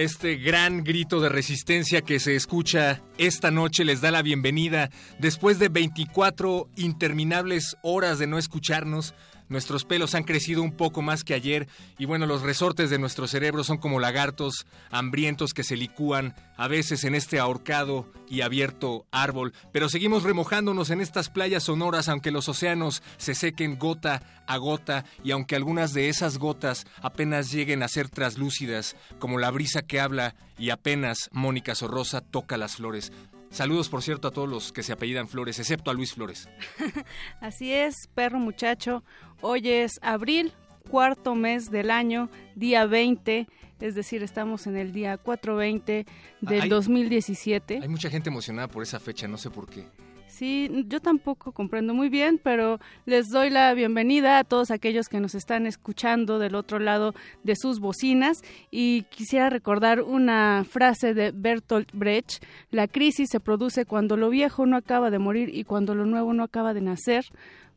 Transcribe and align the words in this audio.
Este 0.00 0.36
gran 0.36 0.82
grito 0.82 1.20
de 1.20 1.28
resistencia 1.28 2.00
que 2.00 2.20
se 2.20 2.34
escucha 2.34 3.02
esta 3.18 3.50
noche 3.50 3.84
les 3.84 4.00
da 4.00 4.10
la 4.10 4.22
bienvenida 4.22 4.88
después 5.18 5.58
de 5.58 5.68
24 5.68 6.70
interminables 6.76 7.76
horas 7.82 8.18
de 8.18 8.26
no 8.26 8.38
escucharnos. 8.38 9.12
Nuestros 9.50 9.84
pelos 9.84 10.14
han 10.14 10.22
crecido 10.22 10.62
un 10.62 10.70
poco 10.70 11.02
más 11.02 11.24
que 11.24 11.34
ayer 11.34 11.68
y 11.98 12.04
bueno, 12.04 12.24
los 12.24 12.42
resortes 12.42 12.88
de 12.88 13.00
nuestro 13.00 13.26
cerebro 13.26 13.64
son 13.64 13.78
como 13.78 13.98
lagartos 13.98 14.64
hambrientos 14.90 15.52
que 15.52 15.64
se 15.64 15.76
licúan 15.76 16.36
a 16.56 16.68
veces 16.68 17.02
en 17.02 17.16
este 17.16 17.40
ahorcado 17.40 18.06
y 18.28 18.42
abierto 18.42 19.06
árbol, 19.10 19.52
pero 19.72 19.88
seguimos 19.88 20.22
remojándonos 20.22 20.90
en 20.90 21.00
estas 21.00 21.30
playas 21.30 21.64
sonoras 21.64 22.08
aunque 22.08 22.30
los 22.30 22.48
océanos 22.48 23.02
se 23.16 23.34
sequen 23.34 23.76
gota 23.76 24.22
a 24.46 24.56
gota 24.56 25.04
y 25.24 25.32
aunque 25.32 25.56
algunas 25.56 25.92
de 25.94 26.08
esas 26.08 26.38
gotas 26.38 26.86
apenas 27.02 27.50
lleguen 27.50 27.82
a 27.82 27.88
ser 27.88 28.08
traslúcidas, 28.08 28.94
como 29.18 29.38
la 29.38 29.50
brisa 29.50 29.82
que 29.82 29.98
habla 29.98 30.36
y 30.58 30.70
apenas 30.70 31.28
Mónica 31.32 31.74
Sorrosa 31.74 32.20
toca 32.20 32.56
las 32.56 32.76
flores. 32.76 33.10
Saludos, 33.50 33.88
por 33.88 34.02
cierto, 34.02 34.28
a 34.28 34.30
todos 34.30 34.48
los 34.48 34.72
que 34.72 34.84
se 34.84 34.92
apellidan 34.92 35.26
Flores, 35.26 35.58
excepto 35.58 35.90
a 35.90 35.94
Luis 35.94 36.14
Flores. 36.14 36.48
Así 37.40 37.72
es, 37.72 37.96
perro 38.14 38.38
muchacho. 38.38 39.02
Hoy 39.42 39.68
es 39.68 39.98
abril, 40.02 40.52
cuarto 40.90 41.34
mes 41.34 41.70
del 41.70 41.90
año, 41.90 42.28
día 42.54 42.84
20, 42.86 43.46
es 43.80 43.94
decir, 43.94 44.22
estamos 44.22 44.66
en 44.66 44.76
el 44.76 44.92
día 44.92 45.16
420 45.16 46.06
del 46.42 46.60
Hay- 46.62 46.68
2017. 46.68 47.80
Hay 47.82 47.88
mucha 47.88 48.10
gente 48.10 48.28
emocionada 48.28 48.68
por 48.68 48.82
esa 48.82 49.00
fecha, 49.00 49.26
no 49.28 49.38
sé 49.38 49.50
por 49.50 49.68
qué. 49.68 49.84
Sí, 50.28 50.84
yo 50.86 51.00
tampoco 51.00 51.50
comprendo 51.52 51.92
muy 51.92 52.08
bien, 52.08 52.38
pero 52.42 52.78
les 53.04 53.26
doy 53.30 53.50
la 53.50 53.74
bienvenida 53.74 54.38
a 54.38 54.44
todos 54.44 54.70
aquellos 54.70 55.08
que 55.08 55.18
nos 55.18 55.34
están 55.34 55.66
escuchando 55.66 56.38
del 56.38 56.54
otro 56.54 56.78
lado 56.78 57.14
de 57.42 57.56
sus 57.56 57.80
bocinas 57.80 58.38
y 58.70 59.02
quisiera 59.10 59.50
recordar 59.50 60.02
una 60.02 60.64
frase 60.68 61.14
de 61.14 61.32
Bertolt 61.32 61.90
Brecht, 61.92 62.44
la 62.70 62.86
crisis 62.86 63.28
se 63.30 63.40
produce 63.40 63.86
cuando 63.86 64.16
lo 64.16 64.30
viejo 64.30 64.66
no 64.66 64.76
acaba 64.76 65.10
de 65.10 65.18
morir 65.18 65.50
y 65.52 65.64
cuando 65.64 65.96
lo 65.96 66.06
nuevo 66.06 66.32
no 66.32 66.44
acaba 66.44 66.74
de 66.74 66.80
nacer. 66.82 67.24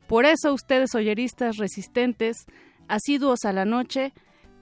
Por 0.08 0.26
eso 0.26 0.54
ustedes 0.54 0.96
oyeristas 0.96 1.58
resistentes, 1.58 2.46
asiduos 2.88 3.46
a 3.46 3.54
la 3.54 3.66
noche, 3.66 4.14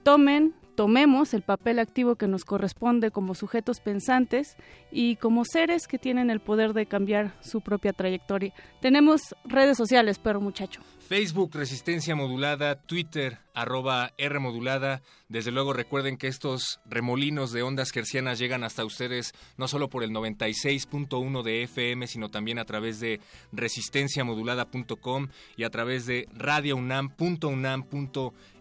tomen, 0.02 0.54
tomemos 0.74 1.34
el 1.34 1.42
papel 1.42 1.78
activo 1.78 2.16
que 2.16 2.28
nos 2.28 2.44
corresponde 2.44 3.10
como 3.10 3.34
sujetos 3.34 3.80
pensantes 3.80 4.56
y 4.90 5.16
como 5.16 5.44
seres 5.44 5.86
que 5.86 5.98
tienen 5.98 6.30
el 6.30 6.40
poder 6.40 6.72
de 6.72 6.86
cambiar 6.86 7.34
su 7.40 7.60
propia 7.60 7.92
trayectoria. 7.92 8.52
Tenemos 8.80 9.20
redes 9.44 9.76
sociales, 9.76 10.18
pero 10.18 10.40
muchacho. 10.40 10.80
Facebook 11.08 11.50
Resistencia 11.54 12.16
Modulada, 12.16 12.76
Twitter 12.76 13.38
arroba 13.54 14.12
R 14.16 14.38
Modulada. 14.38 15.02
Desde 15.28 15.50
luego 15.50 15.72
recuerden 15.72 16.16
que 16.16 16.26
estos 16.26 16.80
remolinos 16.86 17.52
de 17.52 17.62
ondas 17.62 17.90
gercianas 17.90 18.38
llegan 18.38 18.64
hasta 18.64 18.84
ustedes 18.84 19.34
no 19.56 19.68
solo 19.68 19.88
por 19.88 20.04
el 20.04 20.10
96.1 20.10 21.42
de 21.42 21.62
FM, 21.64 22.06
sino 22.06 22.30
también 22.30 22.58
a 22.58 22.64
través 22.64 23.00
de 23.00 23.20
resistenciamodulada.com 23.52 25.28
y 25.56 25.64
a 25.64 25.70
través 25.70 26.06
de 26.06 26.28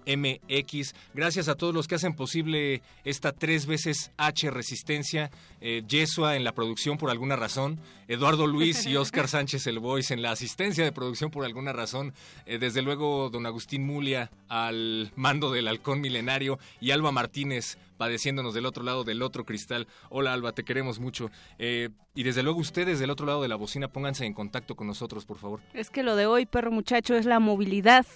radiounam.unam.mx. 0.06 0.96
Gracias 1.14 1.48
a 1.48 1.56
todos 1.56 1.74
los 1.74 1.88
que 1.88 1.96
hacen 1.96 2.14
posible 2.14 2.82
esta 3.04 3.32
tres 3.32 3.66
veces 3.66 4.12
H 4.18 4.50
Resistencia. 4.52 5.32
Eh, 5.60 5.84
Yesua 5.88 6.36
en 6.36 6.44
la 6.44 6.54
producción 6.54 6.98
por 6.98 7.10
alguna 7.10 7.36
razón, 7.36 7.80
Eduardo 8.08 8.48
Luis 8.48 8.86
y 8.86 8.96
Oscar 8.96 9.28
Sánchez 9.28 9.68
el 9.68 9.80
Voice 9.80 10.14
en 10.14 10.22
la 10.22 10.32
asistencia 10.32 10.84
de 10.84 10.92
producción 10.92 11.32
por 11.32 11.46
alguna 11.46 11.74
razón, 11.74 12.14
Eh, 12.46 12.58
desde 12.58 12.82
luego 12.82 13.30
don 13.30 13.46
Agustín 13.46 13.86
Mulia 13.86 14.32
al 14.48 15.12
mando 15.16 15.52
del 15.52 15.68
halcón 15.68 16.02
milenario 16.02 16.60
y 16.80 16.92
Alba 16.92 17.12
Martínez 17.12 17.78
padeciéndonos 18.02 18.56
del 18.56 18.66
otro 18.66 18.84
lado 18.84 19.04
del 19.04 19.22
otro 19.22 19.46
cristal. 19.46 19.88
Hola 20.10 20.34
Alba, 20.34 20.54
te 20.54 20.64
queremos 20.64 21.00
mucho. 21.00 21.30
Eh, 21.60 21.90
y 22.16 22.24
desde 22.24 22.42
luego 22.42 22.60
ustedes 22.60 22.98
del 22.98 23.12
otro 23.12 23.28
lado 23.28 23.44
de 23.44 23.48
la 23.48 23.56
bocina 23.56 23.90
pónganse 23.90 24.26
en 24.26 24.34
contacto 24.34 24.76
con 24.76 24.88
nosotros, 24.88 25.24
por 25.24 25.38
favor. 25.38 25.60
Es 25.76 25.92
que 25.92 26.02
lo 26.02 26.16
de 26.16 26.26
hoy, 26.26 26.48
perro 26.48 26.72
muchacho, 26.72 27.14
es 27.14 27.28
la 27.28 27.40
movilidad. 27.40 28.08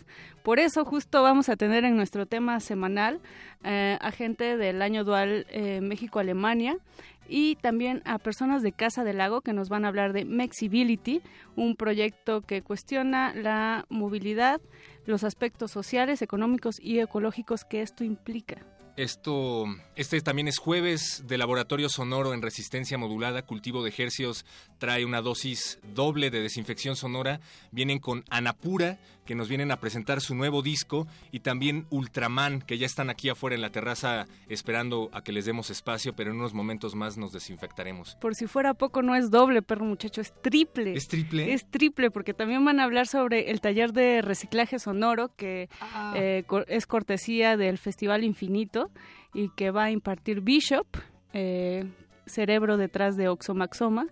Por 0.42 0.58
eso 0.58 0.86
justo 0.86 1.22
vamos 1.22 1.50
a 1.50 1.56
tener 1.56 1.86
en 1.86 1.96
nuestro 1.96 2.26
tema 2.26 2.60
semanal 2.62 3.20
eh, 3.64 4.00
a 4.02 4.10
gente 4.10 4.58
del 4.58 4.82
año 4.82 5.04
dual 5.04 5.46
eh, 5.52 5.82
México-Alemania 5.82 6.78
y 7.30 7.56
también 7.58 8.02
a 8.06 8.18
personas 8.18 8.64
de 8.64 8.72
Casa 8.72 9.04
del 9.04 9.20
Lago 9.20 9.42
que 9.42 9.54
nos 9.54 9.70
van 9.70 9.86
a 9.86 9.90
hablar 9.90 10.14
de 10.14 10.26
Mexibility, 10.26 11.22
un 11.56 11.76
proyecto 11.76 12.42
que 12.42 12.64
cuestiona 12.64 13.36
la 13.36 13.86
movilidad, 13.90 14.62
los 15.06 15.24
aspectos 15.24 15.70
sociales, 15.70 16.24
económicos 16.24 16.80
y 16.82 16.98
ecológicos 17.02 17.66
que 17.66 17.84
esto 17.84 18.04
implica. 18.04 18.66
Esto, 18.98 19.66
este 19.98 20.22
también 20.22 20.48
es 20.48 20.58
jueves 20.58 21.24
de 21.28 21.38
Laboratorio 21.38 21.90
Sonoro 21.90 22.34
en 22.34 22.42
Resistencia 22.42 22.98
Modulada, 22.98 23.42
Cultivo 23.42 23.84
de 23.84 23.94
Hercios, 23.96 24.46
trae 24.78 25.04
una 25.04 25.22
dosis 25.22 25.80
doble 25.94 26.30
de 26.30 26.40
desinfección 26.42 26.96
sonora. 26.96 27.42
Vienen 27.72 28.00
con 28.00 28.24
Anapura, 28.30 28.98
que 29.26 29.36
nos 29.36 29.50
vienen 29.50 29.72
a 29.72 29.82
presentar 29.82 30.22
su 30.22 30.34
nuevo 30.34 30.62
disco, 30.62 31.08
y 31.34 31.42
también 31.42 31.88
Ultraman, 31.90 32.62
que 32.62 32.78
ya 32.78 32.86
están 32.86 33.10
aquí 33.10 33.28
afuera 33.28 33.56
en 33.56 33.62
la 33.64 33.72
terraza 33.72 34.28
esperando 34.48 35.10
a 35.12 35.24
que 35.24 35.34
les 35.34 35.44
demos 35.46 35.70
espacio, 35.72 36.16
pero 36.16 36.32
en 36.32 36.38
unos 36.38 36.54
momentos 36.54 36.96
más 36.96 37.18
nos 37.18 37.34
desinfectaremos. 37.34 38.16
Por 38.22 38.34
si 38.36 38.48
fuera 38.48 38.76
poco, 38.76 39.02
no 39.02 39.14
es 39.16 39.30
doble, 39.30 39.62
perro 39.62 39.84
muchacho, 39.84 40.22
es 40.22 40.32
triple. 40.42 40.94
¿Es 40.94 41.10
triple? 41.10 41.52
Es 41.54 41.70
triple, 41.70 42.12
porque 42.12 42.34
también 42.34 42.64
van 42.64 42.80
a 42.80 42.86
hablar 42.86 43.08
sobre 43.08 43.52
el 43.52 43.60
taller 43.60 43.92
de 43.92 44.22
reciclaje 44.22 44.80
sonoro, 44.80 45.36
que 45.36 45.68
eh, 46.16 46.44
cor- 46.48 46.66
es 46.70 46.86
cortesía 46.88 47.58
del 47.58 47.78
Festival 47.78 48.24
Infinito 48.24 48.85
y 49.34 49.50
que 49.50 49.72
va 49.72 49.86
a 49.86 49.92
impartir 49.92 50.42
Bishop, 50.42 50.88
eh, 51.34 51.86
cerebro 52.26 52.78
detrás 52.78 53.16
de 53.18 53.28
Oxomaxoma. 53.28 54.08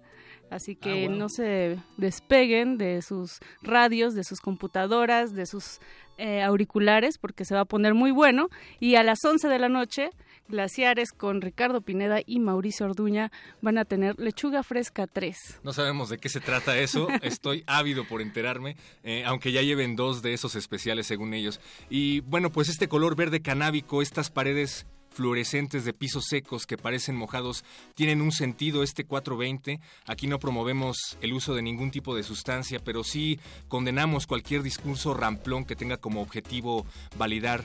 Así 0.50 0.76
que 0.76 1.06
Ah, 1.06 1.10
wow. 1.10 1.18
no 1.18 1.30
se 1.30 1.78
despeguen 1.98 2.78
de 2.78 3.02
sus 3.02 3.40
radios, 3.64 4.14
de 4.14 4.24
sus 4.24 4.40
computadoras, 4.40 5.34
de 5.34 5.46
sus 5.48 5.80
eh, 6.20 6.44
auriculares, 6.44 7.18
porque 7.18 7.44
se 7.44 7.56
va 7.56 7.62
a 7.62 7.66
poner 7.66 7.96
muy 7.96 8.12
bueno. 8.12 8.50
Y 8.80 8.96
a 8.96 9.04
las 9.04 9.18
11 9.26 9.48
de 9.48 9.58
la 9.58 9.68
noche, 9.70 10.12
Glaciares 10.48 11.12
con 11.12 11.42
Ricardo 11.42 11.82
Pineda 11.82 12.20
y 12.26 12.40
Mauricio 12.40 12.86
Orduña 12.86 13.32
van 13.62 13.78
a 13.78 13.86
tener 13.86 14.20
Lechuga 14.20 14.64
Fresca 14.64 15.08
3. 15.08 15.62
No 15.64 15.74
sabemos 15.74 16.10
de 16.10 16.18
qué 16.18 16.30
se 16.30 16.40
trata 16.40 16.78
eso, 16.78 17.08
estoy 17.22 17.64
ávido 17.68 18.06
por 18.08 18.22
enterarme, 18.22 18.76
eh, 19.04 19.24
aunque 19.26 19.52
ya 19.52 19.62
lleven 19.62 19.96
dos 19.96 20.22
de 20.22 20.34
esos 20.34 20.56
especiales 20.56 21.08
según 21.08 21.34
ellos. 21.34 21.60
Y 21.90 22.22
bueno, 22.22 22.52
pues 22.52 22.70
este 22.70 22.88
color 22.88 23.16
verde 23.16 23.42
canábico, 23.42 24.02
estas 24.02 24.30
paredes 24.30 24.86
fluorescentes 25.14 25.86
de 25.86 25.94
pisos 25.94 26.26
secos 26.26 26.66
que 26.66 26.78
parecen 26.78 27.16
mojados 27.16 27.64
tienen 27.96 28.22
un 28.22 28.32
sentido 28.32 28.84
este 28.84 29.06
420. 29.06 29.80
Aquí 30.06 30.28
no 30.28 30.40
promovemos 30.40 31.18
el 31.22 31.34
uso 31.34 31.56
de 31.56 31.62
ningún 31.62 31.92
tipo 31.92 32.16
de 32.16 32.24
sustancia, 32.24 32.80
pero 32.84 33.04
sí 33.04 33.40
condenamos 33.68 34.28
cualquier 34.28 34.64
discurso 34.64 35.14
ramplón 35.14 35.66
que 35.66 35.76
tenga 35.76 35.98
como 35.98 36.22
objetivo 36.22 36.86
validar 37.18 37.64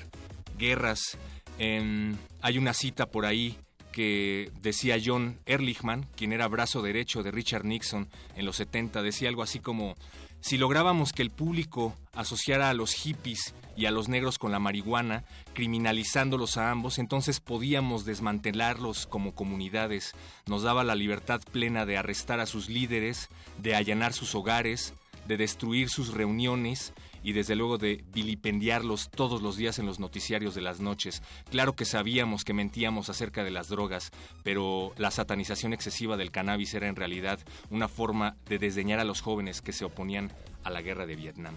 guerras. 0.59 1.19
Em, 1.59 2.17
hay 2.41 2.57
una 2.57 2.73
cita 2.73 3.07
por 3.07 3.27
ahí 3.27 3.59
que 3.93 4.53
decía 4.61 4.97
John 5.05 5.39
Ehrlichman, 5.47 6.07
quien 6.17 6.33
era 6.33 6.47
brazo 6.47 6.83
derecho 6.83 7.23
de 7.23 7.33
Richard 7.33 7.65
Nixon 7.65 8.09
en 8.37 8.45
los 8.45 8.57
70, 8.57 9.03
decía 9.03 9.29
algo 9.29 9.43
así 9.43 9.59
como, 9.59 9.97
si 10.41 10.57
lográbamos 10.57 11.13
que 11.13 11.23
el 11.23 11.31
público 11.31 11.97
asociara 12.15 12.71
a 12.71 12.75
los 12.75 12.93
hippies 12.93 13.55
y 13.77 13.87
a 13.87 13.91
los 13.91 14.09
negros 14.09 14.39
con 14.39 14.53
la 14.53 14.61
marihuana, 14.61 15.25
criminalizándolos 15.53 16.57
a 16.59 16.71
ambos, 16.71 16.99
entonces 16.99 17.41
podíamos 17.41 18.05
desmantelarlos 18.05 19.07
como 19.09 19.35
comunidades. 19.35 20.15
Nos 20.47 20.63
daba 20.63 20.85
la 20.85 20.95
libertad 20.95 21.41
plena 21.51 21.87
de 21.87 21.97
arrestar 21.97 22.39
a 22.39 22.47
sus 22.47 22.69
líderes, 22.69 23.29
de 23.61 23.75
allanar 23.75 24.13
sus 24.13 24.35
hogares, 24.37 24.95
de 25.27 25.37
destruir 25.37 25.91
sus 25.91 26.15
reuniones 26.15 26.93
y 27.23 27.33
desde 27.33 27.57
luego 27.57 27.79
de 27.79 28.05
vilipendiarlos 28.13 29.11
todos 29.11 29.43
los 29.43 29.57
días 29.57 29.79
en 29.79 29.87
los 29.87 30.01
noticiarios 30.01 30.55
de 30.55 30.63
las 30.63 30.81
noches. 30.81 31.23
Claro 31.51 31.75
que 31.75 31.85
sabíamos 31.85 32.45
que 32.45 32.55
mentíamos 32.55 33.09
acerca 33.09 33.45
de 33.45 33.51
las 33.51 33.69
drogas, 33.69 34.11
pero 34.43 34.93
la 34.97 35.11
satanización 35.11 35.73
excesiva 35.73 36.17
del 36.17 36.31
cannabis 36.31 36.75
era 36.75 36.89
en 36.89 36.97
realidad 36.97 37.41
una 37.71 37.89
forma 37.89 38.37
de 38.49 38.59
desdeñar 38.59 39.01
a 39.01 39.05
los 39.05 39.21
jóvenes 39.21 39.63
que 39.63 39.73
se 39.73 39.85
oponían 39.85 40.33
a 40.65 40.71
la 40.71 40.83
guerra 40.83 41.07
de 41.07 41.17
Vietnam. 41.17 41.55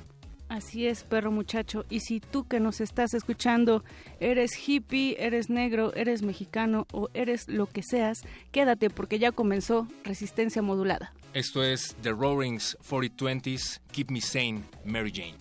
Así 0.51 0.85
es, 0.85 1.05
perro 1.05 1.31
muchacho. 1.31 1.85
Y 1.89 2.01
si 2.01 2.19
tú 2.19 2.45
que 2.45 2.59
nos 2.59 2.81
estás 2.81 3.13
escuchando 3.13 3.85
eres 4.19 4.51
hippie, 4.67 5.15
eres 5.17 5.49
negro, 5.49 5.93
eres 5.95 6.23
mexicano 6.23 6.87
o 6.91 7.07
eres 7.13 7.47
lo 7.47 7.67
que 7.67 7.81
seas, 7.83 8.23
quédate 8.51 8.89
porque 8.89 9.17
ya 9.17 9.31
comenzó 9.31 9.87
Resistencia 10.03 10.61
Modulada. 10.61 11.13
Esto 11.33 11.63
es 11.63 11.95
The 12.01 12.11
Roarings 12.11 12.77
4020s, 12.89 13.79
Keep 13.93 14.11
Me 14.11 14.19
Sane, 14.19 14.63
Mary 14.83 15.13
Jane. 15.15 15.37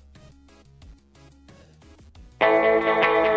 Thank 2.41 3.25
you. 3.25 3.30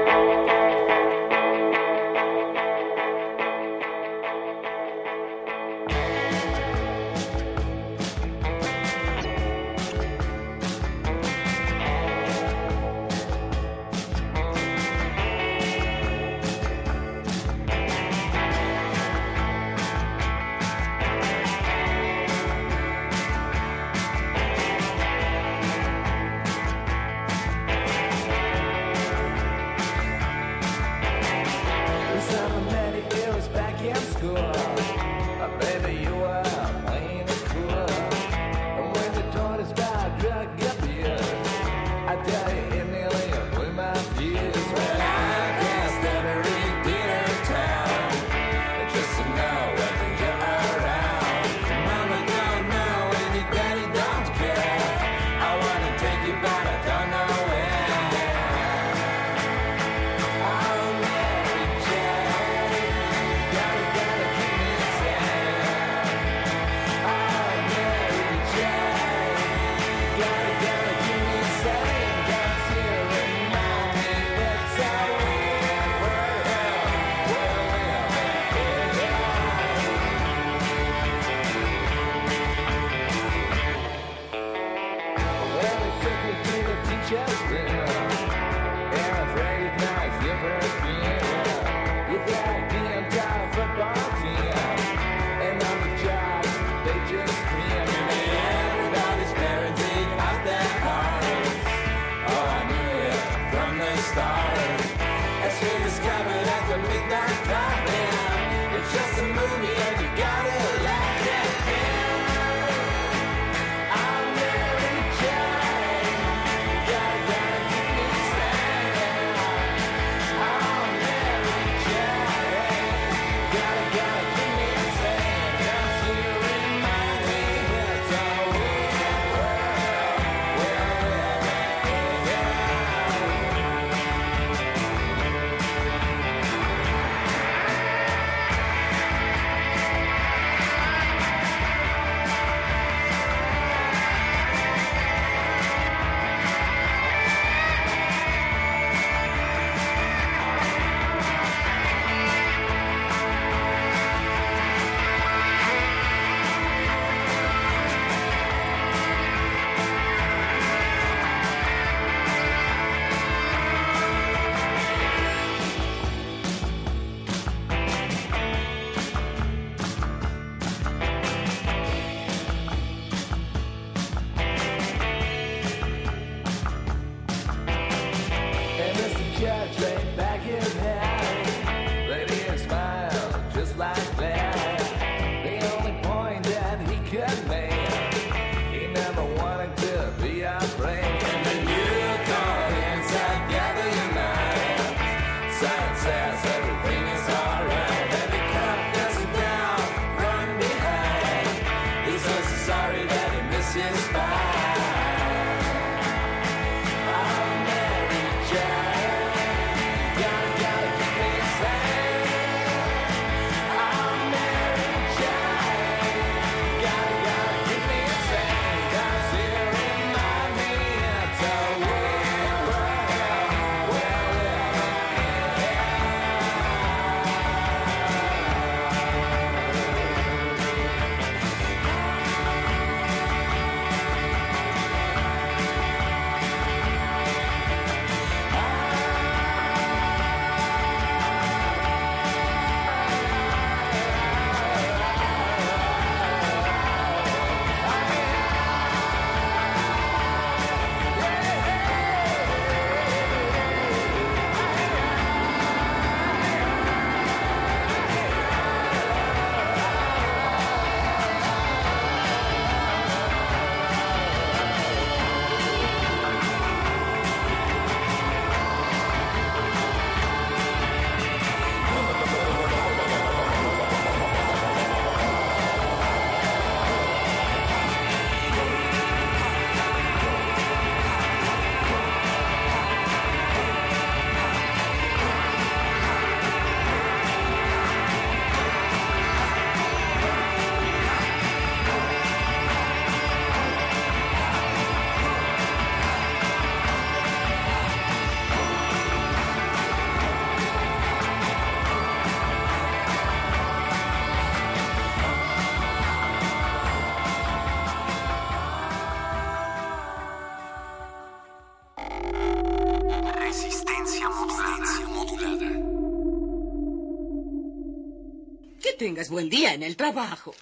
Buen 319.33 319.49
día 319.49 319.73
en 319.73 319.81
el 319.81 319.97
trabajo. 319.97 320.56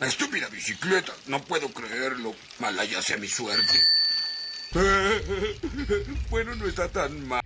Estúpida 0.00 0.48
bicicleta, 0.48 1.12
no 1.26 1.44
puedo 1.44 1.68
creerlo. 1.68 2.34
Malaya 2.58 3.02
sea 3.02 3.18
mi 3.18 3.28
suerte. 3.28 3.78
bueno, 6.30 6.54
no 6.56 6.66
está 6.66 6.88
tan 6.88 7.28
mal. 7.28 7.42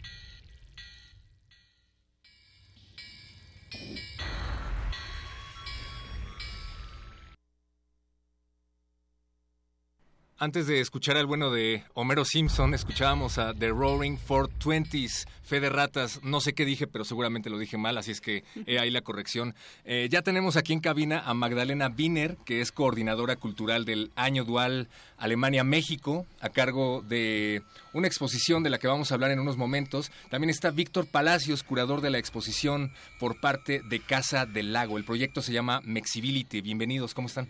Antes 10.39 10.67
de 10.67 10.81
escuchar 10.81 11.17
al 11.17 11.25
bueno 11.25 11.51
de 11.51 11.83
Homero 11.95 12.27
Simpson, 12.27 12.75
escuchábamos 12.75 13.39
a 13.39 13.55
The 13.55 13.71
Roaring 13.71 14.19
Four 14.19 14.49
Twenties, 14.49 15.27
Fe 15.43 15.61
de 15.61 15.71
Ratas. 15.71 16.21
No 16.23 16.43
sé 16.43 16.53
qué 16.53 16.67
dije, 16.67 16.87
pero 16.87 17.07
seguramente 17.07 17.49
lo 17.49 17.59
dije 17.59 17.79
mal, 17.79 17.97
así 17.97 18.11
es 18.11 18.21
que 18.21 18.45
ahí 18.79 18.91
la 18.91 19.01
corrección. 19.01 19.55
Eh, 19.87 20.09
ya 20.11 20.21
tenemos 20.21 20.59
aquí 20.59 20.75
en 20.75 20.81
cabina 20.81 21.23
a 21.25 21.33
Magdalena 21.33 21.91
Wiener, 21.97 22.37
que 22.45 22.61
es 22.61 22.71
coordinadora 22.71 23.37
cultural 23.37 23.87
del 23.87 24.13
Año 24.15 24.45
Dual 24.45 24.89
Alemania-México, 25.17 26.27
a 26.43 26.51
cargo 26.51 27.01
de 27.01 27.63
una 27.95 28.07
exposición 28.07 28.63
de 28.63 28.69
la 28.69 28.79
que 28.79 28.89
vamos 28.89 29.11
a 29.11 29.15
hablar 29.15 29.31
en 29.31 29.41
unos 29.41 29.57
momentos. 29.57 30.13
También 30.29 30.51
está 30.51 30.71
Víctor 30.71 31.07
Palacios, 31.07 31.63
curador 31.63 32.03
de 32.03 32.11
la 32.11 32.19
exposición 32.19 32.93
por 33.19 33.41
parte 33.41 33.81
de 33.89 34.01
Casa 34.01 34.45
del 34.45 34.75
Lago. 34.75 34.99
El 34.99 35.05
proyecto 35.05 35.41
se 35.41 35.55
llama 35.55 35.81
Mexibility. 35.83 36.61
Bienvenidos, 36.61 37.15
¿cómo 37.15 37.29
están? 37.29 37.49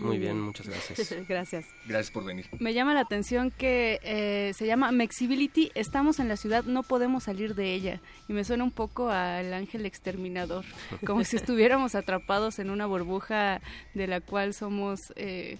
Muy 0.00 0.18
bien, 0.18 0.40
muchas 0.40 0.66
gracias. 0.68 1.14
gracias. 1.28 1.66
Gracias 1.86 2.10
por 2.10 2.24
venir. 2.24 2.46
Me 2.58 2.74
llama 2.74 2.94
la 2.94 3.00
atención 3.00 3.50
que 3.50 4.00
eh, 4.02 4.52
se 4.54 4.66
llama 4.66 4.90
Mexibility, 4.92 5.70
estamos 5.74 6.18
en 6.18 6.28
la 6.28 6.36
ciudad, 6.36 6.64
no 6.64 6.82
podemos 6.82 7.24
salir 7.24 7.54
de 7.54 7.74
ella. 7.74 8.00
Y 8.28 8.32
me 8.32 8.44
suena 8.44 8.64
un 8.64 8.70
poco 8.70 9.10
al 9.10 9.52
ángel 9.52 9.86
exterminador, 9.86 10.64
como 11.06 11.24
si 11.24 11.36
estuviéramos 11.36 11.94
atrapados 11.94 12.58
en 12.58 12.70
una 12.70 12.86
burbuja 12.86 13.60
de 13.94 14.06
la 14.06 14.20
cual 14.20 14.54
somos... 14.54 15.00
Eh, 15.16 15.58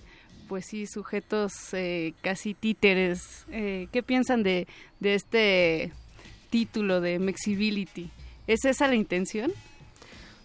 pues 0.48 0.66
sí, 0.66 0.88
sujetos 0.88 1.52
eh, 1.74 2.12
casi 2.22 2.54
títeres. 2.54 3.46
¿Qué 3.48 4.02
piensan 4.04 4.42
de, 4.42 4.66
de 4.98 5.14
este 5.14 5.92
título 6.50 7.00
de 7.00 7.20
Mexibility? 7.20 8.10
¿Es 8.48 8.64
esa 8.64 8.88
la 8.88 8.96
intención? 8.96 9.52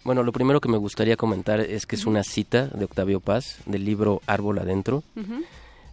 Bueno, 0.06 0.22
lo 0.22 0.32
primero 0.32 0.62
que 0.62 0.70
me 0.70 0.78
gustaría 0.78 1.18
comentar 1.18 1.60
es 1.60 1.88
que 1.88 1.96
es 1.96 2.06
una 2.06 2.24
cita 2.24 2.68
de 2.68 2.86
Octavio 2.86 3.20
Paz 3.20 3.58
del 3.66 3.86
libro 3.86 4.22
Árbol 4.28 4.60
Adentro. 4.60 5.02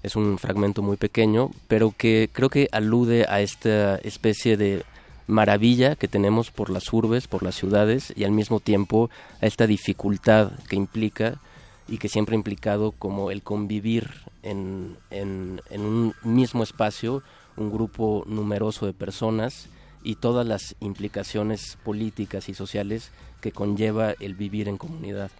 Es 0.02 0.16
un 0.16 0.36
fragmento 0.36 0.82
muy 0.82 0.98
pequeño, 0.98 1.50
pero 1.66 1.94
que 1.96 2.28
creo 2.30 2.50
que 2.50 2.68
alude 2.72 3.24
a 3.26 3.40
esta 3.40 3.96
especie 3.96 4.58
de 4.58 4.84
maravilla 5.26 5.96
que 5.96 6.08
tenemos 6.08 6.50
por 6.50 6.68
las 6.68 6.92
urbes, 6.92 7.26
por 7.26 7.42
las 7.42 7.54
ciudades 7.54 8.12
y 8.14 8.24
al 8.24 8.32
mismo 8.32 8.60
tiempo 8.60 9.08
a 9.40 9.46
esta 9.46 9.66
dificultad 9.66 10.52
que 10.68 10.76
implica 10.76 11.40
y 11.88 11.96
que 11.96 12.10
siempre 12.10 12.34
ha 12.34 12.36
implicado 12.36 12.92
como 12.92 13.30
el 13.30 13.40
convivir 13.42 14.10
en, 14.42 14.98
en, 15.10 15.62
en 15.70 15.80
un 15.80 16.14
mismo 16.22 16.64
espacio, 16.64 17.22
un 17.56 17.72
grupo 17.72 18.24
numeroso 18.26 18.84
de 18.84 18.92
personas 18.92 19.70
y 20.04 20.16
todas 20.16 20.46
las 20.46 20.74
implicaciones 20.80 21.78
políticas 21.82 22.50
y 22.50 22.54
sociales 22.54 23.10
que 23.42 23.52
conlleva 23.52 24.14
el 24.20 24.34
vivir 24.34 24.68
en 24.68 24.78
comunidad. 24.78 25.30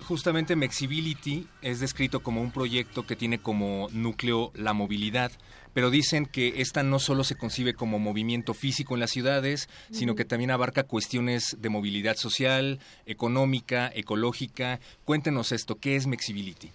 Justamente 0.00 0.56
Mexibility 0.56 1.46
es 1.62 1.80
descrito 1.80 2.20
como 2.20 2.42
un 2.42 2.50
proyecto 2.50 3.06
que 3.06 3.16
tiene 3.16 3.38
como 3.38 3.88
núcleo 3.92 4.50
la 4.54 4.72
movilidad, 4.72 5.30
pero 5.72 5.90
dicen 5.90 6.26
que 6.26 6.60
esta 6.60 6.82
no 6.82 6.98
solo 6.98 7.22
se 7.22 7.36
concibe 7.36 7.74
como 7.74 7.98
movimiento 7.98 8.54
físico 8.54 8.94
en 8.94 9.00
las 9.00 9.10
ciudades, 9.10 9.68
sino 9.92 10.16
que 10.16 10.24
también 10.24 10.50
abarca 10.50 10.82
cuestiones 10.82 11.56
de 11.60 11.68
movilidad 11.68 12.16
social, 12.16 12.80
económica, 13.06 13.90
ecológica. 13.94 14.80
Cuéntenos 15.04 15.52
esto, 15.52 15.76
¿qué 15.76 15.96
es 15.96 16.06
Mexibility? 16.06 16.70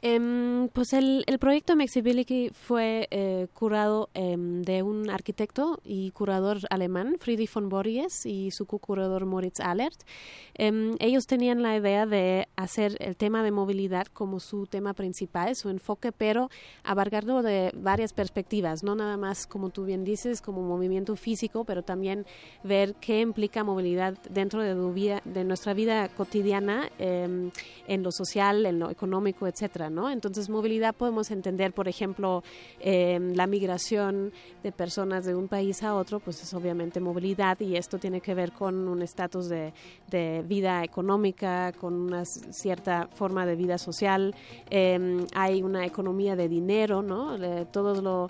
Em, 0.00 0.68
pues 0.68 0.92
el, 0.92 1.24
el, 1.26 1.38
proyecto 1.40 1.74
Mexibility 1.74 2.50
fue 2.50 3.08
eh, 3.10 3.48
curado 3.52 4.10
em, 4.14 4.62
de 4.62 4.84
un 4.84 5.10
arquitecto 5.10 5.80
y 5.82 6.12
curador 6.12 6.58
alemán, 6.70 7.16
Friedrich 7.18 7.52
von 7.52 7.68
Borries, 7.68 8.24
y 8.24 8.52
su 8.52 8.66
co-curador 8.66 9.26
Moritz 9.26 9.58
Allert. 9.58 10.00
Em, 10.54 10.94
ellos 11.00 11.26
tenían 11.26 11.62
la 11.62 11.76
idea 11.76 12.06
de 12.06 12.46
hacer 12.54 12.96
el 13.00 13.16
tema 13.16 13.42
de 13.42 13.50
movilidad 13.50 14.06
como 14.06 14.38
su 14.38 14.66
tema 14.66 14.94
principal, 14.94 15.56
su 15.56 15.68
enfoque, 15.68 16.12
pero 16.12 16.48
abarcarlo 16.84 17.42
de 17.42 17.72
varias 17.74 18.12
perspectivas, 18.12 18.84
no 18.84 18.94
nada 18.94 19.16
más, 19.16 19.46
como 19.48 19.70
tú 19.70 19.84
bien 19.84 20.04
dices, 20.04 20.40
como 20.40 20.62
movimiento 20.62 21.16
físico, 21.16 21.64
pero 21.64 21.82
también 21.82 22.24
ver 22.62 22.94
qué 23.00 23.20
implica 23.20 23.64
movilidad 23.64 24.16
dentro 24.30 24.62
de, 24.62 25.20
de 25.24 25.44
nuestra 25.44 25.74
vida 25.74 26.08
cotidiana, 26.08 26.88
en 26.98 28.02
lo 28.02 28.12
social, 28.12 28.66
en 28.66 28.78
lo 28.78 28.90
económico, 28.90 29.46
etcétera. 29.46 29.87
Entonces, 29.88 30.48
movilidad 30.48 30.94
podemos 30.94 31.30
entender, 31.30 31.72
por 31.72 31.88
ejemplo, 31.88 32.42
em, 32.80 33.34
la 33.34 33.46
migración 33.46 34.32
de 34.62 34.72
personas 34.72 35.24
de 35.24 35.34
un 35.34 35.48
país 35.48 35.82
a 35.82 35.94
otro, 35.94 36.20
pues 36.20 36.42
es 36.42 36.52
obviamente 36.54 37.00
movilidad 37.00 37.58
y 37.60 37.76
esto 37.76 37.98
tiene 37.98 38.20
que 38.20 38.34
ver 38.34 38.52
con 38.52 38.88
un 38.88 39.02
estatus 39.02 39.48
de, 39.48 39.72
vida 40.46 40.84
económica, 40.84 41.72
con 41.72 41.94
una 41.94 42.24
cierta 42.24 43.08
forma 43.08 43.46
de 43.46 43.56
vida 43.56 43.78
social. 43.78 44.34
Em, 44.70 45.26
hay 45.34 45.62
una 45.62 45.84
economía 45.86 46.36
de 46.36 46.48
dinero, 46.48 47.02
¿no? 47.02 47.36
todo 47.66 48.00
lo 48.00 48.28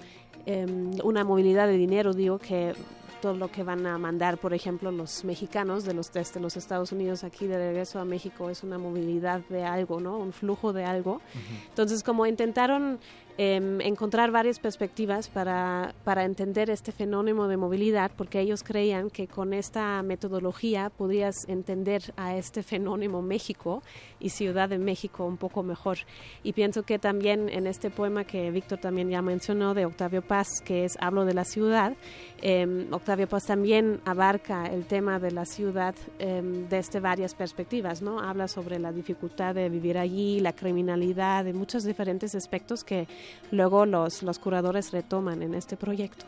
em, 0.48 0.90
una 1.04 1.24
movilidad 1.24 1.66
de 1.66 1.76
dinero, 1.76 2.14
digo 2.14 2.38
que 2.38 2.72
todo 3.20 3.34
lo 3.34 3.50
que 3.50 3.62
van 3.62 3.86
a 3.86 3.98
mandar, 3.98 4.38
por 4.38 4.54
ejemplo, 4.54 4.90
los 4.90 5.24
mexicanos 5.24 5.84
de 5.84 5.92
los 5.92 6.12
desde 6.12 6.40
los 6.40 6.56
Estados 6.56 6.90
Unidos 6.92 7.22
aquí 7.22 7.46
de 7.46 7.58
regreso 7.58 7.98
a 7.98 8.04
México 8.04 8.48
es 8.48 8.62
una 8.62 8.78
movilidad 8.78 9.40
de 9.50 9.64
algo, 9.64 10.00
¿no? 10.00 10.16
Un 10.16 10.32
flujo 10.32 10.72
de 10.72 10.84
algo. 10.84 11.20
Entonces, 11.68 12.02
como 12.02 12.26
intentaron 12.26 12.98
Em, 13.40 13.80
encontrar 13.82 14.32
varias 14.32 14.58
perspectivas 14.58 15.28
para, 15.28 15.94
para 16.02 16.24
entender 16.24 16.70
este 16.70 16.90
fenómeno 16.90 17.46
de 17.46 17.56
movilidad, 17.56 18.10
porque 18.16 18.40
ellos 18.40 18.64
creían 18.64 19.10
que 19.10 19.28
con 19.28 19.54
esta 19.54 20.02
metodología 20.02 20.90
podrías 20.90 21.48
entender 21.48 22.02
a 22.16 22.36
este 22.36 22.64
fenómeno 22.64 23.22
México 23.22 23.84
y 24.20 24.30
Ciudad 24.30 24.68
de 24.68 24.78
México 24.78 25.24
un 25.24 25.36
poco 25.36 25.62
mejor. 25.62 25.98
Y 26.42 26.52
pienso 26.52 26.82
que 26.82 26.98
también 26.98 27.48
en 27.48 27.66
este 27.66 27.90
poema 27.90 28.24
que 28.24 28.50
Víctor 28.50 28.78
también 28.78 29.10
ya 29.10 29.22
mencionó 29.22 29.74
de 29.74 29.86
Octavio 29.86 30.22
Paz, 30.22 30.48
que 30.64 30.84
es 30.84 30.96
Hablo 31.00 31.24
de 31.24 31.34
la 31.34 31.44
ciudad, 31.44 31.94
em, 32.42 32.92
Octavio 32.92 33.28
Paz 33.28 33.46
también 33.46 34.00
abarca 34.04 34.66
el 34.66 34.86
tema 34.86 35.18
de 35.18 35.30
la 35.30 35.44
ciudad 35.44 35.94
em, 36.18 36.68
desde 36.68 37.00
varias 37.00 37.34
perspectivas, 37.34 38.02
¿no? 38.02 38.20
Habla 38.20 38.48
sobre 38.48 38.78
la 38.78 38.92
dificultad 38.92 39.54
de 39.54 39.68
vivir 39.68 39.98
allí, 39.98 40.40
la 40.40 40.52
criminalidad, 40.52 41.44
de 41.44 41.52
muchos 41.52 41.84
diferentes 41.84 42.34
aspectos 42.34 42.84
que 42.84 43.06
luego 43.50 43.86
los, 43.86 44.22
los 44.22 44.38
curadores 44.38 44.92
retoman 44.92 45.42
en 45.42 45.54
este 45.54 45.76
proyecto. 45.76 46.26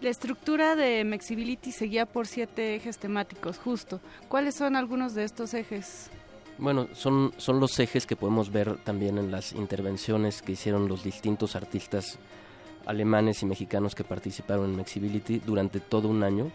La 0.00 0.08
estructura 0.08 0.76
de 0.76 1.04
Mexibility 1.04 1.72
seguía 1.72 2.06
por 2.06 2.26
siete 2.26 2.74
ejes 2.74 2.96
temáticos, 2.96 3.58
justo. 3.58 4.00
¿Cuáles 4.28 4.54
son 4.54 4.74
algunos 4.74 5.14
de 5.14 5.24
estos 5.24 5.52
ejes? 5.52 6.10
Bueno, 6.60 6.88
son, 6.92 7.32
son 7.38 7.58
los 7.58 7.78
ejes 7.80 8.06
que 8.06 8.16
podemos 8.16 8.52
ver 8.52 8.76
también 8.84 9.16
en 9.16 9.30
las 9.30 9.54
intervenciones 9.54 10.42
que 10.42 10.52
hicieron 10.52 10.88
los 10.88 11.02
distintos 11.02 11.56
artistas 11.56 12.18
alemanes 12.84 13.42
y 13.42 13.46
mexicanos 13.46 13.94
que 13.94 14.04
participaron 14.04 14.66
en 14.66 14.76
Mexibility 14.76 15.38
durante 15.38 15.80
todo 15.80 16.08
un 16.08 16.22
año, 16.22 16.50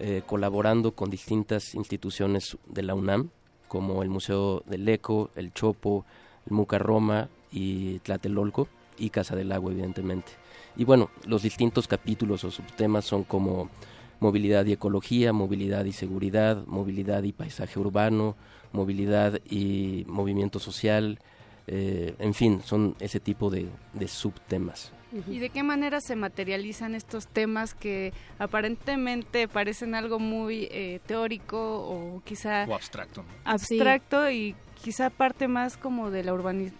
eh, 0.00 0.22
colaborando 0.26 0.96
con 0.96 1.10
distintas 1.10 1.76
instituciones 1.76 2.58
de 2.66 2.82
la 2.82 2.96
UNAM, 2.96 3.30
como 3.68 4.02
el 4.02 4.08
Museo 4.08 4.64
del 4.66 4.88
Eco, 4.88 5.30
el 5.36 5.52
Chopo, 5.52 6.04
el 6.46 6.52
Muca 6.52 6.78
Roma 6.78 7.28
y 7.52 8.00
Tlatelolco 8.00 8.66
y 8.98 9.10
Casa 9.10 9.36
del 9.36 9.52
Agua, 9.52 9.70
evidentemente. 9.70 10.32
Y 10.76 10.82
bueno, 10.82 11.08
los 11.24 11.42
distintos 11.42 11.86
capítulos 11.86 12.42
o 12.42 12.50
subtemas 12.50 13.04
son 13.04 13.22
como 13.22 13.70
movilidad 14.18 14.66
y 14.66 14.72
ecología, 14.72 15.32
movilidad 15.32 15.84
y 15.84 15.92
seguridad, 15.92 16.66
movilidad 16.66 17.22
y 17.22 17.32
paisaje 17.32 17.78
urbano, 17.78 18.34
movilidad 18.72 19.40
y 19.48 20.04
movimiento 20.06 20.58
social, 20.58 21.18
eh, 21.66 22.14
en 22.18 22.34
fin, 22.34 22.62
son 22.64 22.96
ese 23.00 23.20
tipo 23.20 23.50
de, 23.50 23.68
subtemas. 24.08 24.92
¿Y 25.28 25.40
de 25.40 25.50
qué 25.50 25.64
manera 25.64 26.00
se 26.00 26.14
materializan 26.14 26.94
estos 26.94 27.26
temas 27.26 27.74
que 27.74 28.12
aparentemente 28.38 29.48
parecen 29.48 29.96
algo 29.96 30.20
muy 30.20 30.68
eh, 30.70 31.00
teórico 31.06 31.58
o 31.58 32.22
quizá... 32.24 32.64
O 32.68 32.74
abstracto. 32.74 33.24
Abstracto 33.44 34.30
y 34.30 34.54
quizá 34.80 35.10
parte 35.10 35.48
más 35.48 35.76
como 35.76 36.10
de 36.10 36.24
la 36.24 36.32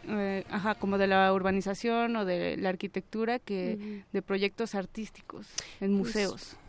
eh, 0.08 0.44
como 0.78 0.96
de 0.96 1.06
la 1.06 1.32
urbanización 1.32 2.16
o 2.16 2.24
de 2.24 2.56
la 2.56 2.68
arquitectura 2.68 3.38
que 3.38 4.04
de 4.12 4.22
proyectos 4.22 4.74
artísticos 4.74 5.48
en 5.80 5.98
pues, 5.98 6.14
museos. 6.14 6.30
pues 6.32 6.59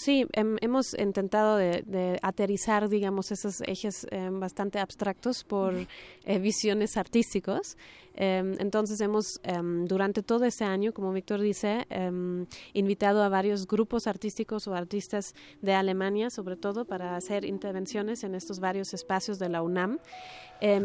sí, 0.00 0.26
hem- 0.34 0.58
hemos 0.60 0.94
intentado 0.98 1.56
de, 1.56 1.82
de 1.82 2.18
aterrizar, 2.22 2.88
digamos, 2.88 3.32
esos 3.32 3.60
ejes 3.62 4.06
eh, 4.10 4.28
bastante 4.30 4.78
abstractos 4.78 5.42
por 5.44 5.74
eh, 6.24 6.38
visiones 6.38 6.96
artísticos. 6.96 7.76
Em, 8.14 8.54
entonces 8.58 9.00
hemos, 9.00 9.40
em, 9.44 9.86
durante 9.86 10.22
todo 10.22 10.44
ese 10.44 10.64
año, 10.64 10.92
como 10.92 11.12
Víctor 11.12 11.40
dice, 11.40 11.86
em, 11.90 12.46
invitado 12.72 13.22
a 13.22 13.28
varios 13.28 13.66
grupos 13.66 14.06
artísticos 14.06 14.68
o 14.68 14.74
artistas 14.74 15.34
de 15.60 15.74
Alemania, 15.74 16.30
sobre 16.30 16.56
todo, 16.56 16.84
para 16.84 17.16
hacer 17.16 17.44
intervenciones 17.44 18.24
en 18.24 18.34
estos 18.34 18.60
varios 18.60 18.94
espacios 18.94 19.38
de 19.38 19.48
la 19.48 19.62
UNAM. 19.62 19.98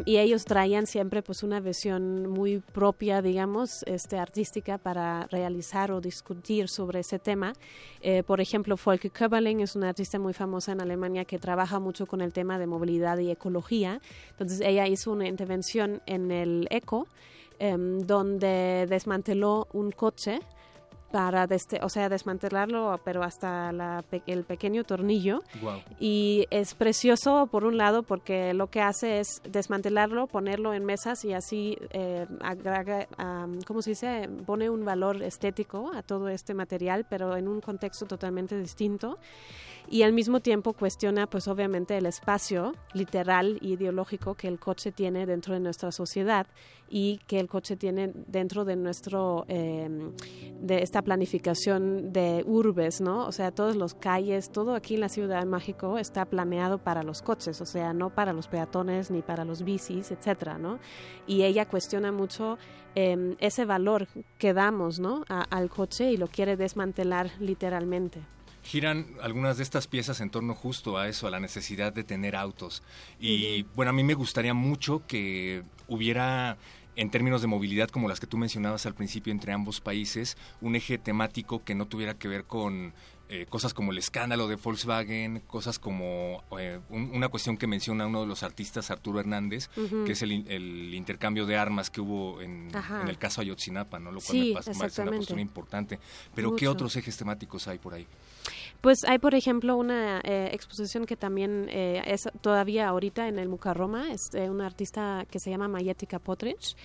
Y 0.05 0.17
ellos 0.17 0.43
traían 0.45 0.87
siempre 0.87 1.21
pues 1.21 1.43
una 1.43 1.59
visión 1.59 2.25
muy 2.25 2.57
propia, 2.57 3.21
digamos, 3.21 3.83
este, 3.83 4.17
artística 4.17 4.79
para 4.79 5.27
realizar 5.27 5.91
o 5.91 6.01
discutir 6.01 6.67
sobre 6.67 7.01
ese 7.01 7.19
tema. 7.19 7.53
Eh, 8.01 8.23
por 8.23 8.41
ejemplo, 8.41 8.75
Volke 8.83 9.11
Köberling 9.11 9.59
es 9.59 9.75
una 9.75 9.89
artista 9.89 10.17
muy 10.17 10.33
famosa 10.33 10.71
en 10.71 10.81
Alemania 10.81 11.25
que 11.25 11.37
trabaja 11.37 11.79
mucho 11.79 12.07
con 12.07 12.21
el 12.21 12.33
tema 12.33 12.57
de 12.57 12.65
movilidad 12.65 13.19
y 13.19 13.29
ecología. 13.29 14.01
Entonces 14.31 14.61
ella 14.61 14.87
hizo 14.87 15.11
una 15.11 15.27
intervención 15.27 16.01
en 16.07 16.31
el 16.31 16.67
ECO, 16.71 17.07
em, 17.59 17.99
donde 17.99 18.85
desmanteló 18.89 19.67
un 19.73 19.91
coche 19.91 20.39
para, 21.11 21.47
deste- 21.47 21.79
o 21.81 21.87
sea, 21.87 22.09
desmantelarlo, 22.09 22.99
pero 23.05 23.23
hasta 23.23 23.71
la 23.71 24.03
pe- 24.09 24.21
el 24.27 24.43
pequeño 24.43 24.83
tornillo. 24.83 25.41
Wow. 25.61 25.75
Y 26.01 26.45
es 26.49 26.73
precioso 26.75 27.47
por 27.49 27.63
un 27.63 27.77
lado 27.77 28.03
porque 28.03 28.53
lo 28.53 28.67
que 28.67 28.81
hace 28.81 29.21
es 29.21 29.41
desmantelarlo, 29.49 30.27
ponerlo 30.27 30.73
en 30.73 30.83
mesas 30.83 31.23
y 31.23 31.31
así, 31.31 31.77
eh, 31.91 32.25
agrega, 32.41 33.07
am, 33.17 33.61
¿cómo 33.61 33.81
se 33.81 33.91
dice? 33.91 34.29
Pone 34.45 34.69
un 34.69 34.83
valor 34.83 35.23
estético 35.23 35.91
a 35.95 36.01
todo 36.03 36.27
este 36.27 36.53
material, 36.53 37.05
pero 37.09 37.37
en 37.37 37.47
un 37.47 37.61
contexto 37.61 38.05
totalmente 38.05 38.57
distinto. 38.59 39.17
Y 39.89 40.03
al 40.03 40.11
mismo 40.11 40.41
tiempo 40.41 40.73
cuestiona, 40.73 41.27
pues 41.27 41.47
obviamente, 41.47 41.97
el 41.97 42.05
espacio 42.05 42.73
literal 42.93 43.57
y 43.61 43.73
ideológico 43.73 44.35
que 44.35 44.49
el 44.49 44.59
coche 44.59 44.91
tiene 44.91 45.25
dentro 45.25 45.53
de 45.53 45.61
nuestra 45.61 45.93
sociedad 45.93 46.45
y 46.89 47.19
que 47.27 47.39
el 47.39 47.47
coche 47.47 47.77
tiene 47.77 48.11
dentro 48.27 48.65
de 48.65 48.75
nuestro 48.75 49.45
eh, 49.47 49.89
de 50.59 50.81
esta 50.81 51.01
planificación 51.01 52.11
de 52.11 52.43
urbes, 52.45 52.99
¿no? 52.99 53.25
O 53.27 53.31
sea, 53.31 53.51
todas 53.51 53.77
las 53.77 53.93
calles, 53.93 54.51
todo 54.51 54.75
aquí 54.75 54.95
en 54.95 55.01
la 55.01 55.09
Ciudad 55.09 55.39
de 55.39 55.45
México 55.45 55.97
está 55.97 56.25
planeado 56.25 56.79
para 56.79 57.03
los 57.03 57.21
coches, 57.21 57.61
o 57.61 57.65
sea, 57.65 57.93
no 57.93 58.09
para 58.09 58.33
los 58.33 58.49
peatones 58.49 59.09
ni 59.09 59.21
para 59.21 59.45
los 59.45 59.63
bicis, 59.63 60.11
etcétera, 60.11 60.57
¿no? 60.57 60.79
Y 61.27 61.43
ella 61.43 61.65
cuestiona 61.65 62.11
mucho 62.11 62.57
eh, 62.95 63.35
ese 63.39 63.63
valor 63.63 64.07
que 64.37 64.53
damos, 64.53 64.99
¿no? 64.99 65.23
Al 65.27 65.69
coche 65.69 66.11
y 66.11 66.17
lo 66.17 66.27
quiere 66.27 66.57
desmantelar 66.57 67.31
literalmente. 67.39 68.36
Giran 68.71 69.07
algunas 69.21 69.55
de 69.57 69.63
estas 69.63 69.87
piezas 69.87 70.19
en 70.19 70.29
torno 70.29 70.53
justo 70.53 70.97
a 70.97 71.07
eso, 71.07 71.25
a 71.25 71.31
la 71.31 71.39
necesidad 71.39 71.93
de 71.93 72.03
tener 72.03 72.35
autos. 72.35 72.83
Y 73.19 73.63
bueno, 73.75 73.91
a 73.91 73.93
mí 73.93 74.03
me 74.03 74.13
gustaría 74.13 74.53
mucho 74.53 75.03
que 75.07 75.63
hubiera, 75.87 76.57
en 76.97 77.09
términos 77.09 77.41
de 77.41 77.47
movilidad, 77.47 77.89
como 77.89 78.09
las 78.09 78.19
que 78.19 78.27
tú 78.27 78.37
mencionabas 78.37 78.85
al 78.85 78.93
principio 78.93 79.31
entre 79.31 79.53
ambos 79.53 79.79
países, 79.79 80.35
un 80.59 80.75
eje 80.75 80.97
temático 80.97 81.63
que 81.63 81.75
no 81.75 81.85
tuviera 81.87 82.15
que 82.15 82.27
ver 82.27 82.43
con 82.43 82.93
eh, 83.29 83.45
cosas 83.49 83.73
como 83.73 83.91
el 83.91 83.97
escándalo 83.97 84.47
de 84.47 84.55
Volkswagen, 84.55 85.41
cosas 85.47 85.79
como 85.79 86.43
eh, 86.57 86.79
un- 86.89 87.11
una 87.13 87.27
cuestión 87.27 87.57
que 87.57 87.67
menciona 87.67 88.07
uno 88.07 88.21
de 88.21 88.27
los 88.27 88.41
artistas, 88.41 88.89
Arturo 88.89 89.19
Hernández, 89.19 89.69
que 90.05 90.13
es 90.13 90.21
el, 90.21 90.45
el 90.49 90.93
intercambio 90.93 91.45
de 91.45 91.57
armas 91.57 91.89
que 91.89 91.99
hubo 91.99 92.41
en, 92.41 92.69
el 93.09 93.17
caso 93.17 93.41
Ayotzinapa, 93.41 93.99
¿no? 93.99 94.11
Lo 94.13 94.21
cual 94.21 94.37
Sí, 94.43 94.53
me 94.69 94.77
parece 94.79 95.01
una 95.01 95.11
postura 95.17 95.41
importante. 95.41 95.99
Pero 96.35 96.55
¿qué 96.55 96.67
otros 96.69 96.95
ejes 96.95 97.17
temáticos 97.17 97.67
hay 97.67 97.79
por 97.79 97.95
ahí? 97.95 98.07
Pues 98.81 99.03
hay, 99.05 99.17
por 99.17 99.33
ejemplo, 99.33 99.75
una 99.75 100.21
eh, 100.23 100.49
exposición 100.53 101.05
que 101.05 101.17
también 101.17 101.67
eh, 101.69 102.01
es 102.05 102.29
todavía 102.41 102.87
ahorita 102.87 103.27
en 103.27 103.39
el 103.39 103.49
Mucarroma, 103.49 104.11
es 104.11 104.21
eh, 104.33 104.49
una 104.49 104.65
artista 104.67 105.25
que 105.31 105.39
se 105.39 105.49
llama 105.49 105.67
Mayetica 105.67 106.19
Potrich. 106.19 106.75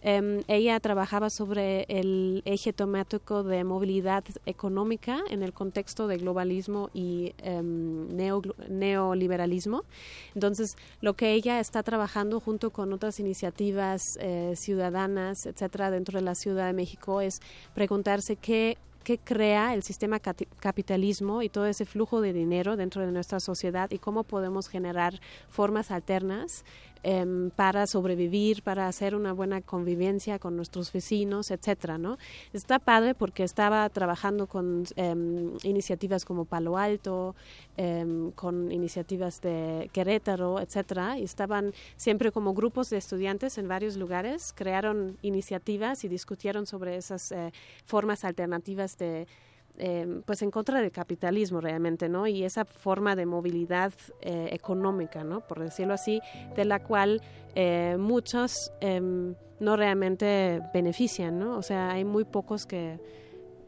Em, 0.00 0.42
ella 0.48 0.80
trabajaba 0.80 1.28
sobre 1.30 1.84
el 1.88 2.42
eje 2.46 2.72
temático 2.72 3.42
de 3.44 3.62
movilidad 3.64 4.24
económica 4.46 5.20
en 5.30 5.42
el 5.42 5.52
contexto 5.52 6.06
de 6.08 6.16
globalismo 6.16 6.88
y 6.94 7.34
em, 7.38 8.08
neo- 8.16 8.54
neoliberalismo. 8.68 9.84
Entonces, 10.34 10.74
lo 11.02 11.14
que 11.14 11.34
ella 11.34 11.60
está 11.60 11.82
trabajando 11.82 12.40
junto 12.40 12.70
con 12.70 12.92
otras 12.92 13.20
iniciativas 13.20 14.00
eh, 14.20 14.54
ciudadanas, 14.56 15.46
etcétera, 15.46 15.90
dentro 15.90 16.18
de 16.18 16.24
la 16.24 16.34
Ciudad 16.34 16.66
de 16.66 16.72
México 16.72 17.20
es 17.20 17.40
preguntarse 17.74 18.36
qué 18.36 18.78
qué 19.02 19.18
crea 19.18 19.74
el 19.74 19.82
sistema 19.82 20.18
capitalismo 20.20 21.42
y 21.42 21.48
todo 21.48 21.66
ese 21.66 21.84
flujo 21.84 22.20
de 22.20 22.32
dinero 22.32 22.76
dentro 22.76 23.04
de 23.04 23.12
nuestra 23.12 23.40
sociedad 23.40 23.90
y 23.90 23.98
cómo 23.98 24.24
podemos 24.24 24.68
generar 24.68 25.20
formas 25.48 25.90
alternas 25.90 26.64
em, 27.02 27.50
para 27.50 27.86
sobrevivir, 27.86 28.62
para 28.62 28.88
hacer 28.88 29.14
una 29.14 29.32
buena 29.32 29.60
convivencia 29.60 30.38
con 30.38 30.56
nuestros 30.56 30.92
vecinos, 30.92 31.50
etcétera, 31.50 31.98
¿no? 31.98 32.18
Está 32.52 32.78
padre 32.78 33.14
porque 33.14 33.44
estaba 33.44 33.88
trabajando 33.88 34.46
con 34.46 34.84
em, 34.96 35.52
iniciativas 35.62 36.24
como 36.24 36.44
Palo 36.44 36.78
Alto, 36.78 37.34
em, 37.76 38.30
con 38.32 38.70
iniciativas 38.72 39.40
de 39.40 39.90
Querétaro, 39.92 40.60
etcétera, 40.60 41.18
y 41.18 41.24
estaban 41.24 41.72
siempre 41.96 42.32
como 42.32 42.54
grupos 42.54 42.90
de 42.90 42.98
estudiantes 42.98 43.58
en 43.58 43.68
varios 43.68 43.96
lugares, 43.96 44.52
crearon 44.54 45.16
iniciativas 45.22 46.04
y 46.04 46.08
discutieron 46.08 46.66
sobre 46.66 46.96
esas 46.96 47.32
eh, 47.32 47.52
formas 47.84 48.24
alternativas 48.24 48.96
de 48.98 49.26
eh, 49.78 50.20
pues 50.26 50.42
en 50.42 50.50
contra 50.50 50.80
del 50.80 50.92
capitalismo 50.92 51.60
realmente, 51.60 52.08
¿no? 52.08 52.26
Y 52.26 52.44
esa 52.44 52.64
forma 52.64 53.16
de 53.16 53.26
movilidad 53.26 53.92
eh, 54.20 54.48
económica, 54.52 55.24
¿no? 55.24 55.40
Por 55.40 55.60
decirlo 55.60 55.94
así, 55.94 56.20
de 56.54 56.64
la 56.64 56.82
cual 56.82 57.22
eh, 57.54 57.96
muchos 57.98 58.72
em, 58.80 59.34
no 59.60 59.76
realmente 59.76 60.60
benefician, 60.74 61.38
¿no? 61.38 61.56
O 61.56 61.62
sea, 61.62 61.92
hay 61.92 62.04
muy 62.04 62.24
pocos 62.24 62.66
que, 62.66 62.98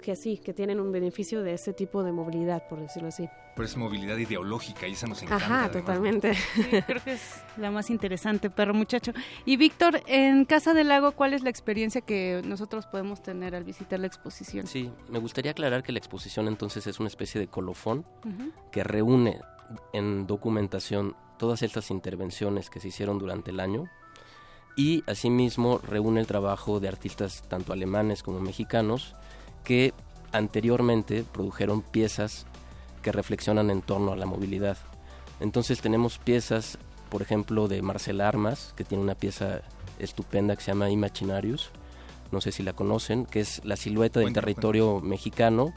que 0.04 0.16
sí, 0.16 0.36
que 0.36 0.52
tienen 0.52 0.80
un 0.80 0.92
beneficio 0.92 1.42
de 1.42 1.54
ese 1.54 1.72
tipo 1.72 2.02
de 2.02 2.12
movilidad, 2.12 2.68
por 2.68 2.78
decirlo 2.78 3.08
así. 3.08 3.26
Pero 3.56 3.66
es 3.66 3.76
movilidad 3.76 4.18
ideológica 4.18 4.86
y 4.86 4.92
esa 4.92 5.06
nos 5.06 5.22
encanta. 5.22 5.46
Ajá, 5.46 5.64
además. 5.64 5.72
totalmente. 5.72 6.34
Sí, 6.34 6.62
creo 6.86 7.02
que 7.02 7.12
es 7.12 7.42
la 7.56 7.70
más 7.70 7.88
interesante, 7.88 8.50
perro 8.50 8.74
muchacho. 8.74 9.12
Y 9.46 9.56
Víctor, 9.56 10.02
en 10.06 10.44
Casa 10.44 10.74
del 10.74 10.88
Lago, 10.88 11.12
¿cuál 11.12 11.32
es 11.32 11.42
la 11.42 11.48
experiencia 11.48 12.02
que 12.02 12.42
nosotros 12.44 12.86
podemos 12.86 13.22
tener 13.22 13.54
al 13.54 13.64
visitar 13.64 13.98
la 13.98 14.06
exposición? 14.06 14.66
Sí, 14.66 14.90
me 15.08 15.18
gustaría 15.20 15.52
aclarar 15.52 15.82
que 15.82 15.92
la 15.92 15.98
exposición 15.98 16.48
entonces 16.48 16.86
es 16.86 17.00
una 17.00 17.08
especie 17.08 17.40
de 17.40 17.46
colofón 17.46 18.04
Ujú. 18.26 18.50
que 18.70 18.84
reúne 18.84 19.40
en 19.94 20.26
documentación 20.26 21.16
todas 21.38 21.62
estas 21.62 21.90
intervenciones 21.90 22.68
que 22.68 22.78
se 22.80 22.88
hicieron 22.88 23.18
durante 23.18 23.50
el 23.52 23.60
año 23.60 23.88
y 24.76 25.02
asimismo 25.06 25.78
reúne 25.78 26.20
el 26.20 26.26
trabajo 26.26 26.80
de 26.80 26.88
artistas 26.88 27.42
tanto 27.48 27.72
alemanes 27.72 28.22
como 28.22 28.40
mexicanos 28.40 29.14
que 29.64 29.92
anteriormente 30.32 31.24
produjeron 31.24 31.82
piezas 31.82 32.46
que 33.02 33.12
reflexionan 33.12 33.70
en 33.70 33.82
torno 33.82 34.12
a 34.12 34.16
la 34.16 34.26
movilidad. 34.26 34.76
Entonces 35.40 35.80
tenemos 35.80 36.18
piezas, 36.18 36.78
por 37.08 37.22
ejemplo, 37.22 37.68
de 37.68 37.82
Marcel 37.82 38.20
Armas, 38.20 38.72
que 38.76 38.84
tiene 38.84 39.02
una 39.02 39.14
pieza 39.14 39.62
estupenda 39.98 40.56
que 40.56 40.62
se 40.62 40.70
llama 40.70 40.90
Imaginarius, 40.90 41.70
no 42.32 42.40
sé 42.40 42.52
si 42.52 42.62
la 42.62 42.72
conocen, 42.72 43.26
que 43.26 43.40
es 43.40 43.64
la 43.64 43.76
silueta 43.76 44.20
del 44.20 44.32
territorio 44.32 45.00
mexicano 45.00 45.72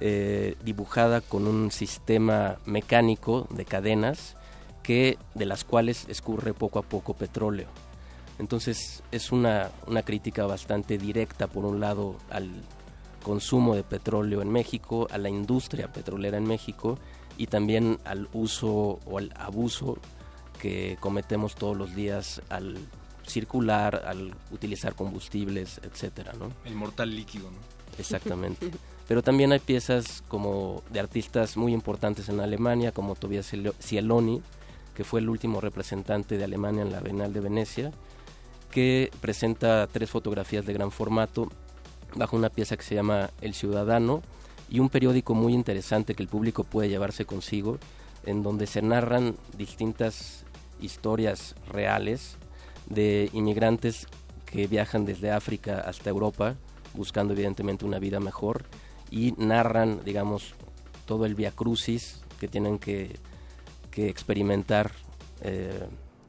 eh, 0.00 0.56
dibujada 0.64 1.20
con 1.20 1.46
un 1.46 1.70
sistema 1.70 2.58
mecánico 2.64 3.46
de 3.50 3.64
cadenas 3.64 4.36
que 4.82 5.18
de 5.34 5.46
las 5.46 5.64
cuales 5.64 6.06
escurre 6.08 6.52
poco 6.52 6.78
a 6.78 6.82
poco 6.82 7.14
petróleo. 7.14 7.68
Entonces 8.38 9.02
es 9.12 9.32
una, 9.32 9.70
una 9.86 10.02
crítica 10.02 10.46
bastante 10.46 10.98
directa, 10.98 11.46
por 11.46 11.64
un 11.64 11.80
lado, 11.80 12.16
al 12.30 12.50
consumo 13.24 13.74
de 13.74 13.82
petróleo 13.82 14.40
en 14.40 14.50
México, 14.50 15.08
a 15.10 15.18
la 15.18 15.28
industria 15.28 15.92
petrolera 15.92 16.38
en 16.38 16.44
México 16.44 16.96
y 17.36 17.48
también 17.48 17.98
al 18.04 18.28
uso 18.32 19.00
o 19.04 19.18
al 19.18 19.32
abuso 19.34 19.98
que 20.60 20.96
cometemos 21.00 21.56
todos 21.56 21.76
los 21.76 21.96
días 21.96 22.40
al 22.50 22.78
circular, 23.26 24.04
al 24.06 24.32
utilizar 24.52 24.94
combustibles, 24.94 25.80
etcétera, 25.82 26.32
¿no? 26.38 26.52
El 26.64 26.76
mortal 26.76 27.14
líquido, 27.16 27.50
¿no? 27.50 27.56
Exactamente. 27.98 28.70
Pero 29.08 29.22
también 29.22 29.52
hay 29.52 29.58
piezas 29.58 30.22
como 30.28 30.82
de 30.90 31.00
artistas 31.00 31.56
muy 31.56 31.72
importantes 31.74 32.28
en 32.28 32.40
Alemania, 32.40 32.92
como 32.92 33.14
Tobias 33.16 33.46
Cielo- 33.46 33.74
Cieloni, 33.80 34.40
que 34.94 35.04
fue 35.04 35.20
el 35.20 35.28
último 35.28 35.60
representante 35.60 36.38
de 36.38 36.44
Alemania 36.44 36.82
en 36.82 36.92
la 36.92 37.00
Bienal 37.00 37.32
de 37.32 37.40
Venecia, 37.40 37.92
que 38.70 39.10
presenta 39.20 39.86
tres 39.88 40.08
fotografías 40.10 40.64
de 40.64 40.72
gran 40.72 40.90
formato 40.90 41.50
bajo 42.16 42.36
una 42.36 42.48
pieza 42.48 42.76
que 42.76 42.82
se 42.82 42.94
llama 42.94 43.30
El 43.40 43.54
Ciudadano 43.54 44.22
y 44.68 44.80
un 44.80 44.88
periódico 44.88 45.34
muy 45.34 45.52
interesante 45.52 46.14
que 46.14 46.22
el 46.22 46.28
público 46.28 46.64
puede 46.64 46.88
llevarse 46.88 47.24
consigo, 47.24 47.78
en 48.24 48.42
donde 48.42 48.66
se 48.66 48.82
narran 48.82 49.36
distintas 49.56 50.44
historias 50.80 51.54
reales 51.68 52.36
de 52.86 53.30
inmigrantes 53.32 54.06
que 54.46 54.66
viajan 54.66 55.04
desde 55.04 55.30
África 55.30 55.80
hasta 55.80 56.10
Europa 56.10 56.56
buscando 56.94 57.34
evidentemente 57.34 57.84
una 57.84 57.98
vida 57.98 58.20
mejor 58.20 58.64
y 59.10 59.34
narran, 59.36 60.02
digamos, 60.04 60.54
todo 61.06 61.26
el 61.26 61.34
via 61.34 61.50
crucis 61.50 62.22
que 62.40 62.48
tienen 62.48 62.78
que, 62.78 63.18
que 63.90 64.08
experimentar 64.08 64.92
eh, 65.42 65.86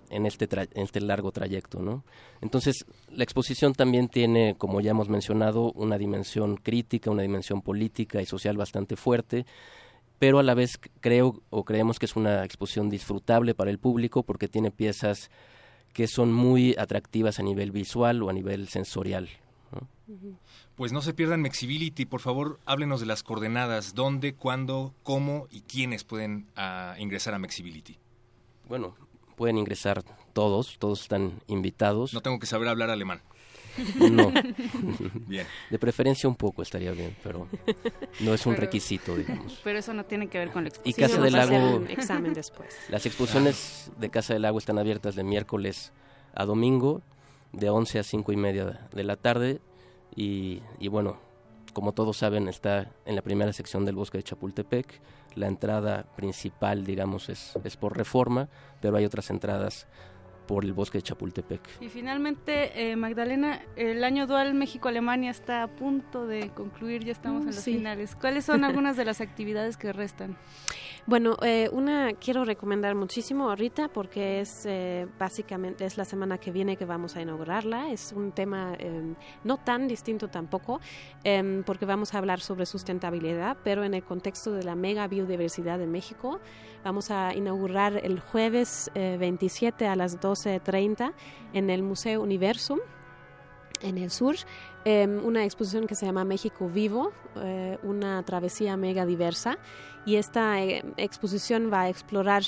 en, 0.10 0.26
este 0.26 0.48
en 0.52 0.84
este 0.84 1.02
largo 1.02 1.32
trayecto. 1.32 1.80
¿no? 1.82 2.04
Entonces, 2.42 2.86
la 3.10 3.24
exposición 3.24 3.74
también 3.74 4.08
tiene, 4.08 4.56
como 4.58 4.82
ya 4.82 4.92
hemos 4.92 5.10
mencionado, 5.10 5.72
una 5.74 5.98
dimensión 5.98 6.58
crítica, 6.58 7.12
una 7.12 7.22
dimensión 7.22 7.62
política 7.62 8.22
y 8.22 8.26
social 8.26 8.58
bastante 8.58 8.96
fuerte, 8.96 9.46
pero 10.20 10.40
a 10.40 10.44
la 10.44 10.54
vez 10.54 10.80
creo 11.02 11.42
o 11.50 11.64
creemos 11.66 12.00
que 12.00 12.06
es 12.06 12.16
una 12.16 12.44
exposición 12.44 12.90
disfrutable 12.90 13.54
para 13.54 13.72
el 13.72 13.80
público 13.80 14.24
porque 14.24 14.48
tiene 14.48 14.72
piezas 14.72 15.30
que 15.94 16.08
son 16.08 16.34
muy 16.34 16.76
atractivas 16.78 17.40
a 17.40 17.44
nivel 17.44 17.72
visual 17.72 18.22
o 18.24 18.30
a 18.30 18.34
nivel 18.34 18.68
sensorial. 18.68 19.30
Pues 20.76 20.92
no 20.92 21.02
se 21.02 21.14
pierdan 21.14 21.42
Mexibility, 21.42 22.06
por 22.06 22.22
favor 22.22 22.60
háblenos 22.66 23.00
de 23.00 23.06
las 23.06 23.24
coordenadas, 23.24 23.96
dónde, 23.96 24.36
cuándo, 24.36 24.94
cómo 25.04 25.48
y 25.50 25.62
quiénes 25.62 26.04
pueden 26.04 26.48
uh, 26.58 27.00
ingresar 27.00 27.34
a 27.34 27.40
Mexibility. 27.40 27.98
Bueno, 28.68 28.96
pueden 29.36 29.58
ingresar 29.58 30.04
todos, 30.34 30.78
todos 30.80 31.02
están 31.02 31.42
invitados. 31.48 32.14
No 32.14 32.22
tengo 32.22 32.40
que 32.40 32.46
saber 32.46 32.68
hablar 32.68 32.90
alemán. 32.90 33.22
No. 34.10 34.32
bien. 35.28 35.46
De 35.70 35.80
preferencia 35.80 36.30
un 36.30 36.36
poco 36.36 36.62
estaría 36.62 36.92
bien, 36.92 37.16
pero 37.24 37.48
no 38.22 38.34
es 38.34 38.46
un 38.46 38.54
pero, 38.54 38.66
requisito, 38.66 39.16
digamos. 39.16 39.60
Pero 39.64 39.80
eso 39.80 39.94
no 39.94 40.06
tiene 40.06 40.28
que 40.28 40.38
ver 40.38 40.52
con 40.52 40.64
la 40.64 40.70
exposición. 40.70 41.10
Y 41.10 41.12
Casa 41.12 41.22
del 41.22 41.34
Lago. 41.34 41.86
Examen 41.90 42.34
después. 42.34 42.76
Las 42.90 43.06
exposiciones 43.06 43.92
de 43.98 44.10
Casa 44.10 44.34
del 44.34 44.44
Lago 44.44 44.58
están 44.58 44.80
abiertas 44.80 45.16
de 45.16 45.24
miércoles 45.24 45.92
a 46.34 46.46
domingo, 46.46 47.02
de 47.52 47.70
11 47.70 48.00
a 48.00 48.04
5 48.04 48.32
y 48.32 48.38
media 48.38 48.88
de 48.94 49.04
la 49.04 49.18
tarde. 49.18 49.60
Y, 50.16 50.62
y 50.80 50.88
bueno, 50.88 51.20
como 51.74 51.92
todos 51.92 52.18
saben, 52.18 52.48
está 52.48 52.92
en 53.06 53.16
la 53.16 53.22
primera 53.22 53.52
sección 53.52 53.86
del 53.86 53.96
bosque 53.96 54.18
de 54.18 54.24
Chapultepec. 54.24 55.02
La 55.36 55.48
entrada 55.48 56.06
principal, 56.16 56.86
digamos, 56.86 57.30
es, 57.30 57.58
es 57.64 57.78
por 57.78 57.98
reforma, 57.98 58.50
pero 58.82 58.98
hay 58.98 59.06
otras 59.06 59.30
entradas 59.30 59.88
por 60.46 60.64
el 60.64 60.74
bosque 60.74 61.00
de 61.00 61.02
Chapultepec. 61.04 61.62
Y 61.82 61.90
finalmente, 61.90 62.92
eh, 62.92 62.96
Magdalena, 62.96 63.62
el 63.76 64.04
año 64.04 64.28
dual 64.28 64.54
México-Alemania 64.54 65.32
está 65.32 65.64
a 65.64 65.68
punto 65.68 66.28
de 66.28 66.50
concluir, 66.50 67.04
ya 67.04 67.12
estamos 67.12 67.42
en 67.42 67.48
los 67.48 67.56
sí. 67.56 67.74
finales. 67.74 68.16
¿Cuáles 68.16 68.46
son 68.46 68.64
algunas 68.64 68.98
de 68.98 69.06
las 69.06 69.22
actividades 69.22 69.78
que 69.78 69.92
restan? 69.92 70.38
Bueno, 71.08 71.38
eh, 71.44 71.70
una 71.72 72.14
quiero 72.14 72.46
recomendar 72.46 72.96
muchísimo 72.96 73.48
ahorita 73.50 73.90
porque 73.90 74.40
es 74.40 74.66
eh, 74.66 75.06
básicamente 75.20 75.86
es 75.86 75.98
la 75.98 76.06
semana 76.06 76.40
que 76.40 76.52
viene 76.52 76.78
que 76.78 76.86
vamos 76.86 77.16
a 77.16 77.22
inaugurarla. 77.22 77.92
Es 77.92 78.12
un 78.12 78.32
tema 78.32 78.74
eh, 78.80 79.14
no 79.44 79.58
tan 79.58 79.88
distinto 79.88 80.30
tampoco 80.30 80.82
em, 81.24 81.62
porque 81.64 81.86
vamos 81.86 82.16
a 82.16 82.18
hablar 82.18 82.40
sobre 82.40 82.66
sustentabilidad, 82.66 83.56
pero 83.64 83.84
en 83.84 83.94
el 83.94 84.04
contexto 84.04 84.52
de 84.52 84.64
la 84.64 84.74
mega 84.74 85.08
biodiversidad 85.08 85.78
de 85.78 85.86
México. 85.86 86.40
Vamos 86.84 87.12
a 87.12 87.36
inaugurar 87.36 87.98
el 88.04 88.20
jueves 88.20 88.90
27 88.96 89.88
a 89.88 89.96
las 89.96 90.20
12.30 90.20 91.14
en 91.54 91.70
el 91.70 91.84
Museo 91.84 92.22
Universum 92.22 92.80
en 93.86 93.98
el 93.98 94.10
sur, 94.12 94.36
eh, 94.84 95.08
una 95.24 95.46
exposición 95.46 95.88
que 95.88 95.96
se 95.96 96.06
llama 96.06 96.26
México 96.26 96.68
Vivo, 96.68 97.14
eh, 97.38 97.78
una 97.84 98.22
travesía 98.24 98.76
mega 98.76 99.06
diversa. 99.06 99.58
Y 100.06 100.16
esta 100.16 100.62
eh, 100.62 100.84
exposición 100.98 101.72
va 101.72 101.82
a 101.82 101.90
explorar 101.90 102.44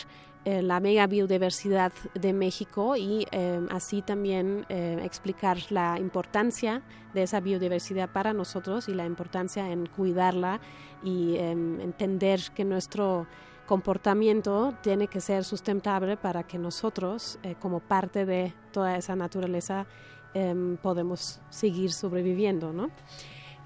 la 0.45 0.79
mega 0.79 1.07
biodiversidad 1.07 1.91
de 2.13 2.31
México 2.31 2.95
y 2.95 3.27
así 3.69 4.01
también 4.01 4.65
explicar 4.69 5.57
la 5.71 5.99
importancia 5.99 6.83
de 7.13 7.23
esa 7.23 7.41
biodiversidad 7.41 8.09
para 8.09 8.31
nosotros 8.31 8.87
y 8.87 8.93
la 8.93 9.05
importancia 9.05 9.69
en 9.69 9.87
cuidarla 9.87 10.61
y 11.03 11.35
entender 11.35 12.39
que 12.55 12.63
nuestro 12.63 13.27
comportamiento 13.65 14.73
tiene 14.81 15.09
que 15.09 15.19
ser 15.19 15.43
sustentable 15.43 16.15
para 16.15 16.43
que 16.43 16.57
nosotros, 16.57 17.39
como 17.59 17.81
parte 17.81 18.25
de 18.25 18.53
toda 18.71 18.95
esa 18.95 19.17
naturaleza, 19.17 19.85
eh, 20.37 20.77
podemos 20.83 21.39
seguir 21.49 21.91
sobreviviendo, 21.91 22.71
¿no? 22.71 22.91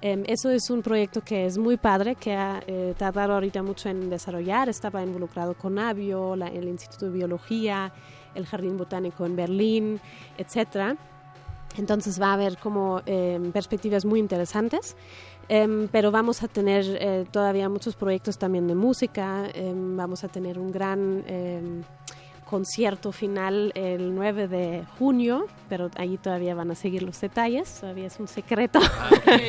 Eh, 0.00 0.24
eso 0.26 0.50
es 0.50 0.70
un 0.70 0.80
proyecto 0.80 1.20
que 1.20 1.44
es 1.44 1.58
muy 1.58 1.76
padre, 1.76 2.14
que 2.14 2.32
ha 2.32 2.62
eh, 2.66 2.94
tardado 2.96 3.34
ahorita 3.34 3.62
mucho 3.62 3.90
en 3.90 4.08
desarrollar. 4.08 4.70
Estaba 4.70 5.02
involucrado 5.02 5.54
con 5.54 5.78
Avio, 5.78 6.34
la, 6.34 6.48
el 6.48 6.66
Instituto 6.68 7.06
de 7.06 7.12
Biología, 7.12 7.92
el 8.34 8.46
Jardín 8.46 8.78
Botánico 8.78 9.26
en 9.26 9.36
Berlín, 9.36 10.00
etcétera. 10.38 10.96
Entonces 11.76 12.20
va 12.20 12.30
a 12.30 12.32
haber 12.34 12.56
como 12.58 13.02
perspectivas 13.52 14.04
muy 14.04 14.18
interesantes. 14.20 14.96
Pero 15.48 16.10
vamos 16.10 16.42
a 16.42 16.48
tener 16.48 16.84
eh, 16.86 17.26
todavía 17.30 17.68
muchos 17.68 17.94
proyectos 17.94 18.38
también 18.38 18.66
de 18.66 18.74
música, 18.74 19.50
vamos 19.96 20.24
a 20.24 20.28
tener 20.28 20.58
un 20.58 20.70
gran 20.70 21.24
concierto 22.52 23.10
final 23.12 23.72
el 23.74 24.14
9 24.14 24.46
de 24.46 24.84
junio, 24.98 25.46
pero 25.70 25.90
ahí 25.96 26.18
todavía 26.18 26.54
van 26.54 26.70
a 26.70 26.74
seguir 26.74 27.02
los 27.02 27.18
detalles, 27.18 27.80
todavía 27.80 28.08
es 28.08 28.20
un 28.20 28.28
secreto. 28.28 28.78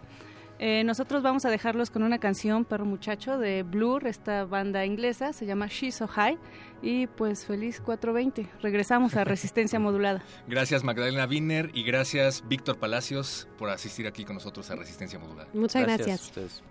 Eh, 0.65 0.85
nosotros 0.85 1.25
vamos 1.25 1.45
a 1.45 1.51
dejarlos 1.51 1.91
con 1.91 2.05
una 2.05 2.19
canción, 2.19 2.65
Perro 2.65 2.85
Muchacho, 2.85 3.37
de 3.37 3.65
Blur, 3.65 4.07
esta 4.07 4.45
banda 4.45 4.87
inglesa, 4.87 5.33
se 5.33 5.45
llama 5.45 5.67
She's 5.67 5.97
So 5.97 6.07
High. 6.07 6.39
Y 6.83 7.09
pues 7.09 7.45
feliz 7.47 7.81
420. 7.81 8.49
Regresamos 8.63 9.17
a 9.17 9.25
Resistencia 9.25 9.81
Modulada. 9.81 10.23
Gracias 10.47 10.85
Magdalena 10.85 11.27
Wiener 11.27 11.73
y 11.75 11.83
gracias 11.83 12.47
Víctor 12.47 12.79
Palacios 12.79 13.49
por 13.59 13.71
asistir 13.71 14.07
aquí 14.07 14.25
con 14.25 14.37
nosotros 14.37 14.71
a 14.71 14.77
Resistencia 14.77 15.19
Modulada. 15.19 15.49
Muchas 15.53 15.83
gracias. 15.83 16.31
gracias. 16.33 16.63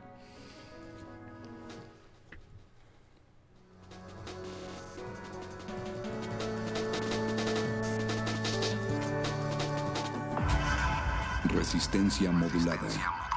Resistencia 11.54 12.32
modulada. 12.32 13.31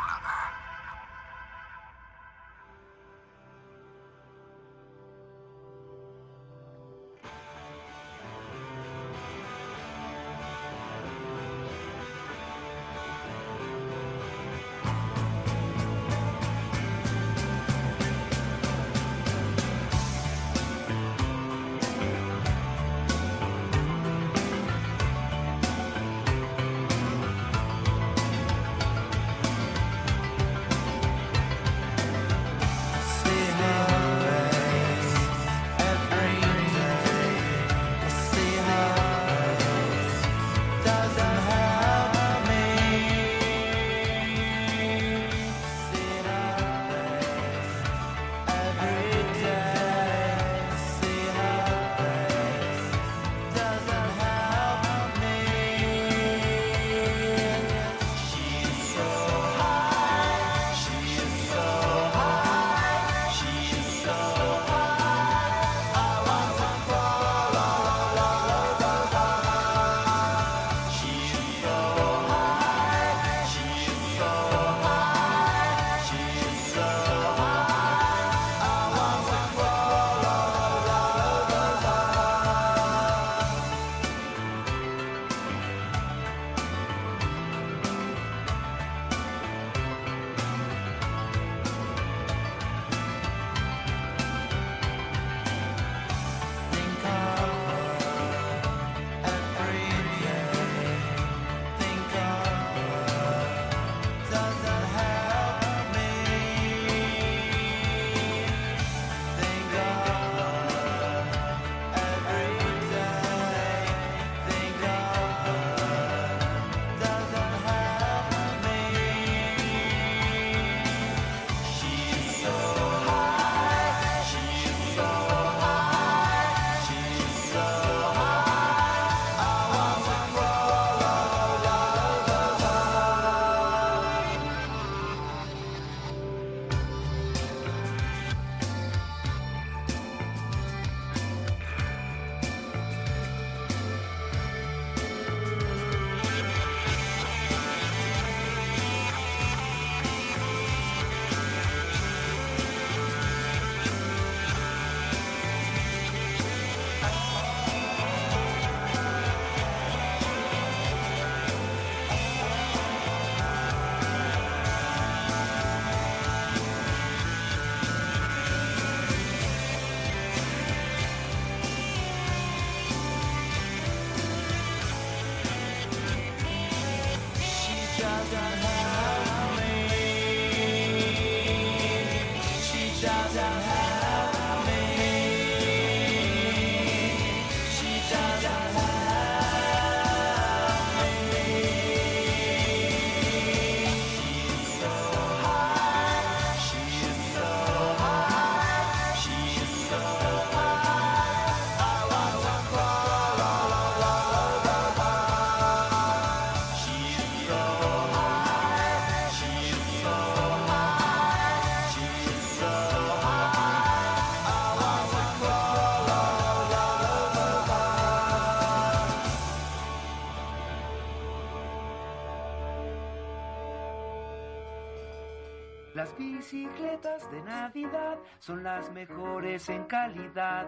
Bicicletas 226.45 227.31
de 227.31 227.41
Navidad 227.43 228.19
son 228.39 228.63
las 228.63 228.93
mejores 228.93 229.69
en 229.69 229.85
calidad. 229.85 230.67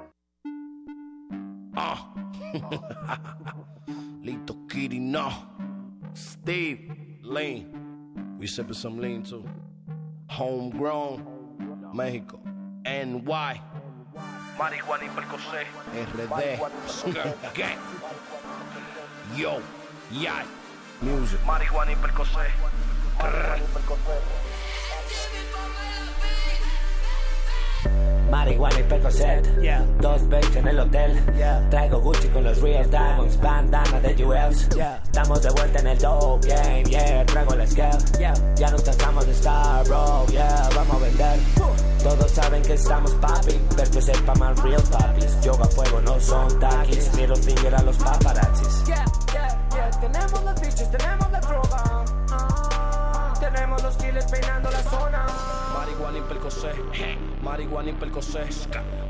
Ah. 1.77 2.15
Lito 4.23 4.57
Kitty, 4.69 4.99
no. 4.99 5.31
Steve, 6.15 7.19
lean. 7.23 8.37
We 8.39 8.47
sipping 8.47 8.75
some 8.75 8.99
lean 9.01 9.23
too. 9.23 9.45
Homegrown, 10.29 11.23
México, 11.93 12.41
NY. 12.85 13.61
Marihuana 14.59 15.05
y 15.05 15.09
Percocé. 15.11 15.67
RD. 15.93 17.55
Gang. 17.55 17.79
Yo, 19.37 19.61
yay. 20.11 20.47
Music. 21.03 21.39
Marihuana 21.45 21.93
y 21.93 21.97
Percocé. 21.97 22.49
Marihuana 28.31 28.81
y 28.81 28.83
Percocet, 28.83 29.47
dos 30.01 30.29
babes 30.29 30.57
en 30.57 30.69
el 30.69 30.79
hotel. 30.79 31.23
Traigo 31.71 32.01
Gucci 32.01 32.29
con 32.29 32.45
los 32.45 32.61
Real 32.61 32.91
Diamonds, 32.91 33.41
bandana 33.41 34.01
de 34.01 34.15
Jewels. 34.15 34.69
Estamos 35.05 35.43
de 35.43 35.51
vuelta 35.51 35.79
en 35.81 35.87
el 35.87 35.99
dope 35.99 36.49
game, 36.49 36.85
yeah. 36.85 37.25
Traigo 37.27 37.55
el 37.55 37.69
scale, 37.69 37.99
ya 38.57 38.71
nos 38.71 38.83
cansamos 38.83 39.27
de 39.27 39.33
estar, 39.33 39.85
bro, 39.87 40.27
yeah. 40.27 40.69
Vamos 40.75 40.97
a 40.97 41.05
vender. 41.05 41.39
Todos 42.03 42.31
saben 42.31 42.63
que 42.63 42.75
estamos 42.75 43.11
papi, 43.15 43.55
Percocet 43.77 44.21
pa' 44.23 44.35
más 44.37 44.63
real 44.63 44.83
papis. 44.91 45.41
Yoga 45.43 45.65
fuego 45.65 46.01
no 46.03 46.21
son 46.21 46.61
taquis, 46.61 47.13
middle 47.15 47.37
finger 47.37 47.75
a 47.75 47.83
los 47.83 47.97
paparazzis. 47.97 48.85
Yeah, 48.87 49.05
yeah, 49.33 49.59
yeah. 49.75 49.91
Tenemos 50.01 50.45
los 50.45 50.61
bichos, 50.61 50.91
tenemos 50.91 51.31
la 51.33 51.41
droga. 51.41 51.86
Tenemos 53.57 53.83
los 53.83 53.97
giles 53.97 54.27
peinando 54.27 54.71
la 54.71 54.83
zona. 54.83 55.27
Marihuana 55.73 56.19
y 56.19 56.21
Percocé, 56.21 56.73
marihuana 57.43 57.89
y 57.89 57.93
Percocé, 57.95 58.45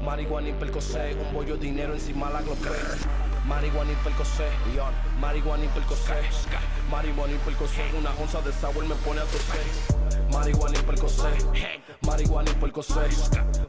marihuana 0.04 0.48
y 0.50 0.52
Percocé, 0.52 1.16
un 1.16 1.35
bollo 1.35 1.56
de 1.56 1.66
dinero 1.66 1.94
encima 1.94 2.30
la 2.30 2.42
glock. 2.42 2.59
Marihuana 3.46 3.92
y 3.92 3.94
Percocé, 3.96 4.48
marihuana 5.20 5.64
y 5.64 5.68
Percocé, 5.68 6.14
marihuana 6.90 7.32
y 7.32 7.38
Percocé, 7.38 7.82
una 7.96 8.11
onza 8.20 8.40
de 8.40 8.52
sour 8.52 8.85
me 8.85 8.94
pone 8.96 9.20
a 9.20 9.24
toser. 9.24 10.26
Marihuana 10.32 10.76
y 10.76 10.82
Percocé, 10.82 11.28
marihuana 12.02 12.50
y 12.50 12.54
Percocé, 12.54 13.00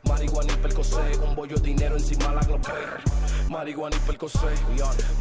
marihuana 0.08 0.54
y 0.54 0.56
Percocé, 0.58 1.18
un 1.24 1.36
bollo 1.36 1.58
de 1.58 1.62
dinero 1.62 1.96
encima 1.96 2.34
la 2.34 2.42
glock. 2.42 2.68
Marihuana 3.50 3.96
y 3.96 4.00
Percocé, 4.00 4.48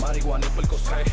marihuana 0.01 0.47
y 0.47 0.51
Percocé, 0.51 1.05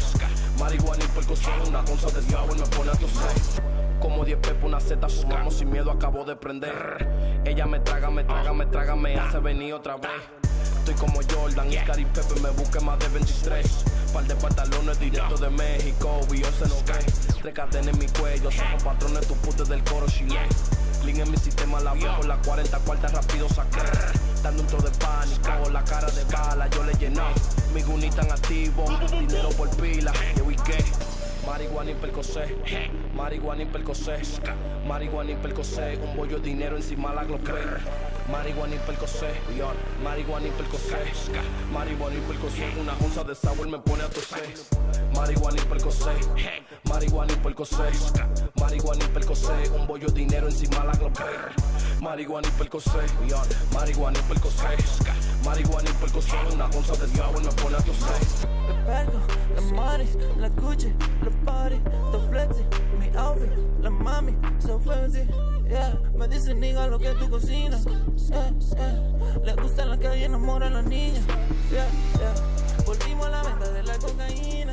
marihuana 0.57 1.03
y 1.03 1.07
Percocé, 1.07 1.51
una 1.67 1.79
onza 1.79 2.07
de 2.11 2.21
sour 2.21 2.57
me 2.57 2.65
pone 2.77 2.91
a 2.91 2.95
toser. 2.95 3.63
Como 3.99 4.23
10 4.23 4.37
pepos, 4.39 4.63
una 4.63 4.79
zeta, 4.79 5.09
fumamos 5.09 5.55
sin 5.55 5.69
miedo, 5.69 5.91
acabo 5.91 6.23
de 6.23 6.37
prender. 6.37 7.41
Ella 7.45 7.65
me 7.65 7.79
traga, 7.81 8.09
me 8.09 8.23
traga, 8.23 8.53
me 8.53 8.65
traga, 8.67 8.95
me 8.95 9.15
hace 9.15 9.39
venir 9.39 9.73
otra 9.73 9.97
vez. 9.97 10.11
Estoy 10.83 10.95
como 10.95 11.21
Jordan 11.33 11.71
y 11.71 11.77
Cari 11.77 12.03
Pepe 12.03 12.41
me 12.41 12.49
busque 12.49 12.77
más 12.81 12.99
de 12.99 13.07
23. 13.07 13.65
Par 14.11 14.25
de 14.25 14.35
pantalones 14.35 14.99
directo 14.99 15.37
de 15.37 15.49
México, 15.49 16.19
Beyoncé 16.29 16.67
no 16.67 16.75
cae. 16.85 17.05
Tres 17.41 17.53
cadenas 17.53 17.87
en 17.87 17.99
mi 17.99 18.07
cuello, 18.07 18.51
somos 18.51 18.83
patrones, 18.83 19.25
tu 19.25 19.33
putes 19.35 19.69
del 19.69 19.81
coro 19.85 20.07
chileno. 20.07 20.41
Clean 21.01 21.21
en 21.21 21.31
mi 21.31 21.37
sistema, 21.37 21.79
la 21.79 21.93
veo 21.93 22.21
la 22.23 22.35
40 22.35 22.77
cuartas 22.79 23.13
rápido 23.13 23.47
saqué. 23.47 23.79
Dando 24.43 24.63
un 24.63 24.67
de 24.67 24.91
pánico, 24.99 25.69
la 25.71 25.85
cara 25.85 26.11
de 26.11 26.25
bala, 26.25 26.69
yo 26.69 26.83
le 26.83 26.93
llené. 26.95 27.21
Mi 27.73 27.81
guni 27.81 28.09
tan 28.09 28.29
activo, 28.29 28.83
dinero 29.09 29.51
por 29.51 29.69
pila, 29.77 30.11
yo 30.35 30.51
y 30.51 30.57
qué. 30.57 30.83
Marihuana 31.47 31.91
y 31.91 31.95
Percocé, 31.95 32.57
marihuana 33.15 33.63
y 33.63 33.65
Percocé, 33.67 34.19
marihuana 34.85 35.31
y 35.31 35.35
Percocé, 35.35 35.97
un 36.03 36.17
bollo 36.17 36.39
de 36.39 36.49
dinero 36.49 36.75
encima 36.75 37.13
la 37.13 37.23
glock. 37.23 37.49
Marihuana 38.31 38.75
y 38.75 38.79
Percocé, 38.79 39.27
marihuana 40.03 40.47
y 40.47 40.51
Percocé, 40.51 40.95
marihuana 41.71 42.15
y 42.15 42.19
Percocé, 42.21 42.73
una 42.79 42.93
onza 42.93 43.23
de 43.23 43.35
sour 43.35 43.67
me 43.67 43.77
pone 43.79 44.03
a 44.03 44.09
toser. 44.09 44.53
Marihuana 45.15 45.61
y 45.61 45.65
Percocé, 45.65 46.11
marihuana 46.89 47.33
y 47.33 47.35
Percocé, 47.37 47.83
marihuana 48.59 49.03
y 49.03 49.07
Percocé, 49.09 49.69
un 49.77 49.87
bollo 49.87 50.07
de 50.07 50.13
dinero 50.13 50.47
encima 50.47 50.83
la 50.85 50.93
glock. 50.93 51.19
Marihuana 52.01 52.47
y 52.47 52.51
Percocé, 52.51 52.99
marihuana 53.73 54.19
y 54.19 54.21
Percocé, 54.23 54.77
marihuana 55.45 55.89
y 55.89 55.93
Percocé, 55.93 56.37
una 56.53 56.65
onza 56.67 56.93
de 56.93 57.07
sour 57.15 57.43
me 57.43 57.51
pone 57.61 57.75
a 57.75 57.81
toser. 57.81 58.19
The 58.67 58.73
Bergo, 58.87 59.19
la 59.55 59.61
Maris, 59.75 60.17
la 60.37 60.49
Gucci, 60.49 60.93
la 61.21 61.31
Party, 61.45 61.79
Flexi, 62.29 62.63
mi 62.99 63.09
outfit, 63.17 63.51
la 63.81 63.89
mami, 63.89 64.33
so 64.59 64.79
fancy. 64.79 65.27
Me 66.15 66.27
dicen 66.27 66.59
nigga 66.59 66.87
lo 66.87 66.99
que 66.99 67.09
tú 67.11 67.29
cocinas. 67.29 67.85
Yeah, 68.29 68.51
yeah. 68.75 69.43
Le 69.43 69.53
gusta 69.61 69.85
la 69.85 69.97
calle, 69.97 70.25
enamora 70.25 70.67
a 70.67 70.69
las 70.69 70.85
niñas. 70.85 71.25
Yeah, 71.71 71.87
yeah. 72.19 72.83
Volvimos 72.85 73.27
a 73.27 73.29
la 73.29 73.43
venta 73.43 73.69
de 73.71 73.83
la 73.83 73.97
cocaína. 73.97 74.71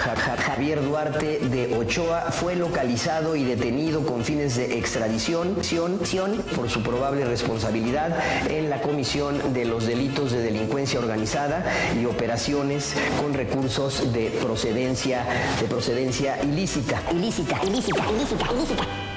Javier 0.00 0.82
Duarte 0.82 1.38
de 1.40 1.76
Ochoa 1.76 2.30
fue 2.32 2.56
localizado 2.56 3.36
y 3.36 3.44
detenido 3.44 4.00
con 4.06 4.24
fines 4.24 4.56
de 4.56 4.78
extradición 4.78 5.56
ción- 5.62 6.04
ción 6.06 6.42
por 6.56 6.70
su 6.70 6.82
probable 6.82 7.24
responsabilidad 7.26 8.16
en 8.48 8.70
la 8.70 8.80
comisión 8.80 9.52
de 9.52 9.66
los 9.66 9.86
delitos 9.86 10.32
de 10.32 10.40
delincuencia 10.40 10.98
organizada 10.98 11.64
y 12.00 12.06
operaciones 12.06 12.94
con 13.20 13.34
recursos 13.34 14.10
de 14.12 14.30
procedencia 14.42 15.24
de 15.60 15.66
procedencia 15.68 16.42
ilícita. 16.42 17.02
Ilícita, 17.12 17.60
ilícita, 17.66 18.02
ilícita, 18.10 18.46
ilícita. 18.52 19.09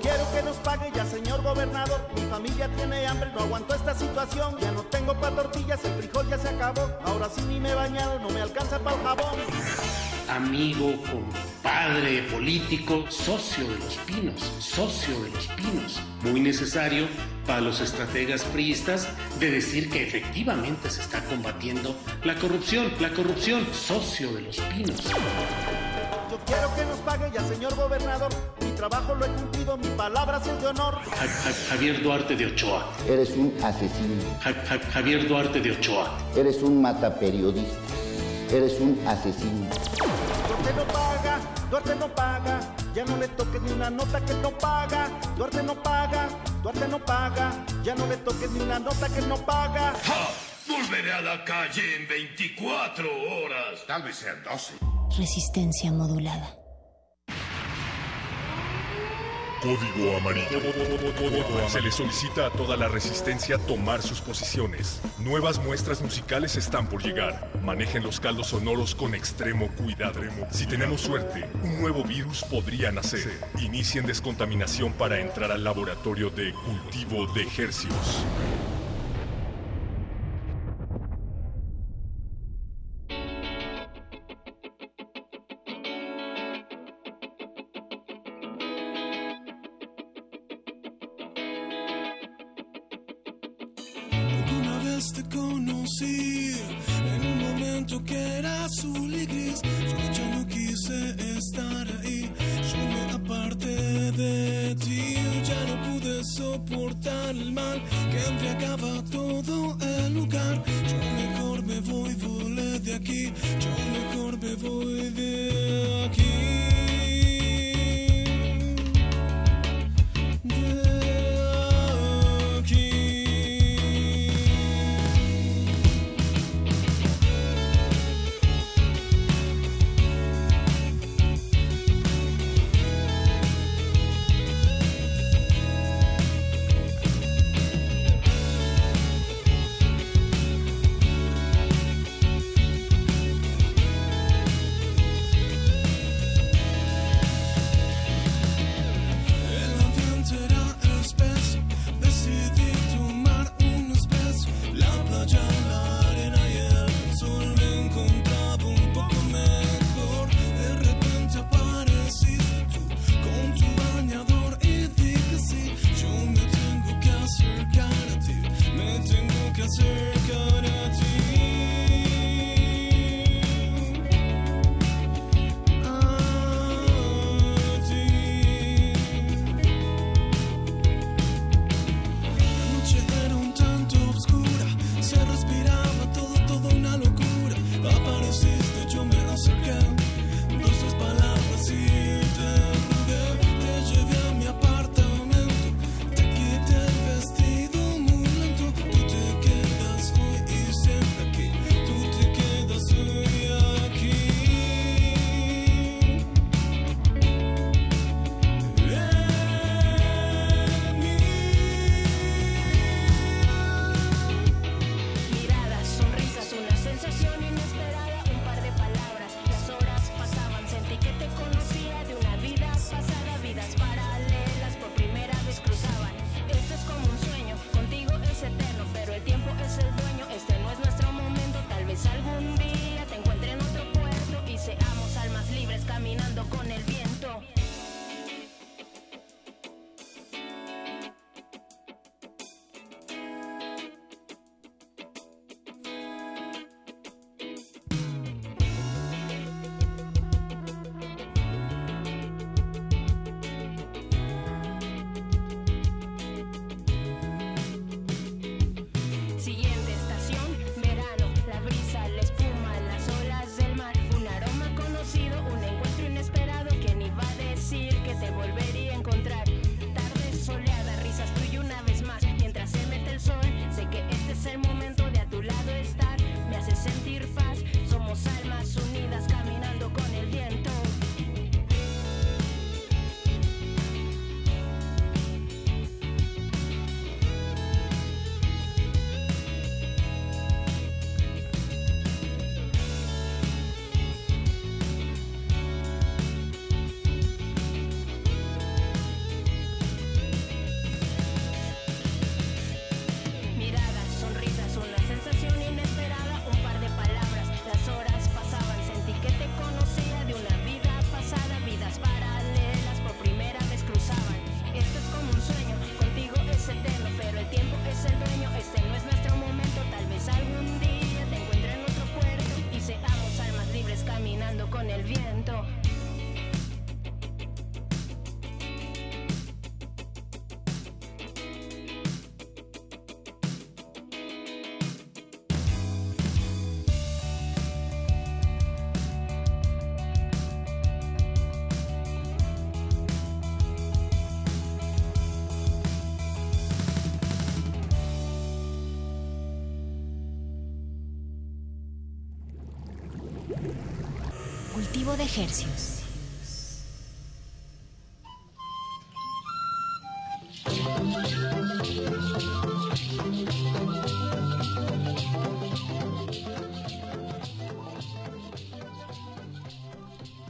Quiero 0.00 0.24
que 0.32 0.42
nos 0.42 0.56
pague 0.58 0.90
ya, 0.94 1.04
señor 1.04 1.42
gobernador. 1.42 2.08
Mi 2.14 2.22
familia 2.22 2.68
tiene 2.76 3.06
hambre, 3.06 3.30
no 3.34 3.40
aguanto 3.40 3.74
esta 3.74 3.94
situación. 3.94 4.56
Ya 4.60 4.72
no 4.72 4.82
tengo 4.82 5.14
pa' 5.14 5.30
tortillas, 5.30 5.84
el 5.84 5.92
frijol 5.94 6.28
ya 6.28 6.38
se 6.38 6.48
acabó. 6.48 6.90
Ahora 7.04 7.28
sí 7.28 7.42
ni 7.48 7.60
me 7.60 7.70
he 7.70 7.74
bañado, 7.74 8.18
no 8.20 8.30
me 8.30 8.40
alcanza 8.40 8.78
para 8.78 8.96
el 8.96 9.02
jabón. 9.02 9.40
amigo, 10.28 10.92
compadre 11.10 12.22
político, 12.24 13.04
socio 13.08 13.64
de 13.68 13.78
los 13.78 13.96
pinos, 13.98 14.40
socio 14.58 15.22
de 15.22 15.30
los 15.30 15.46
pinos. 15.48 16.00
Muy 16.22 16.40
necesario 16.40 17.06
para 17.46 17.60
los 17.60 17.80
estrategas 17.80 18.42
priistas 18.44 19.08
de 19.38 19.50
decir 19.50 19.88
que 19.88 20.02
efectivamente 20.02 20.90
se 20.90 21.00
está 21.00 21.22
combatiendo 21.24 21.96
la 22.24 22.34
corrupción, 22.34 22.92
la 23.00 23.10
corrupción, 23.10 23.66
socio 23.72 24.32
de 24.32 24.42
los 24.42 24.56
pinos. 24.60 25.00
Yo 26.30 26.38
quiero 26.44 26.74
que 26.74 26.84
nos 26.84 26.98
pague 27.00 27.30
ya, 27.32 27.40
señor 27.44 27.74
gobernador. 27.76 28.30
Mi 28.60 28.70
trabajo 28.72 29.14
lo 29.14 29.24
he 29.26 29.28
cumplido, 29.28 29.76
mi 29.76 29.88
palabra 29.90 30.40
sí 30.42 30.50
es 30.50 30.60
de 30.60 30.66
honor. 30.68 30.94
Ja- 31.04 31.16
Ja- 31.28 31.54
Javier 31.70 32.02
Duarte 32.02 32.34
de 32.36 32.46
Ochoa. 32.46 32.84
Eres 33.08 33.30
un 33.30 33.54
asesino. 33.62 34.22
Ja- 34.42 34.52
Ja- 34.68 34.90
Javier 34.92 35.28
Duarte 35.28 35.60
de 35.60 35.70
Ochoa. 35.72 36.10
Eres 36.34 36.62
un 36.62 36.82
mataperiodista. 36.82 37.76
Eres 38.50 38.78
un 38.80 39.00
asesino. 39.06 39.66
Duarte 40.48 40.72
no 40.76 40.84
paga, 40.92 41.38
Duarte 41.70 41.94
no 41.96 42.08
paga. 42.14 42.60
Ya 42.94 43.04
no 43.04 43.16
le 43.18 43.28
toques 43.28 43.60
ni 43.62 43.72
una 43.72 43.90
nota 43.90 44.20
que 44.24 44.34
no 44.34 44.50
paga. 44.50 45.08
Duarte 45.36 45.62
no 45.62 45.74
paga, 45.82 46.28
Duarte 46.62 46.88
no 46.88 46.98
paga. 47.04 47.52
Ya 47.84 47.94
no 47.94 48.06
le 48.06 48.16
toques 48.16 48.50
ni 48.50 48.60
una 48.60 48.78
nota 48.78 49.08
que 49.08 49.20
no 49.22 49.36
paga. 49.36 49.92
Volveré 50.76 51.12
a 51.12 51.22
la 51.22 51.42
calle 51.42 51.96
en 51.96 52.06
24 52.06 53.08
horas. 53.08 53.86
Tal 53.86 54.02
vez 54.02 54.16
sean 54.16 54.42
12. 54.44 54.74
Resistencia 55.18 55.90
modulada. 55.90 56.54
Código 59.62 60.16
amarillo. 60.18 60.60
Se 61.68 61.80
le 61.80 61.90
solicita 61.90 62.46
a 62.46 62.50
toda 62.50 62.76
la 62.76 62.88
resistencia 62.88 63.56
tomar 63.56 64.02
sus 64.02 64.20
posiciones. 64.20 65.00
Nuevas 65.18 65.58
muestras 65.58 66.02
musicales 66.02 66.56
están 66.56 66.88
por 66.88 67.02
llegar. 67.02 67.50
Manejen 67.64 68.02
los 68.02 68.20
caldos 68.20 68.48
sonoros 68.48 68.94
con 68.94 69.14
extremo 69.14 69.68
cuidado. 69.76 70.20
Si 70.50 70.66
tenemos 70.66 71.00
suerte, 71.00 71.48
un 71.62 71.80
nuevo 71.80 72.04
virus 72.04 72.44
podría 72.44 72.92
nacer. 72.92 73.32
Inicien 73.60 74.06
descontaminación 74.06 74.92
para 74.92 75.20
entrar 75.20 75.50
al 75.50 75.64
laboratorio 75.64 76.28
de 76.28 76.52
cultivo 76.52 77.26
de 77.32 77.42
ejercicios. 77.42 78.24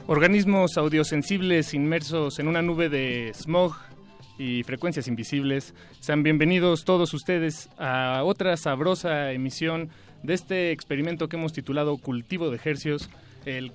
Organismos 0.07 0.77
audiosensibles 0.77 1.73
inmersos 1.73 2.39
en 2.39 2.47
una 2.47 2.61
nube 2.61 2.87
de 2.87 3.33
smog 3.33 3.75
y 4.37 4.63
frecuencias 4.63 5.09
invisibles, 5.09 5.73
sean 5.99 6.23
bienvenidos 6.23 6.85
todos 6.85 7.13
ustedes 7.13 7.67
a 7.77 8.21
otra 8.23 8.55
sabrosa 8.55 9.33
emisión 9.33 9.89
de 10.23 10.33
este 10.33 10.71
experimento 10.71 11.27
que 11.27 11.35
hemos 11.35 11.51
titulado 11.51 11.97
Cultivo 11.97 12.49
de 12.51 12.59
Hercios 12.63 13.09
el, 13.47 13.71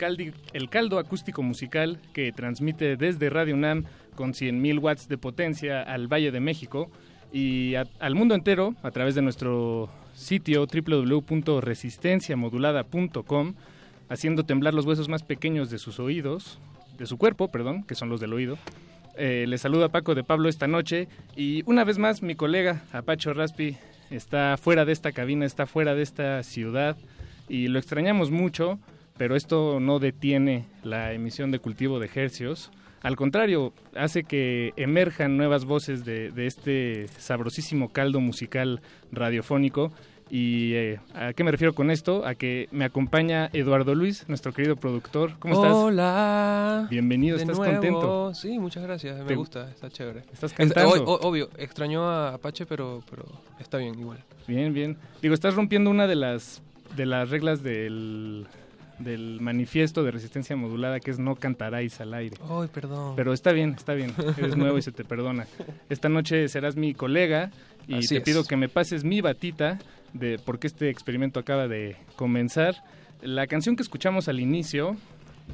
el 0.52 0.68
caldo 0.68 0.98
acústico 0.98 1.42
musical 1.42 1.98
que 2.12 2.30
transmite 2.32 2.96
desde 2.96 3.30
Radio 3.30 3.54
UNAM 3.54 3.84
con 4.14 4.34
100.000 4.34 4.78
watts 4.80 5.08
de 5.08 5.16
potencia 5.16 5.80
al 5.82 6.12
Valle 6.12 6.30
de 6.30 6.40
México 6.40 6.90
y 7.32 7.74
al 7.74 8.14
mundo 8.14 8.34
entero 8.34 8.74
a 8.82 8.90
través 8.90 9.14
de 9.14 9.22
nuestro 9.22 9.88
sitio 10.14 10.66
www.resistenciamodulada.com 10.66 13.54
haciendo 14.10 14.44
temblar 14.44 14.74
los 14.74 14.84
huesos 14.84 15.08
más 15.08 15.22
pequeños 15.22 15.70
de 15.70 15.78
sus 15.78 15.98
oídos, 15.98 16.58
de 16.98 17.06
su 17.06 17.16
cuerpo, 17.16 17.48
perdón, 17.48 17.84
que 17.84 17.94
son 17.94 18.10
los 18.10 18.20
del 18.20 18.34
oído. 18.34 18.58
Eh, 19.16 19.46
les 19.48 19.62
saluda 19.62 19.88
Paco 19.88 20.14
de 20.14 20.24
Pablo 20.24 20.50
esta 20.50 20.66
noche 20.66 21.08
y 21.34 21.62
una 21.64 21.84
vez 21.84 21.96
más 21.98 22.20
mi 22.22 22.34
colega 22.34 22.84
Apacho 22.92 23.32
Raspi 23.32 23.78
está 24.10 24.58
fuera 24.58 24.84
de 24.84 24.92
esta 24.92 25.12
cabina, 25.12 25.46
está 25.46 25.64
fuera 25.66 25.94
de 25.94 26.02
esta 26.02 26.42
ciudad 26.42 26.98
y 27.48 27.68
lo 27.68 27.78
extrañamos 27.78 28.30
mucho, 28.30 28.78
pero 29.16 29.36
esto 29.36 29.78
no 29.80 29.98
detiene 29.98 30.66
la 30.82 31.12
emisión 31.12 31.50
de 31.50 31.58
cultivo 31.58 31.98
de 31.98 32.10
hercios. 32.14 32.70
Al 33.02 33.16
contrario, 33.16 33.72
hace 33.96 34.22
que 34.24 34.72
emerjan 34.76 35.36
nuevas 35.36 35.64
voces 35.64 36.04
de, 36.04 36.30
de 36.30 36.46
este 36.46 37.08
sabrosísimo 37.18 37.88
caldo 37.90 38.20
musical 38.20 38.80
radiofónico. 39.10 39.92
¿Y 40.30 40.72
eh, 40.74 41.00
a 41.14 41.34
qué 41.34 41.44
me 41.44 41.50
refiero 41.50 41.74
con 41.74 41.90
esto? 41.90 42.24
A 42.24 42.34
que 42.34 42.66
me 42.70 42.86
acompaña 42.86 43.50
Eduardo 43.52 43.94
Luis, 43.94 44.24
nuestro 44.28 44.52
querido 44.54 44.76
productor. 44.76 45.32
¿Cómo 45.38 45.54
estás? 45.54 45.74
Hola. 45.74 46.86
Bienvenido, 46.88 47.36
¿estás 47.36 47.58
nuevo. 47.58 47.70
contento? 47.72 48.34
Sí, 48.34 48.58
muchas 48.58 48.82
gracias. 48.82 49.22
Me 49.26 49.34
gusta, 49.34 49.68
está 49.70 49.90
chévere. 49.90 50.20
¿Estás 50.32 50.52
Es- 50.52 50.56
cantando? 50.56 51.04
o- 51.04 51.16
o- 51.16 51.28
obvio, 51.28 51.50
extrañó 51.58 52.04
a 52.08 52.34
Apache, 52.34 52.64
pero, 52.64 53.02
pero 53.10 53.26
está 53.60 53.76
bien 53.76 53.98
igual. 53.98 54.24
Bien, 54.48 54.72
bien. 54.72 54.96
Digo, 55.20 55.34
estás 55.34 55.54
rompiendo 55.54 55.90
una 55.90 56.06
de 56.06 56.14
las 56.14 56.62
de 56.96 57.04
las 57.04 57.28
reglas 57.28 57.62
del, 57.62 58.46
del 59.04 59.40
manifiesto 59.40 60.02
de 60.02 60.10
resistencia 60.10 60.54
modulada 60.56 61.00
que 61.00 61.10
es 61.10 61.18
no 61.18 61.36
cantaráis 61.36 62.00
al 62.00 62.14
aire. 62.14 62.36
Ay, 62.48 62.68
perdón. 62.72 63.14
Pero 63.16 63.32
está 63.32 63.52
bien, 63.52 63.74
está 63.76 63.94
bien. 63.94 64.12
Eres 64.36 64.56
nuevo 64.56 64.78
y 64.78 64.82
se 64.82 64.92
te 64.92 65.04
perdona. 65.04 65.46
Esta 65.88 66.08
noche 66.08 66.48
serás 66.48 66.76
mi 66.76 66.94
colega 66.94 67.50
y 67.88 67.96
Así 67.96 68.08
te 68.08 68.16
es. 68.18 68.22
pido 68.22 68.44
que 68.44 68.56
me 68.56 68.68
pases 68.68 69.04
mi 69.04 69.20
batita 69.20 69.78
de 70.12 70.38
porque 70.44 70.66
este 70.66 70.88
experimento 70.90 71.40
acaba 71.40 71.68
de 71.68 71.96
comenzar. 72.16 72.76
La 73.22 73.46
canción 73.46 73.76
que 73.76 73.82
escuchamos 73.82 74.28
al 74.28 74.40
inicio 74.40 74.96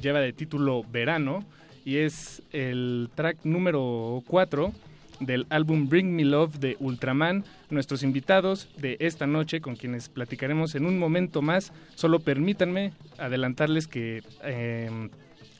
lleva 0.01 0.19
de 0.19 0.33
título 0.33 0.83
Verano 0.91 1.43
y 1.85 1.97
es 1.97 2.41
el 2.51 3.09
track 3.15 3.37
número 3.45 4.23
4 4.27 4.71
del 5.19 5.45
álbum 5.49 5.89
Bring 5.89 6.15
Me 6.15 6.25
Love 6.25 6.59
de 6.59 6.77
Ultraman. 6.79 7.43
Nuestros 7.69 8.03
invitados 8.03 8.69
de 8.77 8.97
esta 8.99 9.27
noche, 9.27 9.61
con 9.61 9.75
quienes 9.75 10.09
platicaremos 10.09 10.75
en 10.75 10.85
un 10.85 10.97
momento 10.97 11.41
más, 11.41 11.73
solo 11.95 12.19
permítanme 12.19 12.93
adelantarles 13.17 13.87
que, 13.87 14.23
eh, 14.43 15.09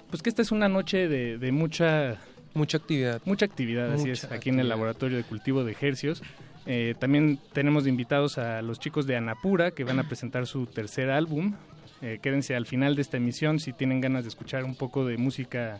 pues 0.09 0.23
que 0.23 0.29
esta 0.29 0.41
es 0.41 0.51
una 0.51 0.69
noche 0.69 1.07
de, 1.07 1.37
de 1.37 1.51
mucha 1.51 2.19
mucha 2.53 2.77
actividad, 2.77 3.21
mucha 3.25 3.45
actividad, 3.45 3.93
así 3.93 4.09
es, 4.09 4.25
aquí 4.25 4.49
en 4.49 4.59
el 4.59 4.69
laboratorio 4.69 5.17
de 5.17 5.23
cultivo 5.23 5.63
de 5.63 5.71
ejercios. 5.71 6.21
Eh, 6.65 6.95
también 6.99 7.39
tenemos 7.53 7.83
de 7.83 7.89
invitados 7.89 8.37
a 8.37 8.61
los 8.61 8.79
chicos 8.79 9.07
de 9.07 9.15
Anapura 9.15 9.71
que 9.71 9.83
van 9.83 9.99
a 9.99 10.03
presentar 10.03 10.45
su 10.45 10.65
tercer 10.65 11.09
álbum. 11.09 11.55
Eh, 12.01 12.19
quédense 12.21 12.55
al 12.55 12.65
final 12.65 12.95
de 12.95 13.01
esta 13.01 13.17
emisión 13.17 13.59
si 13.59 13.73
tienen 13.73 14.01
ganas 14.01 14.23
de 14.23 14.29
escuchar 14.29 14.63
un 14.63 14.75
poco 14.75 15.05
de 15.05 15.17
música 15.17 15.79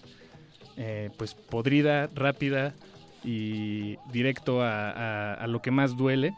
eh, 0.77 1.09
pues 1.17 1.33
podrida, 1.33 2.09
rápida 2.15 2.73
y 3.23 3.97
directo 4.11 4.61
a, 4.61 4.89
a- 4.91 5.33
a 5.35 5.47
lo 5.47 5.61
que 5.61 5.71
más 5.71 5.95
duele. 5.97 6.33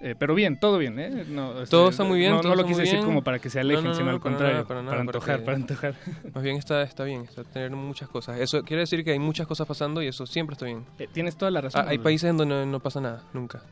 Eh, 0.00 0.14
pero 0.18 0.34
bien, 0.34 0.58
todo 0.58 0.76
bien, 0.76 0.98
¿eh? 0.98 1.24
No, 1.28 1.52
este, 1.62 1.70
Todo 1.70 1.88
está 1.88 2.04
muy 2.04 2.18
bien. 2.18 2.32
No, 2.32 2.40
todo 2.40 2.54
no 2.56 2.62
lo 2.62 2.66
quise 2.66 2.80
decir 2.80 2.96
bien. 2.96 3.06
como 3.06 3.22
para 3.24 3.38
que 3.38 3.48
se 3.48 3.60
alejen, 3.60 3.84
No, 3.84 3.90
no, 3.90 3.94
sino 3.94 4.06
no, 4.06 4.10
al 4.12 4.20
para 4.20 4.30
contrario, 4.32 4.54
nada, 4.56 4.68
para, 4.68 4.82
nada, 4.82 5.00
antojar, 5.00 5.38
que- 5.38 5.44
para 5.44 5.56
antojar. 5.56 5.94
Más 6.34 6.42
bien 6.44 6.56
está, 6.56 6.82
está 6.82 7.04
bien, 7.04 7.22
está 7.22 7.44
tener 7.44 7.70
muchas 7.70 8.08
cosas. 8.08 8.38
Eso 8.40 8.62
quiere 8.64 8.80
decir 8.80 9.02
que 9.04 9.12
hay 9.12 9.18
muchas 9.18 9.46
cosas 9.46 9.66
pasando 9.66 10.02
y 10.02 10.08
eso 10.08 10.26
siempre 10.26 10.54
está 10.54 10.66
bien. 10.66 10.84
Eh, 10.98 11.08
tienes 11.10 11.36
toda 11.36 11.50
la 11.50 11.60
razón. 11.62 11.82
Ah, 11.86 11.90
hay 11.90 11.98
países 11.98 12.28
en 12.28 12.36
donde 12.36 12.66
no, 12.66 12.80
pasa 12.80 13.00
nada, 13.00 13.22
nunca. 13.32 13.62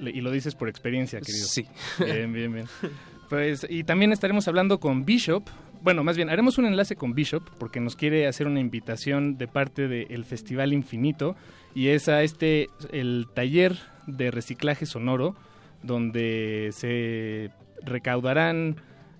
Y 0.00 0.20
lo 0.20 0.30
dices 0.30 0.54
por 0.54 0.68
experiencia, 0.68 1.20
querido. 1.20 1.46
Sí. 1.46 1.66
Bien, 2.04 2.32
bien, 2.32 2.52
bien. 2.52 2.66
Pues, 3.28 3.66
y 3.68 3.84
también 3.84 4.10
estaremos 4.12 4.48
hablando 4.48 4.80
con 4.80 5.04
Bishop. 5.04 5.42
Bueno, 5.82 6.02
más 6.04 6.16
bien, 6.16 6.28
haremos 6.30 6.58
un 6.58 6.66
enlace 6.66 6.96
con 6.96 7.14
Bishop 7.14 7.42
porque 7.58 7.80
nos 7.80 7.96
quiere 7.96 8.26
hacer 8.26 8.46
una 8.46 8.60
invitación 8.60 9.38
de 9.38 9.46
parte 9.48 9.88
del 9.88 10.24
Festival 10.24 10.72
Infinito 10.72 11.36
y 11.74 11.88
es 11.88 12.08
a 12.08 12.22
este, 12.22 12.68
el 12.90 13.26
taller 13.34 13.76
de 14.06 14.30
reciclaje 14.30 14.86
sonoro 14.86 15.36
donde 15.82 16.70
se 16.72 17.50
recaudarán, 17.84 18.76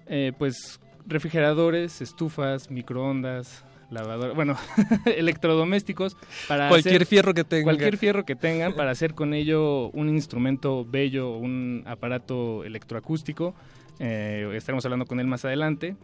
eh, 0.07 0.33
pues, 0.37 0.81
refrigeradores, 1.07 2.01
estufas, 2.01 2.71
microondas, 2.71 3.65
lavadoras, 3.91 4.35
bueno, 4.35 4.57
electrodomésticos 5.07 6.17
para 6.49 6.69
Cualquier 6.69 6.97
hacer- 6.97 7.07
fierro 7.07 7.35
que 7.35 7.45
tenga. 7.45 7.65
Cualquier 7.65 7.97
fierro 7.97 8.25
que 8.25 8.35
tengan 8.37 8.75
para 8.75 8.91
hacer 8.91 9.15
con 9.15 9.33
ello 9.35 9.89
un 9.91 10.09
instrumento 10.09 10.85
bello, 10.85 11.37
un 11.37 11.85
aparato 11.87 12.65
electroacústico. 12.65 13.55
Eh, 14.01 14.51
estaremos 14.55 14.85
hablando 14.85 15.07
con 15.07 15.21
él 15.21 15.27
más 15.27 15.45
adelante. 15.45 15.97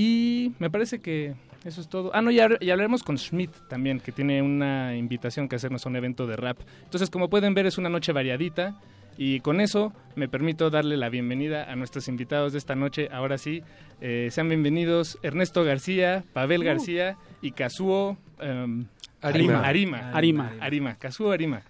Y 0.00 0.52
me 0.60 0.70
parece 0.70 1.00
que 1.00 1.34
eso 1.64 1.80
es 1.80 1.88
todo. 1.88 2.12
Ah, 2.14 2.22
no, 2.22 2.30
ya, 2.30 2.48
ya 2.60 2.74
hablaremos 2.74 3.02
con 3.02 3.18
Schmidt 3.18 3.50
también, 3.68 3.98
que 3.98 4.12
tiene 4.12 4.40
una 4.42 4.94
invitación 4.94 5.48
que 5.48 5.56
hacernos 5.56 5.84
a 5.84 5.88
un 5.88 5.96
evento 5.96 6.28
de 6.28 6.36
rap. 6.36 6.56
Entonces, 6.84 7.10
como 7.10 7.28
pueden 7.28 7.52
ver, 7.52 7.66
es 7.66 7.78
una 7.78 7.88
noche 7.88 8.12
variadita. 8.12 8.80
Y 9.16 9.40
con 9.40 9.60
eso 9.60 9.92
me 10.14 10.28
permito 10.28 10.70
darle 10.70 10.96
la 10.96 11.08
bienvenida 11.08 11.64
a 11.64 11.74
nuestros 11.74 12.06
invitados 12.06 12.52
de 12.52 12.58
esta 12.58 12.76
noche. 12.76 13.08
Ahora 13.10 13.38
sí, 13.38 13.64
eh, 14.00 14.28
sean 14.30 14.48
bienvenidos 14.48 15.18
Ernesto 15.24 15.64
García, 15.64 16.22
Pavel 16.32 16.60
Uh. 16.60 16.64
García 16.66 17.16
y 17.42 17.50
Kazuo 17.50 18.16
em, 18.38 18.86
Arima. 19.20 19.66
Arima. 19.66 20.10
Arima. 20.12 20.52
Arima. 20.60 20.94
Kazuo 20.94 21.32
Arima. 21.32 21.62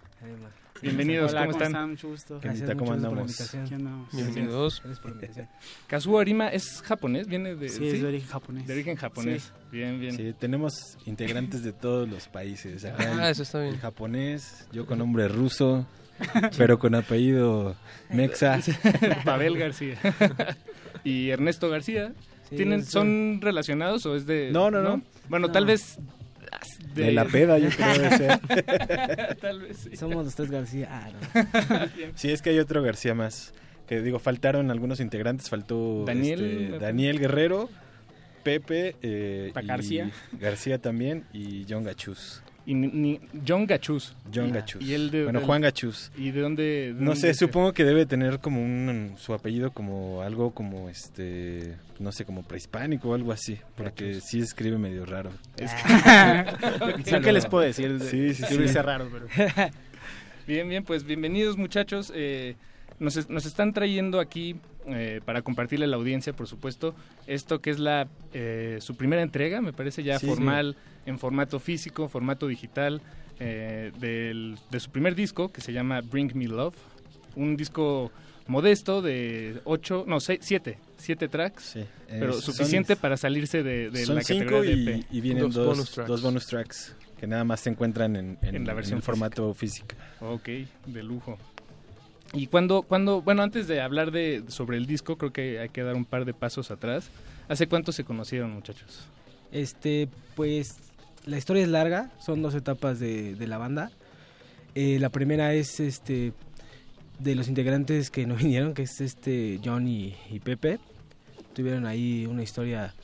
Bienvenidos, 0.82 1.32
Hola, 1.32 1.40
¿cómo 1.46 1.52
¿cómo 1.52 1.64
están? 1.64 1.72
están? 1.74 1.90
Mucho 1.90 2.08
gusto. 2.08 2.40
¿Qué 2.40 2.48
Gracias? 2.48 2.74
¿Cómo 2.76 2.92
andamos? 2.92 3.20
invitación. 3.20 3.64
Aquí 3.64 3.74
andamos. 3.74 4.12
Bienvenidos. 4.12 4.80
Gracias 4.82 5.00
por 5.00 5.10
la 5.10 5.14
invitación. 5.16 5.48
Kazuo 5.88 6.18
Arima 6.20 6.48
es 6.48 6.82
japonés, 6.82 7.26
viene 7.26 7.54
de... 7.56 7.68
Sí, 7.68 7.88
es 7.88 8.00
de 8.00 8.06
origen 8.06 8.28
japonés. 8.28 8.66
De 8.66 8.72
origen 8.74 8.96
japonés. 8.96 9.42
Sí. 9.42 9.52
Bien, 9.72 9.98
bien. 10.00 10.16
Sí, 10.16 10.34
tenemos 10.38 10.96
integrantes 11.06 11.62
de 11.64 11.72
todos 11.72 12.08
los 12.08 12.28
países. 12.28 12.84
Acá 12.84 12.96
Ah, 13.18 13.24
el- 13.26 13.30
eso 13.32 13.42
está 13.42 13.60
bien. 13.60 13.74
El 13.74 13.80
japonés, 13.80 14.68
yo 14.72 14.86
con 14.86 14.98
nombre 14.98 15.26
ruso, 15.28 15.84
pero 16.56 16.78
con 16.78 16.94
apellido 16.94 17.74
mexa. 18.10 18.60
Pavel 19.24 19.58
García. 19.58 19.96
y 21.02 21.30
Ernesto 21.30 21.68
García. 21.70 22.12
Sí, 22.50 22.56
¿Tienen, 22.56 22.84
¿Son 22.84 23.40
relacionados 23.42 24.06
o 24.06 24.14
es 24.16 24.26
de...? 24.26 24.50
No, 24.52 24.70
no, 24.70 24.80
no. 24.82 25.02
Bueno, 25.28 25.48
No. 25.48 25.52
tal 25.52 25.66
vez... 25.66 25.98
De 26.94 27.12
la 27.12 27.24
peda, 27.24 27.58
yo 27.58 27.68
creo 27.70 27.92
debe 27.92 28.16
ser. 28.16 29.36
tal 29.40 29.60
vez 29.62 29.76
sí. 29.78 29.96
Somos 29.96 30.24
los 30.24 30.34
tres 30.34 30.50
García. 30.50 30.88
Ah, 30.90 31.10
no. 31.12 32.08
Sí, 32.14 32.30
es 32.30 32.42
que 32.42 32.50
hay 32.50 32.58
otro 32.58 32.82
García 32.82 33.14
más. 33.14 33.52
Que 33.86 34.00
digo, 34.02 34.18
faltaron 34.18 34.70
algunos 34.70 35.00
integrantes. 35.00 35.48
Faltó 35.48 36.04
Daniel, 36.06 36.44
este, 36.44 36.78
Daniel 36.78 37.18
Guerrero, 37.18 37.70
Pepe, 38.42 38.96
eh, 39.02 39.50
Pa- 39.54 39.62
y 39.62 39.66
García. 39.66 40.10
García 40.32 40.78
también 40.78 41.24
y 41.32 41.64
John 41.68 41.84
Gachus. 41.84 42.42
Y 42.68 42.74
ni- 42.74 42.88
ni- 42.88 43.20
John 43.46 43.66
Gachus. 43.66 44.14
John 44.32 44.50
Ah, 44.50 44.56
Gachus. 44.56 44.82
Y 44.82 44.92
él 44.92 45.10
de, 45.10 45.24
bueno, 45.24 45.38
del- 45.38 45.46
Juan 45.46 45.62
Gachus. 45.62 46.12
¿Y 46.18 46.32
de 46.32 46.40
dónde? 46.42 46.62
de 46.62 46.92
No 46.92 47.12
dónde 47.12 47.16
sé, 47.20 47.32
supongo 47.32 47.72
que 47.72 47.82
debe 47.82 48.04
tener 48.04 48.40
como 48.40 48.62
un 48.62 49.14
su 49.16 49.32
apellido 49.32 49.70
como 49.70 50.20
algo 50.20 50.50
como 50.50 50.90
este, 50.90 51.76
no 51.98 52.12
sé, 52.12 52.26
como 52.26 52.42
prehispánico 52.42 53.08
o 53.08 53.14
algo 53.14 53.32
así, 53.32 53.58
porque 53.74 54.20
sí 54.20 54.40
escribe 54.40 54.76
medio 54.76 55.06
raro. 55.06 55.30
Es 55.56 55.72
que- 55.72 55.80
Lo 57.12 57.20
que 57.22 57.32
les 57.32 57.46
puedo 57.46 57.64
decir, 57.64 57.98
Sí, 58.02 58.34
sí, 58.34 58.44
sí. 58.44 58.74
raro, 58.74 59.08
pero- 59.10 59.70
Bien, 60.46 60.68
bien, 60.68 60.84
pues 60.84 61.04
bienvenidos 61.04 61.56
muchachos. 61.56 62.12
Eh, 62.14 62.56
nos, 62.98 63.30
nos 63.30 63.46
están 63.46 63.72
trayendo 63.72 64.20
aquí 64.20 64.56
eh, 64.88 65.20
para 65.24 65.42
compartirle 65.42 65.84
a 65.84 65.88
la 65.88 65.96
audiencia, 65.96 66.32
por 66.32 66.46
supuesto, 66.48 66.94
esto 67.26 67.60
que 67.60 67.70
es 67.70 67.78
la 67.78 68.08
eh, 68.32 68.78
su 68.80 68.96
primera 68.96 69.22
entrega, 69.22 69.60
me 69.60 69.72
parece 69.72 70.02
ya 70.02 70.18
Sí, 70.18 70.26
formal, 70.26 70.76
en 71.06 71.18
formato 71.18 71.58
físico, 71.60 72.08
formato 72.08 72.46
digital, 72.46 73.00
eh, 73.40 73.92
del- 74.00 74.58
de 74.70 74.80
su 74.80 74.90
primer 74.90 75.14
disco 75.14 75.50
que 75.50 75.60
se 75.60 75.72
llama 75.72 76.00
Bring 76.00 76.34
Me 76.34 76.46
Love. 76.48 76.76
Un 77.36 77.56
disco 77.56 78.10
modesto 78.46 79.02
de 79.02 79.60
ocho, 79.64 80.04
no, 80.08 80.20
seis, 80.20 80.40
siete, 80.42 80.78
siete 80.96 81.28
tracks, 81.28 81.76
pero 82.08 82.30
Eh, 82.30 82.32
son- 82.32 82.42
suficiente 82.42 82.96
para 82.96 83.16
salirse 83.16 83.62
de, 83.62 83.90
de 83.90 84.04
Son 84.06 84.16
la 84.16 84.22
cinco 84.22 84.44
categoría 84.46 84.70
de 84.74 84.76
y, 84.76 85.00
EP. 85.00 85.06
y 85.10 85.20
vienen 85.20 85.42
Dos 85.44 85.54
dos, 85.54 85.66
bonus 85.66 85.90
tracks. 85.92 86.08
dos 86.08 86.22
bonus 86.22 86.46
tracks 86.46 86.96
que 87.18 87.26
nada 87.26 87.44
más 87.44 87.60
se 87.60 87.70
encuentran 87.70 88.16
en, 88.16 88.38
en, 88.42 88.54
En 88.56 88.64
la 88.66 88.74
versión 88.74 88.98
en 88.98 89.02
formato 89.02 89.52
físico. 89.54 89.88
Ok, 90.20 90.48
de 90.86 91.02
lujo. 91.02 91.36
Y 92.34 92.46
cuando, 92.46 92.82
cuando, 92.82 93.22
bueno, 93.22 93.42
antes 93.42 93.68
de 93.68 93.80
hablar 93.80 94.10
de 94.10 94.44
sobre 94.48 94.76
el 94.76 94.86
disco, 94.86 95.16
creo 95.16 95.32
que 95.32 95.60
hay 95.60 95.68
que 95.70 95.82
dar 95.82 95.94
un 95.94 96.04
par 96.04 96.24
de 96.24 96.34
pasos 96.34 96.70
atrás. 96.70 97.10
¿Hace 97.48 97.66
cuánto 97.66 97.92
se 97.92 98.04
conocieron, 98.04 98.52
muchachos? 98.52 99.06
Este, 99.50 100.08
pues 100.34 100.76
la 101.24 101.38
historia 101.38 101.62
es 101.62 101.68
larga, 101.68 102.10
son 102.20 102.42
dos 102.42 102.54
etapas 102.54 102.98
de, 103.00 103.34
de 103.34 103.46
la 103.46 103.58
banda. 103.58 103.90
Eh, 104.74 104.98
la 105.00 105.08
primera 105.08 105.54
es 105.54 105.80
este 105.80 106.32
de 107.18 107.34
los 107.34 107.48
integrantes 107.48 108.10
que 108.10 108.26
no 108.26 108.34
vinieron, 108.36 108.74
que 108.74 108.82
es 108.82 109.00
este 109.00 109.60
John 109.64 109.88
y, 109.88 110.14
y 110.30 110.40
Pepe. 110.40 110.78
Tuvieron 111.54 111.86
ahí 111.86 112.26
una 112.26 112.42
historia, 112.42 112.94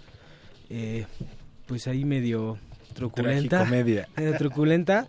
eh, 0.70 1.06
pues 1.66 1.86
ahí 1.88 2.04
medio 2.04 2.58
truculenta. 2.94 3.58
Tragicomedia. 3.58 4.08
medio 4.16 4.36
truculenta. 4.36 5.06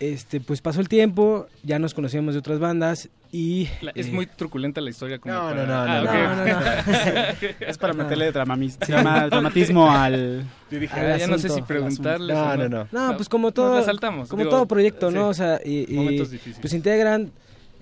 Este, 0.00 0.40
pues 0.40 0.62
pasó 0.62 0.80
el 0.80 0.88
tiempo, 0.88 1.46
ya 1.62 1.78
nos 1.78 1.92
conocíamos 1.92 2.32
de 2.32 2.38
otras 2.40 2.58
bandas 2.58 3.10
y... 3.32 3.68
La- 3.82 3.92
es 3.94 4.06
eh, 4.06 4.12
muy 4.12 4.24
truculenta 4.24 4.80
la 4.80 4.88
historia 4.88 5.18
como 5.18 5.34
No, 5.34 5.40
para- 5.50 5.66
no, 5.66 5.66
no, 5.66 5.74
Ah, 5.74 5.86
no, 5.86 6.46
no, 6.46 6.54
no, 6.54 6.60
no. 6.60 7.48
Es 7.68 7.76
para 7.76 7.92
meterle 7.92 8.32
dramamis- 8.32 8.78
drama- 8.78 9.26
dramatismo 9.30 9.90
al- 9.92 10.42
Yo 10.70 10.80
dije, 10.80 10.98
al 10.98 11.12
ah, 11.12 11.16
ya 11.18 11.26
no 11.26 11.38
sé 11.38 11.50
si 11.50 11.60
preguntarles 11.60 12.34
No, 12.34 12.56
no, 12.56 12.68
no. 12.70 12.88
No, 12.90 13.16
pues 13.16 13.28
como 13.28 13.52
todo, 13.52 13.82
saltamos, 13.84 14.30
como 14.30 14.40
digo, 14.42 14.50
todo 14.50 14.66
proyecto, 14.66 15.10
¿no? 15.10 15.24
sí. 15.24 15.30
O 15.30 15.34
sea, 15.34 15.60
y, 15.62 15.92
y, 15.92 15.96
Momentos 15.96 16.30
difíciles. 16.30 16.58
pues 16.60 16.72
integran, 16.72 17.30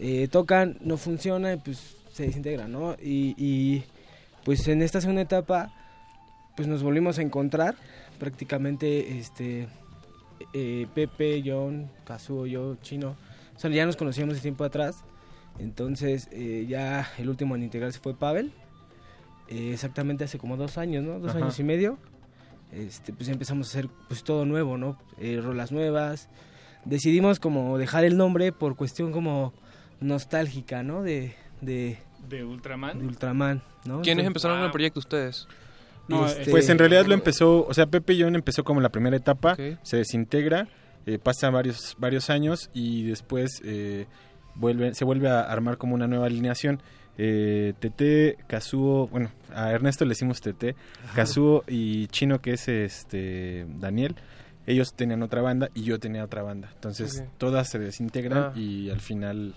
eh, 0.00 0.26
tocan, 0.28 0.76
no 0.80 0.96
funciona, 0.96 1.52
y 1.52 1.56
pues 1.58 1.94
se 2.12 2.24
desintegran, 2.24 2.72
¿no? 2.72 2.96
Y, 3.00 3.34
y, 3.38 3.84
pues 4.44 4.66
en 4.66 4.82
esta 4.82 5.00
segunda 5.00 5.22
etapa, 5.22 5.70
pues 6.56 6.66
nos 6.66 6.82
volvimos 6.82 7.18
a 7.20 7.22
encontrar, 7.22 7.76
prácticamente, 8.18 9.18
este, 9.18 9.68
eh, 10.53 10.86
Pepe, 10.95 11.43
John, 11.45 11.91
Kazuo, 12.05 12.47
yo, 12.47 12.76
Chino, 12.82 13.16
o 13.57 13.59
sea, 13.59 13.70
ya 13.70 13.84
nos 13.86 13.97
conocíamos 13.97 14.34
de 14.36 14.41
tiempo 14.41 14.64
atrás, 14.64 15.05
entonces 15.59 16.28
eh, 16.32 16.66
ya 16.68 17.09
el 17.18 17.28
último 17.28 17.57
en 17.57 17.62
integrarse 17.64 17.99
fue 17.99 18.14
Pavel, 18.14 18.53
eh, 19.49 19.70
exactamente 19.72 20.24
hace 20.24 20.39
como 20.39 20.57
dos 20.57 20.78
años, 20.78 21.03
¿no? 21.05 21.18
Dos 21.18 21.30
Ajá. 21.30 21.39
años 21.39 21.59
y 21.59 21.64
medio 21.64 21.99
este, 22.70 23.12
pues 23.14 23.28
empezamos 23.30 23.68
a 23.68 23.70
hacer 23.70 23.89
pues 24.09 24.22
todo 24.22 24.45
nuevo, 24.45 24.76
¿no? 24.76 24.99
Eh, 25.18 25.41
rolas 25.43 25.72
nuevas. 25.72 26.28
Decidimos 26.84 27.41
como 27.41 27.78
dejar 27.78 28.05
el 28.05 28.18
nombre 28.18 28.53
por 28.53 28.76
cuestión 28.76 29.11
como 29.11 29.55
nostálgica, 30.01 30.82
¿no? 30.82 31.03
De, 31.03 31.34
de, 31.62 31.99
de 32.28 32.45
Ultraman. 32.45 32.99
de 32.99 33.07
Ultraman, 33.07 33.62
¿no? 33.86 34.03
¿Quiénes 34.03 34.24
Entonces- 34.24 34.26
empezaron 34.26 34.62
el 34.64 34.70
proyecto 34.70 35.01
ustedes? 35.01 35.49
No, 36.09 36.26
Este, 36.26 36.50
Pues 36.50 36.68
en 36.68 36.78
realidad 36.78 37.06
lo 37.06 37.14
empezó, 37.14 37.66
o 37.66 37.74
sea, 37.74 37.86
Pepe 37.86 38.14
y 38.14 38.22
John 38.22 38.34
empezó 38.34 38.64
como 38.64 38.80
la 38.80 38.88
primera 38.88 39.16
etapa, 39.16 39.56
se 39.82 39.96
desintegra, 39.96 40.68
eh, 41.06 41.18
pasan 41.18 41.52
varios, 41.52 41.94
varios 41.98 42.30
años 42.30 42.70
y 42.74 43.04
después 43.04 43.61
eh, 43.64 44.06
vuelve, 44.54 44.94
se 44.94 45.04
vuelve 45.04 45.28
a 45.28 45.40
armar 45.42 45.76
como 45.78 45.94
una 45.94 46.06
nueva 46.06 46.26
alineación. 46.26 46.80
Eh, 47.20 47.74
Tete, 47.80 48.36
Kazuo, 48.46 49.09
bueno, 49.09 49.30
a 49.52 49.72
Ernesto 49.72 50.04
le 50.04 50.11
decimos 50.11 50.40
Tete, 50.40 50.76
Kazuo 51.14 51.64
y 51.66 52.06
Chino, 52.09 52.40
que 52.40 52.52
es 52.52 52.68
este 52.68 53.66
Daniel, 53.78 54.14
ellos 54.66 54.94
tenían 54.94 55.22
otra 55.22 55.40
banda 55.42 55.70
y 55.74 55.82
yo 55.82 55.98
tenía 55.98 56.22
otra 56.24 56.42
banda. 56.42 56.70
Entonces 56.74 57.24
todas 57.38 57.68
se 57.70 57.78
desintegran 57.78 58.38
Ah. 58.38 58.52
y 58.54 58.90
al 58.90 59.00
final 59.00 59.54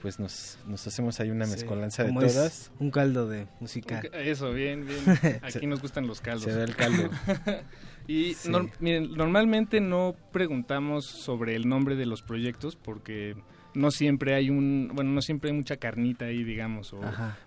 pues 0.00 0.18
nos, 0.20 0.58
nos 0.66 0.86
hacemos 0.86 1.18
ahí 1.20 1.30
una 1.30 1.44
Sí, 1.46 1.52
mezcolanza 1.52 2.04
de 2.04 2.12
todas. 2.12 2.70
Un 2.78 2.90
caldo 2.90 3.28
de 3.28 3.46
música. 3.60 4.00
Eso, 4.12 4.52
bien, 4.52 4.86
bien. 4.86 5.00
Aquí 5.42 5.52
Se- 5.60 5.66
nos 5.66 5.80
gustan 5.82 6.06
los 6.06 6.20
caldos. 6.20 6.44
se 6.44 6.52
da 6.52 6.64
el 6.64 6.76
caldo. 6.76 7.10
y 8.06 8.34
Sí. 8.34 8.50
miren, 8.80 9.12
normalmente 9.14 9.80
no 9.80 10.14
preguntamos 10.32 11.04
sobre 11.04 11.56
el 11.56 11.68
nombre 11.68 11.96
de 11.96 12.06
los 12.06 12.22
proyectos 12.22 12.76
porque 12.76 13.36
no 13.74 13.90
siempre 13.90 14.34
hay 14.34 14.50
un, 14.50 14.90
bueno, 14.94 15.10
no 15.10 15.20
siempre 15.22 15.50
hay 15.50 15.56
mucha 15.56 15.76
carnita 15.76 16.26
ahí, 16.26 16.44
digamos. 16.44 16.92
o- 16.92 17.00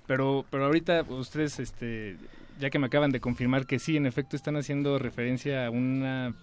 pero, 0.05 0.45
pero 0.49 0.65
ahorita 0.65 1.03
ustedes, 1.03 1.59
este, 1.59 2.17
ya 2.59 2.69
que 2.69 2.79
me 2.79 2.87
acaban 2.87 3.11
de 3.11 3.19
confirmar 3.19 3.65
que 3.65 3.79
sí, 3.79 3.95
en 3.97 4.05
efecto 4.05 4.35
están 4.35 4.55
haciendo 4.57 4.99
referencia 4.99 5.65
a 5.65 5.69
una, 5.71 6.35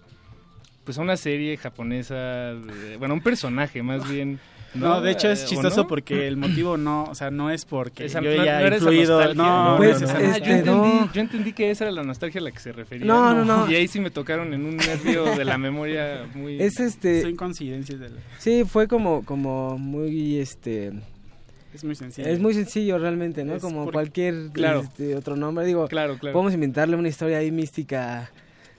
pues 0.83 0.97
a 0.97 1.01
una 1.01 1.17
serie 1.17 1.55
japonesa, 1.57 2.15
de- 2.55 2.97
bueno, 2.97 3.13
un 3.13 3.21
personaje 3.21 3.83
más 3.83 4.09
bien. 4.11 4.39
No, 4.75 5.01
de 5.01 5.11
hecho 5.11 5.29
es 5.31 5.43
¿o 5.43 5.47
chistoso 5.47 5.81
no? 5.81 5.87
porque 5.87 6.27
el 6.27 6.37
motivo 6.37 6.77
no, 6.77 7.05
o 7.05 7.15
sea, 7.15 7.31
no 7.31 7.49
es 7.49 7.65
porque 7.65 8.05
Esa- 8.05 8.21
yo 8.21 8.35
no- 8.35 8.41
haya 8.41 8.59
no 8.69 8.75
influido, 8.75 9.33
no, 9.33 9.75
Pues, 9.77 9.99
no 10.01 10.07
es 10.07 10.13
Ah, 10.13 10.19
yo, 10.19 10.35
entendí, 10.35 10.65
no. 10.69 11.13
yo 11.13 11.21
entendí 11.21 11.53
que 11.53 11.71
esa 11.71 11.85
era 11.85 11.91
la 11.91 12.03
nostalgia 12.03 12.39
a 12.39 12.43
la 12.43 12.51
que 12.51 12.59
se 12.59 12.71
refería. 12.71 13.05
No, 13.07 13.33
no, 13.33 13.43
no. 13.45 13.69
Y 13.71 13.75
ahí 13.75 13.87
sí 13.87 13.99
me 13.99 14.11
tocaron 14.11 14.53
en 14.53 14.65
un 14.65 14.77
nervio 14.77 15.25
de 15.35 15.43
la 15.45 15.57
memoria 15.57 16.27
muy... 16.35 16.61
Es 16.61 16.79
este... 16.79 17.23
Son 17.23 17.35
coincidencias 17.35 17.99
del... 17.99 18.13
Sí, 18.37 18.63
fue 18.63 18.87
como, 18.87 19.25
como 19.25 19.77
muy, 19.77 20.37
este... 20.39 20.91
Es 21.73 21.83
muy 21.83 21.95
sencillo. 21.95 22.27
Es 22.27 22.39
muy 22.39 22.53
sencillo 22.53 22.97
realmente, 22.97 23.43
¿no? 23.43 23.55
Es 23.55 23.61
como 23.61 23.85
porque- 23.85 23.93
cualquier 23.93 24.49
Claro. 24.53 24.81
este, 24.81 25.15
otro 25.15 25.35
nombre. 25.35 25.65
Digo, 25.65 25.87
Claro, 25.87 26.17
claro. 26.17 26.33
podemos 26.33 26.53
inventarle 26.53 26.95
una 26.95 27.07
historia 27.09 27.37
ahí 27.39 27.51
mística 27.51 28.31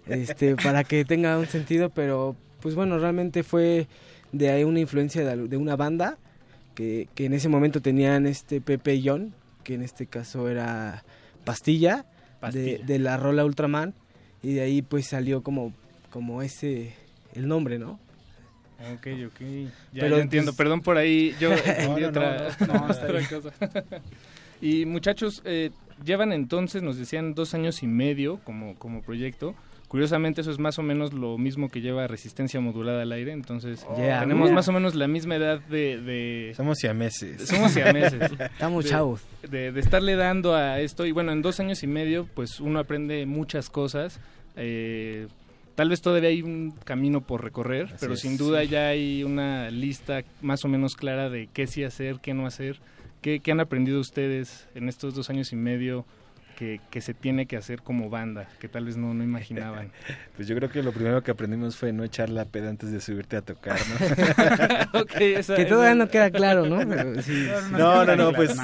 este, 0.06 0.56
para 0.56 0.82
que 0.84 1.04
tenga 1.04 1.38
un 1.38 1.46
sentido, 1.46 1.90
pero 1.90 2.34
pues 2.60 2.74
bueno, 2.74 2.98
realmente 2.98 3.42
fue 3.44 3.86
de 4.32 4.50
ahí 4.50 4.64
una 4.64 4.80
influencia 4.80 5.24
de, 5.24 5.48
de 5.48 5.56
una 5.56 5.76
banda 5.76 6.16
que, 6.74 7.08
que 7.14 7.26
en 7.26 7.32
ese 7.34 7.48
momento 7.48 7.80
tenían 7.80 8.26
este 8.26 8.60
Pepe 8.60 8.94
y 8.94 9.06
John, 9.08 9.34
que 9.64 9.74
en 9.74 9.82
este 9.82 10.06
caso 10.06 10.48
era 10.48 11.04
Pastilla, 11.44 12.04
Pastilla. 12.40 12.78
De, 12.78 12.84
de 12.84 12.98
la 12.98 13.16
rola 13.16 13.44
Ultraman, 13.44 13.94
y 14.42 14.54
de 14.54 14.62
ahí 14.62 14.82
pues 14.82 15.06
salió 15.06 15.42
como, 15.42 15.72
como 16.10 16.42
ese, 16.42 16.94
el 17.34 17.46
nombre, 17.48 17.78
¿no? 17.78 17.98
Ok, 18.94 19.08
ok. 19.26 19.40
Ya, 19.92 20.00
Pero, 20.00 20.16
ya 20.16 20.22
entiendo. 20.22 20.52
pues- 20.52 20.56
Perdón 20.56 20.80
por 20.80 20.96
ahí. 20.96 21.34
Yo 21.38 21.52
entendí 21.66 22.00
no, 22.00 22.08
otra, 22.08 22.48
no, 22.60 22.66
no, 22.86 22.90
está 22.90 23.04
otra 23.04 23.18
bien. 23.18 23.26
cosa. 23.42 23.52
y 24.62 24.86
muchachos, 24.86 25.42
eh, 25.44 25.70
llevan 26.02 26.32
entonces, 26.32 26.82
nos 26.82 26.96
decían, 26.96 27.34
dos 27.34 27.52
años 27.52 27.82
y 27.82 27.86
medio 27.86 28.38
como, 28.44 28.74
como 28.76 29.02
proyecto. 29.02 29.54
Curiosamente, 29.90 30.40
eso 30.42 30.52
es 30.52 30.60
más 30.60 30.78
o 30.78 30.82
menos 30.84 31.12
lo 31.12 31.36
mismo 31.36 31.68
que 31.68 31.80
lleva 31.80 32.06
Resistencia 32.06 32.60
Modulada 32.60 33.02
al 33.02 33.10
aire. 33.10 33.32
Entonces, 33.32 33.84
Yeah. 33.98 34.20
tenemos 34.20 34.44
Mira. 34.44 34.54
más 34.54 34.68
o 34.68 34.72
menos 34.72 34.94
la 34.94 35.08
misma 35.08 35.34
edad 35.34 35.58
de... 35.68 36.00
de 36.00 36.52
Somos 36.56 36.78
siameses. 36.78 37.48
somos 37.48 37.72
siameses. 37.72 38.30
Estamos 38.52 38.84
De- 38.84 38.90
chavos. 38.90 39.20
de, 39.50 39.72
de 39.72 39.80
estarle 39.80 40.14
dando 40.14 40.54
a 40.54 40.78
esto 40.78 41.06
y 41.06 41.10
bueno 41.12 41.32
en 41.32 41.42
dos 41.42 41.58
años 41.58 41.82
y 41.82 41.88
medio 41.88 42.28
pues 42.34 42.60
uno 42.60 42.78
aprende 42.78 43.26
muchas 43.26 43.68
cosas 43.68 44.20
eh, 44.54 45.26
tal 45.74 45.88
vez 45.88 46.00
todavía 46.02 46.28
hay 46.28 46.42
un 46.42 46.72
camino 46.84 47.20
por 47.20 47.42
recorrer 47.42 47.86
Así 47.86 47.96
pero 47.98 48.12
es, 48.14 48.20
sin 48.20 48.36
duda 48.36 48.60
sí. 48.62 48.68
ya 48.68 48.88
hay 48.88 49.24
una 49.24 49.70
lista 49.70 50.22
más 50.40 50.64
o 50.64 50.68
menos 50.68 50.94
clara 50.94 51.30
de 51.30 51.48
qué 51.52 51.66
sí 51.66 51.82
hacer 51.82 52.20
qué 52.22 52.32
no 52.34 52.46
hacer 52.46 52.78
qué, 53.22 53.40
qué 53.40 53.50
han 53.52 53.60
aprendido 53.60 53.98
ustedes 54.00 54.68
en 54.76 54.88
estos 54.88 55.14
dos 55.14 55.30
años 55.30 55.52
y 55.52 55.56
medio 55.56 56.04
que, 56.60 56.78
que 56.90 57.00
se 57.00 57.14
tiene 57.14 57.46
que 57.46 57.56
hacer 57.56 57.80
como 57.80 58.10
banda 58.10 58.46
que 58.60 58.68
tal 58.68 58.84
vez 58.84 58.98
no, 58.98 59.14
no 59.14 59.24
imaginaban 59.24 59.90
Pues 60.36 60.46
yo 60.46 60.54
creo 60.54 60.68
que 60.70 60.82
lo 60.82 60.92
primero 60.92 61.22
que 61.22 61.30
aprendimos 61.30 61.74
fue 61.74 61.90
no 61.90 62.04
echar 62.04 62.28
la 62.28 62.44
peda 62.44 62.68
antes 62.68 62.92
de 62.92 63.00
subirte 63.00 63.36
a 63.38 63.40
tocar, 63.40 63.78
¿no? 64.92 65.00
Ok, 65.00 65.12
esa- 65.20 65.56
Que 65.56 65.64
todavía 65.64 65.92
esa- 65.92 65.94
no 66.04 66.08
queda 66.10 66.30
claro, 66.30 66.66
¿no? 66.66 66.86
Pero 66.86 67.22
sí. 67.22 67.46
No, 67.72 67.78
no, 67.78 68.04
no, 68.04 68.04
claro, 68.04 68.32
pues, 68.34 68.54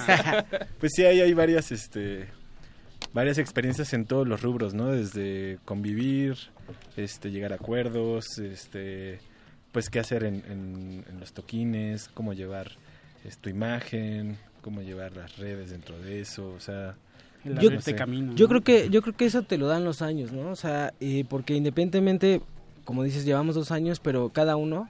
pues 0.78 0.92
sí, 0.94 1.04
hay, 1.06 1.20
hay 1.22 1.32
varias, 1.32 1.72
este, 1.72 2.26
varias 3.14 3.38
experiencias 3.38 3.94
en 3.94 4.04
todos 4.04 4.28
los 4.28 4.42
rubros, 4.42 4.74
¿no? 4.74 4.88
Desde 4.92 5.58
convivir, 5.64 6.36
este, 6.98 7.30
llegar 7.30 7.52
a 7.52 7.56
acuerdos, 7.56 8.38
este, 8.38 9.20
pues 9.72 9.88
qué 9.88 10.00
hacer 10.00 10.22
en, 10.24 10.42
en- 10.50 11.04
en 11.08 11.18
los 11.18 11.32
toquines, 11.32 12.10
cómo 12.12 12.34
llevar 12.34 12.72
es, 13.24 13.38
tu 13.38 13.48
imagen, 13.48 14.36
cómo 14.60 14.82
llevar 14.82 15.16
las 15.16 15.38
redes 15.38 15.70
dentro 15.70 15.98
de 15.98 16.20
eso, 16.20 16.50
o 16.50 16.60
sea... 16.60 16.94
El 17.46 17.58
Yo- 17.58 17.68
abrirte 17.68 17.94
camino. 17.94 18.34
Yo 18.34 18.44
¿no? 18.44 18.48
creo 18.48 18.60
que 18.62 18.90
yo 18.90 19.02
creo 19.02 19.16
que 19.16 19.24
eso 19.26 19.42
te 19.42 19.56
lo 19.58 19.66
dan 19.68 19.84
los 19.84 20.02
años, 20.02 20.32
¿no? 20.32 20.50
O 20.50 20.56
sea, 20.56 20.92
eh, 21.00 21.24
porque 21.28 21.54
independientemente, 21.54 22.40
como 22.84 23.02
dices, 23.02 23.24
llevamos 23.24 23.54
dos 23.54 23.70
años, 23.70 24.00
pero 24.00 24.30
cada 24.30 24.56
uno 24.56 24.88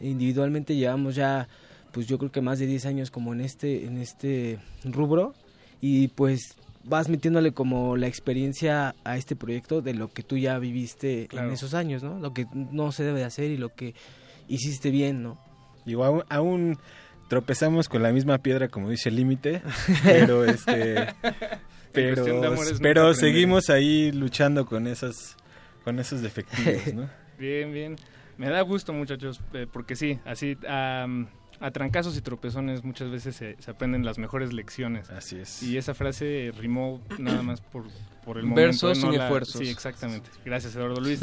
individualmente 0.00 0.76
llevamos 0.76 1.14
ya, 1.14 1.48
pues 1.92 2.06
yo 2.06 2.18
creo 2.18 2.32
que 2.32 2.40
más 2.40 2.58
de 2.58 2.66
10 2.66 2.86
años 2.86 3.10
como 3.10 3.32
en 3.34 3.40
este 3.42 3.84
en 3.84 3.98
este 3.98 4.58
rubro 4.84 5.34
y 5.80 6.08
pues 6.08 6.54
vas 6.84 7.08
metiéndole 7.10 7.52
como 7.52 7.96
la 7.98 8.06
experiencia 8.06 8.94
a 9.04 9.16
este 9.18 9.36
proyecto 9.36 9.82
de 9.82 9.92
lo 9.92 10.08
que 10.08 10.22
tú 10.22 10.38
ya 10.38 10.58
viviste 10.58 11.26
Claro. 11.28 11.48
en 11.48 11.52
esos 11.54 11.74
años, 11.74 12.02
¿no? 12.02 12.18
Lo 12.18 12.32
que 12.32 12.46
no 12.54 12.92
se 12.92 13.04
debe 13.04 13.18
de 13.18 13.26
hacer 13.26 13.50
y 13.50 13.58
lo 13.58 13.68
que 13.74 13.94
hiciste 14.48 14.90
bien, 14.90 15.22
¿no? 15.22 15.38
Digo, 15.84 16.04
aún, 16.04 16.22
aún 16.30 16.78
tropezamos 17.28 17.88
con 17.88 18.02
la 18.02 18.12
misma 18.12 18.38
piedra, 18.38 18.68
como 18.68 18.88
dice 18.88 19.10
el 19.10 19.16
límite, 19.16 19.60
pero 20.04 20.44
este... 20.46 21.06
Pero, 21.92 22.24
pero 22.80 23.14
seguimos 23.14 23.68
ahí 23.70 24.12
luchando 24.12 24.64
con 24.66 24.86
esos, 24.86 25.36
con 25.84 25.98
esos 25.98 26.22
defectivos, 26.22 26.94
¿no? 26.94 27.08
Bien, 27.38 27.72
bien. 27.72 27.96
Me 28.38 28.48
da 28.48 28.60
gusto, 28.62 28.92
muchachos, 28.92 29.40
eh, 29.52 29.66
porque 29.70 29.96
sí, 29.96 30.18
así 30.24 30.56
am, 30.68 31.28
a 31.58 31.70
trancazos 31.72 32.16
y 32.16 32.22
tropezones 32.22 32.84
muchas 32.84 33.10
veces 33.10 33.36
se, 33.36 33.56
se 33.60 33.70
aprenden 33.70 34.04
las 34.04 34.18
mejores 34.18 34.52
lecciones. 34.52 35.10
Así 35.10 35.36
es. 35.36 35.62
Y 35.62 35.76
esa 35.76 35.92
frase 35.94 36.52
rimó 36.58 37.02
nada 37.18 37.42
más 37.42 37.60
por, 37.60 37.84
por 38.24 38.38
el 38.38 38.46
Versos 38.50 38.82
momento. 38.82 39.06
no 39.06 39.12
sin 39.12 39.18
la- 39.18 39.24
esfuerzos. 39.26 39.60
Sí, 39.60 39.68
exactamente. 39.68 40.30
Gracias, 40.44 40.74
Eduardo 40.74 41.00
Luis. 41.00 41.20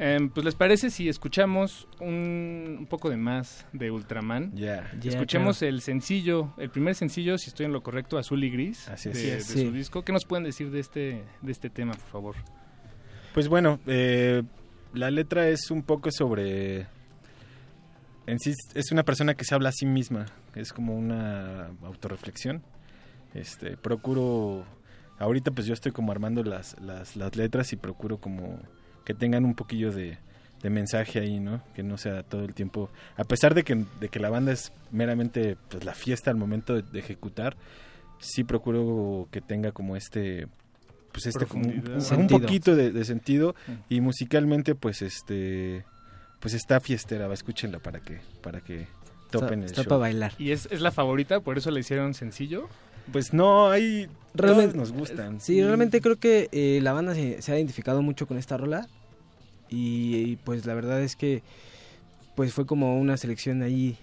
Em, 0.00 0.30
pues 0.30 0.44
les 0.44 0.54
parece 0.54 0.90
si 0.90 1.08
escuchamos 1.08 1.88
un, 2.00 2.76
un 2.80 2.86
poco 2.86 3.10
de 3.10 3.16
más 3.16 3.66
de 3.72 3.90
Ultraman. 3.90 4.52
Ya. 4.54 4.88
Ya, 5.00 5.10
Escuchemos 5.10 5.60
el 5.62 5.80
sencillo, 5.80 6.54
el 6.56 6.70
primer 6.70 6.94
sencillo, 6.94 7.36
si 7.36 7.48
estoy 7.50 7.66
en 7.66 7.72
lo 7.72 7.82
correcto, 7.82 8.16
Azul 8.16 8.44
y 8.44 8.50
Gris, 8.50 8.88
Así 8.88 9.08
es. 9.08 9.16
de, 9.22 9.30
de 9.34 9.40
Sí. 9.40 9.64
su 9.66 9.72
disco. 9.72 10.02
¿Qué 10.04 10.12
nos 10.12 10.24
pueden 10.24 10.44
decir 10.44 10.70
de 10.70 10.78
este, 10.78 11.24
de 11.42 11.52
este 11.52 11.68
tema, 11.68 11.92
por 11.94 12.08
favor? 12.10 12.36
Pues 13.34 13.48
bueno, 13.48 13.80
eh, 13.86 14.44
la 14.94 15.10
letra 15.10 15.48
es 15.48 15.70
un 15.70 15.82
poco 15.82 16.10
sobre... 16.12 16.86
En 18.26 18.38
sí 18.38 18.52
es 18.74 18.92
una 18.92 19.02
persona 19.04 19.34
que 19.34 19.44
se 19.44 19.54
habla 19.54 19.70
a 19.70 19.72
sí 19.72 19.86
misma, 19.86 20.26
es 20.54 20.72
como 20.72 20.94
una 20.96 21.70
autorreflexión. 21.82 22.62
Este, 23.34 23.76
procuro... 23.76 24.64
Ahorita 25.18 25.50
pues 25.50 25.66
yo 25.66 25.74
estoy 25.74 25.90
como 25.90 26.12
armando 26.12 26.44
las, 26.44 26.80
las, 26.80 27.16
las 27.16 27.34
letras 27.34 27.72
y 27.72 27.76
procuro 27.76 28.18
como 28.18 28.60
que 29.08 29.14
tengan 29.14 29.46
un 29.46 29.54
poquillo 29.54 29.90
de, 29.90 30.18
de 30.62 30.68
mensaje 30.68 31.18
ahí, 31.18 31.40
¿no? 31.40 31.62
Que 31.74 31.82
no 31.82 31.96
sea 31.96 32.22
todo 32.24 32.44
el 32.44 32.52
tiempo... 32.52 32.90
A 33.16 33.24
pesar 33.24 33.54
de 33.54 33.64
que, 33.64 33.86
de 34.00 34.10
que 34.10 34.20
la 34.20 34.28
banda 34.28 34.52
es 34.52 34.70
meramente 34.92 35.56
pues, 35.70 35.82
la 35.82 35.94
fiesta 35.94 36.30
al 36.30 36.36
momento 36.36 36.74
de, 36.74 36.82
de 36.82 36.98
ejecutar, 36.98 37.56
sí 38.18 38.44
procuro 38.44 39.26
que 39.30 39.40
tenga 39.40 39.72
como 39.72 39.96
este 39.96 40.46
pues 41.10 41.24
este 41.24 41.46
como 41.46 41.64
un, 41.64 42.26
poquito 42.28 42.76
de, 42.76 42.90
de 42.90 43.04
sentido 43.06 43.54
Mm. 43.66 43.72
y 43.88 44.00
musicalmente 44.02 44.74
pues 44.74 45.00
este 45.00 45.86
pues 46.38 46.52
está 46.52 46.78
fiestera 46.80 47.28
va, 47.28 47.32
escúchenla 47.34 47.78
para 47.78 48.00
que 48.00 48.20
para 48.42 48.60
que 48.60 48.88
topen 49.30 49.60
el 49.60 49.64
está 49.70 49.84
show. 49.84 49.88
para 49.88 50.00
bailar. 50.00 50.32
¿Y 50.38 50.50
es, 50.50 50.68
es 50.70 50.82
la 50.82 50.90
favorita? 50.92 51.40
¿Por 51.40 51.56
eso 51.56 51.70
le 51.70 51.80
hicieron 51.80 52.12
sencillo? 52.12 52.68
pues 53.10 53.32
no 53.32 53.70
hay 53.70 54.06
Realmente 54.34 54.76
nos 54.76 54.92
gustan 54.92 55.40
Sí, 55.40 55.64
realmente 55.64 56.02
creo 56.02 56.16
que 56.16 56.50
eh, 56.52 56.80
la 56.82 56.92
banda 56.92 57.14
se, 57.14 57.40
se 57.40 57.52
ha 57.52 57.56
identificado 57.56 58.02
mucho 58.02 58.26
con 58.26 58.36
esta 58.36 58.58
rola 58.58 58.86
y, 59.68 60.16
y, 60.16 60.36
pues 60.36 60.66
la 60.66 60.74
verdad 60.74 61.02
es 61.02 61.16
que 61.16 61.42
pues 62.34 62.52
fue 62.52 62.66
como 62.66 62.98
una 62.98 63.16
selección 63.16 63.62
ahí 63.62 63.96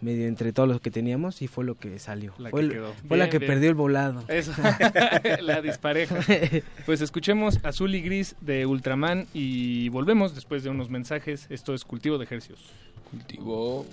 medio 0.00 0.26
entre 0.26 0.52
todos 0.52 0.68
los 0.68 0.80
que 0.80 0.90
teníamos 0.90 1.42
y 1.42 1.48
fue 1.48 1.64
lo 1.64 1.76
que 1.76 1.98
salió. 1.98 2.32
La 2.38 2.50
fue 2.50 2.62
que 2.62 2.74
quedó. 2.74 2.92
fue 3.06 3.16
la 3.18 3.28
que 3.30 3.38
bien. 3.38 3.52
perdió 3.52 3.68
el 3.68 3.74
volado. 3.74 4.24
Eso, 4.28 4.52
la 5.42 5.60
dispareja. 5.60 6.18
Pues 6.86 7.00
escuchemos 7.00 7.58
Azul 7.64 7.94
y 7.94 8.00
Gris 8.00 8.36
de 8.40 8.64
Ultraman 8.66 9.26
y 9.34 9.88
volvemos 9.90 10.34
después 10.34 10.62
de 10.62 10.70
unos 10.70 10.88
mensajes. 10.90 11.46
Esto 11.50 11.74
es 11.74 11.84
Cultivo 11.84 12.18
de 12.18 12.24
Ejercios. 12.24 12.70
Cultivo. 13.10 13.86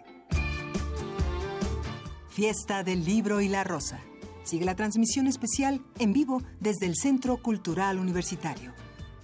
Fiesta 2.31 2.83
del 2.83 3.03
Libro 3.03 3.41
y 3.41 3.49
la 3.49 3.65
Rosa. 3.65 3.99
Sigue 4.43 4.63
la 4.63 4.77
transmisión 4.77 5.27
especial 5.27 5.81
en 5.99 6.13
vivo 6.13 6.41
desde 6.61 6.85
el 6.85 6.95
Centro 6.95 7.35
Cultural 7.35 7.99
Universitario. 7.99 8.71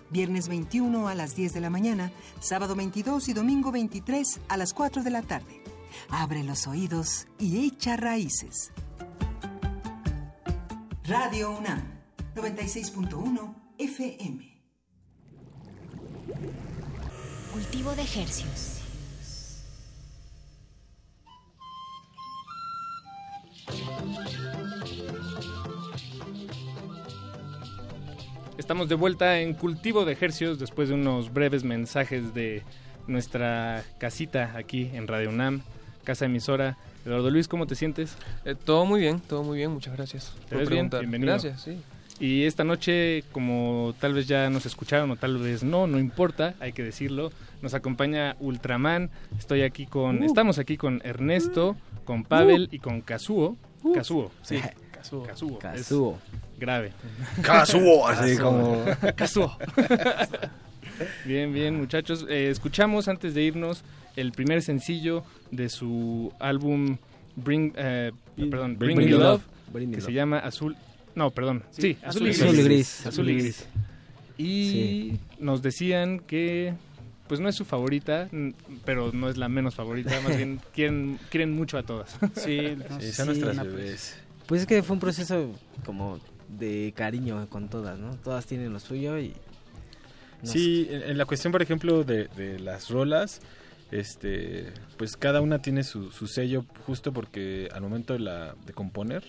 Viernes 0.10 0.50
21 0.50 1.08
a 1.08 1.16
las 1.16 1.34
10 1.34 1.54
de 1.54 1.62
la 1.62 1.70
mañana, 1.70 2.12
sábado 2.42 2.76
22 2.76 3.30
y 3.30 3.34
domingo 3.34 3.72
23 3.72 4.42
a 4.50 4.58
las 4.58 4.74
4 4.74 5.04
de 5.04 5.10
la 5.10 5.22
tarde. 5.22 5.64
Abre 6.10 6.44
los 6.44 6.68
oídos 6.68 7.28
y 7.40 7.66
echa 7.66 7.96
raíces. 7.96 8.72
Radio 11.06 11.58
UNAM, 11.58 11.82
96.1 12.36 13.56
FM. 13.78 14.62
Cultivo 17.54 17.96
de 17.96 18.02
ejercios. 18.02 18.77
Estamos 28.58 28.90
de 28.90 28.96
vuelta 28.96 29.40
en 29.40 29.54
Cultivo 29.54 30.04
de 30.04 30.14
Ejercios 30.14 30.60
después 30.60 30.90
de 30.90 30.96
unos 30.96 31.32
breves 31.32 31.64
mensajes 31.64 32.34
de 32.34 32.64
nuestra 33.08 33.84
casita 34.00 34.54
aquí 34.58 34.90
en 34.94 35.08
Radio 35.08 35.30
UNAM, 35.30 35.62
casa 36.04 36.26
emisora. 36.26 36.76
Eduardo 37.06 37.30
Luis, 37.30 37.48
¿cómo 37.48 37.68
te 37.68 37.76
sientes? 37.76 38.18
Eh, 38.44 38.56
todo 38.56 38.86
muy 38.86 39.00
bien, 39.00 39.22
todo 39.22 39.44
muy 39.44 39.58
bien, 39.58 39.72
muchas 39.72 39.96
gracias. 39.96 40.34
¿Te 40.50 40.56
por 40.56 40.60
ves 40.60 40.70
bien? 40.70 40.90
Bienvenido. 40.90 41.34
Gracias, 41.34 41.62
sí. 41.62 41.78
Y 42.20 42.44
esta 42.46 42.64
noche, 42.64 43.24
como 43.32 43.94
tal 44.00 44.14
vez 44.14 44.28
ya 44.28 44.50
nos 44.50 44.66
escucharon 44.66 45.12
o 45.12 45.16
tal 45.16 45.38
vez 45.38 45.64
no, 45.64 45.86
no 45.86 46.00
importa, 46.00 46.56
hay 46.60 46.74
que 46.74 46.84
decirlo, 46.84 47.32
nos 47.62 47.76
acompaña 47.76 48.36
Ultraman. 48.40 49.12
Estoy 49.38 49.62
aquí 49.62 49.86
con, 49.86 50.24
Uh. 50.24 50.26
estamos 50.26 50.58
aquí 50.58 50.78
con 50.78 51.00
Ernesto, 51.06 51.78
con 52.08 52.24
Pavel 52.24 52.70
y 52.72 52.80
con 52.80 53.02
Kazuo. 53.02 53.56
Kazuo, 53.94 54.32
sí. 54.42 54.58
Kazuo. 54.92 55.24
Kazuo. 55.24 55.60
Kazuo. 55.60 56.18
Es 56.56 56.60
grave. 56.60 56.92
Kazuo, 57.44 58.08
así 58.08 58.38
como- 58.38 58.84
Kazuo. 59.16 59.56
bien, 61.26 61.54
bien, 61.54 61.76
muchachos. 61.76 62.26
Eh, 62.30 62.50
escuchamos 62.50 63.08
antes 63.08 63.34
de 63.36 63.44
irnos 63.44 63.84
el 64.16 64.32
primer 64.32 64.62
sencillo 64.64 65.24
de 65.52 65.70
su 65.70 66.34
álbum 66.40 66.98
Bring, 67.36 67.74
eh, 67.78 68.12
perdón, 68.50 68.78
Bring 68.80 68.96
Bring, 68.96 69.10
Me 69.12 69.16
Love. 69.18 69.22
Love, 69.22 69.44
Bring 69.74 69.90
Me 69.90 69.96
que 69.98 70.02
Love. 70.02 70.08
se 70.10 70.14
llama 70.14 70.40
Azul. 70.40 70.76
No, 71.14 71.30
perdón. 71.32 71.64
Sí, 71.72 71.82
Sí, 71.82 71.98
Azul, 72.04 72.28
y 72.28 72.32
Azul 72.32 72.48
Gris. 72.48 72.60
y 72.60 72.64
Gris. 72.64 73.06
Azul 73.06 73.08
y 73.08 73.10
Azul 73.10 73.30
y 73.30 73.44
Gris. 73.44 73.68
Y 74.40 75.20
nos 75.40 75.62
decían 75.62 76.20
que 76.20 76.74
pues 77.28 77.40
no 77.40 77.50
es 77.50 77.56
su 77.56 77.66
favorita, 77.66 78.30
pero 78.86 79.12
no 79.12 79.30
es 79.30 79.38
la 79.38 79.50
menos 79.50 79.76
favorita, 79.76 80.20
más 80.22 80.38
bien 80.38 80.60
quieren, 80.74 81.20
quieren 81.30 81.52
mucho 81.54 81.78
a 81.78 81.84
todas. 81.84 82.18
Sí, 82.36 82.78
Sí, 83.00 83.12
son 83.12 83.28
nuestras 83.28 83.58
bebés. 83.58 84.18
Pues 84.46 84.62
es 84.62 84.68
que 84.68 84.82
fue 84.84 84.94
un 84.94 85.00
proceso 85.00 85.52
como 85.86 86.20
de 86.48 86.94
cariño 86.96 87.48
con 87.50 87.70
todas, 87.70 88.00
¿no? 88.00 88.16
Todas 88.16 88.46
tienen 88.46 88.72
lo 88.72 88.80
suyo 88.80 89.20
y... 89.20 89.34
no 90.42 90.52
Sí, 90.52 90.88
en, 90.90 91.04
en 91.04 91.18
la 91.18 91.26
cuestión, 91.26 91.52
por 91.52 91.62
ejemplo, 91.62 92.04
de, 92.04 92.28
de 92.30 92.60
las 92.60 92.90
rolas, 92.90 93.42
este, 93.92 94.74
pues 94.98 95.16
cada 95.16 95.42
una 95.42 95.62
tiene 95.62 95.84
su, 95.84 96.12
su 96.12 96.28
sello 96.28 96.66
justo 96.86 97.14
porque 97.14 97.70
al 97.74 97.82
momento 97.82 98.14
de, 98.14 98.20
la, 98.20 98.56
de 98.66 98.74
componer, 98.74 99.24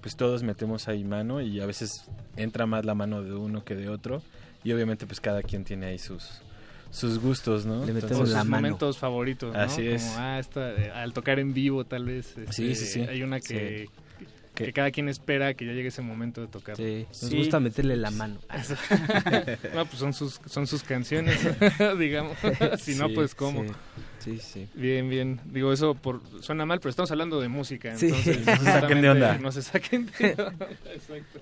pues 0.00 0.16
todos 0.16 0.42
metemos 0.42 0.88
ahí 0.88 1.04
mano 1.04 1.40
y 1.40 1.60
a 1.60 1.66
veces 1.66 1.90
entra 2.36 2.66
más 2.66 2.84
la 2.84 2.94
mano 2.94 3.22
de 3.22 3.34
uno 3.34 3.64
que 3.64 3.74
de 3.74 3.88
otro 3.88 4.22
y 4.64 4.72
obviamente 4.72 5.06
pues 5.06 5.20
cada 5.20 5.42
quien 5.42 5.64
tiene 5.64 5.86
ahí 5.86 5.98
sus 5.98 6.40
sus 6.92 7.18
gustos, 7.18 7.66
¿no? 7.66 7.80
Con 7.80 7.88
Entonces- 7.90 8.30
sus 8.30 8.44
momentos 8.46 8.98
favoritos, 8.98 9.52
¿no? 9.52 9.58
Así 9.60 9.84
es. 9.88 10.04
Como, 10.04 10.18
ah, 10.18 10.38
esta, 10.38 10.70
eh, 10.72 10.90
al 10.94 11.12
tocar 11.12 11.38
en 11.40 11.52
vivo 11.54 11.84
tal 11.84 12.04
vez. 12.04 12.36
este, 12.38 12.52
Sí, 12.52 12.74
sí, 12.76 12.86
sí. 12.86 13.00
Hay 13.00 13.22
una 13.22 13.40
que, 13.40 13.88
Sí. 14.18 14.24
que 14.54 14.72
cada 14.74 14.90
quien 14.90 15.08
espera 15.08 15.54
que 15.54 15.64
ya 15.66 15.72
llegue 15.72 15.88
ese 15.88 16.02
momento 16.02 16.40
de 16.42 16.48
tocar. 16.48 16.76
Sí, 16.76 17.06
nos 17.22 17.34
gusta 17.34 17.58
meterle 17.60 17.96
la 17.96 18.10
mano. 18.10 18.38
no, 19.74 19.86
pues 19.86 19.98
son 19.98 20.12
sus, 20.12 20.38
son 20.46 20.66
sus 20.66 20.82
canciones, 20.82 21.40
digamos. 21.98 22.36
si 22.78 22.94
no, 22.94 23.08
Sí, 23.08 23.14
pues 23.14 23.34
cómo. 23.34 23.64
sí, 24.18 24.38
sí, 24.38 24.38
sí. 24.40 24.68
Bien, 24.74 25.08
bien. 25.08 25.40
Digo, 25.46 25.72
eso 25.72 25.94
por, 25.94 26.20
suena 26.42 26.66
mal, 26.66 26.78
pero 26.80 26.90
estamos 26.90 27.10
hablando 27.10 27.40
de 27.40 27.48
música. 27.48 27.96
Sí. 27.96 28.06
Entonces, 28.08 28.44
No 28.46 28.56
se 28.56 28.64
saquen 28.64 29.00
de 29.02 29.08
onda. 29.10 29.38
No 29.38 29.50
se 29.52 29.62
saquen 29.62 30.10
de 30.18 30.30
onda. 30.32 30.68
Exacto. 30.92 31.40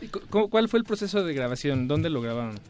¿Y 0.00 0.06
cu- 0.08 0.48
¿Cuál 0.48 0.68
fue 0.68 0.78
el 0.78 0.84
proceso 0.84 1.24
de 1.24 1.34
grabación? 1.34 1.88
¿Dónde 1.88 2.10
lo 2.10 2.20
grabaron? 2.20 2.60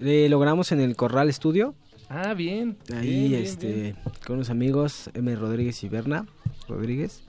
Eh, 0.00 0.28
lo 0.28 0.38
grabamos 0.38 0.72
en 0.72 0.80
el 0.80 0.96
Corral 0.96 1.32
Studio. 1.32 1.74
Ah, 2.08 2.34
bien. 2.34 2.76
Ahí, 2.94 3.08
Bien, 3.08 3.28
bien, 3.30 3.42
este, 3.42 3.72
bien. 3.72 3.96
con 4.24 4.36
unos 4.36 4.50
amigos, 4.50 5.10
M. 5.14 5.34
Rodríguez 5.34 5.82
y 5.82 5.88
Berna 5.88 6.26
Rodríguez. 6.68 7.22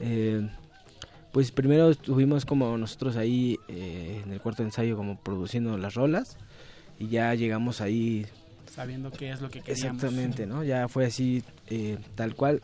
Eh, 0.00 0.46
pues 1.32 1.50
primero 1.50 1.90
estuvimos 1.90 2.44
como 2.44 2.76
nosotros 2.76 3.16
ahí 3.16 3.58
eh, 3.68 4.20
en 4.24 4.32
el 4.32 4.40
cuarto 4.40 4.62
de 4.62 4.68
ensayo 4.68 4.96
como 4.96 5.18
produciendo 5.18 5.78
las 5.78 5.94
rolas 5.94 6.36
y 6.98 7.08
ya 7.08 7.34
llegamos 7.34 7.80
ahí 7.80 8.26
Sabiendo 8.70 9.10
qué 9.10 9.30
es 9.30 9.40
lo 9.42 9.50
que 9.50 9.60
queríamos. 9.60 10.02
Exactamente, 10.02 10.46
¿no? 10.46 10.64
Ya 10.64 10.88
fue 10.88 11.04
así, 11.04 11.42
eh, 11.68 11.98
tal 12.14 12.34
cual. 12.34 12.62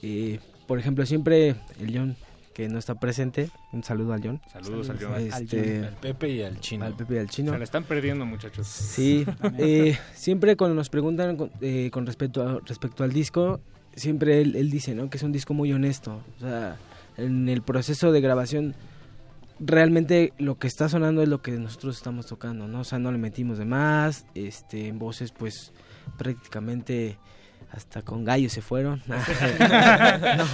Eh, 0.00 0.38
por 0.68 0.78
ejemplo, 0.78 1.04
siempre 1.06 1.56
el 1.80 1.92
John, 1.92 2.16
que 2.58 2.68
no 2.68 2.76
está 2.80 2.96
presente, 2.96 3.50
un 3.70 3.84
saludo 3.84 4.14
al 4.14 4.20
John. 4.20 4.40
Saludos 4.52 4.90
al 4.90 4.98
John. 5.00 5.14
Este, 5.14 5.86
Al 5.86 5.94
Pepe 5.94 6.28
y 6.28 6.42
al 6.42 6.58
Chino. 6.58 6.84
Al 6.86 6.94
Pepe 6.96 7.14
y 7.14 7.18
al 7.18 7.28
Chino. 7.28 7.52
Se 7.52 7.58
la 7.58 7.62
están 7.62 7.84
perdiendo, 7.84 8.26
muchachos. 8.26 8.66
Sí, 8.66 9.24
eh, 9.58 9.96
siempre 10.12 10.56
cuando 10.56 10.74
nos 10.74 10.88
preguntan 10.90 11.36
con, 11.36 11.52
eh, 11.60 11.88
con 11.92 12.04
respecto, 12.04 12.42
a- 12.42 12.58
respecto 12.66 13.04
al 13.04 13.12
disco, 13.12 13.60
siempre 13.94 14.40
él, 14.40 14.56
él 14.56 14.70
dice, 14.72 14.92
¿no? 14.96 15.08
Que 15.08 15.18
es 15.18 15.22
un 15.22 15.30
disco 15.30 15.54
muy 15.54 15.72
honesto. 15.72 16.20
O 16.38 16.40
sea, 16.40 16.76
en 17.16 17.48
el 17.48 17.62
proceso 17.62 18.10
de 18.10 18.20
grabación, 18.20 18.74
realmente 19.60 20.32
lo 20.38 20.58
que 20.58 20.66
está 20.66 20.88
sonando 20.88 21.22
es 21.22 21.28
lo 21.28 21.40
que 21.42 21.52
nosotros 21.52 21.96
estamos 21.96 22.26
tocando, 22.26 22.66
¿no? 22.66 22.80
O 22.80 22.84
sea, 22.84 22.98
no 22.98 23.12
le 23.12 23.18
metimos 23.18 23.58
de 23.58 23.66
más, 23.66 24.26
este, 24.34 24.88
en 24.88 24.98
voces, 24.98 25.30
pues, 25.30 25.72
prácticamente 26.16 27.18
hasta 27.70 28.02
con 28.02 28.24
gallos 28.24 28.52
se 28.52 28.62
fueron. 28.62 29.02
no, 29.06 30.44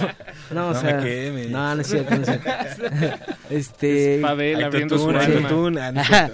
no, 0.53 0.67
o 0.69 0.73
No 0.73 0.79
sea, 0.79 0.97
me 0.97 1.03
quemes. 1.03 1.49
no, 1.49 1.75
no 1.75 1.81
es 1.81 1.87
cierto, 1.87 2.15
no 2.15 2.21
es 2.21 2.27
cierto. 2.27 2.49
este, 3.49 4.15
Es 4.15 4.21
Pavel 4.21 4.63
abriendo 4.63 4.97
su 4.97 5.09
alma. 5.09 6.03
ah, 6.09 6.29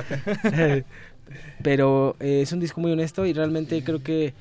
pero 1.64 2.16
eh, 2.20 2.42
es 2.42 2.52
un 2.52 2.60
disco 2.60 2.82
muy 2.82 2.92
honesto 2.92 3.26
y 3.26 3.34
realmente 3.34 3.84
creo 3.84 4.02
que 4.02 4.34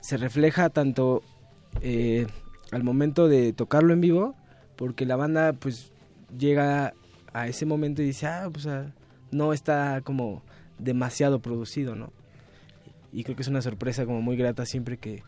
se 0.00 0.16
refleja 0.16 0.70
tanto 0.70 1.22
eh, 1.82 2.26
al 2.72 2.82
momento 2.82 3.28
de 3.28 3.52
tocarlo 3.52 3.92
en 3.92 4.00
vivo, 4.00 4.34
porque 4.76 5.06
la 5.06 5.16
banda 5.16 5.52
pues 5.52 5.92
llega 6.36 6.94
a 7.32 7.48
ese 7.48 7.66
momento 7.66 8.02
y 8.02 8.06
dice, 8.06 8.26
ah, 8.26 8.48
pues 8.52 8.66
ah, 8.66 8.86
no 9.30 9.52
está 9.52 10.00
como 10.02 10.42
demasiado 10.78 11.40
producido, 11.40 11.94
¿no? 11.94 12.12
Y 13.12 13.24
creo 13.24 13.36
que 13.36 13.42
es 13.42 13.48
una 13.48 13.62
sorpresa 13.62 14.04
como 14.06 14.22
muy 14.22 14.36
grata 14.36 14.66
siempre 14.66 14.96
que 14.96 15.22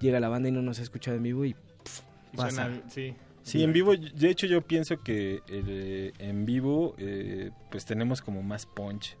llega 0.00 0.20
la 0.20 0.28
banda 0.28 0.48
y 0.48 0.52
no 0.52 0.62
nos 0.62 0.78
ha 0.78 0.82
escuchado 0.82 1.16
en 1.16 1.22
vivo 1.22 1.44
y 1.44 1.54
pff, 1.54 2.00
Y 2.32 2.36
pasa. 2.36 2.64
suena- 2.66 2.82
sí. 2.90 3.14
Sí, 3.42 3.62
en 3.62 3.72
vivo, 3.72 3.96
de 3.96 4.28
hecho 4.28 4.46
yo 4.46 4.60
pienso 4.60 5.02
que 5.02 5.40
eh, 5.48 6.12
en 6.18 6.44
vivo 6.44 6.94
eh, 6.98 7.50
pues 7.70 7.86
tenemos 7.86 8.20
como 8.20 8.42
más 8.42 8.66
punch. 8.66 9.16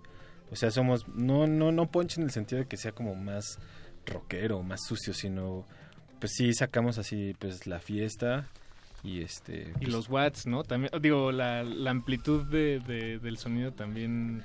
O 0.50 0.56
sea, 0.56 0.70
somos, 0.70 1.08
no, 1.08 1.46
no, 1.46 1.72
no 1.72 1.90
punch 1.90 2.18
en 2.18 2.24
el 2.24 2.30
sentido 2.30 2.60
de 2.60 2.68
que 2.68 2.76
sea 2.76 2.92
como 2.92 3.14
más 3.14 3.58
rockero, 4.04 4.62
más 4.62 4.80
sucio, 4.86 5.14
sino 5.14 5.64
pues 6.20 6.32
sí 6.36 6.52
sacamos 6.52 6.98
así 6.98 7.34
pues 7.38 7.66
la 7.66 7.78
fiesta 7.80 8.48
y 9.02 9.22
este... 9.22 9.68
Y 9.76 9.84
pues, 9.84 9.88
los 9.92 10.10
watts, 10.10 10.46
¿no? 10.46 10.62
También, 10.62 10.90
digo, 11.00 11.32
la, 11.32 11.62
la 11.62 11.90
amplitud 11.90 12.44
de, 12.46 12.80
de- 12.80 13.18
del 13.20 13.38
sonido 13.38 13.72
también 13.72 14.42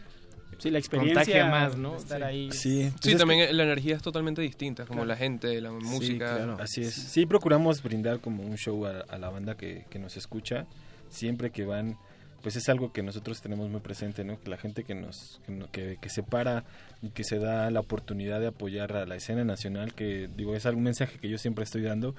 Sí, 0.59 0.69
la 0.71 0.79
experiencia 0.79 1.15
contagia 1.23 1.45
más, 1.47 1.77
¿no? 1.77 1.95
estar 1.97 2.19
Sí. 2.19 2.23
ahí. 2.23 2.51
Sí, 2.51 2.83
Sí, 2.83 2.91
Pues 3.01 3.13
es 3.13 3.17
también 3.19 3.47
que- 3.47 3.53
la 3.53 3.63
energía 3.63 3.95
es 3.95 4.01
totalmente 4.01 4.41
distinta, 4.41 4.85
como 4.85 5.05
la 5.05 5.15
gente, 5.15 5.59
la 5.61 5.71
música. 5.71 6.55
Así 6.59 6.81
es. 6.81 6.93
Sí, 6.93 7.25
procuramos 7.25 7.81
brindar 7.83 8.19
como 8.19 8.43
un 8.43 8.55
show 8.57 8.85
a, 8.85 9.01
a 9.09 9.17
la 9.17 9.29
banda 9.29 9.55
que, 9.55 9.85
que 9.89 9.99
nos 9.99 10.17
escucha. 10.17 10.65
Siempre 11.09 11.51
que 11.51 11.63
van, 11.65 11.97
pues 12.41 12.55
es 12.55 12.67
algo 12.69 12.91
que 12.91 13.03
nosotros 13.03 13.39
tenemos 13.41 13.69
muy 13.69 13.79
presente, 13.81 14.23
¿no? 14.23 14.39
Que 14.41 14.49
la 14.49 14.57
gente 14.57 14.83
que 14.83 14.95
nos 14.95 15.39
que, 15.45 15.51
no- 15.51 15.69
que, 15.71 15.97
que 16.01 16.09
se 16.09 16.23
para 16.23 16.63
y 17.01 17.09
que 17.09 17.23
se 17.23 17.37
da 17.39 17.69
la 17.71 17.79
oportunidad 17.79 18.39
de 18.39 18.47
apoyar 18.47 18.93
a 18.95 19.05
la 19.05 19.15
escena 19.15 19.43
nacional, 19.43 19.93
que 19.93 20.27
digo, 20.35 20.55
es 20.55 20.65
algún 20.65 20.83
mensaje 20.83 21.19
que 21.19 21.29
yo 21.29 21.37
siempre 21.37 21.63
estoy 21.63 21.83
dando, 21.83 22.15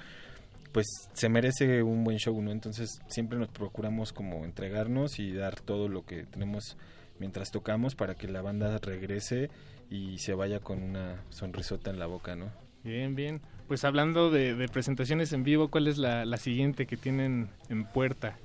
pues 0.71 0.85
se 1.13 1.29
merece 1.29 1.83
un 1.83 2.03
buen 2.03 2.17
show, 2.17 2.41
¿no? 2.41 2.51
Entonces 2.51 2.89
siempre 3.07 3.37
nos 3.39 3.49
procuramos 3.49 4.11
como 4.13 4.43
entregarnos 4.45 5.19
y 5.19 5.31
dar 5.31 5.59
todo 5.61 5.87
lo 5.87 6.05
que 6.05 6.23
tenemos 6.23 6.75
mientras 7.19 7.51
tocamos 7.51 7.95
para 7.95 8.15
que 8.15 8.27
la 8.27 8.41
banda 8.41 8.77
regrese 8.79 9.49
y 9.89 10.17
se 10.19 10.33
vaya 10.33 10.59
con 10.59 10.81
una 10.81 11.23
sonrisota 11.29 11.89
en 11.89 11.99
la 11.99 12.05
boca, 12.05 12.35
¿no? 12.35 12.51
Bien, 12.83 13.15
bien. 13.15 13.41
Pues 13.67 13.83
hablando 13.83 14.29
de, 14.29 14.55
de 14.55 14.67
presentaciones 14.67 15.33
en 15.33 15.43
vivo, 15.43 15.69
¿cuál 15.69 15.87
es 15.87 15.97
la, 15.97 16.23
la 16.25 16.37
siguiente 16.37 16.85
que 16.85 16.97
tienen 16.97 17.49
en 17.69 17.85
puerta? 17.85 18.37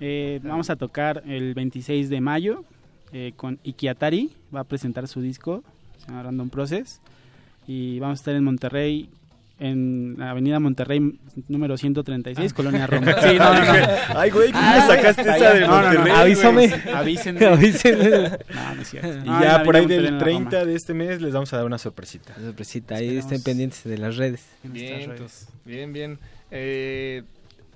Eh, 0.00 0.40
vamos 0.42 0.70
a 0.70 0.76
tocar 0.76 1.22
el 1.26 1.54
26 1.54 2.08
de 2.08 2.20
mayo 2.20 2.64
eh, 3.12 3.32
con 3.36 3.58
Ikiatari. 3.62 4.32
Va 4.54 4.60
a 4.60 4.64
presentar 4.64 5.08
su 5.08 5.20
disco, 5.20 5.62
se 5.98 6.08
llama 6.08 6.22
Random 6.24 6.50
Process. 6.50 7.00
Y 7.66 7.98
vamos 8.00 8.18
a 8.18 8.20
estar 8.20 8.34
en 8.34 8.44
Monterrey, 8.44 9.10
en 9.60 10.16
la 10.18 10.30
avenida 10.30 10.58
Monterrey 10.58 11.20
número 11.48 11.76
136, 11.76 12.52
Colonia 12.54 12.86
Roma. 12.88 13.14
Sí, 13.20 13.36
no, 13.38 13.54
no, 13.54 13.60
no. 13.64 13.86
Ay, 14.16 14.30
güey, 14.30 14.50
¿cómo 14.50 14.64
Ah, 14.64 14.84
sacaste 14.88 15.20
está 15.20 15.36
esa 15.36 15.54
de 15.54 15.60
No, 15.60 15.66
no, 15.66 15.82
no, 15.82 15.84
Monterrey, 16.00 16.12
Avísame. 16.16 16.74
Avísenme. 16.94 17.46
Avísenme. 17.46 18.04
No, 18.54 18.74
no 18.74 18.82
es 18.82 18.88
cierto. 18.88 19.18
Y 19.22 19.26
ya 19.42 19.62
por 19.62 19.76
ahí 19.76 19.86
del 19.86 20.10
Monterrey 20.10 20.36
en 20.36 20.44
la 20.44 20.50
30 20.50 20.64
de 20.64 20.74
este 20.74 20.94
mes 20.94 21.20
les 21.20 21.32
vamos 21.32 21.52
a 21.52 21.58
dar 21.58 21.66
una 21.66 21.78
sorpresita. 21.78 22.34
Una 22.38 22.46
sorpresita, 22.46 22.94
ahí 22.96 23.16
estén 23.18 23.42
pendientes 23.42 23.84
de 23.84 23.98
las 23.98 24.16
redes. 24.16 24.46
Bien, 24.64 25.14
bien, 25.64 25.92
bien. 25.92 26.18
Eh, 26.50 27.22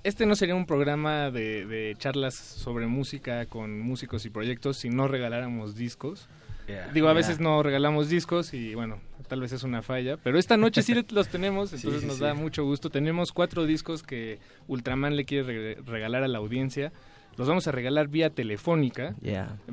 este 0.03 0.25
no 0.25 0.35
sería 0.35 0.55
un 0.55 0.65
programa 0.65 1.31
de, 1.31 1.65
de 1.65 1.95
charlas 1.97 2.35
sobre 2.35 2.87
música 2.87 3.45
con 3.45 3.79
músicos 3.79 4.25
y 4.25 4.29
proyectos 4.29 4.77
si 4.77 4.89
no 4.89 5.07
regaláramos 5.07 5.75
discos. 5.75 6.27
Yeah, 6.67 6.87
Digo, 6.93 7.07
a 7.07 7.11
yeah. 7.11 7.17
veces 7.17 7.39
no 7.39 7.61
regalamos 7.61 8.09
discos 8.09 8.53
y 8.53 8.73
bueno, 8.75 8.99
tal 9.27 9.41
vez 9.41 9.51
es 9.51 9.63
una 9.63 9.81
falla, 9.83 10.17
pero 10.17 10.39
esta 10.39 10.57
noche 10.57 10.81
sí 10.81 10.93
los 11.11 11.27
tenemos, 11.29 11.73
entonces 11.73 12.01
sí, 12.01 12.07
nos 12.07 12.17
sí. 12.17 12.23
da 12.23 12.33
mucho 12.33 12.63
gusto. 12.63 12.89
Tenemos 12.89 13.31
cuatro 13.31 13.65
discos 13.65 14.01
que 14.03 14.39
Ultraman 14.67 15.15
le 15.15 15.25
quiere 15.25 15.43
re- 15.75 15.77
regalar 15.85 16.23
a 16.23 16.27
la 16.27 16.39
audiencia. 16.39 16.91
Los 17.37 17.47
vamos 17.49 17.67
a 17.67 17.71
regalar 17.73 18.07
vía 18.07 18.29
telefónica. 18.29 19.13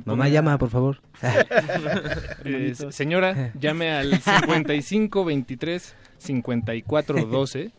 Mamá 0.05 0.27
llama, 0.29 0.57
por 0.57 0.69
favor. 0.69 0.99
Eh, 2.45 2.73
se- 2.75 2.91
señora, 2.91 3.51
llame 3.59 3.91
al 3.91 4.19
55 4.19 5.23
23 5.25 5.95
54 6.17 7.25
12. 7.25 7.71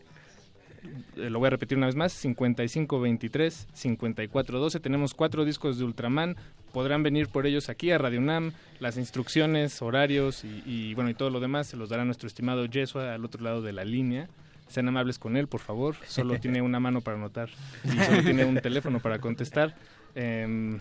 Eh, 1.17 1.29
Lo 1.29 1.39
voy 1.39 1.47
a 1.47 1.49
repetir 1.51 1.77
una 1.77 1.87
vez 1.87 1.95
más, 1.95 2.13
55 2.13 2.99
23 2.99 3.67
54 3.73 4.59
12. 4.59 4.79
Tenemos 4.79 5.13
cuatro 5.13 5.45
discos 5.45 5.77
de 5.77 5.85
Ultraman. 5.85 6.35
Podrán 6.71 7.03
venir 7.03 7.29
por 7.29 7.45
ellos 7.45 7.69
aquí 7.69 7.91
a 7.91 7.97
Radio 7.97 8.19
UNAM. 8.19 8.51
Las 8.79 8.97
instrucciones, 8.97 9.81
horarios 9.81 10.43
y, 10.43 10.63
y, 10.65 10.93
bueno 10.93 11.09
y 11.09 11.13
todo 11.13 11.29
lo 11.29 11.39
demás 11.39 11.67
se 11.67 11.77
los 11.77 11.89
dará 11.89 12.05
nuestro 12.05 12.27
estimado 12.27 12.65
Yesua 12.65 13.13
al 13.13 13.23
otro 13.25 13.41
lado 13.43 13.61
de 13.61 13.73
la 13.73 13.85
línea. 13.85 14.27
Sean 14.67 14.87
amables 14.87 15.19
con 15.19 15.37
él, 15.37 15.47
por 15.47 15.61
favor. 15.61 15.95
Solo 16.07 16.39
tiene 16.39 16.61
una 16.61 16.79
mano 16.79 17.01
para 17.01 17.17
anotar 17.17 17.49
y 17.83 17.97
solo 18.03 18.23
tiene 18.23 18.45
un 18.45 18.55
teléfono 18.57 18.99
para 18.99 19.19
contestar. 19.19 19.75
Em, 20.15 20.79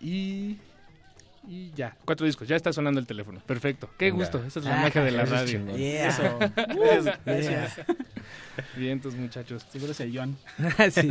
y 0.00 0.58
y 1.48 1.70
ya, 1.72 1.96
cuatro 2.04 2.26
discos, 2.26 2.46
ya 2.48 2.56
está 2.56 2.72
sonando 2.72 3.00
el 3.00 3.06
teléfono. 3.06 3.40
Perfecto. 3.46 3.88
Qué 3.98 4.06
Venga. 4.06 4.18
gusto, 4.18 4.44
esa 4.44 4.60
es 4.60 4.64
la 4.66 4.78
Ah, 4.78 4.82
magia 4.82 5.02
de 5.04 5.10
la 5.10 5.24
radio. 5.24 5.76
Yeah. 5.76 6.08
Eso. 6.08 6.38
Gracias, 6.38 7.18
gracias. 7.24 7.80
Bien, 8.76 9.00
tus 9.00 9.14
muchachos. 9.14 9.66
Seguro 9.70 9.92
es 9.92 10.00
el 10.00 10.16
John. 10.16 10.36
Sí. 10.90 11.08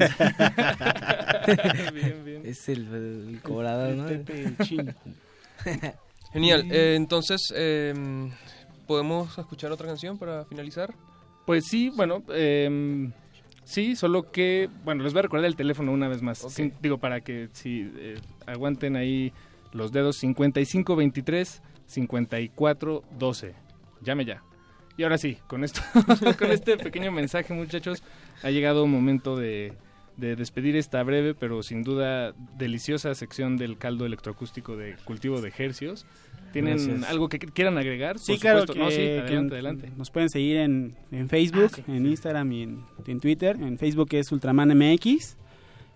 Bien, 1.93 2.25
bien. 2.25 2.41
Es 2.45 2.69
el, 2.69 2.87
el 3.29 3.39
cobrador, 3.41 3.95
¿no? 3.95 4.07
El 4.07 4.21
Pepe 4.21 4.53
Chin. 4.63 4.93
Genial. 6.33 6.65
Eh, 6.71 6.95
entonces, 6.95 7.53
eh, 7.55 7.93
¿podemos 8.87 9.37
escuchar 9.37 9.71
otra 9.71 9.87
canción 9.87 10.17
para 10.17 10.45
finalizar? 10.45 10.93
Pues 11.45 11.65
sí, 11.67 11.91
bueno, 11.95 12.23
em, 12.29 13.11
sí, 13.65 13.95
solo 13.95 14.31
que, 14.31 14.69
bueno, 14.85 15.03
les 15.03 15.13
voy 15.13 15.19
a 15.19 15.23
recordar 15.23 15.45
el 15.45 15.55
teléfono 15.55 15.91
una 15.91 16.07
vez 16.07 16.21
más. 16.21 16.39
Sin- 16.39 16.73
digo, 16.81 16.97
para 16.97 17.21
que 17.21 17.49
si 17.53 17.91
eh, 17.97 18.15
aguanten 18.45 18.95
ahí 18.95 19.33
los 19.73 19.91
dedos, 19.91 20.17
5523 20.17 21.61
5412. 21.85 23.53
Llame 24.01 24.25
ya. 24.25 24.43
Y 24.97 25.03
ahora 25.03 25.17
sí, 25.17 25.37
con 25.47 25.63
esto, 25.63 25.81
con 26.37 26.51
este 26.51 26.77
pequeño 26.77 27.11
mensaje, 27.11 27.53
muchachos, 27.53 28.03
ha 28.43 28.51
llegado 28.51 28.83
un 28.83 28.91
momento 28.91 29.35
de, 29.35 29.73
de 30.17 30.35
despedir 30.35 30.75
esta 30.75 31.01
breve, 31.01 31.33
pero 31.33 31.63
sin 31.63 31.81
duda 31.83 32.33
deliciosa 32.57 33.15
sección 33.15 33.57
del 33.57 33.77
caldo 33.79 34.05
electroacústico 34.05 34.77
de 34.77 34.95
cultivo 35.03 35.41
de 35.41 35.51
hercios. 35.57 36.05
¿Tienen 36.51 36.77
Gracias. 36.77 37.09
algo 37.09 37.29
que 37.29 37.39
quieran 37.39 37.79
agregar? 37.79 38.19
Sí, 38.19 38.33
Por 38.33 38.41
claro. 38.41 38.59
supuesto. 38.61 38.73
Que, 38.75 38.79
No, 38.79 38.91
sí, 38.91 38.97
que 38.97 39.19
adelante, 39.21 39.53
adelante. 39.55 39.91
Nos 39.97 40.11
pueden 40.11 40.29
seguir 40.29 40.57
en, 40.57 40.95
en 41.11 41.27
Facebook, 41.27 41.71
Ah, 41.73 41.81
sí. 41.83 41.91
en 41.91 42.05
Instagram 42.05 42.51
y 42.51 42.61
en, 42.61 42.85
en 43.07 43.19
Twitter. 43.19 43.55
En 43.59 43.79
Facebook 43.79 44.09
es 44.11 44.31
Ultraman 44.31 44.69
MX. 44.77 45.37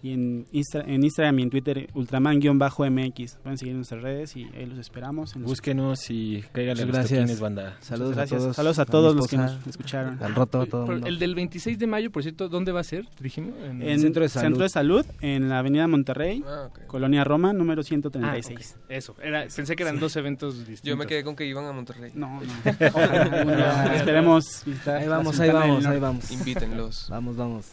Y 0.08 0.14
en, 0.14 0.46
Insta- 0.54 0.84
en 0.88 1.04
Instagram 1.04 1.40
y 1.40 1.44
en 1.44 1.50
Twitter 1.50 1.90
Ultraman-MX. 1.94 3.38
Pueden 3.44 3.58
seguir 3.58 3.72
en 3.72 3.78
nuestras 3.78 4.02
redes 4.02 4.36
y 4.38 4.46
ahí 4.56 4.66
los 4.66 4.78
esperamos. 4.80 5.36
En 5.36 5.42
los- 5.42 5.52
Búsquenos 5.52 6.10
y 6.10 6.44
cáiganle 6.54 6.86
los 6.86 6.94
gracias. 6.96 7.20
toquines, 7.20 7.40
banda. 7.40 7.78
Saludos 7.82 8.16
gracias. 8.16 8.40
a 8.40 8.44
todos. 8.44 8.56
Saludos 8.56 8.80
a 8.80 8.86
todos 8.86 9.16
los 9.16 9.28
que 9.28 9.38
nos 9.38 9.68
escucharon. 9.68 10.22
Al 10.24 10.36
roto, 10.36 10.66
todo 10.66 10.92
el 10.94 11.00
Por- 11.02 11.08
el 11.10 11.20
del 11.20 11.36
26 11.36 11.78
de 11.80 11.88
mayo, 11.88 12.12
por 12.12 12.24
cierto, 12.24 12.48
¿dónde 12.50 12.72
va 12.72 12.80
a 12.82 12.84
ser? 12.84 13.06
Dijimos. 13.20 13.54
En, 13.64 13.82
En 13.82 14.00
Centro 14.00 14.24
de 14.24 14.30
Salud. 14.30 14.46
Centro 14.48 14.64
de 14.64 14.70
Salud, 14.70 15.06
en 15.22 15.50
la 15.50 15.60
Avenida 15.60 15.88
Monterrey, 15.88 16.44
Ah. 16.48 16.70
Colonia 16.88 17.24
Roma, 17.24 17.54
número 17.54 17.82
Ah, 17.82 17.84
136. 17.84 18.76
ok. 18.78 18.86
Eso, 18.90 19.16
era, 19.22 19.46
pensé 19.56 19.76
que 19.76 19.84
eran 19.84 20.00
dos 20.00 20.16
eventos 20.16 20.60
distintos. 20.60 20.84
Yo 20.84 20.96
me 20.98 21.06
quedé 21.08 21.24
con 21.24 21.36
que 21.36 21.46
iban 21.46 21.66
a 21.66 21.72
Monterrey. 21.74 22.12
No, 22.16 22.40
no. 22.42 22.48
Ojalá 22.94 23.96
esperemos 23.96 24.64
Ahí 24.86 25.08
vamos, 25.08 25.40
ahí 25.40 25.50
vamos, 25.52 25.86
ahí 25.86 26.00
vamos. 26.00 26.32
Invítenlos. 26.32 27.08
Vamos, 27.10 27.36
vamos. 27.36 27.66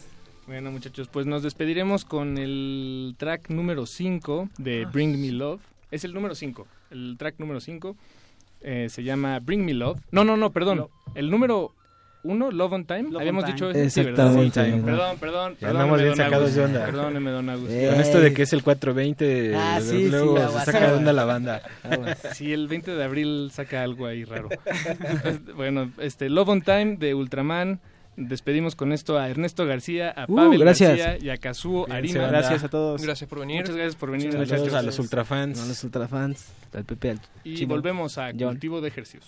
Bueno, 0.47 0.71
muchachos, 0.71 1.07
pues 1.11 1.25
nos 1.25 1.41
despediremos 1.41 2.05
con 2.05 2.37
el 2.37 3.15
track 3.17 3.49
número 3.49 3.85
5 3.85 4.49
de 4.57 4.83
Ah, 4.85 4.89
Bring 4.91 5.19
Me 5.19 5.31
Love. 5.31 5.61
Es 5.91 6.03
el 6.03 6.13
número 6.13 6.35
5. 6.35 6.67
El 6.91 7.15
track 7.17 7.35
número 7.39 7.59
5 7.59 7.95
se 8.61 9.03
llama 9.03 9.39
Bring 9.39 9.65
Me 9.65 9.73
Love. 9.73 9.99
No, 10.11 10.23
no, 10.23 10.37
no, 10.37 10.51
perdón. 10.51 10.87
El 11.15 11.31
número 11.31 11.71
1, 12.23 12.51
Love 12.51 12.73
on 12.73 12.85
Time. 12.85 13.03
Love 13.09 13.21
Habíamos 13.21 13.43
on 13.45 13.51
dicho 13.51 13.71
Time. 13.71 13.85
ese, 13.85 13.89
sí, 14.01 14.03
¿verdad? 14.05 14.35
Exactamente. 14.37 14.79
Sí, 14.81 14.85
Perdón, 14.85 15.17
perdón. 15.19 15.57
Ya 15.61 15.69
andamos 15.69 16.01
bien 16.01 16.15
sacados 16.15 16.53
de 16.55 16.63
onda. 16.63 16.85
Perdóneme, 16.85 17.31
don 17.31 17.49
Agus. 17.49 17.69
Eh, 17.69 17.87
Con 17.91 17.99
esto 18.01 18.19
de 18.19 18.33
que 18.33 18.41
es 18.43 18.53
el 18.53 18.63
420, 18.63 19.55
Ah, 19.55 19.79
de- 19.79 19.85
sí, 19.87 20.09
luego 20.09 20.37
sí, 20.37 20.59
se 20.59 20.65
saca 20.65 20.91
de 20.91 20.97
onda 20.97 21.13
la 21.13 21.25
banda. 21.25 21.61
Sí, 22.33 22.53
el 22.53 22.67
20 22.67 22.91
de 22.95 23.03
abril 23.03 23.49
saca 23.51 23.81
algo 23.83 24.05
ahí 24.05 24.23
raro. 24.25 24.49
Bueno, 25.55 25.91
este 25.99 26.29
Love 26.29 26.49
on 26.49 26.61
Time 26.61 26.97
de 26.97 27.15
Ultraman. 27.15 27.79
Despedimos 28.17 28.75
con 28.75 28.93
esto 28.93 29.17
a 29.19 29.29
Ernesto 29.29 29.65
García, 29.65 30.09
a 30.11 30.25
Uh, 30.27 30.35
Pavel 30.35 30.59
gracias. 30.59 30.97
García 30.97 31.17
y 31.21 31.29
a 31.29 31.37
Kazuo 31.37 31.85
Arima. 31.91 32.27
Gracias 32.27 32.63
a 32.63 32.69
todos. 32.69 33.01
Gracias 33.01 33.29
por 33.29 33.39
venir. 33.39 33.61
Muchas 33.61 33.75
gracias 33.75 33.95
por 33.95 34.11
venir, 34.11 34.31
Saludos 34.31 34.49
muchachos. 34.51 34.73
a 34.73 34.81
los 34.81 34.99
ultrafans. 34.99 35.59
A 35.61 35.65
los 35.65 35.83
ultrafans, 35.83 36.47
al 36.73 36.85
Pepe, 36.85 37.09
al 37.11 37.19
Y 37.43 37.55
Chino. 37.55 37.69
volvemos 37.75 38.17
a 38.17 38.27
John. 38.31 38.49
cultivo 38.53 38.79
de 38.81 38.87
ejercicios. 38.87 39.25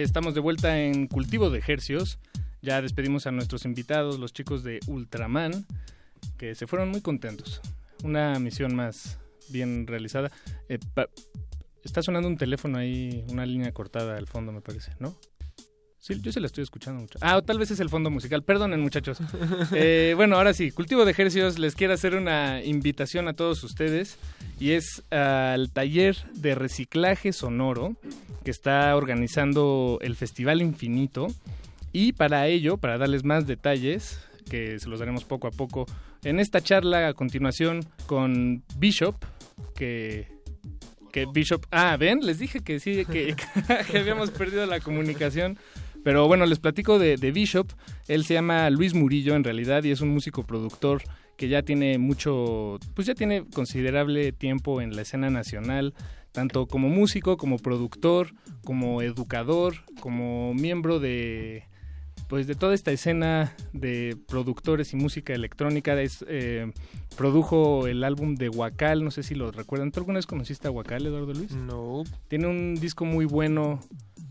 Estamos 0.00 0.32
de 0.32 0.40
vuelta 0.40 0.80
en 0.80 1.06
Cultivo 1.06 1.50
de 1.50 1.58
Ejercios. 1.58 2.18
Ya 2.62 2.80
despedimos 2.80 3.26
a 3.26 3.30
nuestros 3.30 3.66
invitados, 3.66 4.18
los 4.18 4.32
chicos 4.32 4.64
de 4.64 4.80
Ultraman, 4.86 5.66
que 6.38 6.54
se 6.54 6.66
fueron 6.66 6.88
muy 6.88 7.02
contentos. 7.02 7.60
Una 8.02 8.38
misión 8.38 8.74
más 8.74 9.18
bien 9.50 9.86
realizada. 9.86 10.30
Eh, 10.70 10.78
está 11.84 12.02
sonando 12.02 12.26
un 12.26 12.38
teléfono 12.38 12.78
ahí, 12.78 13.22
una 13.28 13.44
línea 13.44 13.70
cortada 13.72 14.16
al 14.16 14.26
fondo, 14.26 14.50
me 14.50 14.62
parece, 14.62 14.92
¿no? 14.98 15.14
Sí, 15.98 16.18
yo 16.22 16.32
se 16.32 16.40
la 16.40 16.46
estoy 16.46 16.64
escuchando 16.64 17.02
mucho. 17.02 17.18
Ah, 17.20 17.36
o 17.36 17.42
tal 17.42 17.58
vez 17.58 17.70
es 17.70 17.78
el 17.78 17.90
fondo 17.90 18.10
musical. 18.10 18.42
Perdonen, 18.42 18.80
muchachos. 18.80 19.18
Eh, 19.74 20.14
bueno, 20.16 20.36
ahora 20.36 20.54
sí, 20.54 20.70
Cultivo 20.70 21.04
de 21.04 21.10
Ejercios 21.10 21.58
les 21.58 21.74
quiero 21.74 21.92
hacer 21.92 22.16
una 22.16 22.64
invitación 22.64 23.28
a 23.28 23.34
todos 23.34 23.62
ustedes 23.62 24.16
y 24.58 24.72
es 24.72 25.02
al 25.10 25.70
taller 25.70 26.16
de 26.34 26.54
reciclaje 26.54 27.32
sonoro 27.32 27.94
que 28.42 28.50
está 28.50 28.94
organizando 28.96 29.98
el 30.02 30.16
Festival 30.16 30.62
Infinito 30.62 31.28
y 31.92 32.12
para 32.12 32.46
ello, 32.46 32.76
para 32.76 32.98
darles 32.98 33.24
más 33.24 33.46
detalles, 33.46 34.20
que 34.50 34.78
se 34.78 34.88
los 34.88 34.98
daremos 34.98 35.24
poco 35.24 35.46
a 35.46 35.50
poco, 35.50 35.86
en 36.24 36.40
esta 36.40 36.60
charla 36.60 37.08
a 37.08 37.14
continuación 37.14 37.84
con 38.06 38.62
Bishop, 38.76 39.16
que 39.74 40.40
que 41.12 41.26
Bishop. 41.26 41.66
Ah, 41.70 41.96
ven, 41.98 42.20
les 42.22 42.38
dije 42.38 42.60
que 42.60 42.80
sí, 42.80 43.04
que, 43.04 43.36
habíamos 43.98 44.30
perdido 44.30 44.64
la 44.64 44.80
comunicación. 44.80 45.58
Pero 46.02 46.26
bueno, 46.26 46.46
les 46.46 46.58
platico 46.58 46.98
de 46.98 47.16
Bishop. 47.32 47.70
Él 48.08 48.24
se 48.24 48.34
llama 48.34 48.70
Luis 48.70 48.94
Murillo 48.94 49.36
en 49.36 49.44
realidad 49.44 49.84
y 49.84 49.90
es 49.90 50.00
un 50.00 50.08
músico 50.08 50.42
productor 50.44 51.02
que 51.36 51.48
ya 51.48 51.62
tiene 51.62 51.98
mucho, 51.98 52.78
pues 52.94 53.06
ya 53.06 53.14
tiene 53.14 53.44
considerable 53.52 54.32
tiempo 54.32 54.80
en 54.80 54.94
la 54.94 55.02
escena 55.02 55.30
nacional, 55.30 55.94
tanto 56.32 56.66
como 56.66 56.88
músico, 56.88 57.36
como 57.36 57.58
productor, 57.58 58.32
como 58.64 59.02
educador, 59.02 59.74
como 60.00 60.54
miembro 60.54 60.98
de, 60.98 61.64
pues 62.28 62.46
de 62.46 62.54
toda 62.54 62.74
esta 62.74 62.90
escena 62.90 63.54
de 63.72 64.16
productores 64.26 64.92
y 64.94 64.96
música 64.96 65.34
electrónica. 65.34 66.00
Es, 66.00 66.24
eh, 66.28 66.72
produjo 67.16 67.86
el 67.86 68.02
álbum 68.04 68.34
de 68.34 68.48
Huacal, 68.48 69.04
no 69.04 69.10
sé 69.10 69.22
si 69.22 69.34
lo 69.34 69.50
recuerdan. 69.52 69.92
¿Tú 69.92 70.00
alguna 70.00 70.18
vez 70.18 70.26
conociste 70.26 70.68
a 70.68 70.70
Huacal, 70.70 71.06
Eduardo 71.06 71.34
Luis? 71.34 71.52
No. 71.52 72.04
Tiene 72.28 72.46
un 72.46 72.74
disco 72.74 73.04
muy 73.04 73.26
bueno. 73.26 73.80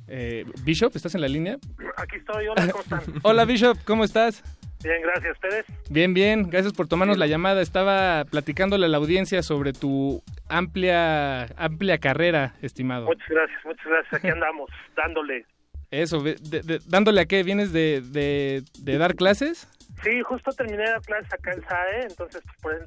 Eh, 0.08 0.46
Bishop, 0.64 0.94
¿estás 0.96 1.16
en 1.16 1.22
la 1.22 1.30
línea? 1.30 1.58
Aquí 1.96 2.18
estoy, 2.18 2.48
hola, 2.48 2.68
¿cómo 2.70 2.84
están? 2.84 3.02
Hola 3.24 3.46
Bishop, 3.46 3.78
¿cómo 3.86 4.04
estás? 4.04 4.44
Bien, 4.84 5.02
gracias. 5.02 5.34
¿Ustedes? 5.34 5.66
Bien, 5.90 6.14
bien, 6.14 6.50
gracias 6.50 6.74
por 6.74 6.88
tomarnos 6.88 7.18
la 7.18 7.28
llamada. 7.28 7.62
Estaba 7.62 8.26
platicándole 8.26 8.86
a 8.86 8.90
la 8.90 8.98
audiencia 8.98 9.44
sobre 9.44 9.74
tu 9.74 10.24
amplia, 10.50 11.44
amplia 11.58 11.98
carrera, 12.00 12.56
estimado. 12.62 13.06
Muchas 13.06 13.30
gracias, 13.30 13.60
muchas 13.66 13.86
gracias. 13.86 14.14
Aquí 14.14 14.28
andamos, 14.30 14.70
dándole. 14.96 15.46
Eso, 15.92 16.22
de- 16.22 16.36
de- 16.36 16.80
dándole 16.88 17.22
a 17.22 17.26
qué, 17.26 17.44
¿vienes 17.44 17.74
de, 17.74 18.02
de, 18.02 18.64
de 18.80 18.98
dar 18.98 19.16
clases? 19.16 19.68
Sí, 20.04 20.22
justo 20.24 20.52
terminé 20.54 20.86
la 20.86 21.00
clase 21.02 21.28
acá 21.36 21.52
en 21.52 21.62
SAE, 21.62 22.02
entonces 22.10 22.42
pues, 22.62 22.80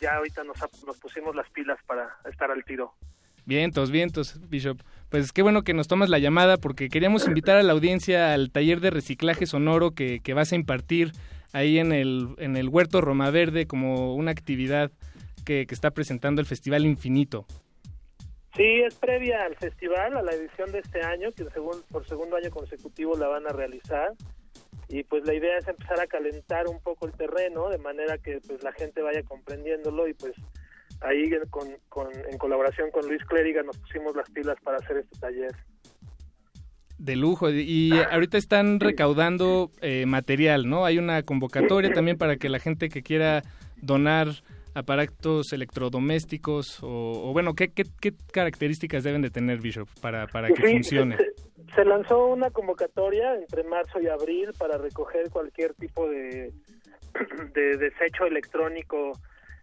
ya 0.00 0.16
ahorita 0.16 0.44
nos, 0.44 0.58
nos 0.86 0.98
pusimos 0.98 1.34
las 1.34 1.48
pilas 1.50 1.78
para 1.86 2.10
estar 2.30 2.50
al 2.50 2.62
tiro. 2.64 2.92
Vientos, 3.46 3.90
vientos, 3.90 4.38
Bishop. 4.50 4.78
Pues 5.08 5.32
qué 5.32 5.40
bueno 5.42 5.62
que 5.62 5.72
nos 5.72 5.88
tomas 5.88 6.10
la 6.10 6.18
llamada 6.18 6.58
porque 6.58 6.88
queríamos 6.90 7.26
invitar 7.26 7.56
a 7.56 7.62
la 7.62 7.72
audiencia 7.72 8.34
al 8.34 8.50
taller 8.52 8.80
de 8.80 8.90
reciclaje 8.90 9.46
sonoro 9.46 9.92
que, 9.92 10.20
que 10.20 10.34
vas 10.34 10.52
a 10.52 10.56
impartir 10.56 11.12
ahí 11.52 11.78
en 11.78 11.92
el, 11.92 12.28
en 12.38 12.56
el 12.56 12.68
Huerto 12.68 13.00
Roma 13.00 13.30
Verde 13.30 13.66
como 13.66 14.14
una 14.14 14.30
actividad 14.30 14.90
que, 15.44 15.66
que 15.66 15.74
está 15.74 15.90
presentando 15.90 16.40
el 16.40 16.46
Festival 16.46 16.84
Infinito. 16.84 17.46
Sí, 18.56 18.80
es 18.86 18.94
previa 18.96 19.44
al 19.44 19.56
festival, 19.56 20.16
a 20.16 20.22
la 20.22 20.32
edición 20.32 20.72
de 20.72 20.80
este 20.80 21.02
año, 21.02 21.30
que 21.32 21.44
segun- 21.46 21.82
por 21.90 22.06
segundo 22.06 22.36
año 22.36 22.50
consecutivo 22.50 23.16
la 23.16 23.28
van 23.28 23.46
a 23.46 23.50
realizar. 23.52 24.12
Y 24.88 25.04
pues 25.04 25.24
la 25.24 25.34
idea 25.34 25.56
es 25.58 25.68
empezar 25.68 26.00
a 26.00 26.06
calentar 26.08 26.66
un 26.66 26.80
poco 26.82 27.06
el 27.06 27.12
terreno, 27.12 27.68
de 27.68 27.78
manera 27.78 28.18
que 28.18 28.40
pues 28.46 28.62
la 28.64 28.72
gente 28.72 29.02
vaya 29.02 29.22
comprendiéndolo 29.22 30.08
y 30.08 30.14
pues 30.14 30.32
ahí 31.00 31.30
con, 31.50 31.68
con- 31.88 32.12
en 32.28 32.36
colaboración 32.38 32.90
con 32.90 33.06
Luis 33.06 33.24
Clériga 33.24 33.62
nos 33.62 33.78
pusimos 33.78 34.16
las 34.16 34.28
pilas 34.30 34.56
para 34.64 34.78
hacer 34.78 34.96
este 34.98 35.16
taller. 35.20 35.52
De 37.00 37.16
lujo. 37.16 37.48
Y 37.50 37.92
ahorita 38.10 38.36
están 38.36 38.78
recaudando 38.78 39.70
eh, 39.80 40.04
material, 40.04 40.68
¿no? 40.68 40.84
Hay 40.84 40.98
una 40.98 41.22
convocatoria 41.22 41.92
también 41.92 42.18
para 42.18 42.36
que 42.36 42.50
la 42.50 42.58
gente 42.58 42.90
que 42.90 43.02
quiera 43.02 43.42
donar 43.80 44.28
aparatos 44.74 45.52
electrodomésticos 45.52 46.82
o, 46.82 47.30
o 47.30 47.32
bueno, 47.32 47.54
¿qué, 47.54 47.68
qué, 47.72 47.84
qué 48.00 48.12
características 48.32 49.02
deben 49.02 49.22
de 49.22 49.30
tener 49.30 49.58
Bishop 49.58 49.88
para, 50.00 50.26
para 50.26 50.48
que 50.48 50.62
Sí, 50.62 50.72
funcione? 50.74 51.16
Se, 51.16 51.74
se 51.74 51.84
lanzó 51.84 52.26
una 52.26 52.50
convocatoria 52.50 53.34
entre 53.34 53.64
marzo 53.64 54.00
y 54.00 54.06
abril 54.06 54.50
para 54.58 54.78
recoger 54.78 55.30
cualquier 55.30 55.74
tipo 55.74 56.08
de, 56.08 56.52
de 57.54 57.76
desecho 57.76 58.26
electrónico, 58.26 59.12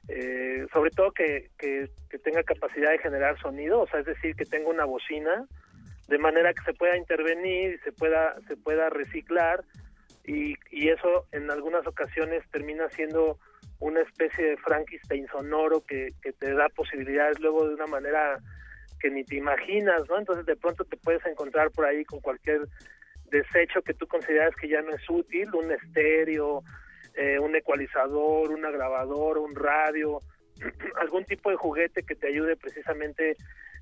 eh, 0.08 0.66
sobre 0.74 0.92
todo 0.92 1.12
que, 1.12 1.50
que, 1.58 1.90
que 2.10 2.18
tenga 2.20 2.44
capacidad 2.44 2.92
de 2.92 3.00
generar 3.00 3.40
sonido, 3.40 3.82
o 3.82 3.88
sea, 3.88 4.00
es 4.00 4.06
decir, 4.06 4.36
que 4.36 4.46
tenga 4.46 4.70
una 4.70 4.86
bocina, 4.86 5.46
de 6.08 6.18
manera 6.18 6.54
que 6.54 6.64
se 6.64 6.74
pueda 6.74 6.98
intervenir 6.98 7.80
se 7.84 7.92
pueda, 7.92 8.36
se 8.48 8.56
pueda 8.58 8.90
reciclar 8.90 9.64
y, 10.26 10.56
y 10.72 10.90
eso 10.90 11.26
en 11.32 11.50
algunas 11.52 11.86
ocasiones 11.88 12.44
termina 12.52 12.90
siendo 12.90 13.40
una 13.80 14.02
especie 14.02 14.44
de 14.46 14.58
Frankenstein 14.58 15.28
sonoro 15.28 15.82
que, 15.82 16.10
que 16.22 16.34
te 16.34 16.54
da 16.54 16.68
posibilidades 16.70 17.40
luego 17.40 17.68
de 17.68 17.76
una 17.76 17.88
manera 17.88 18.40
que 19.00 19.10
ni 19.12 19.24
te 19.24 19.36
imaginas, 19.36 20.02
¿no? 20.10 20.18
Entonces 20.18 20.46
de 20.46 20.56
pronto 20.56 20.84
te 20.84 20.98
puedes 20.98 21.24
encontrar 21.26 21.72
por 21.72 21.86
ahí 21.86 22.04
con 22.04 22.20
cualquier 22.20 22.62
desecho 23.30 23.82
que 23.82 23.94
tú 23.94 24.08
consideras 24.08 24.56
que 24.56 24.68
ya 24.68 24.82
no 24.82 24.92
es 24.92 25.10
útil, 25.10 25.54
un 25.54 25.72
estéreo, 25.72 26.64
eh, 27.16 27.40
un 27.40 27.56
ecualizador, 27.56 28.50
una 28.50 28.72
grabadora, 28.72 29.40
un 29.40 29.56
radio, 29.56 30.20
algún 31.00 31.26
tipo 31.26 31.50
de 31.50 31.58
juguete 31.58 32.04
que 32.04 32.16
te 32.16 32.28
ayude 32.28 32.56
precisamente 32.56 33.36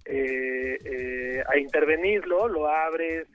eh, 0.06 0.78
eh, 0.86 1.44
a 1.48 1.58
intervenirlo, 1.58 2.48
lo 2.48 2.68
abres, 2.70 3.28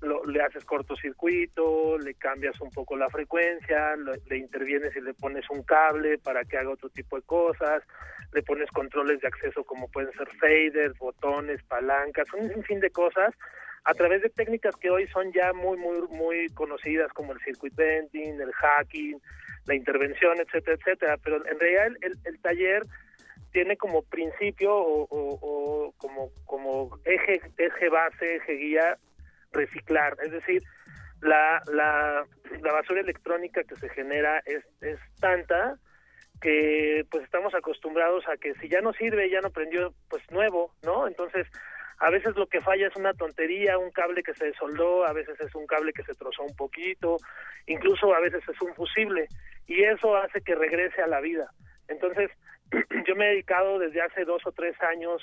lo- 0.00 0.24
le 0.26 0.42
haces 0.42 0.64
cortocircuito, 0.64 1.98
le 1.98 2.14
cambias 2.14 2.60
un 2.60 2.70
poco 2.70 2.96
la 2.96 3.08
frecuencia, 3.08 3.96
le 4.28 4.36
intervienes 4.38 4.94
y 4.96 5.00
le 5.00 5.14
pones 5.14 5.48
un 5.50 5.62
cable 5.62 6.18
para 6.18 6.44
que 6.44 6.58
haga 6.58 6.70
otro 6.70 6.88
tipo 6.90 7.16
de 7.16 7.22
cosas, 7.22 7.82
le 8.32 8.42
pones 8.42 8.70
controles 8.70 9.20
de 9.20 9.28
acceso 9.28 9.64
como 9.64 9.88
pueden 9.88 10.12
ser 10.12 10.28
faders, 10.38 10.96
botones, 10.98 11.62
palancas, 11.64 12.26
un 12.34 12.52
sinfín 12.52 12.80
de 12.80 12.90
cosas. 12.90 13.34
A 13.86 13.92
través 13.92 14.22
de 14.22 14.30
técnicas 14.30 14.74
que 14.76 14.90
hoy 14.90 15.06
son 15.08 15.30
ya 15.32 15.52
muy 15.52 15.76
muy 15.76 16.00
muy 16.08 16.48
conocidas 16.54 17.12
como 17.12 17.32
el 17.32 17.40
circuit 17.40 17.74
bending, 17.74 18.40
el 18.40 18.52
hacking, 18.52 19.20
la 19.66 19.74
intervención, 19.74 20.38
etcétera, 20.40 20.76
etcétera, 20.80 21.16
pero 21.22 21.36
en 21.46 21.58
realidad 21.60 21.86
el- 22.00 22.18
el 22.24 22.38
taller 22.40 22.82
tiene 23.54 23.76
como 23.76 24.02
principio 24.02 24.74
o, 24.74 25.94
como 25.96 26.30
como 26.44 26.98
eje 27.04 27.88
base, 27.88 28.36
eje 28.36 28.52
guía 28.54 28.98
reciclar, 29.52 30.16
es 30.24 30.32
decir, 30.32 30.60
la, 31.22 31.62
la, 31.72 32.26
la 32.60 32.72
basura 32.72 33.00
electrónica 33.00 33.62
que 33.62 33.76
se 33.76 33.88
genera 33.90 34.42
es, 34.44 34.64
es 34.80 34.98
tanta 35.20 35.78
que 36.40 37.06
pues 37.10 37.22
estamos 37.22 37.54
acostumbrados 37.54 38.24
a 38.28 38.36
que 38.36 38.54
si 38.54 38.68
ya 38.68 38.80
no 38.80 38.92
sirve, 38.92 39.30
ya 39.30 39.40
no 39.40 39.50
prendió, 39.50 39.94
pues 40.10 40.28
nuevo, 40.32 40.74
¿no? 40.82 41.06
Entonces, 41.06 41.46
a 41.98 42.10
veces 42.10 42.34
lo 42.34 42.48
que 42.48 42.60
falla 42.60 42.88
es 42.88 42.96
una 42.96 43.14
tontería, 43.14 43.78
un 43.78 43.92
cable 43.92 44.24
que 44.24 44.34
se 44.34 44.52
soldó, 44.54 45.06
a 45.06 45.12
veces 45.12 45.40
es 45.40 45.54
un 45.54 45.66
cable 45.66 45.92
que 45.92 46.02
se 46.02 46.14
trozó 46.14 46.42
un 46.42 46.56
poquito, 46.56 47.18
incluso 47.66 48.12
a 48.12 48.20
veces 48.20 48.42
es 48.48 48.60
un 48.60 48.74
fusible, 48.74 49.28
y 49.68 49.84
eso 49.84 50.16
hace 50.16 50.40
que 50.40 50.56
regrese 50.56 51.00
a 51.02 51.06
la 51.06 51.20
vida. 51.20 51.48
Entonces, 51.86 52.30
yo 53.06 53.16
me 53.16 53.26
he 53.26 53.30
dedicado 53.30 53.78
desde 53.78 54.02
hace 54.02 54.24
dos 54.24 54.42
o 54.46 54.52
tres 54.52 54.76
años, 54.82 55.22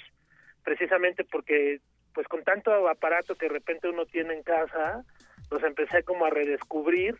precisamente 0.63 1.23
porque, 1.23 1.79
pues 2.13 2.27
con 2.27 2.43
tanto 2.43 2.87
aparato 2.87 3.35
que 3.35 3.47
de 3.47 3.53
repente 3.53 3.89
uno 3.89 4.05
tiene 4.05 4.33
en 4.33 4.43
casa, 4.43 5.03
los 5.49 5.63
empecé 5.63 6.03
como 6.03 6.25
a 6.25 6.29
redescubrir, 6.29 7.17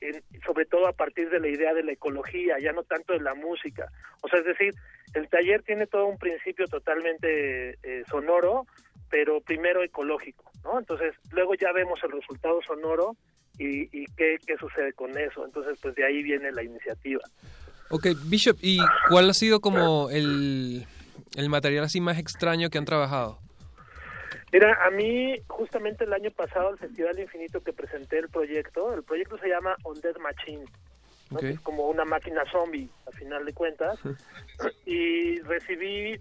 en- 0.00 0.22
sobre 0.44 0.64
todo 0.64 0.86
a 0.88 0.92
partir 0.92 1.30
de 1.30 1.38
la 1.40 1.48
idea 1.48 1.74
de 1.74 1.84
la 1.84 1.92
ecología, 1.92 2.58
ya 2.58 2.72
no 2.72 2.82
tanto 2.82 3.12
de 3.12 3.20
la 3.20 3.34
música. 3.34 3.88
O 4.22 4.28
sea, 4.28 4.40
es 4.40 4.44
decir, 4.46 4.74
el 5.14 5.28
taller 5.28 5.62
tiene 5.62 5.86
todo 5.86 6.06
un 6.06 6.18
principio 6.18 6.66
totalmente 6.66 7.78
eh, 7.82 8.02
sonoro, 8.10 8.66
pero 9.10 9.40
primero 9.40 9.82
ecológico, 9.82 10.50
¿no? 10.64 10.78
Entonces, 10.78 11.14
luego 11.32 11.54
ya 11.54 11.70
vemos 11.72 12.02
el 12.02 12.12
resultado 12.12 12.60
sonoro 12.62 13.14
y, 13.58 13.82
y 13.96 14.06
qué, 14.16 14.38
qué 14.46 14.56
sucede 14.56 14.94
con 14.94 15.16
eso. 15.18 15.44
Entonces, 15.44 15.78
pues 15.82 15.94
de 15.94 16.04
ahí 16.04 16.22
viene 16.22 16.50
la 16.50 16.62
iniciativa. 16.62 17.20
Ok, 17.92 18.06
Bishop, 18.24 18.56
¿y 18.62 18.78
cuál 19.08 19.28
ha 19.30 19.34
sido 19.34 19.60
como 19.60 20.08
el, 20.10 20.86
el 21.36 21.48
material 21.48 21.84
así 21.84 22.00
más 22.00 22.18
extraño 22.18 22.70
que 22.70 22.78
han 22.78 22.84
trabajado? 22.86 23.38
Mira, 24.52 24.78
a 24.84 24.90
mí 24.90 25.36
justamente 25.46 26.04
el 26.04 26.12
año 26.12 26.30
pasado 26.30 26.70
el 26.70 26.78
Festival 26.78 27.18
Infinito 27.18 27.62
que 27.62 27.72
presenté 27.72 28.18
el 28.18 28.28
proyecto, 28.28 28.92
el 28.94 29.02
proyecto 29.02 29.38
se 29.38 29.48
llama 29.48 29.76
On 29.84 29.98
Dead 30.00 30.16
Machine, 30.16 30.64
¿no? 31.30 31.38
Es 31.38 31.60
como 31.60 31.86
una 31.88 32.04
máquina 32.04 32.42
zombie 32.50 32.88
a 33.06 33.12
final 33.12 33.44
de 33.44 33.52
cuentas, 33.54 33.98
y 34.86 35.40
recibí 35.40 36.18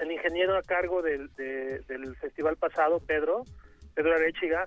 el 0.00 0.10
ingeniero 0.12 0.56
a 0.56 0.62
cargo 0.62 1.02
del, 1.02 1.28
de- 1.36 1.80
del 1.80 2.16
festival 2.16 2.56
pasado, 2.56 3.00
Pedro, 3.00 3.42
Pedro 3.94 4.14
Arechiga, 4.14 4.66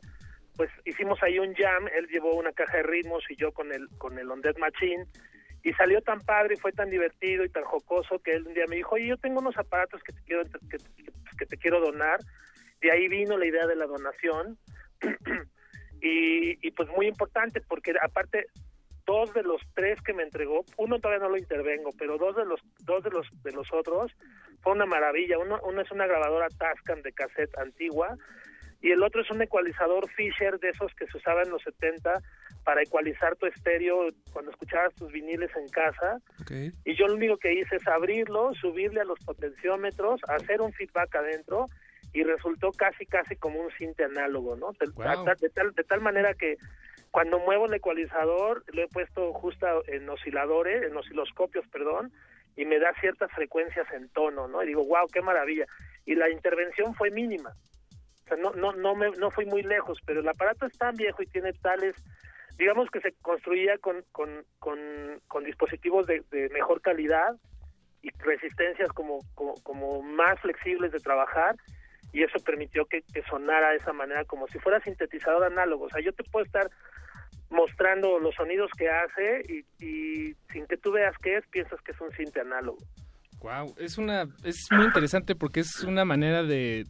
pues 0.56 0.69
hicimos 0.85 1.22
ahí 1.22 1.38
un 1.39 1.53
jam, 1.56 1.88
él 1.95 2.07
llevó 2.07 2.34
una 2.35 2.52
caja 2.52 2.77
de 2.77 2.84
ritmos 2.84 3.23
y 3.30 3.35
yo 3.35 3.52
con 3.52 3.72
el 3.72 3.88
con 3.98 4.18
el 4.18 4.30
On 4.31 4.41
Dead 4.41 4.56
Machine 4.57 5.06
y 5.68 5.73
salió 5.73 6.02
tan 6.02 6.22
padre 6.22 6.53
y 6.53 6.60
fue 6.60 6.72
tan 6.72 6.89
divertido 6.89 7.44
y 7.44 7.49
tan 7.49 7.65
jocoso 7.65 8.19
que 8.19 8.31
él 8.31 8.48
un 8.48 8.53
día 8.53 8.64
me 8.69 8.77
dijo, 8.77 8.95
oye, 8.95 9.07
yo 9.07 9.18
tengo 9.18 9.41
unos 9.41 9.57
aparatos 9.57 10.02
que 10.02 10.14
te 10.14 10.22
quiero 10.22 10.44
que, 10.45 11.45
te 11.45 11.57
quiero 11.57 11.81
donar. 11.81 12.22
De 12.80 12.89
ahí 12.89 13.10
vino 13.10 13.38
la 13.38 13.45
idea 13.45 13.68
de 13.68 13.76
la 13.76 13.85
donación 13.85 14.57
y, 16.02 16.65
y 16.65 16.72
pues 16.72 16.88
muy 16.95 17.07
importante 17.07 17.60
porque 17.68 17.94
aparte 18.02 18.45
dos 19.06 19.34
de 19.34 19.44
los 19.44 19.61
tres 19.73 20.02
que 20.03 20.14
me 20.14 20.23
entregó, 20.23 20.64
uno 20.77 20.99
todavía 20.99 21.26
no 21.26 21.31
lo 21.31 21.38
intervengo, 21.38 21.91
pero 21.99 22.18
dos 22.18 22.38
de 22.38 22.45
los 22.45 22.61
dos 22.85 23.03
de 23.03 23.10
los 23.10 23.27
de 23.44 23.52
los 23.52 23.68
otros 23.73 24.14
fue 24.61 24.72
una 24.72 24.85
maravilla. 24.85 25.38
Uno, 25.38 25.60
uno 25.65 25.81
es 25.81 25.91
una 25.91 26.07
grabadora 26.07 26.48
Tascam 26.48 27.02
de 27.02 27.11
cassette 27.11 27.57
antigua 27.57 28.15
y 28.80 28.91
el 28.91 29.03
otro 29.03 29.22
es 29.22 29.30
un 29.31 29.41
ecualizador 29.41 30.10
Fisher 30.11 30.60
de 30.60 30.69
esos 30.69 30.94
que 30.95 31.07
se 31.07 31.18
usaba 31.18 31.41
en 31.41 31.49
los 31.49 31.61
70 31.64 32.22
para 32.68 32.81
ecualizar 32.81 33.34
tu 33.38 33.45
estéreo 33.45 34.10
cuando 34.34 34.52
escuchabas 34.52 34.94
tus 34.95 35.10
viniles 35.10 35.49
en 35.56 35.69
casa. 35.69 36.19
Y 36.84 36.95
yo 36.98 37.07
lo 37.07 37.14
único 37.14 37.38
que 37.38 37.53
hice 37.53 37.77
es 37.77 37.88
abrirlo, 37.88 38.53
subirle 38.56 38.99
a 38.99 39.06
los 39.06 39.18
potenciómetros, 39.19 40.19
hacer 40.27 40.60
un 40.60 40.73
feedback 40.73 41.15
adentro 41.15 41.68
y 42.11 42.23
resultó 42.23 42.72
casi 42.73 43.06
casi 43.06 43.38
como 43.38 43.61
un 43.61 43.72
cinte 43.77 44.03
análogo, 44.03 44.57
¿no? 44.57 44.73
De, 44.73 44.88
Wow. 44.88 45.23
de- 45.23 45.35
de 45.39 45.49
tal, 45.49 45.72
de 45.76 45.84
tal 45.85 46.02
manera 46.02 46.34
que 46.34 46.57
cuando 47.10 47.39
muevo 47.39 47.68
el 47.68 47.73
ecualizador 47.73 48.65
lo 48.73 48.84
he 48.84 48.88
puesto 48.89 49.31
justo 49.31 49.65
en 49.88 50.10
osciladores, 50.10 50.84
en 50.84 50.98
osciloscopios, 50.98 51.65
perdón, 51.69 52.11
y 52.57 52.65
me 52.65 52.80
da 52.80 52.94
ciertas 52.99 53.31
frecuencias 53.31 53.88
en 53.94 54.10
tono, 54.10 54.49
¿no? 54.49 54.61
Y 54.61 54.68
digo, 54.68 54.84
wow, 54.85 55.07
qué 55.14 55.22
maravilla. 55.22 55.68
Y 56.06 56.15
la 56.15 56.30
intervención 56.30 56.94
fue 56.95 57.11
mínima. 57.11 57.53
O 58.26 58.27
sea, 58.27 58.35
no, 58.35 58.52
no, 58.52 58.73
no, 58.73 58.94
me, 58.94 59.10
no 59.11 59.31
fui 59.31 59.45
muy 59.45 59.64
lejos, 59.64 59.99
pero 60.06 60.19
el 60.19 60.27
aparato 60.27 60.65
es 60.65 60.77
tan 60.77 60.98
viejo 60.98 61.23
y 61.23 61.27
tiene 61.27 61.53
tales, 61.53 61.95
digamos 62.57 62.89
que 62.89 63.01
se 63.01 63.13
construía 63.21 63.77
con, 63.77 64.03
con, 64.11 64.29
con, 64.59 65.43
dispositivos 65.43 66.07
de, 66.07 66.23
mejor 66.51 66.81
calidad 66.81 67.35
y 68.01 68.09
resistencias 68.19 68.89
como, 68.89 69.19
como, 69.34 70.01
más 70.01 70.39
flexibles 70.41 70.91
de 70.91 70.99
trabajar 70.99 71.55
y 72.11 72.23
eso 72.23 72.39
permitió 72.39 72.85
que, 72.85 73.03
sonara 73.29 73.71
de 73.71 73.77
esa 73.77 73.93
manera 73.93 74.25
como 74.25 74.47
si 74.47 74.59
fuera 74.59 74.81
sintetizador 74.81 75.43
análogo. 75.43 75.85
O 75.85 75.89
sea, 75.89 76.01
yo 76.01 76.11
te 76.13 76.23
puedo 76.23 76.45
estar 76.45 76.69
mostrando 77.49 78.19
los 78.19 78.35
sonidos 78.35 78.69
que 78.77 78.89
hace 78.89 79.41
y, 79.79 80.35
sin 80.51 80.65
que 80.67 80.77
tú 80.77 80.91
veas 80.91 81.15
qué 81.21 81.38
es, 81.38 81.47
piensas 81.47 81.79
que 81.81 81.91
es 81.91 82.01
un 82.01 82.11
cinte 82.11 82.41
análogo. 82.41 82.79
Wow, 83.39 83.75
es 83.77 83.99
una 83.99 84.23
es 84.43 84.67
muy 84.71 84.85
interesante 84.85 85.35
porque 85.35 85.59
es 85.59 85.84
una 85.84 86.05
manera 86.05 86.41
de 86.41 86.85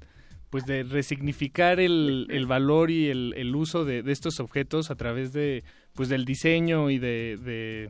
pues 0.49 0.65
de 0.65 0.83
resignificar 0.83 1.79
el, 1.79 2.27
el 2.29 2.45
valor 2.45 2.89
y 2.91 3.07
el, 3.07 3.33
el 3.35 3.55
uso 3.55 3.85
de, 3.85 4.03
de 4.03 4.11
estos 4.11 4.39
objetos 4.39 4.91
a 4.91 4.95
través 4.95 5.33
de 5.33 5.63
pues 5.93 6.09
del 6.09 6.25
diseño 6.25 6.89
y 6.89 6.99
de, 6.99 7.89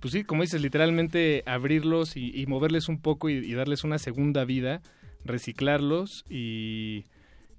pues 0.00 0.12
sí, 0.12 0.24
como 0.24 0.42
dices, 0.42 0.62
literalmente 0.62 1.42
abrirlos 1.44 2.16
y, 2.16 2.46
moverles 2.46 2.88
un 2.88 3.00
poco 3.00 3.28
y, 3.28 3.52
darles 3.52 3.84
una 3.84 3.98
segunda 3.98 4.44
vida, 4.44 4.80
reciclarlos 5.24 6.24
y 6.30 7.04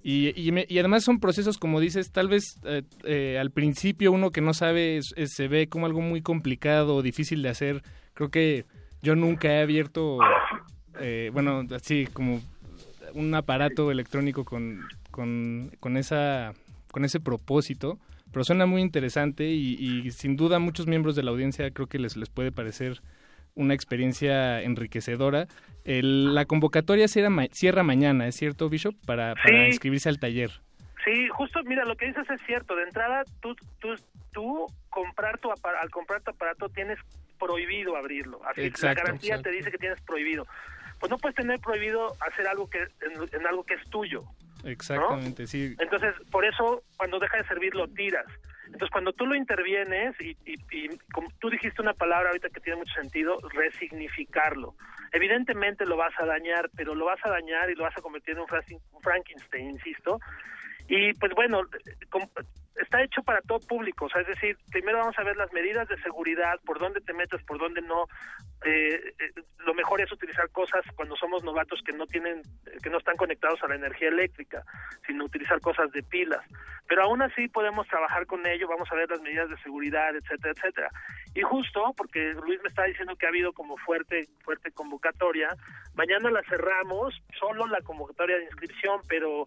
y, 0.04 0.32
y, 0.34 0.78
además 0.80 1.04
son 1.04 1.20
procesos, 1.20 1.58
como 1.58 1.78
dices, 1.78 2.10
tal 2.10 2.26
vez 2.26 2.58
eh, 2.64 2.82
eh, 3.04 3.38
al 3.38 3.52
principio 3.52 4.10
uno 4.10 4.30
que 4.30 4.40
no 4.40 4.52
sabe 4.52 4.98
se 5.02 5.46
ve 5.46 5.68
como 5.68 5.86
algo 5.86 6.00
muy 6.00 6.22
complicado 6.22 6.96
o 6.96 7.02
difícil 7.02 7.40
de 7.40 7.50
hacer. 7.50 7.82
Creo 8.14 8.28
que 8.28 8.64
yo 9.00 9.14
nunca 9.14 9.52
he 9.52 9.62
abierto, 9.62 10.18
eh, 10.98 11.30
bueno, 11.32 11.62
así 11.72 12.08
como 12.12 12.40
un 13.14 13.34
aparato 13.34 13.90
electrónico 13.90 14.44
con, 14.44 14.80
con, 15.10 15.70
con, 15.80 15.96
esa, 15.96 16.52
con 16.90 17.04
ese 17.04 17.20
propósito, 17.20 17.98
pero 18.32 18.44
suena 18.44 18.66
muy 18.66 18.80
interesante 18.82 19.48
y, 19.48 19.74
y 19.78 20.10
sin 20.10 20.36
duda 20.36 20.56
a 20.56 20.58
muchos 20.58 20.86
miembros 20.86 21.14
de 21.16 21.22
la 21.22 21.30
audiencia 21.30 21.70
creo 21.70 21.86
que 21.86 21.98
les, 21.98 22.16
les 22.16 22.30
puede 22.30 22.52
parecer 22.52 23.00
una 23.54 23.74
experiencia 23.74 24.62
enriquecedora. 24.62 25.46
El- 25.84 26.34
la 26.34 26.46
convocatoria 26.46 27.08
cierra, 27.08 27.28
ma- 27.30 27.48
cierra 27.52 27.82
mañana, 27.82 28.26
¿es 28.26 28.36
cierto, 28.36 28.68
Bishop? 28.70 28.94
Para, 29.06 29.34
para 29.34 29.64
Sí. 29.64 29.66
inscribirse 29.66 30.08
al 30.08 30.18
taller. 30.18 30.50
Sí, 31.04 31.28
justo, 31.30 31.60
mira, 31.64 31.84
lo 31.84 31.96
que 31.96 32.06
dices 32.06 32.30
es 32.30 32.40
cierto. 32.46 32.76
De 32.76 32.84
entrada, 32.84 33.24
tú, 33.40 33.54
tú, 33.80 33.88
tú 34.32 34.66
comprar 34.88 35.38
tu 35.38 35.50
al 35.50 35.90
comprar 35.90 36.22
tu 36.22 36.30
aparato 36.30 36.68
tienes 36.68 36.98
prohibido 37.38 37.96
abrirlo. 37.96 38.40
Así, 38.48 38.60
Exacto, 38.62 38.86
la 39.00 39.04
garantía 39.04 39.34
exacto. 39.34 39.50
te 39.50 39.56
dice 39.56 39.70
que 39.72 39.78
tienes 39.78 40.00
prohibido. 40.02 40.46
Pues 41.02 41.10
no 41.10 41.18
puedes 41.18 41.34
tener 41.34 41.58
prohibido 41.58 42.12
hacer 42.20 42.46
algo 42.46 42.70
que 42.70 42.78
en, 42.78 43.28
en 43.32 43.44
algo 43.44 43.64
que 43.64 43.74
es 43.74 43.90
tuyo. 43.90 44.22
Exactamente, 44.64 45.48
sí. 45.48 45.74
Entonces, 45.80 46.14
por 46.30 46.44
eso, 46.44 46.84
cuando 46.96 47.18
deja 47.18 47.38
de 47.38 47.44
servir, 47.48 47.74
lo 47.74 47.88
tiras. 47.88 48.24
Entonces, 48.66 48.88
cuando 48.92 49.12
tú 49.12 49.26
lo 49.26 49.34
intervienes, 49.34 50.14
y, 50.20 50.36
y, 50.46 50.54
y 50.70 50.88
como 51.12 51.28
tú 51.40 51.50
dijiste 51.50 51.82
una 51.82 51.92
palabra 51.92 52.28
ahorita 52.28 52.50
que 52.50 52.60
tiene 52.60 52.78
mucho 52.78 52.94
sentido, 52.94 53.36
resignificarlo. 53.50 54.76
Evidentemente 55.10 55.84
lo 55.86 55.96
vas 55.96 56.14
a 56.20 56.24
dañar, 56.24 56.70
pero 56.76 56.94
lo 56.94 57.06
vas 57.06 57.18
a 57.24 57.30
dañar 57.30 57.68
y 57.68 57.74
lo 57.74 57.82
vas 57.82 57.98
a 57.98 58.00
convertir 58.00 58.34
en 58.34 58.42
un 58.42 58.46
Franken- 58.46 58.80
un 58.92 59.02
Frankenstein, 59.02 59.70
insisto. 59.70 60.20
Y 60.88 61.14
pues 61.14 61.32
bueno, 61.34 61.62
está 62.76 63.02
hecho 63.02 63.22
para 63.22 63.40
todo 63.42 63.60
público, 63.60 64.06
o 64.06 64.08
sea, 64.08 64.22
es 64.22 64.28
decir, 64.28 64.56
primero 64.70 64.98
vamos 64.98 65.18
a 65.18 65.24
ver 65.24 65.36
las 65.36 65.52
medidas 65.52 65.88
de 65.88 66.00
seguridad, 66.02 66.58
por 66.64 66.78
dónde 66.78 67.00
te 67.00 67.12
metes, 67.12 67.42
por 67.44 67.58
dónde 67.58 67.82
no. 67.82 68.06
Eh, 68.64 69.14
eh, 69.18 69.42
lo 69.58 69.74
mejor 69.74 70.00
es 70.00 70.10
utilizar 70.12 70.48
cosas 70.50 70.82
cuando 70.94 71.16
somos 71.16 71.42
novatos 71.44 71.80
que 71.84 71.92
no 71.92 72.06
tienen, 72.06 72.42
que 72.82 72.90
no 72.90 72.98
están 72.98 73.16
conectados 73.16 73.62
a 73.62 73.68
la 73.68 73.74
energía 73.74 74.08
eléctrica, 74.08 74.62
sino 75.06 75.24
utilizar 75.24 75.60
cosas 75.60 75.90
de 75.92 76.02
pilas. 76.02 76.44
Pero 76.88 77.04
aún 77.04 77.22
así 77.22 77.48
podemos 77.48 77.86
trabajar 77.88 78.26
con 78.26 78.46
ello, 78.46 78.68
vamos 78.68 78.90
a 78.90 78.94
ver 78.94 79.10
las 79.10 79.20
medidas 79.20 79.48
de 79.48 79.56
seguridad, 79.58 80.14
etcétera, 80.14 80.54
etcétera. 80.56 80.90
Y 81.34 81.42
justo, 81.42 81.92
porque 81.96 82.34
Luis 82.34 82.60
me 82.62 82.68
está 82.68 82.84
diciendo 82.84 83.16
que 83.16 83.26
ha 83.26 83.30
habido 83.30 83.52
como 83.52 83.76
fuerte, 83.78 84.28
fuerte 84.44 84.70
convocatoria, 84.72 85.48
mañana 85.94 86.30
la 86.30 86.42
cerramos, 86.42 87.20
solo 87.38 87.66
la 87.66 87.80
convocatoria 87.80 88.36
de 88.36 88.44
inscripción, 88.44 89.00
pero 89.08 89.46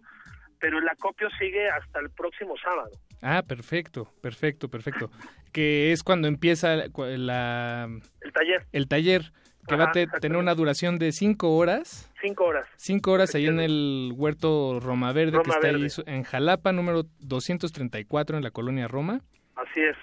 pero 0.60 0.78
el 0.78 0.88
acopio 0.88 1.28
sigue 1.38 1.68
hasta 1.68 2.00
el 2.00 2.10
próximo 2.10 2.54
sábado. 2.62 2.90
Ah, 3.22 3.42
perfecto, 3.46 4.08
perfecto, 4.20 4.68
perfecto. 4.68 5.10
Que 5.52 5.92
es 5.92 6.02
cuando 6.02 6.28
empieza 6.28 6.76
la- 6.76 7.88
El 8.20 8.32
taller, 8.32 8.66
el 8.72 8.88
taller, 8.88 9.32
que 9.66 9.74
va 9.76 9.84
a 9.84 9.92
te- 9.92 10.06
tener 10.20 10.38
una 10.38 10.54
duración 10.54 10.98
de 10.98 11.12
cinco 11.12 11.56
horas. 11.56 12.12
cinco 12.20 12.44
horas. 12.44 12.68
Cinco 12.76 13.12
horas 13.12 13.34
ahí 13.34 13.46
en 13.46 13.58
el 13.60 14.12
huerto 14.14 14.78
Roma 14.80 15.12
Verde, 15.12 15.38
que 15.42 15.50
está 15.50 15.66
ahí 15.68 15.82
Verde. 15.82 15.88
en 16.06 16.22
Jalapa, 16.24 16.72
número 16.72 17.04
234 17.20 18.36
en 18.36 18.44
la 18.44 18.50
colonia 18.50 18.86
Roma. 18.88 19.20
Así 19.56 19.80
es. 19.80 19.96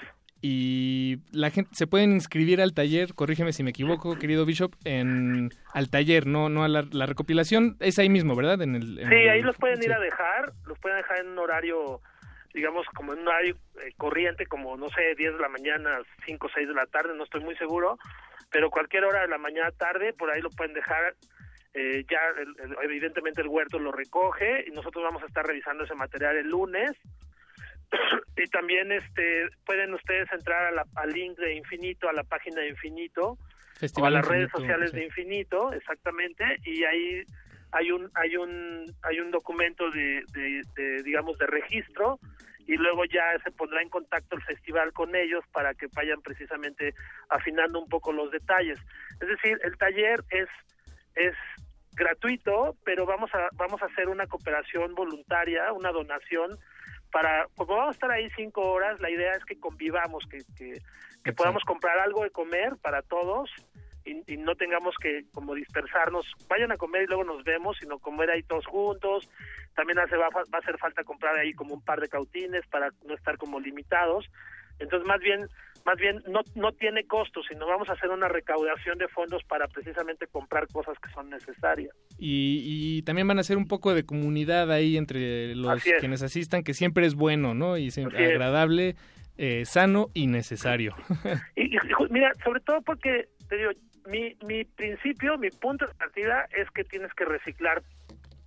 Y 0.46 1.20
la 1.32 1.52
gente 1.52 1.70
se 1.74 1.88
pueden 1.88 2.12
inscribir 2.12 2.60
al 2.62 2.74
taller, 2.74 3.14
corrígeme 3.14 3.54
si 3.54 3.64
me 3.64 3.70
equivoco, 3.70 4.20
querido 4.20 4.46
Bishop, 4.46 4.76
en 4.84 5.50
al 5.74 5.90
taller, 5.90 6.28
no 6.28 6.50
no 6.50 6.66
a 6.66 6.68
la, 6.68 6.84
la 6.92 7.06
recopilación 7.06 7.78
es 7.80 7.98
ahí 7.98 8.10
mismo, 8.10 8.36
¿verdad? 8.36 8.62
En 8.62 8.76
el, 8.76 9.00
en 9.00 9.08
Sí, 9.08 9.16
el- 9.16 9.30
ahí 9.30 9.42
los 9.42 9.56
pueden 9.56 9.82
ir 9.82 9.94
a 9.94 10.00
dejar, 10.02 10.52
los 10.66 10.78
pueden 10.80 10.98
dejar 10.98 11.20
en 11.22 11.30
un 11.30 11.40
horario, 11.40 12.02
digamos, 12.54 12.86
como 12.94 13.14
en 13.14 13.20
un 13.20 13.28
horario 13.30 13.56
eh, 13.86 13.94
corriente, 13.96 14.46
como, 14.46 14.76
no 14.76 14.90
sé, 14.90 15.16
10 15.18 15.32
de 15.32 15.40
la 15.40 15.48
mañana, 15.48 16.00
5 16.26 16.48
o 16.48 16.50
6 16.54 16.68
de 16.68 16.74
la 16.74 16.88
tarde, 16.88 17.16
no 17.16 17.24
estoy 17.24 17.42
muy 17.42 17.56
seguro, 17.56 17.98
pero 18.52 18.70
cualquier 18.70 19.06
hora 19.06 19.22
de 19.22 19.30
la 19.30 19.38
mañana, 19.38 19.72
tarde, 19.72 20.12
por 20.12 20.30
ahí 20.30 20.42
lo 20.42 20.50
pueden 20.50 20.74
dejar. 20.74 21.16
eh, 21.76 22.06
ya, 22.12 22.20
el- 22.40 22.76
evidentemente, 22.84 23.42
el 23.42 23.48
huerto 23.48 23.80
lo 23.80 23.92
recoge 23.92 24.66
y 24.68 24.72
nosotros 24.72 25.04
vamos 25.06 25.24
a 25.24 25.26
estar 25.26 25.44
revisando 25.44 25.86
ese 25.86 25.96
material 25.96 26.36
el 26.36 26.48
lunes. 26.50 26.92
y 28.38 28.48
también 28.48 28.92
este 28.92 29.48
pueden 29.66 29.94
ustedes 29.94 30.32
entrar 30.32 30.66
a 30.66 30.72
la- 30.72 30.86
al 30.96 31.10
link 31.12 31.38
de 31.38 31.56
Infinito, 31.56 32.10
a 32.10 32.14
la 32.14 32.24
página 32.24 32.62
de 32.62 32.70
Infinito, 32.70 33.38
Festival 33.80 34.14
o 34.14 34.18
a 34.18 34.20
las 34.20 34.28
redes 34.28 34.52
sociales 34.52 34.92
sí. 34.92 34.98
de 34.98 35.06
Infinito, 35.06 35.74
exactamente, 35.74 36.44
y 36.64 36.84
ahí 36.84 37.24
hay 37.72 37.92
un 37.92 38.10
hay 38.16 38.36
un 38.38 38.86
hay 39.04 39.20
un 39.20 39.32
documento 39.32 39.90
de, 39.92 40.24
de- 40.34 40.62
de, 40.76 41.04
digamos 41.04 41.38
de 41.38 41.48
registro 41.48 42.20
y 42.66 42.78
luego 42.78 43.04
ya 43.06 43.24
se 43.44 43.52
pondrá 43.52 43.82
en 43.82 43.90
contacto 43.90 44.36
el 44.38 44.42
festival 44.44 44.94
con 44.94 45.14
ellos 45.16 45.44
para 45.52 45.74
que 45.74 45.88
vayan 45.96 46.22
precisamente 46.22 46.94
afinando 47.30 47.78
un 47.80 47.90
poco 47.90 48.14
los 48.14 48.32
detalles. 48.32 48.80
Es 49.20 49.28
decir, 49.28 49.60
el 49.64 49.78
taller 49.78 50.24
es 50.30 50.48
es 51.16 51.34
gratuito, 51.96 52.76
pero 52.86 53.06
vamos 53.06 53.30
a 53.34 53.50
vamos 53.54 53.82
a 53.82 53.86
hacer 53.88 54.08
una 54.08 54.28
cooperación 54.28 54.96
voluntaria, 54.96 55.72
una 55.74 55.92
donación 55.92 56.58
para 57.14 57.48
como 57.56 57.76
vamos 57.76 57.90
a 57.90 57.92
estar 57.92 58.12
ahí 58.12 58.28
cinco 58.36 58.62
horas, 58.62 59.00
la 59.00 59.12
idea 59.12 59.34
es 59.34 59.46
que 59.46 59.60
convivamos, 59.60 60.26
que, 60.26 60.40
que, 60.58 60.82
que 61.24 61.32
podamos 61.32 61.64
comprar 61.64 62.00
algo 62.00 62.24
de 62.24 62.32
comer 62.32 62.76
para 62.82 63.04
todos 63.04 63.52
y, 64.04 64.34
y 64.34 64.38
no 64.38 64.56
tengamos 64.56 64.96
que 65.00 65.24
como 65.32 65.54
dispersarnos, 65.54 66.26
vayan 66.50 66.72
a 66.72 66.78
comer 66.78 67.04
y 67.04 67.08
luego 67.08 67.24
nos 67.24 67.44
vemos, 67.44 67.78
sino 67.80 68.00
comer 68.00 68.32
ahí 68.32 68.42
todos 68.42 68.66
juntos. 68.66 69.30
También 69.76 70.00
hace, 70.00 70.18
va, 70.18 70.30
va 70.30 70.42
a 70.52 70.58
hacer 70.58 70.78
falta 70.80 71.04
comprar 71.04 71.38
ahí 71.38 71.54
como 71.54 71.76
un 71.76 71.86
par 71.86 72.02
de 72.02 72.10
cautines 72.10 72.66
para 72.68 72.90
no 73.06 73.14
estar 73.14 73.38
como 73.38 73.60
limitados. 73.60 74.26
Entonces, 74.80 75.08
más 75.08 75.20
bien, 75.20 75.48
más 75.86 75.98
bien 75.98 76.24
no, 76.28 76.42
no 76.56 76.72
tiene 76.72 77.06
costo, 77.06 77.42
sino 77.44 77.68
vamos 77.68 77.90
a 77.90 77.94
hacer 77.94 78.10
una 78.10 78.28
recaudación 78.28 78.98
de 78.98 79.08
fondos 79.10 79.44
para 79.44 79.68
precisamente 79.68 80.28
comprar 80.28 80.68
cosas 80.68 80.98
que 81.00 81.12
son 81.12 81.30
necesarias. 81.30 81.94
Y, 82.18 82.62
y 82.98 83.02
también 83.04 83.28
van 83.28 83.40
a 83.40 83.44
ser 83.44 83.58
un 83.58 83.68
poco 83.68 83.94
de 83.94 84.06
comunidad 84.06 84.72
ahí 84.72 84.98
entre 84.98 85.56
los 85.56 85.70
Así 85.72 85.92
quienes 86.00 86.22
asistan, 86.24 86.64
que 86.64 86.74
siempre 86.74 87.06
es 87.06 87.16
bueno, 87.16 87.54
¿no? 87.54 87.78
Y 87.78 87.92
siempre 87.92 88.18
Así 88.18 88.26
es. 88.26 88.32
agradable, 88.32 88.96
eh, 89.38 89.66
sano 89.66 90.08
y 90.14 90.28
necesario. 90.28 90.96
Y, 91.56 91.76
mira, 92.10 92.32
sobre 92.44 92.60
todo 92.62 92.82
porque, 92.82 93.28
te 93.50 93.58
digo, 93.58 93.72
mi, 94.08 94.36
mi 94.46 94.64
principio, 94.66 95.38
mi 95.38 95.50
punto 95.50 95.86
de 95.88 95.94
partida 95.96 96.46
es 96.56 96.70
que 96.72 96.84
tienes 96.84 97.14
que 97.14 97.26
reciclar 97.26 97.82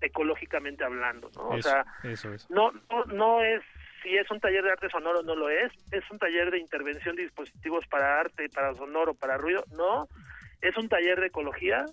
ecológicamente 0.00 0.84
hablando, 0.84 1.30
¿no? 1.34 1.42
O 1.48 1.56
Eso, 1.56 1.70
sea, 1.70 1.84
eso 2.04 2.32
es. 2.32 2.48
no, 2.50 2.70
no, 2.90 3.04
no 3.06 3.42
es 3.42 3.62
si 4.02 4.16
es 4.16 4.31
un 4.31 4.40
taller 4.40 4.62
de 4.62 4.73
arte 4.73 4.89
sonoro, 4.90 5.23
no 5.23 5.35
lo 5.35 5.48
es, 5.48 5.73
es 5.93 6.09
un 6.10 6.18
taller 6.18 6.51
de 6.51 6.59
intervención 6.59 7.16
de 7.16 7.23
dispositivos 7.23 7.86
para 7.89 8.20
arte, 8.20 8.48
para 8.48 8.74
sonoro, 8.74 9.14
para 9.14 9.36
ruido, 9.36 9.64
no, 9.77 10.09
es 10.60 10.77
un 10.77 10.89
taller 10.89 11.20
de 11.20 11.27
ecología 11.27 11.85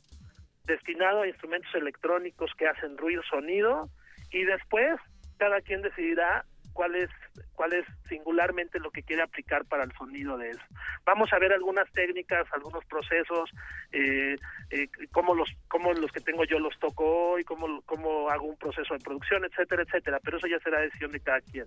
destinado 0.66 1.22
a 1.22 1.28
instrumentos 1.28 1.74
electrónicos 1.76 2.52
que 2.58 2.68
hacen 2.68 2.98
ruido, 2.98 3.22
sonido, 3.24 3.90
y 4.32 4.44
después 4.44 5.00
cada 5.38 5.62
quien 5.62 5.82
decidirá 5.82 6.46
cuál 6.74 6.96
es, 6.96 7.10
cuál 7.54 7.74
es 7.74 7.86
singularmente 8.10 8.80
lo 8.80 8.92
que 8.92 9.04
quiere 9.04 9.22
aplicar 9.22 9.66
para 9.66 9.84
el 9.84 9.94
sonido 9.94 10.38
de 10.38 10.52
eso. 10.52 10.62
Vamos 11.06 11.32
a 11.32 11.40
ver 11.40 11.54
algunas 11.54 11.90
técnicas, 11.94 12.46
algunos 12.52 12.84
procesos, 12.86 13.50
eh, 13.92 14.36
eh, 14.72 14.88
cómo 15.12 15.36
los, 15.36 15.50
cómo 15.68 15.94
los 15.94 16.12
que 16.12 16.20
tengo 16.20 16.44
yo 16.44 16.60
los 16.60 16.78
toco 16.80 17.06
hoy, 17.06 17.44
cómo, 17.44 17.82
cómo 17.86 18.30
hago 18.30 18.46
un 18.46 18.58
proceso 18.58 18.94
de 18.94 19.00
producción, 19.00 19.46
etcétera, 19.46 19.84
etcétera, 19.84 20.20
pero 20.24 20.38
eso 20.38 20.48
ya 20.48 20.60
será 20.60 20.82
decisión 20.82 21.12
de 21.12 21.20
cada 21.20 21.42
quien. 21.42 21.66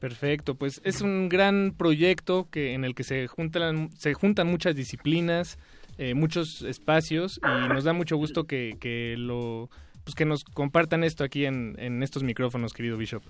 Perfecto, 0.00 0.54
pues 0.56 0.82
es 0.84 1.00
un 1.00 1.30
gran 1.30 1.72
proyecto 1.76 2.48
que 2.50 2.74
en 2.74 2.84
el 2.84 2.94
que 2.94 3.04
se 3.04 3.26
juntan 3.26 3.90
se 3.92 4.12
juntan 4.12 4.48
muchas 4.48 4.76
disciplinas, 4.76 5.58
eh, 5.96 6.12
muchos 6.12 6.60
espacios 6.62 7.40
y 7.42 7.68
nos 7.68 7.84
da 7.84 7.94
mucho 7.94 8.16
gusto 8.16 8.44
que, 8.44 8.76
que 8.78 9.14
lo 9.16 9.70
pues 10.04 10.14
que 10.14 10.26
nos 10.26 10.44
compartan 10.44 11.04
esto 11.04 11.24
aquí 11.24 11.46
en, 11.46 11.76
en 11.78 12.02
estos 12.02 12.22
micrófonos, 12.22 12.74
querido 12.74 12.98
Bishop. 12.98 13.22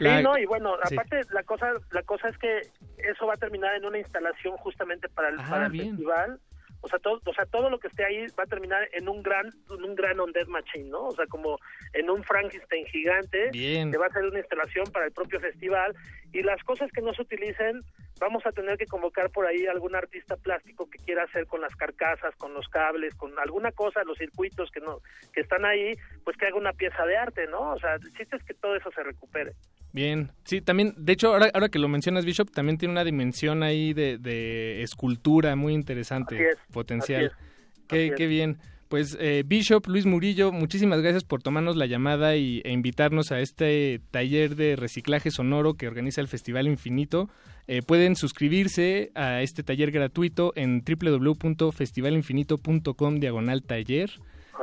Sí, 0.00 0.04
La- 0.04 0.22
no, 0.22 0.38
y 0.38 0.46
bueno, 0.46 0.76
sí. 0.88 0.94
aparte 0.94 1.20
la 1.30 1.42
cosa 1.42 1.74
la 1.90 2.02
cosa 2.04 2.28
es 2.28 2.38
que 2.38 2.62
eso 2.96 3.26
va 3.26 3.34
a 3.34 3.36
terminar 3.36 3.74
en 3.74 3.84
una 3.84 3.98
instalación 3.98 4.56
justamente 4.56 5.10
para 5.10 5.28
el, 5.28 5.38
Ah, 5.38 5.46
para 5.50 5.66
el 5.66 5.72
festival. 5.72 6.40
O 6.82 6.88
sea, 6.88 6.98
todo, 6.98 7.20
o 7.26 7.34
sea, 7.34 7.44
todo 7.44 7.68
lo 7.68 7.78
que 7.78 7.88
esté 7.88 8.06
ahí 8.06 8.24
va 8.38 8.44
a 8.44 8.46
terminar 8.46 8.88
en 8.94 9.06
un 9.10 9.22
gran 9.22 9.48
en 9.68 9.84
un 9.84 9.94
gran 9.94 10.18
on 10.18 10.32
dead 10.32 10.46
machine, 10.46 10.88
¿no? 10.88 11.08
O 11.08 11.12
sea, 11.14 11.26
como 11.26 11.58
en 11.92 12.08
un 12.08 12.24
Frankenstein 12.24 12.86
gigante 12.86 13.50
Bien. 13.52 13.90
que 13.92 13.98
va 13.98 14.06
a 14.06 14.10
ser 14.10 14.24
una 14.24 14.38
instalación 14.38 14.86
para 14.90 15.04
el 15.04 15.12
propio 15.12 15.38
festival 15.40 15.94
y 16.32 16.42
las 16.42 16.62
cosas 16.64 16.90
que 16.92 17.02
no 17.02 17.12
se 17.12 17.20
utilicen 17.20 17.82
vamos 18.18 18.46
a 18.46 18.52
tener 18.52 18.78
que 18.78 18.86
convocar 18.86 19.28
por 19.30 19.46
ahí 19.46 19.66
algún 19.66 19.94
artista 19.94 20.36
plástico 20.38 20.88
que 20.88 20.98
quiera 21.04 21.24
hacer 21.24 21.46
con 21.46 21.60
las 21.60 21.74
carcasas, 21.76 22.34
con 22.36 22.54
los 22.54 22.66
cables, 22.68 23.14
con 23.14 23.38
alguna 23.38 23.72
cosa, 23.72 24.02
los 24.04 24.16
circuitos 24.16 24.70
que 24.70 24.80
no 24.80 25.00
que 25.34 25.40
están 25.42 25.66
ahí, 25.66 25.94
pues 26.24 26.38
que 26.38 26.46
haga 26.46 26.56
una 26.56 26.72
pieza 26.72 27.04
de 27.04 27.16
arte, 27.16 27.46
¿no? 27.46 27.72
O 27.72 27.78
sea, 27.78 27.94
el 27.96 28.12
chiste 28.14 28.36
es 28.36 28.44
que 28.44 28.54
todo 28.54 28.74
eso 28.76 28.90
se 28.92 29.02
recupere. 29.02 29.52
Bien, 29.92 30.30
sí, 30.44 30.60
también, 30.60 30.94
de 30.96 31.12
hecho, 31.12 31.32
ahora, 31.32 31.50
ahora 31.52 31.68
que 31.68 31.80
lo 31.80 31.88
mencionas, 31.88 32.24
Bishop, 32.24 32.50
también 32.52 32.78
tiene 32.78 32.92
una 32.92 33.02
dimensión 33.04 33.62
ahí 33.64 33.92
de, 33.92 34.18
de 34.18 34.82
escultura 34.82 35.56
muy 35.56 35.74
interesante, 35.74 36.36
Así 36.36 36.44
es, 36.44 36.56
potencial. 36.72 37.26
así 37.26 37.34
es, 37.34 37.86
qué, 37.88 38.04
así 38.06 38.14
qué 38.16 38.26
bien. 38.28 38.58
Pues 38.88 39.16
eh, 39.20 39.42
Bishop, 39.46 39.86
Luis 39.86 40.04
Murillo, 40.06 40.50
muchísimas 40.52 41.00
gracias 41.00 41.22
por 41.24 41.42
tomarnos 41.42 41.76
la 41.76 41.86
llamada 41.86 42.34
y, 42.36 42.60
e 42.64 42.72
invitarnos 42.72 43.30
a 43.30 43.38
este 43.40 44.00
taller 44.10 44.56
de 44.56 44.74
reciclaje 44.74 45.30
sonoro 45.30 45.74
que 45.74 45.86
organiza 45.86 46.20
el 46.20 46.26
Festival 46.28 46.66
Infinito. 46.66 47.28
Eh, 47.68 47.82
pueden 47.82 48.16
suscribirse 48.16 49.12
a 49.14 49.42
este 49.42 49.62
taller 49.62 49.92
gratuito 49.92 50.52
en 50.56 50.82
www.festivalinfinito.com 50.84 53.20
diagonal 53.20 53.62
taller. 53.62 54.10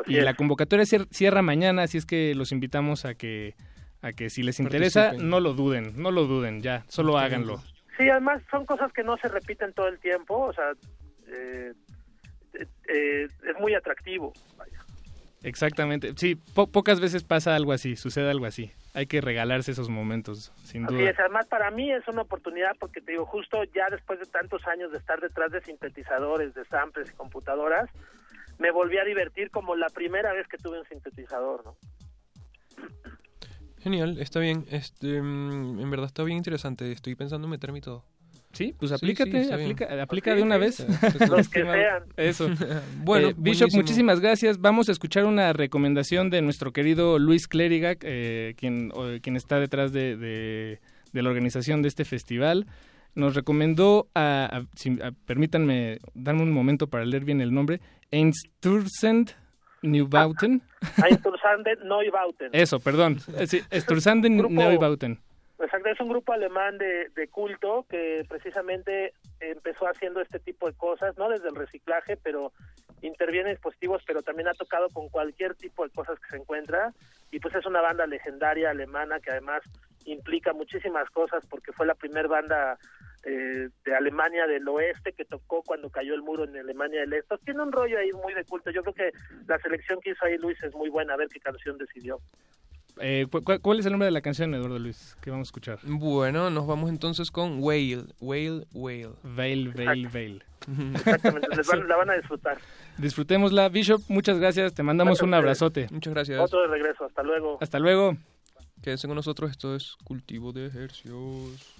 Y 0.06 0.18
es. 0.18 0.24
la 0.26 0.34
convocatoria 0.36 0.84
cier- 0.86 1.08
cierra 1.12 1.42
mañana, 1.42 1.82
así 1.84 1.98
es 1.98 2.06
que 2.06 2.36
los 2.36 2.52
invitamos 2.52 3.06
a 3.06 3.16
que 3.16 3.56
a 4.02 4.12
que 4.14 4.30
si 4.30 4.44
les 4.44 4.60
interesa, 4.60 5.02
Participen. 5.06 5.30
no 5.30 5.40
lo 5.40 5.54
duden, 5.54 5.94
no 6.02 6.12
lo 6.12 6.26
duden, 6.26 6.62
ya, 6.62 6.84
solo 6.88 7.18
háganlo. 7.18 7.58
Sí, 7.98 8.10
además 8.10 8.44
son 8.52 8.66
cosas 8.66 8.92
que 8.94 9.04
no 9.04 9.18
se 9.18 9.28
repiten 9.28 9.74
todo 9.74 9.88
el 9.88 10.00
tiempo, 10.00 10.38
o 10.40 10.54
sea, 10.54 10.72
eh, 11.28 11.74
eh, 12.88 13.28
es 13.44 13.60
muy 13.60 13.74
atractivo. 13.76 14.34
Exactamente, 15.44 16.14
sí, 16.18 16.36
po- 16.36 16.68
pocas 16.68 17.00
veces 17.00 17.24
pasa 17.24 17.56
algo 17.56 17.72
así, 17.72 17.96
sucede 17.96 18.30
algo 18.30 18.46
así. 18.46 18.72
Hay 18.96 19.06
que 19.06 19.22
regalarse 19.22 19.72
esos 19.72 19.90
momentos, 19.90 20.52
sin 20.64 20.86
Así 20.86 20.96
duda. 20.96 21.12
es, 21.12 21.20
además 21.20 21.46
para 21.48 21.70
mí 21.70 21.92
es 21.92 22.08
una 22.08 22.24
oportunidad 22.24 22.72
porque 22.80 23.02
te 23.02 23.12
digo, 23.12 23.26
justo 23.26 23.64
ya 23.66 23.88
después 23.92 24.20
de 24.20 24.26
tantos 24.26 24.66
años 24.68 24.92
de 24.92 24.98
estar 24.98 25.20
detrás 25.22 25.52
de 25.52 25.62
sintetizadores, 25.62 26.56
de 26.56 26.66
samples 26.66 27.10
y 27.12 27.14
computadoras, 27.14 27.88
me 28.58 28.72
volví 28.72 28.98
a 28.98 29.04
divertir 29.04 29.52
como 29.52 29.76
la 29.76 29.90
primera 29.90 30.34
vez 30.34 30.48
que 30.48 30.58
tuve 30.58 30.80
un 30.80 30.86
sintetizador, 30.88 31.64
¿no? 31.64 31.76
Genial, 33.88 34.18
está 34.20 34.40
bien. 34.40 34.66
Este, 34.70 35.22
mm, 35.22 35.80
en 35.80 35.90
verdad 35.90 36.08
está 36.08 36.24
bien 36.24 36.38
interesante. 36.38 36.92
Estoy 36.92 37.16
pensando 37.16 37.46
en 37.48 37.52
meterme 37.52 37.78
y 37.78 37.82
todo. 37.82 38.04
Sí, 38.54 38.74
pues 38.78 38.92
aplícate, 38.92 39.54
aplica, 39.54 40.02
aplica 40.02 40.34
de 40.34 40.42
una 40.42 40.58
vez. 40.58 40.80
Los 41.30 41.48
que 41.48 41.62
sean. 41.64 42.04
Eso. 42.18 42.50
Bueno, 43.04 43.30
Eh, 43.30 43.34
Bishop, 43.38 43.60
buenísimo. 43.70 43.82
muchísimas 43.82 44.20
gracias. 44.20 44.60
Vamos 44.60 44.90
a 44.90 44.92
escuchar 44.94 45.26
una 45.26 45.54
recomendación 45.54 46.30
de 46.30 46.42
nuestro 46.42 46.72
querido 46.74 47.20
Luis 47.20 47.48
Clériga, 47.48 47.96
eh, 48.02 48.56
quien, 48.58 48.92
quien 49.22 49.36
está 49.36 49.60
detrás 49.60 49.92
de, 49.94 50.18
de- 50.18 50.80
de 51.14 51.22
la 51.22 51.30
organización 51.30 51.82
de 51.82 51.88
este 51.90 52.04
festival. 52.04 52.66
Nos 53.16 53.36
recomendó, 53.36 54.10
a, 54.16 54.46
a- 54.52 54.66
si- 54.76 55.00
a- 55.02 55.12
permítanme 55.26 56.00
darme 56.14 56.42
un 56.44 56.52
momento 56.52 56.88
para 56.88 57.06
leer 57.06 57.26
bien 57.26 57.42
el 57.42 57.54
nombre, 57.54 57.80
Einsturzend 58.12 59.32
Neubauten. 59.82 60.62
Einsturzande 61.04 61.78
Neubauten. 61.84 62.50
Eso, 62.54 62.80
perdón. 62.80 63.18
Eh, 63.38 63.48
sí, 63.48 63.62
Neubauten. 63.72 65.20
Exacto, 65.60 65.90
es 65.90 66.00
un 66.00 66.10
grupo 66.10 66.34
alemán 66.34 66.78
de, 66.78 67.10
de 67.16 67.28
culto 67.30 67.86
que 67.90 68.24
precisamente 68.30 69.14
empezó 69.40 69.88
haciendo 69.88 70.22
este 70.22 70.40
tipo 70.40 70.68
de 70.68 70.74
cosas, 70.74 71.18
no 71.18 71.30
desde 71.30 71.50
el 71.50 71.56
reciclaje, 71.56 72.16
pero 72.18 72.52
interviene 73.02 73.50
en 73.50 73.56
dispositivos, 73.56 74.04
pero 74.06 74.22
también 74.22 74.48
ha 74.48 74.54
tocado 74.54 74.90
con 74.90 75.10
cualquier 75.10 75.56
tipo 75.56 75.84
de 75.84 75.94
cosas 75.94 76.20
que 76.20 76.30
se 76.30 76.38
encuentra 76.38 76.94
y 77.32 77.40
pues 77.40 77.56
es 77.56 77.66
una 77.66 77.82
banda 77.82 78.06
legendaria 78.08 78.70
alemana 78.70 79.20
que 79.20 79.32
además 79.32 79.62
implica 80.06 80.54
muchísimas 80.54 81.10
cosas 81.10 81.44
porque 81.50 81.74
fue 81.74 81.86
la 81.86 81.96
primera 81.96 82.28
banda 82.28 82.78
eh, 83.24 83.70
de 83.86 83.96
Alemania 83.96 84.48
del 84.48 84.68
Oeste 84.68 85.14
que 85.14 85.26
tocó 85.26 85.62
cuando 85.64 85.90
cayó 85.90 86.14
el 86.14 86.22
muro 86.22 86.44
en 86.46 86.56
Alemania 86.58 87.02
del 87.02 87.14
Este. 87.14 87.36
Tiene 87.46 87.62
un 87.64 87.72
rollo 87.72 87.98
ahí 88.00 88.12
muy 88.14 88.34
de 88.34 88.44
culto. 88.46 88.72
Yo 88.72 88.82
creo 88.84 88.94
que 88.94 89.12
la 89.48 89.60
selección 89.60 90.00
que 90.02 90.12
hizo 90.12 90.26
ahí 90.26 90.38
Luis 90.38 90.62
es 90.64 90.74
muy 90.74 90.90
buena. 90.90 91.14
A 91.14 91.18
ver 91.18 91.28
qué 91.28 91.40
canción 91.40 91.78
decidió. 91.78 92.20
Eh, 93.00 93.28
cu- 93.32 93.44
cu- 93.44 93.60
¿Cuál 93.62 93.80
es 93.80 93.86
el 93.86 93.92
nombre 93.92 94.06
de 94.08 94.12
la 94.12 94.22
canción, 94.22 94.56
Eduardo 94.56 94.80
Luis, 94.80 95.16
que 95.22 95.30
vamos 95.30 95.48
a 95.48 95.50
escuchar? 95.50 95.78
Bueno, 95.84 96.50
nos 96.50 96.66
vamos 96.66 96.90
entonces 96.90 97.30
con 97.30 97.62
Whale, 97.62 98.06
Whale, 98.20 98.66
Whale. 98.74 99.10
Veil, 99.24 99.70
Veil, 99.70 100.08
Veil. 100.08 100.44
Exactamente, 100.96 101.48
les 101.56 101.68
van- 101.68 101.88
la 101.88 101.96
van 101.96 102.10
a 102.10 102.14
disfrutar. 102.16 102.58
Disfrutémosla. 102.98 103.70
Bishop, 103.70 104.02
muchas 104.10 104.40
gracias. 104.40 104.74
Te 104.74 104.82
mandamos 104.82 105.20
Gracias 105.20 105.28
un 105.28 105.34
abrazote. 105.36 105.88
Muchas 105.92 106.14
gracias. 106.14 106.40
Otro 106.40 106.62
de 106.64 106.68
regreso. 106.70 107.06
Hasta 107.06 107.22
luego. 107.22 107.58
Hasta 107.62 107.78
luego. 107.80 108.18
Quédense 108.82 109.08
con 109.08 109.16
nosotros, 109.16 109.52
esto 109.52 109.76
es 109.76 109.96
Cultivo 110.04 110.52
de 110.52 110.66
Ejercios. 110.68 111.77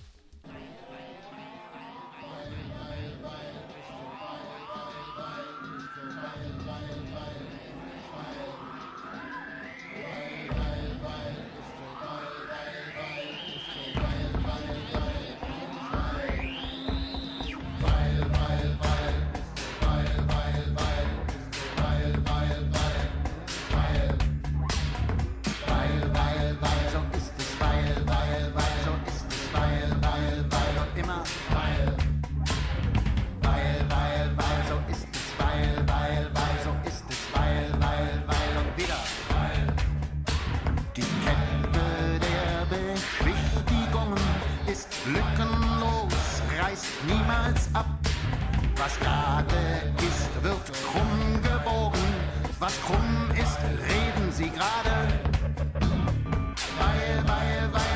Reißt 46.78 46.86
niemals 47.08 47.70
ab. 47.74 47.86
Was 48.76 49.00
gerade 49.00 49.56
ist, 49.98 50.44
wird 50.44 50.72
krumm 50.86 51.42
gebogen. 51.42 52.00
Was 52.60 52.74
krumm 52.86 53.32
ist, 53.32 53.58
reden 53.90 54.32
Sie 54.32 54.50
gerade. 54.50 55.08
Weil, 56.80 57.28
weil, 57.28 57.74
weil 57.74 57.87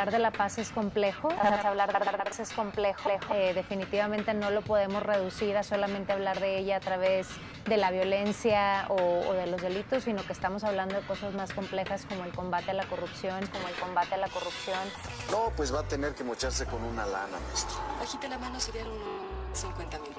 Hablar 0.00 0.14
de 0.14 0.18
la 0.18 0.30
paz 0.30 0.56
es 0.56 0.70
complejo, 0.70 1.28
hablar 1.28 1.92
de 1.92 2.06
la 2.06 2.24
paz 2.24 2.40
es 2.40 2.54
complejo. 2.54 3.10
Eh, 3.34 3.52
definitivamente 3.52 4.32
no 4.32 4.50
lo 4.50 4.62
podemos 4.62 5.02
reducir 5.02 5.58
a 5.58 5.62
solamente 5.62 6.14
hablar 6.14 6.40
de 6.40 6.56
ella 6.56 6.76
a 6.76 6.80
través 6.80 7.28
de 7.66 7.76
la 7.76 7.90
violencia 7.90 8.86
o, 8.88 8.94
o 8.94 9.34
de 9.34 9.46
los 9.46 9.60
delitos, 9.60 10.04
sino 10.04 10.24
que 10.24 10.32
estamos 10.32 10.64
hablando 10.64 10.94
de 10.94 11.02
cosas 11.02 11.34
más 11.34 11.52
complejas 11.52 12.06
como 12.08 12.24
el 12.24 12.32
combate 12.32 12.70
a 12.70 12.74
la 12.74 12.86
corrupción, 12.86 13.46
como 13.48 13.68
el 13.68 13.74
combate 13.74 14.14
a 14.14 14.16
la 14.16 14.28
corrupción. 14.28 14.78
No, 15.30 15.52
pues 15.54 15.74
va 15.74 15.80
a 15.80 15.84
tener 15.86 16.14
que 16.14 16.24
mocharse 16.24 16.64
con 16.64 16.82
una 16.82 17.04
lana, 17.04 17.38
maestro. 17.48 17.76
Agita 18.00 18.26
la 18.28 18.38
mano 18.38 18.58
si 18.58 18.72
dieron 18.72 18.94
50 19.52 19.98
mil. 19.98 20.10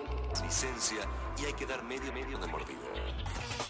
Licencia 0.43 1.07
y 1.41 1.45
hay 1.45 1.53
que 1.53 1.65
dar 1.65 1.81
medio 1.81 2.13
medio 2.13 2.37
de 2.37 2.45
mordido. 2.45 2.81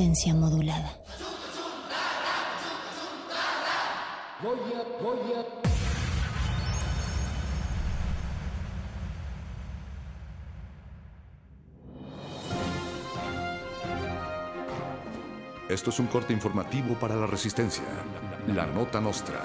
Modulada. 0.00 0.96
Esto 15.68 15.90
es 15.90 15.98
un 15.98 16.06
corte 16.06 16.32
informativo 16.32 16.94
para 16.94 17.14
la 17.14 17.26
Resistencia. 17.26 17.84
La 18.46 18.64
Nota 18.64 19.02
Nostra. 19.02 19.42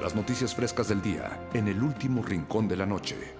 Las 0.00 0.14
noticias 0.14 0.54
frescas 0.54 0.88
del 0.88 1.02
día 1.02 1.38
en 1.52 1.68
el 1.68 1.82
último 1.82 2.22
rincón 2.22 2.66
de 2.66 2.76
la 2.76 2.86
noche. 2.86 3.37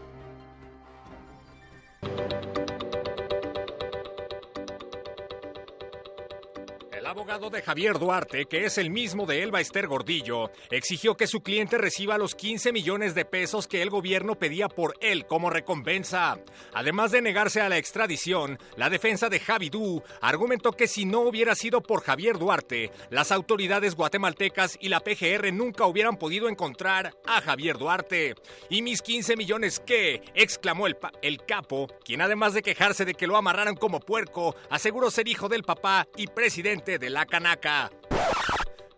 Javier 7.69 7.99
Duarte, 7.99 8.47
que 8.47 8.65
es 8.65 8.79
el 8.79 8.89
mismo 8.89 9.27
de 9.27 9.43
Elba 9.43 9.61
Ester 9.61 9.89
Gordillo, 9.89 10.51
exigió 10.71 11.19
que 11.19 11.27
su 11.27 11.43
cliente 11.43 11.77
reciba 11.77 12.17
los 12.17 12.35
15 12.35 12.73
millones 12.73 13.15
de 13.15 13.27
pesos 13.27 13.67
que 13.67 13.83
el 13.83 13.91
gobierno 13.91 14.37
pedía 14.37 14.71
por 14.71 14.95
él 15.03 15.27
como 15.27 15.51
recompensa. 15.51 16.39
Además 16.73 17.11
de 17.11 17.21
negarse 17.21 17.61
a 17.61 17.69
la 17.69 17.77
extradición, 17.77 18.59
la 18.77 18.89
defensa 18.89 19.29
de 19.29 19.39
Javidú 19.39 20.03
argumentó 20.23 20.73
que 20.73 20.89
si 20.89 21.05
no 21.05 21.21
hubiera 21.21 21.55
sido 21.55 21.83
por 21.83 22.03
Javier 22.03 22.39
Duarte, 22.39 22.91
las 23.11 23.33
autoridades 23.33 23.97
guatemaltecas 23.97 24.79
y 24.81 24.89
la 24.89 25.01
PGR 25.01 25.53
nunca 25.53 25.85
hubieran 25.85 26.17
podido 26.17 26.49
encontrar 26.49 27.19
a 27.27 27.43
Javier 27.43 27.77
Duarte. 27.77 28.35
¿Y 28.71 28.81
mis 28.81 29.03
15 29.03 29.37
millones 29.37 29.79
qué? 29.79 30.23
exclamó 30.35 30.87
el, 30.87 30.97
el 31.21 31.45
capo, 31.45 31.87
quien 32.03 32.23
además 32.23 32.55
de 32.55 32.63
quejarse 32.63 33.05
de 33.05 33.13
que 33.13 33.27
lo 33.27 33.37
amarraran 33.37 33.77
como 33.77 34.01
puerco, 34.01 34.57
aseguró 34.71 35.11
ser 35.11 35.29
hijo 35.29 35.51
del 35.51 35.65
papá 35.65 36.09
y 36.17 36.29
presidente 36.29 36.99
de 36.99 37.11
la 37.11 37.27
Canaca. 37.27 37.58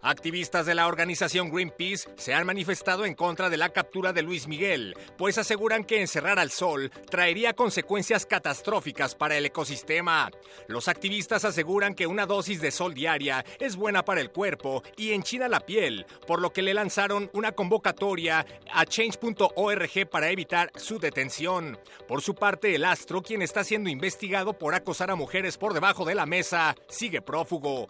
Activistas 0.02 0.64
de 0.64 0.74
la 0.74 0.86
organización 0.86 1.50
Greenpeace 1.50 2.08
se 2.16 2.32
han 2.32 2.46
manifestado 2.46 3.04
en 3.04 3.14
contra 3.14 3.50
de 3.50 3.58
la 3.58 3.68
captura 3.68 4.14
de 4.14 4.22
Luis 4.22 4.48
Miguel, 4.48 4.96
pues 5.18 5.36
aseguran 5.36 5.84
que 5.84 6.00
encerrar 6.00 6.38
al 6.38 6.50
sol 6.50 6.90
traería 7.10 7.52
consecuencias 7.52 8.24
catastróficas 8.24 9.14
para 9.14 9.36
el 9.36 9.44
ecosistema. 9.44 10.30
Los 10.68 10.88
activistas 10.88 11.44
aseguran 11.44 11.94
que 11.94 12.06
una 12.06 12.24
dosis 12.24 12.62
de 12.62 12.70
sol 12.70 12.94
diaria 12.94 13.44
es 13.58 13.76
buena 13.76 14.02
para 14.02 14.22
el 14.22 14.30
cuerpo 14.30 14.82
y 14.96 15.12
enchina 15.12 15.48
la 15.48 15.60
piel, 15.60 16.06
por 16.26 16.40
lo 16.40 16.50
que 16.50 16.62
le 16.62 16.72
lanzaron 16.72 17.30
una 17.34 17.52
convocatoria 17.52 18.46
a 18.72 18.86
change.org 18.86 20.08
para 20.10 20.30
evitar 20.30 20.72
su 20.76 20.98
detención. 20.98 21.78
Por 22.08 22.22
su 22.22 22.34
parte, 22.34 22.74
el 22.74 22.86
astro, 22.86 23.20
quien 23.20 23.42
está 23.42 23.64
siendo 23.64 23.90
investigado 23.90 24.54
por 24.54 24.74
acosar 24.74 25.10
a 25.10 25.14
mujeres 25.14 25.58
por 25.58 25.74
debajo 25.74 26.06
de 26.06 26.14
la 26.14 26.24
mesa, 26.24 26.74
sigue 26.88 27.20
prófugo. 27.20 27.86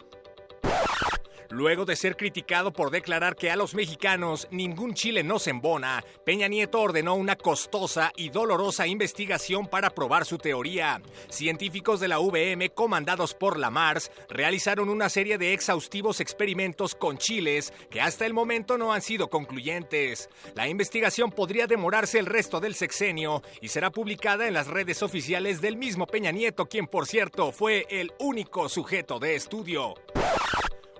Luego 1.51 1.83
de 1.83 1.97
ser 1.97 2.15
criticado 2.15 2.71
por 2.71 2.91
declarar 2.91 3.35
que 3.35 3.51
a 3.51 3.57
los 3.57 3.75
mexicanos 3.75 4.47
ningún 4.51 4.93
chile 4.93 5.21
nos 5.21 5.47
embona, 5.47 6.01
Peña 6.25 6.47
Nieto 6.47 6.79
ordenó 6.79 7.15
una 7.15 7.35
costosa 7.35 8.13
y 8.15 8.29
dolorosa 8.29 8.87
investigación 8.87 9.67
para 9.67 9.89
probar 9.89 10.25
su 10.25 10.37
teoría. 10.37 11.01
Científicos 11.29 11.99
de 11.99 12.07
la 12.07 12.19
VM, 12.19 12.69
comandados 12.69 13.33
por 13.33 13.59
la 13.59 13.69
Mars, 13.69 14.11
realizaron 14.29 14.87
una 14.87 15.09
serie 15.09 15.37
de 15.37 15.51
exhaustivos 15.51 16.21
experimentos 16.21 16.95
con 16.95 17.17
chiles 17.17 17.73
que 17.89 17.99
hasta 17.99 18.25
el 18.25 18.33
momento 18.33 18.77
no 18.77 18.93
han 18.93 19.01
sido 19.01 19.29
concluyentes. 19.29 20.29
La 20.55 20.69
investigación 20.69 21.31
podría 21.31 21.67
demorarse 21.67 22.17
el 22.17 22.27
resto 22.27 22.61
del 22.61 22.75
sexenio 22.75 23.43
y 23.59 23.67
será 23.67 23.91
publicada 23.91 24.47
en 24.47 24.53
las 24.53 24.67
redes 24.67 25.03
oficiales 25.03 25.59
del 25.59 25.75
mismo 25.75 26.07
Peña 26.07 26.31
Nieto, 26.31 26.67
quien 26.67 26.87
por 26.87 27.07
cierto 27.07 27.51
fue 27.51 27.87
el 27.89 28.13
único 28.19 28.69
sujeto 28.69 29.19
de 29.19 29.35
estudio. 29.35 29.95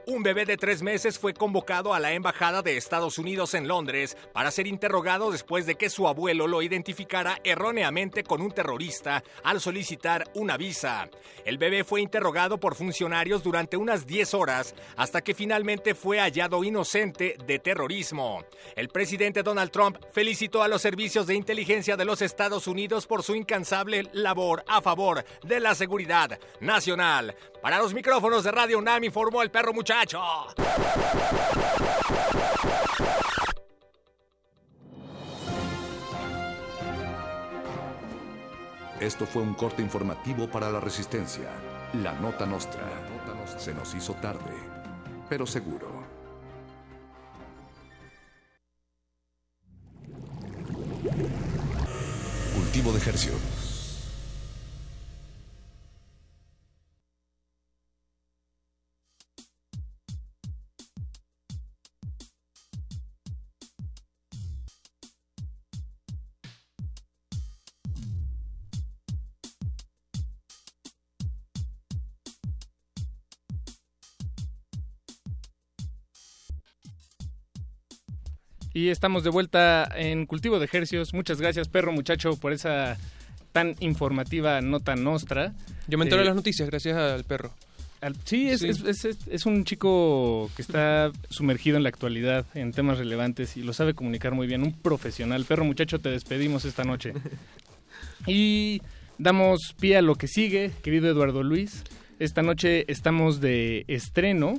Un 0.08 0.24
bebé 0.24 0.46
de 0.46 0.58
tres 0.58 0.82
meses 0.82 1.20
fue 1.20 1.34
convocado 1.34 1.94
a 1.94 2.00
la 2.00 2.14
Embajada 2.14 2.64
de 2.64 2.76
Estados 2.76 3.20
Unidos 3.20 3.54
en 3.54 3.68
Londres 3.68 4.18
para 4.34 4.50
ser 4.50 4.66
interrogado 4.66 5.32
después 5.32 5.68
de 5.68 5.76
que 5.76 5.92
su 5.92 6.08
abuelo 6.08 6.48
lo 6.48 6.64
identificara 6.64 7.40
erróneamente 7.44 8.24
con 8.24 8.42
un 8.42 8.52
terrorista 8.52 9.24
al 9.44 9.62
solicitar 9.62 10.24
una 10.34 10.58
visa. 10.58 11.08
El 11.46 11.60
bebé 11.60 11.84
fue 11.84 12.02
interrogado 12.02 12.60
por 12.60 12.74
funcionarios 12.74 13.44
durante 13.44 13.78
unas 13.78 14.08
10 14.08 14.34
horas 14.34 14.74
hasta 14.98 15.22
que 15.22 15.36
finalmente 15.36 15.94
fue 15.94 16.20
hallado 16.20 16.64
inocente 16.64 17.38
de 17.46 17.60
terrorismo. 17.60 18.44
El 18.76 18.90
presidente 18.90 19.44
Donald 19.44 19.70
Trump 19.70 19.98
felicitó 20.12 20.64
a 20.64 20.68
los 20.68 20.82
servicios 20.82 21.28
de 21.28 21.36
inteligencia 21.36 21.96
de 21.96 22.06
los 22.06 22.24
Estados 22.24 22.68
Unidos 22.68 23.06
por 23.06 23.22
su 23.22 23.36
incansable 23.36 24.08
labor 24.14 24.64
a 24.68 24.82
favor 24.82 25.24
de 25.44 25.60
la 25.60 25.76
seguridad 25.76 26.40
nacional. 26.60 27.36
Para 27.62 27.78
los 27.78 27.94
micrófonos 27.94 28.44
de 28.44 28.52
Radio 28.52 28.80
UNAM 28.80 29.04
informó 29.04 29.44
el 29.44 29.52
perro 29.52 29.72
muchacho. 29.72 30.20
Esto 39.00 39.26
fue 39.28 39.44
un 39.44 39.54
corte 39.54 39.82
informativo 39.82 40.48
para 40.48 40.72
la 40.72 40.80
Resistencia. 40.80 41.50
La 42.02 42.14
Nota 42.14 42.46
Nostra. 42.46 42.82
Se 43.58 43.74
nos 43.74 43.94
hizo 43.94 44.14
tarde, 44.16 44.54
pero 45.30 45.46
seguro. 45.46 45.88
Cultivo 52.56 52.92
de 52.92 52.98
ejercio. 52.98 53.61
Y 78.74 78.90
estamos 78.90 79.24
de 79.24 79.30
vuelta 79.30 79.90
en 79.96 80.26
Cultivo 80.26 80.60
de 80.60 80.66
Ejercios. 80.66 81.14
Muchas 81.14 81.42
gracias, 81.42 81.68
perro 81.68 81.92
muchacho, 81.92 82.38
por 82.38 82.54
esa 82.54 82.98
tan 83.52 83.76
informativa 83.82 84.62
nota 84.62 84.96
nostra. 84.96 85.54
Yo 85.88 85.98
me 85.98 86.06
enteré 86.06 86.22
Eh, 86.22 86.26
las 86.26 86.36
noticias 86.36 86.70
gracias 86.70 86.96
al 86.98 87.26
perro. 87.26 87.52
al- 88.00 88.16
sí, 88.24 88.50
es, 88.50 88.62
Sí. 88.62 88.70
Es, 88.70 88.82
es- 88.84 89.06
es- 89.06 89.28
es 89.30 89.46
un 89.46 89.64
chico 89.66 90.50
que 90.56 90.62
está 90.62 91.12
sumergido 91.30 91.78
en 91.78 91.84
la 91.84 91.90
actualidad, 91.90 92.46
en 92.56 92.72
temas 92.72 92.98
relevantes 92.98 93.58
y 93.58 93.62
lo 93.64 93.74
sabe 93.74 93.94
comunicar 93.94 94.34
muy 94.34 94.48
bien. 94.48 94.64
Un 94.64 94.74
profesional. 94.74 95.46
Perro 95.46 95.66
muchacho, 95.66 96.00
te 96.00 96.10
despedimos 96.10 96.66
esta 96.66 96.84
noche. 96.84 97.14
Y 98.28 98.82
damos 99.18 99.76
pie 99.80 99.98
a 99.98 100.02
lo 100.02 100.16
que 100.16 100.28
sigue, 100.28 100.72
querido 100.84 101.10
Eduardo 101.10 101.44
Luis. 101.44 101.84
Esta 102.20 102.42
noche 102.44 102.86
estamos 102.88 103.42
de 103.42 103.84
estreno 103.88 104.54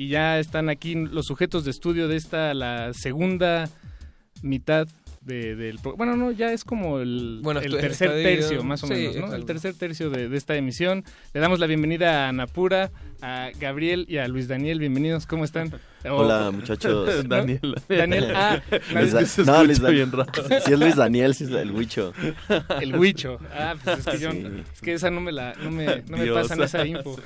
y 0.00 0.08
ya 0.08 0.38
están 0.38 0.70
aquí 0.70 0.94
los 0.94 1.26
sujetos 1.26 1.66
de 1.66 1.72
estudio 1.72 2.08
de 2.08 2.16
esta, 2.16 2.54
la 2.54 2.94
segunda 2.94 3.68
mitad 4.42 4.88
de- 5.20 5.54
del... 5.54 5.78
Bueno, 5.98 6.16
no, 6.16 6.30
ya 6.30 6.54
es 6.54 6.64
como 6.64 7.00
el, 7.00 7.40
Bueno, 7.42 7.60
el 7.60 7.76
tercer 7.76 8.10
tercio, 8.10 8.64
más 8.64 8.82
o 8.82 8.86
sí, 8.86 8.94
menos, 8.94 9.16
¿no? 9.16 9.34
El 9.34 9.44
tercer 9.44 9.74
tercio 9.74 10.08
de, 10.08 10.30
de 10.30 10.36
esta 10.38 10.56
emisión. 10.56 11.04
Le 11.34 11.40
damos 11.40 11.58
la 11.58 11.66
bienvenida 11.66 12.28
a 12.28 12.32
Napura, 12.32 12.90
a 13.22 13.50
Gabriel 13.58 14.06
y 14.08 14.16
a 14.18 14.28
Luis 14.28 14.48
Daniel. 14.48 14.78
Bienvenidos, 14.78 15.26
¿cómo 15.26 15.44
están? 15.44 15.72
Hola, 16.08 16.48
Oh, 16.48 16.52
muchachos. 16.52 17.24
¿no? 17.24 17.28
Daniel. 17.28 17.76
Ah, 18.34 18.58
Luis 18.94 19.12
Da- 19.12 19.26
se 19.26 19.44
no, 19.44 19.62
Luis 19.64 19.80
bien 19.80 20.10
raro. 20.10 20.32
Si 20.64 20.72
es 20.72 20.78
Luis 20.80 20.96
Daniel, 20.96 21.34
si 21.34 21.44
es 21.44 21.50
el 21.50 21.70
Huicho. 21.72 22.14
El 22.80 22.96
Huicho. 22.96 23.38
Ah, 23.52 23.74
pues 23.84 23.98
es 23.98 24.06
que 24.06 24.18
yo, 24.18 24.30
Sí. 24.32 24.46
es 24.72 24.80
que 24.80 24.92
esa 24.94 25.10
no 25.10 25.20
me 25.20 25.30
la, 25.32 25.54
no 25.62 25.70
me, 25.70 26.02
no 26.08 26.16
me 26.16 26.26
pasan 26.32 26.62
esa 26.62 26.86
info. 26.86 27.18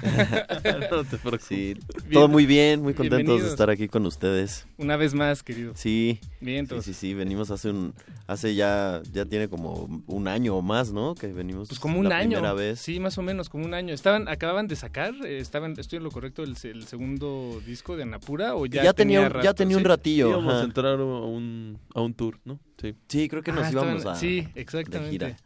No 0.91 1.05
te 1.05 1.19
preocupes. 1.19 1.45
Sí, 1.45 1.75
Bien- 1.75 2.13
todo 2.13 2.27
muy 2.29 2.47
bien, 2.47 2.83
muy 2.83 2.95
contentos 2.95 3.43
de 3.43 3.49
estar 3.49 3.71
aquí 3.71 3.87
con 3.87 4.05
ustedes. 4.07 4.67
Una 4.79 4.97
vez 4.97 5.15
más, 5.15 5.43
querido. 5.45 5.73
Sí. 5.77 6.19
Bien, 6.41 6.57
sí, 6.57 6.59
entonces. 6.59 6.97
sí, 6.97 7.09
sí, 7.09 7.15
venimos 7.15 7.53
hace 7.53 7.71
un, 7.71 7.95
hace 8.27 8.55
ya, 8.57 9.01
ya 9.13 9.25
tiene 9.25 9.49
como 9.49 10.03
un 10.09 10.27
año 10.29 10.57
o 10.57 10.63
más, 10.63 10.93
¿no? 10.93 11.15
Que 11.15 11.29
venimos 11.29 11.69
Pues 11.69 11.79
como 11.79 12.01
un 12.01 12.09
la 12.09 12.17
año. 12.19 12.39
primera 12.39 12.55
vez. 12.55 12.81
Sí, 12.81 12.99
más 12.99 13.17
o 13.19 13.23
menos, 13.23 13.49
como 13.49 13.65
un 13.65 13.75
año. 13.75 13.95
Estaban, 13.95 14.27
acababan 14.29 14.67
de 14.67 14.75
sacar, 14.77 15.15
eh, 15.25 15.39
estaban, 15.39 15.75
estoy 15.85 15.99
en 15.99 16.03
lo 16.05 16.11
correcto, 16.11 16.43
el, 16.43 16.57
se- 16.57 16.71
el 16.71 16.85
segundo 16.87 17.61
disco 17.67 17.97
de 17.97 18.03
Anapura 18.03 18.55
o 18.57 18.67
ya, 18.67 18.83
Ya 18.85 18.93
tenía 18.93 19.21
un- 19.21 19.31
rato? 19.31 19.45
ya 19.45 19.55
tenía 19.55 19.77
un 19.77 19.83
Sí. 19.83 19.89
ratillo, 19.89 20.29
Íbamos 20.31 20.55
a 20.55 20.63
entrar 20.65 20.99
a 21.01 21.05
un, 21.05 21.79
a 21.95 22.01
un 22.01 22.15
tour, 22.15 22.41
¿no? 22.45 22.59
Sí. 22.81 22.95
Sí, 23.09 23.29
creo 23.29 23.43
que 23.43 23.53
nos 23.53 23.65
Ah, 23.67 23.71
íbamos 23.73 23.97
estaban- 23.97 24.17
a 24.17 24.21
Sí, 24.21 24.41
de 24.55 24.61
exactamente. 24.61 25.11
gira. 25.11 25.37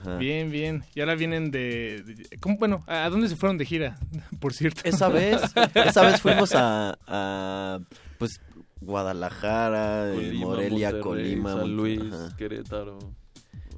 Ajá. 0.00 0.16
Bien, 0.16 0.50
bien. 0.50 0.82
Y 0.94 1.00
ahora 1.00 1.14
vienen 1.14 1.50
de... 1.50 2.02
de- 2.06 2.38
¿cómo? 2.40 2.56
Bueno, 2.56 2.82
¿a 2.86 3.08
dónde 3.10 3.28
se 3.28 3.36
fueron 3.36 3.58
de 3.58 3.66
gira? 3.66 3.98
Por 4.40 4.54
cierto. 4.54 4.80
Esa 4.84 5.08
vez, 5.08 5.40
esa 5.74 6.02
vez 6.02 6.20
fuimos 6.22 6.54
a, 6.54 6.96
a, 7.06 7.80
pues 8.18 8.40
Guadalajara, 8.80 10.10
eh, 10.12 10.14
Colima, 10.14 10.46
Morelia, 10.46 10.90
Monterrey, 10.92 11.02
Colima, 11.02 11.52
San 11.56 11.76
Luis, 11.76 12.00
ajá. 12.12 12.36
Querétaro. 12.36 12.98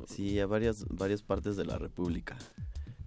Sí, 0.06 0.38
a 0.40 0.46
varias, 0.46 0.84
varias 0.90 1.22
partes 1.22 1.56
de 1.56 1.64
la 1.64 1.78
República. 1.78 2.36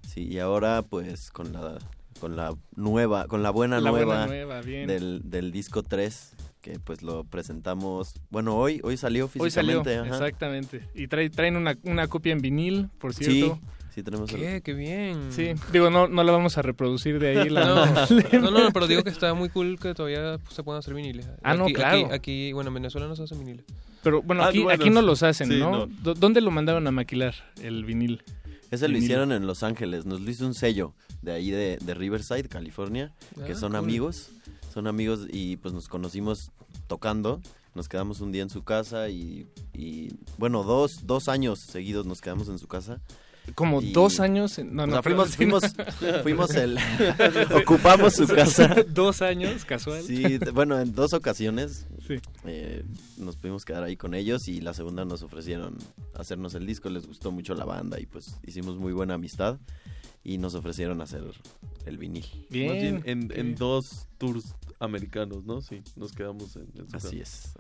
Sí, 0.08 0.28
y 0.28 0.40
ahora 0.40 0.82
pues 0.82 1.30
con 1.32 1.52
la 1.54 1.78
con 2.20 2.36
la 2.36 2.56
nueva, 2.76 3.28
con 3.28 3.44
la 3.44 3.50
buena 3.50 3.80
La 3.80 3.92
buena 3.92 4.06
nueva, 4.06 4.28
nueva, 4.28 4.62
bien. 4.62 4.88
Del, 4.88 5.22
del 5.26 5.52
disco 5.52 5.84
3 5.84 6.34
que 6.62 6.80
pues 6.80 7.04
lo 7.04 7.24
presentamos, 7.26 8.16
bueno, 8.32 8.56
hoy 8.58 8.80
hoy 8.84 8.98
salió 8.98 9.30
Hoy 9.38 9.52
salió, 9.52 9.84
físicamente, 9.84 9.98
ajá. 10.16 10.26
exactamente. 10.26 10.82
Y 10.96 11.08
trae, 11.08 11.30
traen 11.30 11.58
una, 11.58 11.78
una 11.84 12.08
copia 12.08 12.34
en 12.34 12.40
vinil, 12.42 12.90
por 12.98 13.14
Sí, 13.14 13.26
cierto. 13.26 13.60
sí 13.94 14.02
tenemos 14.02 14.32
el- 14.34 14.40
¿Qué? 14.40 14.62
Qué 14.64 14.74
bien. 14.74 15.28
Sí, 15.32 15.52
digo, 15.72 15.92
no, 15.92 16.08
no 16.08 16.24
la 16.24 16.32
vamos 16.32 16.58
a 16.58 16.64
reproducir 16.64 17.20
de 17.20 17.38
ahí. 17.42 17.50
La 17.50 18.08
No, 18.34 18.40
no, 18.50 18.52
no, 18.52 18.72
pero 18.74 18.88
digo 18.88 19.04
que 19.04 19.12
está 19.12 19.34
muy 19.36 19.50
cool 19.50 19.78
que 19.80 19.94
todavía 19.94 20.40
se 20.50 20.64
puedan 20.64 20.80
hacer 20.80 20.96
viniles. 20.96 21.28
Ah, 21.44 21.54
no, 21.54 21.66
Aquí- 21.66 21.74
claro. 21.74 21.98
Aquí, 22.08 22.14
aquí, 22.16 22.54
bueno, 22.54 22.70
en 22.70 22.74
Venezuela 22.76 23.08
no 23.08 23.16
se 23.16 23.24
hacen 23.24 23.38
viniles. 23.38 23.64
Pero 24.02 24.24
bueno, 24.24 24.42
Ah, 24.44 24.48
aquí, 24.48 24.64
bueno, 24.64 24.82
aquí 24.82 24.90
no 24.90 25.04
los 25.04 25.22
hacen, 25.22 25.50
sí, 25.50 25.60
¿no? 25.60 25.72
no. 25.72 25.86
¿Dó- 25.88 26.14
¿Dónde 26.16 26.42
lo 26.42 26.50
mandaron 26.50 26.88
a 26.88 26.92
maquilar 26.92 27.36
el 27.62 27.86
vinil? 27.86 28.24
Ese 28.72 28.88
lo 28.88 28.98
hicieron 28.98 29.32
en 29.32 29.46
Los 29.46 29.62
Ángeles, 29.62 30.08
nos 30.08 30.22
lo 30.22 30.30
hizo 30.32 30.46
un 30.48 30.56
sello 30.56 30.96
de 31.26 31.31
ahí 31.34 31.52
de, 31.52 31.77
de 31.84 31.93
Riverside, 31.93 32.47
California, 32.47 33.14
que 33.45 33.52
Ah, 33.52 33.56
son 33.56 33.72
cool. 33.72 33.80
amigos, 33.80 34.30
son 34.73 34.88
amigos 34.88 35.27
y 35.31 35.57
pues 35.57 35.73
nos 35.73 35.88
conocimos 35.89 36.52
tocando, 36.88 37.41
nos 37.73 37.89
quedamos 37.89 38.22
un 38.22 38.31
día 38.31 38.43
en 38.43 38.49
su 38.49 38.64
casa 38.64 39.10
y, 39.10 39.47
y, 39.73 40.10
bueno, 40.38 40.64
dos, 40.64 41.06
dos 41.06 41.27
años 41.27 41.60
seguidos 41.60 42.06
nos 42.06 42.22
quedamos 42.22 42.47
en 42.47 42.60
su 42.60 42.68
casa. 42.68 43.02
Como 43.53 43.80
Y- 43.80 43.91
dos 43.91 44.19
años. 44.22 44.57
en- 44.57 44.76
No, 44.76 44.84
o 44.84 44.88
no, 44.88 44.93
sea, 44.93 45.03
fuimos, 45.03 45.35
fuimos, 45.35 45.64
fuimos 46.23 46.49
el, 46.56 46.80
ocupamos 47.64 48.14
su 48.15 48.27
casa. 48.27 48.76
Dos 48.89 49.22
años, 49.22 49.65
casual. 49.65 50.02
Sí, 50.02 50.39
bueno, 50.53 50.80
en 50.80 50.93
dos 50.95 51.14
ocasiones 51.14 51.85
Sí. 52.07 52.15
eh, 52.45 52.84
nos 53.18 53.35
pudimos 53.35 53.64
quedar 53.65 53.84
ahí 53.84 53.97
con 53.97 54.14
ellos 54.15 54.47
y 54.47 54.61
la 54.61 54.73
segunda 54.73 55.06
nos 55.06 55.22
ofrecieron 55.22 55.77
hacernos 56.15 56.56
el 56.56 56.65
disco, 56.65 56.89
les 56.89 57.06
gustó 57.06 57.31
mucho 57.31 57.53
la 57.56 57.65
banda 57.65 57.99
y 57.99 58.06
pues 58.07 58.35
hicimos 58.47 58.77
muy 58.77 58.93
buena 58.93 59.14
amistad 59.15 59.57
y 60.26 60.38
nos 60.39 60.56
ofrecieron 60.56 60.99
hacer 61.02 61.23
el 61.85 61.97
vinil. 61.97 62.26
Más 62.49 62.49
bien 62.49 63.02
en, 63.06 63.31
en 63.34 63.56
dos 63.56 64.07
tours 64.18 64.56
americanos, 64.80 65.45
¿no? 65.45 65.61
Sí, 65.61 65.81
nos 65.95 66.11
quedamos 66.11 66.56
en, 66.57 66.68
en 66.77 66.89
su 66.89 66.97
Así 66.97 67.19
casa. 67.19 67.53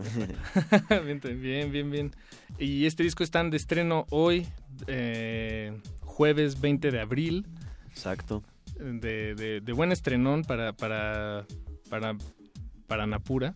es. 0.89 1.05
bien, 1.05 1.21
bien, 1.41 1.71
bien, 1.71 1.91
bien. 1.91 2.11
Y 2.59 2.85
este 2.85 3.03
disco 3.03 3.23
está 3.23 3.43
de 3.43 3.55
estreno 3.55 4.05
hoy, 4.09 4.47
eh, 4.87 5.79
jueves 6.01 6.59
20 6.59 6.91
de 6.91 6.99
abril. 6.99 7.47
Exacto. 7.91 8.43
De, 8.79 9.35
de- 9.35 9.61
de 9.61 9.71
buen 9.73 9.91
estrenón 9.91 10.43
para, 10.43 10.73
para, 10.73 11.45
para, 11.89 12.17
para 12.87 13.07
Napura. 13.07 13.55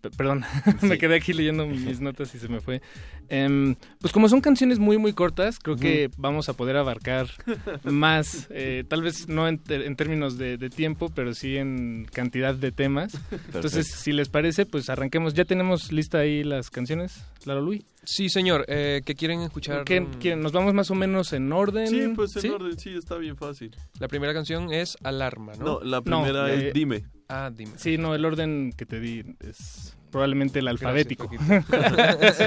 P- 0.00 0.10
Perdón, 0.10 0.44
me 0.82 0.90
Sí. 0.94 0.98
quedé 0.98 1.16
aquí 1.16 1.32
leyendo 1.32 1.66
mis 1.66 2.00
notas 2.00 2.34
y 2.34 2.38
se 2.38 2.48
me 2.48 2.60
fue. 2.60 2.80
Em, 3.28 3.74
pues 4.00 4.12
como 4.12 4.28
son 4.28 4.40
canciones 4.40 4.78
muy, 4.78 4.98
muy 4.98 5.12
cortas, 5.12 5.58
creo 5.58 5.76
que 5.76 6.10
vamos 6.16 6.48
a 6.48 6.52
poder 6.54 6.76
abarcar 6.76 7.28
más, 7.84 8.46
eh, 8.50 8.84
tal 8.88 9.02
vez 9.02 9.28
no 9.28 9.48
en, 9.48 9.58
términos 9.96 10.38
de, 10.38 10.56
de 10.58 10.70
tiempo, 10.70 11.10
pero 11.14 11.34
sí 11.34 11.56
en 11.56 12.06
cantidad 12.12 12.54
de 12.54 12.72
temas. 12.72 13.12
Entonces, 13.54 13.86
si 13.88 14.12
les 14.12 14.28
parece, 14.28 14.66
pues 14.66 14.88
arranquemos. 14.90 15.34
¿Ya 15.34 15.44
tenemos 15.44 15.92
lista 15.92 16.18
ahí 16.18 16.44
las 16.44 16.70
canciones, 16.70 17.24
Lalo 17.44 17.60
Luis? 17.62 17.84
Sí, 18.04 18.28
señor. 18.28 18.64
Eh, 18.68 19.02
¿Qué 19.04 19.14
quieren 19.16 19.40
escuchar? 19.40 19.84
¿Qué- 19.84 20.06
qué- 20.20 20.36
¿Nos 20.36 20.52
vamos 20.52 20.72
más 20.74 20.90
o 20.90 20.94
menos 20.94 21.32
en 21.32 21.52
orden? 21.52 21.88
Sí, 21.88 22.12
pues 22.14 22.36
en 22.36 22.42
¿Sí? 22.42 22.48
orden, 22.48 22.78
sí, 22.78 22.90
está 22.96 23.16
bien 23.16 23.36
fácil. 23.36 23.74
La 23.98 24.06
primera 24.08 24.32
canción 24.32 24.72
es 24.72 24.96
Alarma, 25.02 25.54
¿no? 25.58 25.64
No, 25.64 25.80
la 25.82 26.00
primera 26.02 26.52
eh, 26.54 26.68
es 26.68 26.74
Dime. 26.74 27.04
Ah, 27.28 27.50
dime. 27.52 27.72
Sí, 27.76 27.98
no, 27.98 28.14
el 28.14 28.24
orden 28.24 28.72
que 28.76 28.86
te 28.86 29.00
di 29.00 29.24
es 29.40 29.96
probablemente 30.16 30.60
el 30.60 30.68
alfabético. 30.68 31.28
sí. 31.28 32.44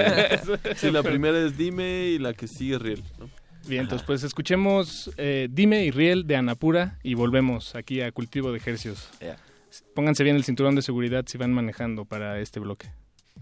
Sí, 0.76 0.90
la 0.90 1.04
primera 1.04 1.38
es 1.40 1.56
Dime 1.56 2.08
y 2.08 2.18
la 2.18 2.34
que 2.34 2.48
sigue 2.48 2.78
es 2.78 2.82
Riel. 2.82 3.04
¿no? 3.20 3.30
Bien, 3.68 3.84
entonces 3.84 4.04
pues 4.08 4.24
escuchemos 4.24 5.12
eh, 5.18 5.48
Dime 5.52 5.86
y 5.86 5.92
Riel 5.92 6.26
de 6.26 6.36
Anapura 6.36 6.98
y 7.04 7.14
volvemos 7.14 7.76
aquí 7.76 8.02
a 8.02 8.12
Cultivo 8.12 8.52
de 8.52 8.58
Ejercios. 8.58 9.12
Pónganse 9.94 10.24
bien 10.24 10.36
el 10.36 10.44
cinturón 10.44 10.74
de 10.74 10.82
seguridad 10.82 11.26
si 11.28 11.38
van 11.38 11.54
manejando 11.54 12.06
para 12.06 12.40
este 12.40 12.60
bloque. 12.60 12.90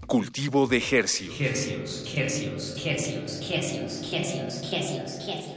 Cultivo 0.08 0.68
de 0.68 0.80
Hercios. 0.80 1.40
Hercios, 1.40 2.14
hercios, 2.14 2.86
hercios, 2.86 3.50
hercios, 3.50 4.14
hercios, 4.14 4.74
hercios, 4.74 5.26
hercios. 5.26 5.57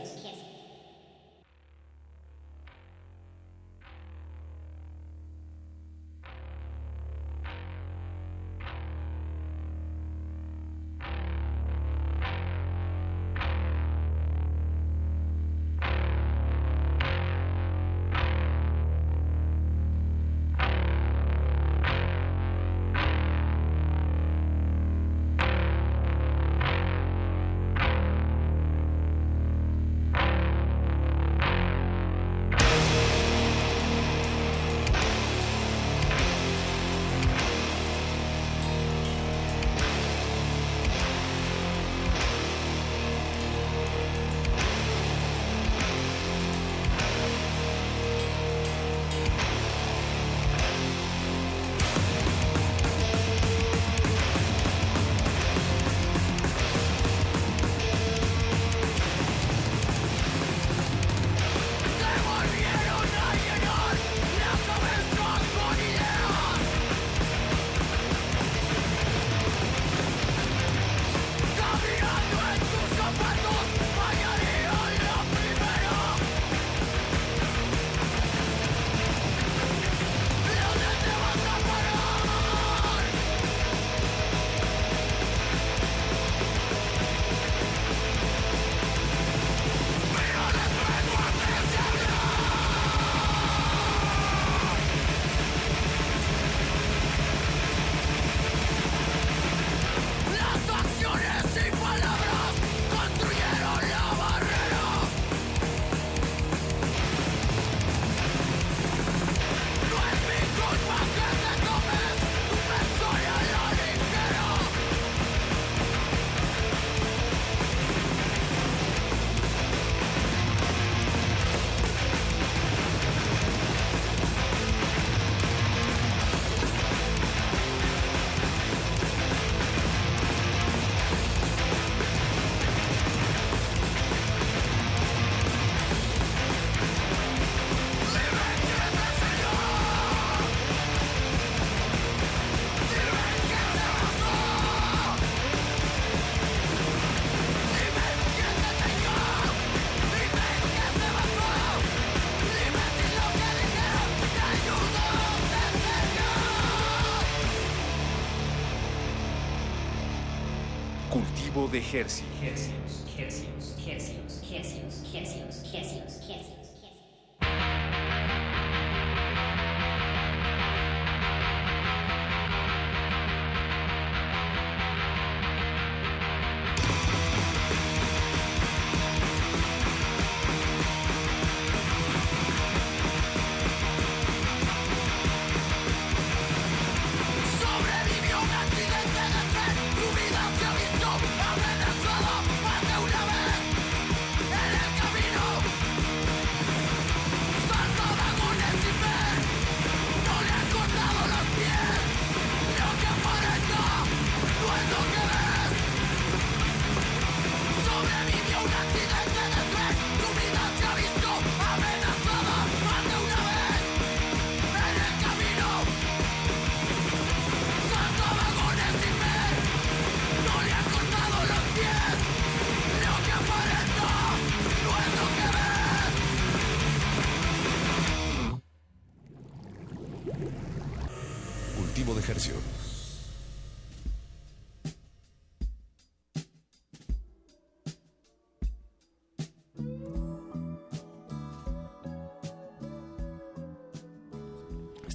De 161.71 161.79
Hercios. 161.79 162.25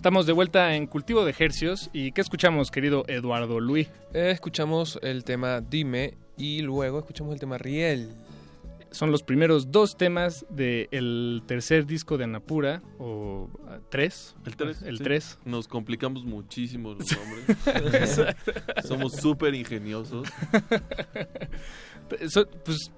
Estamos 0.06 0.28
de 0.28 0.34
vuelta 0.34 0.76
en 0.76 0.86
Cultivo 0.86 1.26
de 1.26 1.34
Hercios. 1.36 1.90
¿Y 1.92 2.12
qué 2.12 2.22
escuchamos, 2.22 2.70
querido 2.70 3.06
Eduardo 3.08 3.60
Luis? 3.60 3.88
Eh, 4.14 4.30
escuchamos 4.30 5.00
el 5.02 5.24
tema 5.24 5.62
Dime 5.62 6.14
y 6.38 6.62
luego 6.62 7.00
escuchamos 7.00 7.34
el 7.34 7.40
tema 7.40 7.58
Riel. 7.58 8.14
Son 8.92 9.10
los 9.10 9.24
primeros 9.24 9.72
dos 9.72 9.98
temas 9.98 10.46
del 10.52 11.42
tercer 11.48 11.88
disco 11.88 12.20
de 12.20 12.26
Anapura, 12.26 12.84
o 13.00 13.50
tres. 13.90 14.36
El 14.46 14.56
3. 14.56 14.82
El 14.84 15.00
3. 15.00 15.40
Nos 15.44 15.68
complicamos 15.68 16.24
muchísimo 16.24 16.94
los 16.94 17.08
nombres. 17.12 18.22
Somos 18.88 19.14
súper 19.14 19.56
ingeniosos. 19.56 20.28
So- 22.30 22.48
pues 22.64 22.92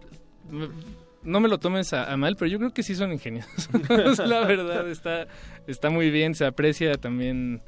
no 1.24 1.40
me 1.40 1.50
lo 1.50 1.60
tomes 1.60 1.94
a, 1.94 2.12
a 2.12 2.18
mal, 2.18 2.36
pero 2.38 2.50
yo 2.50 2.58
creo 2.60 2.74
que 2.74 2.84
sí 2.84 2.96
son 2.96 3.12
ingeniosos. 3.12 3.68
La 4.28 4.46
verdad, 4.46 4.88
está, 4.90 5.28
está 5.68 5.90
muy 5.90 6.10
bien, 6.12 6.36
se 6.36 6.46
aprecia 6.46 6.96
también. 6.96 7.62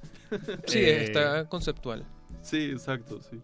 Sí, 0.66 0.80
eh, 0.80 1.04
está 1.04 1.46
conceptual. 1.46 2.06
Sí, 2.42 2.66
exacto, 2.72 3.20
sí. 3.30 3.40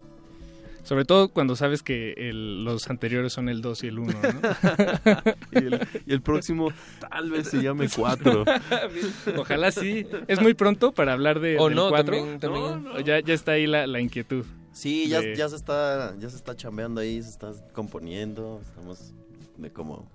Sobre 0.84 1.04
todo 1.04 1.30
cuando 1.30 1.56
sabes 1.56 1.82
que 1.82 2.12
el- 2.16 2.64
los 2.64 2.88
anteriores 2.88 3.32
son 3.32 3.48
el 3.48 3.60
2 3.60 3.82
y 3.82 3.86
el 3.88 3.98
1, 3.98 4.12
y, 5.52 5.56
el, 5.58 5.80
y 6.06 6.12
el 6.12 6.22
próximo 6.22 6.68
tal 7.00 7.30
vez 7.30 7.48
se 7.48 7.60
llame 7.60 7.88
4. 7.94 8.44
Ojalá 9.36 9.72
sí. 9.72 10.06
Es 10.28 10.40
muy 10.40 10.54
pronto 10.54 10.92
para 10.92 11.12
hablar 11.12 11.40
de, 11.40 11.58
O 11.58 11.66
del 11.68 11.74
no, 11.76 11.88
4. 11.88 12.16
también- 12.16 12.38
también- 12.38 12.86
¿O 12.94 13.00
Ya, 13.00 13.18
ya 13.20 13.34
está 13.34 13.52
ahí 13.52 13.66
la, 13.66 13.86
la 13.88 14.00
inquietud. 14.00 14.44
Sí, 14.72 15.08
ya, 15.08 15.20
de- 15.20 15.34
ya 15.34 15.48
se 15.48 15.56
está 15.56 16.14
ya 16.20 16.28
se 16.30 16.36
está 16.36 16.54
chambeando 16.54 17.00
ahí, 17.00 17.20
se 17.20 17.30
está 17.30 17.50
componiendo, 17.72 18.60
estamos 18.62 19.12
de 19.58 19.72
como 19.72 20.10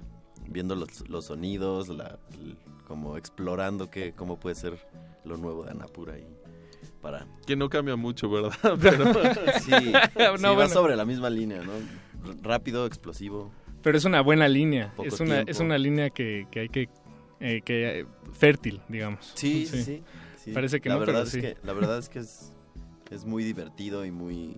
viendo 0.47 0.75
los, 0.75 1.07
los 1.09 1.25
sonidos, 1.25 1.89
la, 1.89 2.19
el- 2.33 2.57
como 2.87 3.15
explorando 3.17 3.89
qué 3.89 4.13
cómo 4.13 4.37
puede 4.39 4.55
ser 4.55 4.77
lo 5.23 5.37
nuevo 5.37 5.63
de 5.63 5.71
Anapura 5.71 6.17
y 6.19 6.27
para 7.01 7.25
Que 7.45 7.55
no 7.55 7.69
cambia 7.69 7.95
mucho, 7.95 8.29
¿verdad? 8.29 8.51
Pero 8.81 9.13
sí, 9.61 9.71
No, 10.41 10.51
sí, 10.51 10.55
va 10.57 10.67
sobre 10.67 10.95
la 10.95 11.05
misma 11.05 11.29
línea, 11.29 11.61
¿no? 11.63 11.73
R- 11.73 12.37
Rápido, 12.41 12.85
explosivo. 12.85 13.51
Pero 13.81 13.97
es 13.97 14.05
una 14.05 14.21
buena 14.21 14.47
línea. 14.47 14.93
Es 15.03 15.19
una, 15.19 15.35
tiempo. 15.35 15.51
es 15.51 15.59
una 15.59 15.77
línea 15.77 16.09
que, 16.11 16.47
que 16.51 16.59
hay 16.61 16.69
que... 16.69 16.89
eh, 17.39 17.61
que 17.63 18.01
eh, 18.01 18.05
fértil, 18.33 18.81
digamos. 18.89 19.31
Sí, 19.35 19.65
sí, 19.65 19.83
sí. 19.83 20.03
sí. 20.37 20.51
Parece 20.51 20.79
que 20.81 20.89
la 20.89 20.95
no, 20.95 20.99
verdad 21.01 21.13
pero 21.13 21.23
es 21.25 21.31
sí. 21.31 21.41
que 21.41 21.57
la 21.63 21.73
verdad 21.73 21.97
es 21.97 22.09
que 22.09 22.19
es 22.19 22.53
es 23.09 23.25
muy 23.25 23.43
divertido 23.43 24.05
y 24.05 24.11
muy 24.11 24.55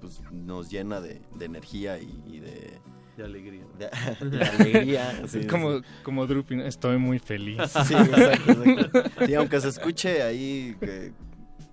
pues 0.00 0.20
nos 0.30 0.68
llena 0.70 1.00
de, 1.00 1.22
de 1.36 1.44
energía 1.46 1.98
y, 1.98 2.22
y 2.26 2.40
de 2.40 2.78
De 3.18 3.24
alegría. 3.24 3.64
de, 3.78 4.26
de 4.38 4.44
alegría. 4.44 5.22
sí, 5.28 5.46
como, 5.46 5.78
sí. 5.78 5.84
como 6.04 6.26
Drupi, 6.26 6.60
estoy 6.62 6.98
muy 6.98 7.18
feliz. 7.18 7.58
Sí, 7.86 7.94
exacto, 7.94 8.52
exacto. 8.64 9.26
Sí, 9.26 9.34
aunque 9.34 9.60
se 9.60 9.68
escuche 9.68 10.22
ahí 10.22 10.76
que, 10.80 11.12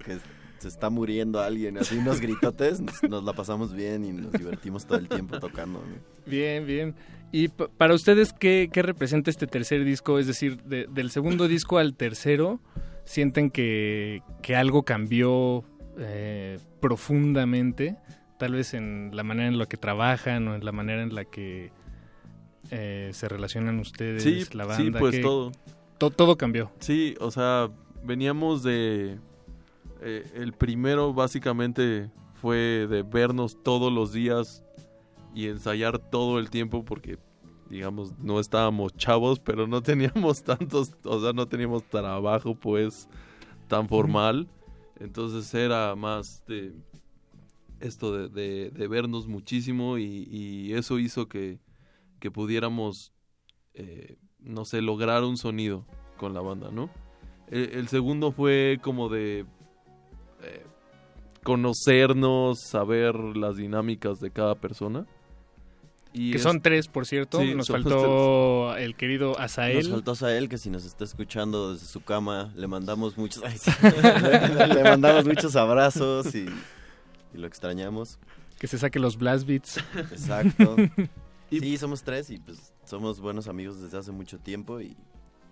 que 0.04 0.18
se 0.58 0.68
está 0.68 0.90
muriendo 0.90 1.40
alguien, 1.40 1.78
así 1.78 1.98
unos 1.98 2.20
gritotes, 2.20 2.82
nos, 2.82 3.04
nos 3.04 3.24
la 3.24 3.34
pasamos 3.34 3.74
bien 3.74 4.04
y 4.06 4.12
nos 4.12 4.32
divertimos 4.32 4.86
todo 4.88 4.98
el 4.98 5.08
tiempo 5.08 5.40
tocando. 5.40 5.80
¿no? 5.80 5.96
Bien, 6.26 6.66
bien. 6.66 6.96
¿Y 7.32 7.50
pa- 7.50 7.68
para 7.68 7.94
ustedes 7.94 8.34
qué, 8.34 8.70
qué 8.74 8.82
representa 8.82 9.30
este 9.30 9.46
tercer 9.46 9.84
disco? 9.84 10.18
Es 10.18 10.26
decir, 10.26 10.64
de- 10.64 10.88
del 10.90 11.12
segundo 11.12 11.48
disco 11.48 11.78
al 11.78 11.94
tercero, 11.96 12.60
¿sienten 13.04 13.52
que, 13.52 14.24
que 14.42 14.56
algo 14.56 14.82
cambió 14.84 15.64
eh, 16.00 16.58
profundamente? 16.82 17.98
Tal 18.38 18.53
vez 18.53 18.74
en 18.74 19.12
la 19.14 19.24
manera 19.24 19.48
en 19.48 19.57
la 19.57 19.66
que 19.66 19.78
trabajan 19.78 20.48
o 20.49 20.56
en 20.56 20.66
la 20.66 20.72
manera 20.72 21.02
en 21.03 21.16
la 21.16 21.24
que 21.26 21.72
eh, 22.72 23.12
se 23.14 23.30
relacionan 23.30 23.80
ustedes, 23.80 24.24
Sí, 24.24 24.44
la 24.56 24.64
sí, 24.76 24.84
banda. 24.84 24.99
pues 24.99 25.16
¿qué- 25.16 25.22
todo. 25.22 25.52
to- 25.98 26.10
todo 26.12 26.36
cambió. 26.38 26.72
Sí, 26.80 27.16
o 27.20 27.32
sea, 27.32 27.70
veníamos 28.03 28.64
de... 28.64 29.20
eh, 30.02 30.24
el 30.36 30.52
primero 30.53 31.14
básicamente 31.14 32.10
fue 32.34 32.88
de 32.90 33.03
vernos 33.03 33.62
todos 33.64 33.91
los 33.94 34.12
días 34.12 34.64
y 35.34 35.48
ensayar 35.48 35.99
todo 35.99 36.38
el 36.40 36.49
tiempo 36.49 36.84
porque, 36.84 37.18
digamos, 37.70 38.18
no 38.20 38.40
estábamos 38.40 38.94
chavos, 38.98 39.40
pero 39.40 39.68
no 39.68 39.82
teníamos 39.82 40.44
tantos, 40.44 40.94
o 41.03 41.22
sea, 41.22 41.32
no 41.34 41.48
teníamos 41.48 41.84
trabajo 41.86 42.56
pues 42.56 43.07
tan 43.68 43.88
formal. 43.88 44.48
Entonces 44.99 45.53
era 45.53 45.95
más 45.95 46.44
de 46.48 46.74
esto 47.80 48.15
de, 48.15 48.30
de- 48.30 48.69
de 48.72 48.88
vernos 48.88 49.27
muchísimo 49.27 49.97
y, 49.97 50.27
y 50.31 50.73
eso 50.73 50.99
hizo 50.99 51.27
que, 51.27 51.60
que 52.19 52.31
pudiéramos, 52.31 53.11
eh, 53.73 54.18
no 54.39 54.65
sé, 54.65 54.81
lograr 54.81 55.23
un 55.23 55.38
sonido 55.38 55.85
con 56.18 56.34
la 56.34 56.41
banda, 56.41 56.69
¿no? 56.72 56.89
El, 57.49 57.72
el 57.73 57.88
segundo 57.89 58.31
fue 58.31 58.80
como 58.81 59.10
de 59.10 59.45
eh, 60.41 60.65
conocernos, 61.43 62.60
saber 62.60 63.15
las 63.15 63.57
dinámicas 63.57 64.19
de 64.19 64.31
cada 64.31 64.56
persona. 64.56 65.06
Y 66.14 66.31
que 66.31 66.38
es- 66.38 66.43
son 66.43 66.61
tres, 66.61 66.88
por 66.88 67.06
cierto. 67.06 67.39
Sí, 67.41 67.53
Nos 67.53 67.68
faltó 67.68 68.76
el 68.77 68.95
querido 68.95 69.38
Azael. 69.39 69.77
Nos 69.84 69.89
faltó 69.89 70.11
Azael, 70.11 70.47
que 70.49 70.57
si 70.57 70.69
nos 70.69 70.85
está 70.85 71.03
escuchando 71.03 71.73
desde 71.73 71.85
su 71.88 72.02
cama, 72.02 72.53
le 72.56 72.68
mandamos 72.68 73.18
muchos, 73.18 73.43
le, 73.43 74.68
le 74.73 74.84
mandamos 74.84 75.26
muchos 75.26 75.56
abrazos 75.56 76.34
y, 76.34 76.45
y 77.34 77.38
lo 77.38 77.47
extrañamos. 77.47 78.19
Que 78.60 78.68
se 78.68 78.77
saque 78.77 78.99
los 78.99 79.18
blast 79.18 79.45
beats. 79.47 79.77
Exacto. 80.11 80.76
Sí, 81.52 81.77
somos 81.77 82.03
tres 82.03 82.31
y 82.31 82.38
pues 82.39 82.73
somos 82.85 83.22
buenos 83.22 83.47
amigos 83.47 83.80
desde 83.80 83.97
hace 83.97 84.11
mucho 84.11 84.39
tiempo 84.39 84.81
y 84.81 84.97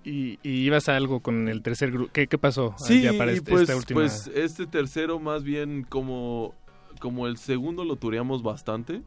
Y, 0.03 0.37
y 0.43 0.65
ibas 0.65 0.89
a 0.89 0.97
algo 0.97 1.21
con 1.21 1.47
el 1.47 1.61
tercer 1.61 1.91
grupo. 1.91 2.11
¿Qué, 2.11 2.27
qué 2.27 2.37
pasó? 2.37 2.75
Sí, 2.77 3.03
ya 3.03 3.13
para 3.13 3.31
este- 3.31 3.49
pues, 3.51 3.61
esta 3.63 3.75
última. 3.77 4.01
pues 4.01 4.27
este 4.33 4.65
tercero 4.65 5.19
más 5.19 5.43
bien 5.43 5.85
como, 5.87 6.55
como 6.99 7.25
el 7.27 7.37
segundo 7.37 7.85
lo 7.85 7.95
tureamos 7.95 8.41
bastante. 8.43 9.01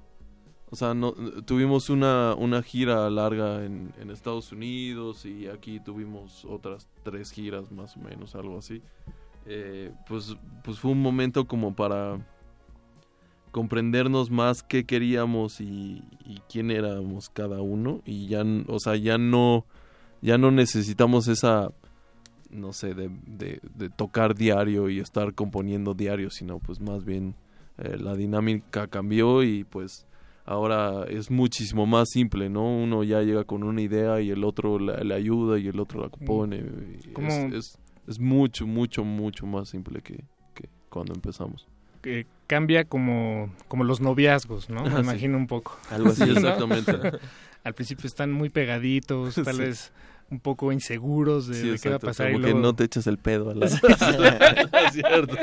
O 0.70 0.76
sea, 0.76 0.94
no, 0.94 1.12
tuvimos 1.44 1.90
una, 1.90 2.34
una 2.34 2.62
gira 2.62 3.10
larga 3.10 3.64
en, 3.64 3.92
en 4.00 4.10
Estados 4.10 4.52
Unidos 4.52 5.26
y 5.26 5.48
aquí 5.48 5.80
tuvimos 5.80 6.44
otras 6.46 6.88
tres 7.02 7.30
giras 7.32 7.70
más 7.72 7.96
o 7.96 8.00
menos, 8.00 8.34
algo 8.36 8.58
así. 8.58 8.80
Eh, 9.44 9.92
pues, 10.08 10.34
pues 10.64 10.78
fue 10.78 10.92
un 10.92 11.02
momento 11.02 11.46
como 11.46 11.74
para 11.74 12.18
comprendernos 13.60 14.30
más 14.30 14.62
qué 14.62 14.84
queríamos 14.84 15.62
y, 15.62 16.02
y 16.26 16.42
quién 16.46 16.70
éramos 16.70 17.30
cada 17.30 17.62
uno 17.62 18.02
y 18.04 18.26
ya, 18.28 18.44
o 18.68 18.78
sea, 18.78 18.96
ya 18.96 19.16
no, 19.16 19.64
ya 20.20 20.36
no 20.36 20.50
necesitamos 20.50 21.26
esa 21.26 21.70
no 22.50 22.74
sé, 22.74 22.92
de, 22.92 23.08
de- 23.26 23.60
de 23.74 23.88
tocar 23.88 24.34
diario 24.34 24.90
y 24.90 25.00
estar 25.00 25.32
componiendo 25.32 25.94
diario, 25.94 26.28
sino 26.28 26.58
pues 26.58 26.80
más 26.82 27.02
bien 27.06 27.34
eh, 27.78 27.96
la 27.98 28.14
dinámica 28.14 28.88
cambió 28.88 29.42
y 29.42 29.64
pues 29.64 30.06
ahora 30.44 31.04
es 31.08 31.30
muchísimo 31.30 31.86
más 31.86 32.10
simple, 32.10 32.50
¿no? 32.50 32.62
Uno 32.62 33.04
ya 33.04 33.22
llega 33.22 33.44
con 33.44 33.62
una 33.62 33.80
idea 33.80 34.20
y 34.20 34.30
el 34.30 34.44
otro 34.44 34.78
le, 34.78 35.02
le 35.02 35.14
ayuda 35.14 35.58
y 35.58 35.66
el 35.68 35.80
otro 35.80 36.02
la 36.02 36.10
compone. 36.10 36.62
Es, 37.50 37.54
es, 37.54 37.78
es 38.06 38.20
mucho, 38.20 38.66
mucho, 38.66 39.02
mucho 39.02 39.46
más 39.46 39.70
simple 39.70 40.02
que, 40.02 40.22
que 40.54 40.68
cuando 40.90 41.14
empezamos. 41.14 41.66
Cambia 42.46 42.84
como, 42.84 43.52
como 43.68 43.84
los 43.84 44.00
noviazgos, 44.00 44.68
¿no? 44.70 44.82
Me 44.84 44.88
Ah, 44.90 44.94
sí. 44.96 45.00
imagino 45.02 45.36
un 45.36 45.46
poco. 45.46 45.78
Algo 45.90 46.10
así, 46.10 46.22
exactamente. 46.30 46.92
Al 47.64 47.74
principio 47.74 48.06
están 48.06 48.32
muy 48.32 48.48
pegaditos, 48.50 49.34
tal 49.34 49.58
vez 49.58 49.92
un 50.28 50.40
poco 50.40 50.72
inseguros 50.72 51.46
de, 51.46 51.54
Sí, 51.54 51.68
de 51.70 51.78
qué 51.78 51.88
va 51.88 51.96
a 51.96 51.98
pasar. 52.00 52.26
como 52.28 52.38
y 52.38 52.42
que 52.42 52.50
luego- 52.50 52.60
no 52.60 52.74
te 52.74 52.84
echas 52.84 53.06
el 53.06 53.18
pedo 53.18 53.50
a 53.50 53.54
la. 53.54 53.66
Es 54.86 54.92
cierto. 54.92 55.36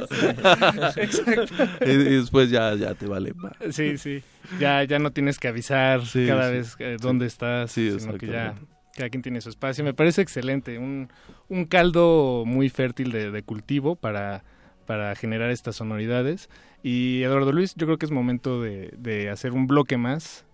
Exacto. 1.01 1.53
Y, 1.85 1.89
y 1.91 1.95
después 2.17 2.49
ya, 2.49 2.75
ya 2.75 2.93
te 2.95 3.07
vale. 3.07 3.33
ma- 3.35 3.51
Sí, 3.71 3.97
sí. 3.97 4.23
Ya, 4.59 4.83
ya 4.83 4.99
no 4.99 5.11
tienes 5.11 5.39
que 5.39 5.47
avisar 5.47 6.05
Sí, 6.05 6.25
cada 6.27 6.47
sí, 6.49 6.53
vez 6.53 6.75
eh, 6.79 6.97
dónde 6.99 7.25
estás, 7.27 7.71
sino 7.71 8.17
que 8.17 8.27
ya 8.27 8.55
cada 8.95 9.09
quien 9.09 9.23
tiene 9.23 9.41
su 9.41 9.49
espacio. 9.49 9.83
Me 9.83 9.93
parece 9.93 10.21
excelente, 10.21 10.77
un, 10.77 11.09
un 11.49 11.65
caldo 11.65 12.43
muy 12.45 12.69
fértil 12.69 13.11
de, 13.11 13.31
de 13.31 13.43
cultivo 13.43 13.95
para, 13.95 14.43
para 14.85 15.15
generar 15.15 15.49
estas 15.51 15.75
sonoridades. 15.75 16.49
Y 16.83 17.23
Eduardo 17.23 17.51
Luis, 17.51 17.73
yo 17.75 17.85
creo 17.87 17.97
que 17.97 18.05
es 18.05 18.11
momento 18.11 18.61
de, 18.61 18.93
de 18.97 19.29
hacer 19.29 19.51
un 19.53 19.67
bloque 19.67 19.97
más. 19.97 20.45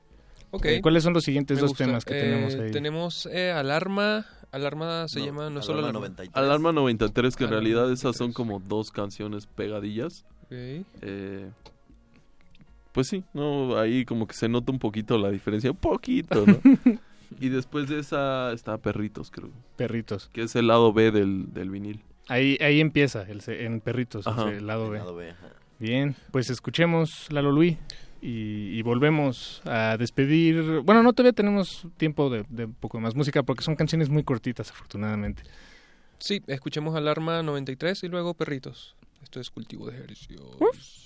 Ok. 0.52 0.66
Eh, 0.66 0.82
¿Cuáles 0.82 1.04
son 1.04 1.14
los 1.14 1.24
siguientes 1.24 1.58
Me 1.58 1.62
dos 1.62 1.72
gusta. 1.72 1.86
temas 1.86 2.06
que 2.06 2.18
Eh, 2.18 2.22
tenemos 2.22 2.56
ahí? 2.56 2.72
Tenemos 2.72 3.26
eh, 3.32 3.52
Alarma. 3.52 4.26
Alarma 4.52 5.08
se 5.08 5.20
No, 5.20 5.26
llama, 5.28 5.50
no 5.52 5.60
es 5.60 5.66
solo 5.66 5.80
Alarma 5.80 6.00
Alarma. 6.00 6.16
93. 6.16 6.36
Alarma 6.36 6.72
93, 6.72 7.36
que 7.36 7.44
en 7.44 7.50
Alarma 7.52 7.62
realidad 7.70 7.92
esas 7.92 8.16
son 8.18 8.34
como 8.34 8.60
dos 8.60 8.92
canciones 8.92 9.46
pegadillas. 9.46 10.26
Ok. 10.46 10.52
Eh, 11.02 11.50
pues 12.92 13.08
sí, 13.08 13.24
no, 13.34 13.78
ahí 13.78 14.04
como 14.06 14.26
que 14.28 14.34
se 14.34 14.50
nota 14.50 14.72
un 14.72 14.80
poquito 14.80 15.18
la 15.20 15.30
diferencia, 15.30 15.70
un 15.70 15.78
poquito, 15.78 16.44
¿no? 16.48 16.60
y 17.40 17.50
después 17.50 17.88
de 17.88 18.00
esa 18.00 18.52
está 18.52 18.80
Perritos, 18.80 19.30
creo. 19.30 19.52
Perritos. 19.76 20.30
Que 20.34 20.42
es 20.44 20.56
el 20.56 20.66
lado 20.68 20.92
B 20.94 21.12
del, 21.12 21.54
del 21.54 21.70
vinil. 21.70 22.02
Ahí, 22.30 22.58
ahí 22.62 22.80
empieza, 22.80 23.24
el, 23.24 23.42
se- 23.42 23.66
en 23.66 23.82
Perritos, 23.82 24.26
el 24.28 24.34
Ajá. 24.34 24.44
se- 24.44 24.58
el 24.58 24.68
lado 24.68 24.90
B. 24.90 24.98
El 24.98 25.04
lado 25.04 25.16
B, 25.16 25.30
ajá. 25.32 25.48
Bien, 25.80 26.16
pues 26.32 26.50
escuchemos 26.50 27.28
Lalo 27.32 27.52
Luis 27.52 27.78
y, 28.22 28.78
y 28.78 28.82
volvemos 28.82 29.62
a 29.66 29.96
despedir. 29.98 30.82
Bueno, 30.84 31.04
no 31.04 31.14
todavía 31.14 31.34
tenemos 31.34 31.86
tiempo 31.98 32.30
de, 32.30 32.46
de 32.50 32.66
un 32.66 32.74
poco 32.74 33.00
más 33.00 33.16
música 33.16 33.44
porque 33.44 33.64
son 33.64 33.76
canciones 33.76 34.10
muy 34.10 34.24
cortitas, 34.24 34.70
afortunadamente. 34.72 35.44
Sí, 36.20 36.42
escuchemos 36.48 36.96
Alarma 36.96 37.42
93 37.44 38.04
y 38.04 38.08
luego 38.10 38.34
Perritos. 38.34 38.96
Esto 39.24 39.40
es 39.40 39.50
cultivo 39.50 39.88
de 39.90 39.96
ejercicios. 39.98 41.06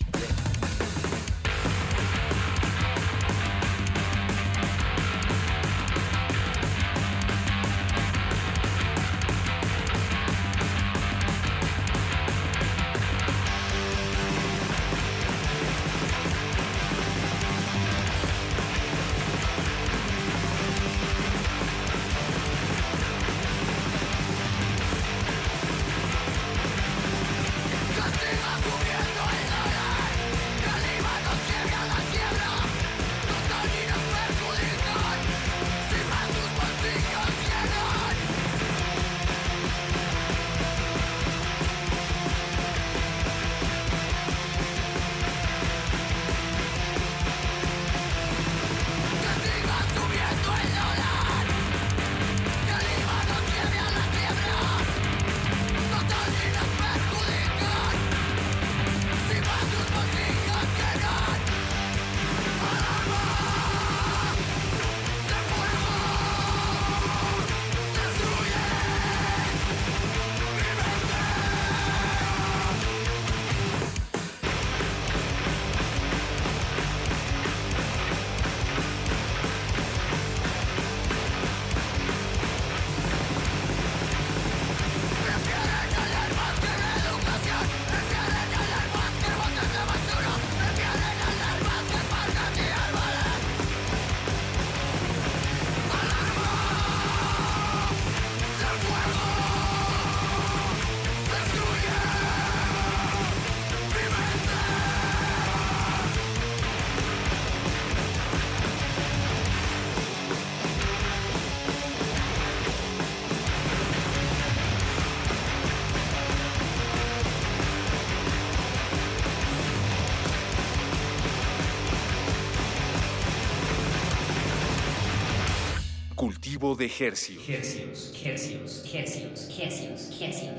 De 126.83 127.05
hercios. 127.05 127.47
Hercios, 127.47 128.13
hercios, 128.25 128.83
hercios, 128.93 129.49
hercios, 129.57 130.21
hercios, 130.21 130.52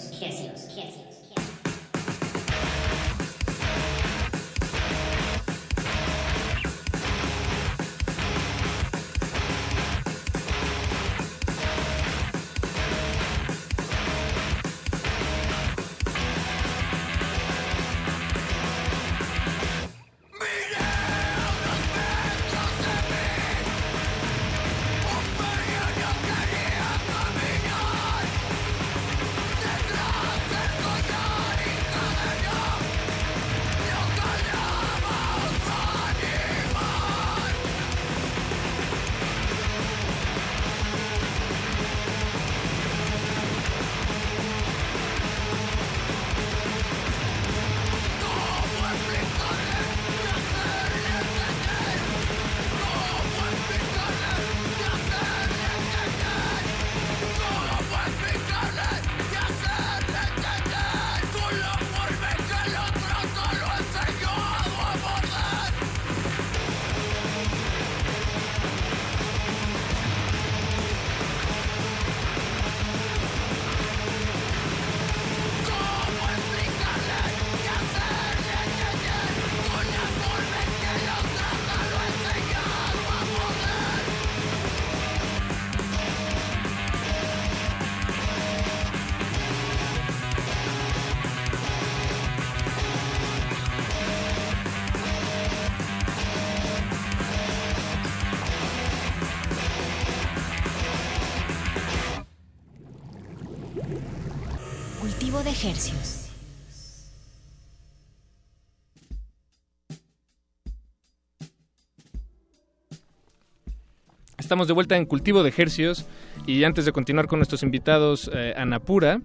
Estamos 114.37 114.69
de 114.69 114.75
vuelta 114.75 114.99
en 114.99 115.07
Cultivo 115.07 115.43
de 115.43 115.55
Hercios 115.57 116.05
y 116.47 116.65
antes 116.65 116.85
de 116.85 116.93
continuar 116.93 117.29
con 117.29 117.39
nuestros 117.39 117.63
invitados 117.63 118.31
eh, 118.35 118.53
Anapura, 118.59 119.23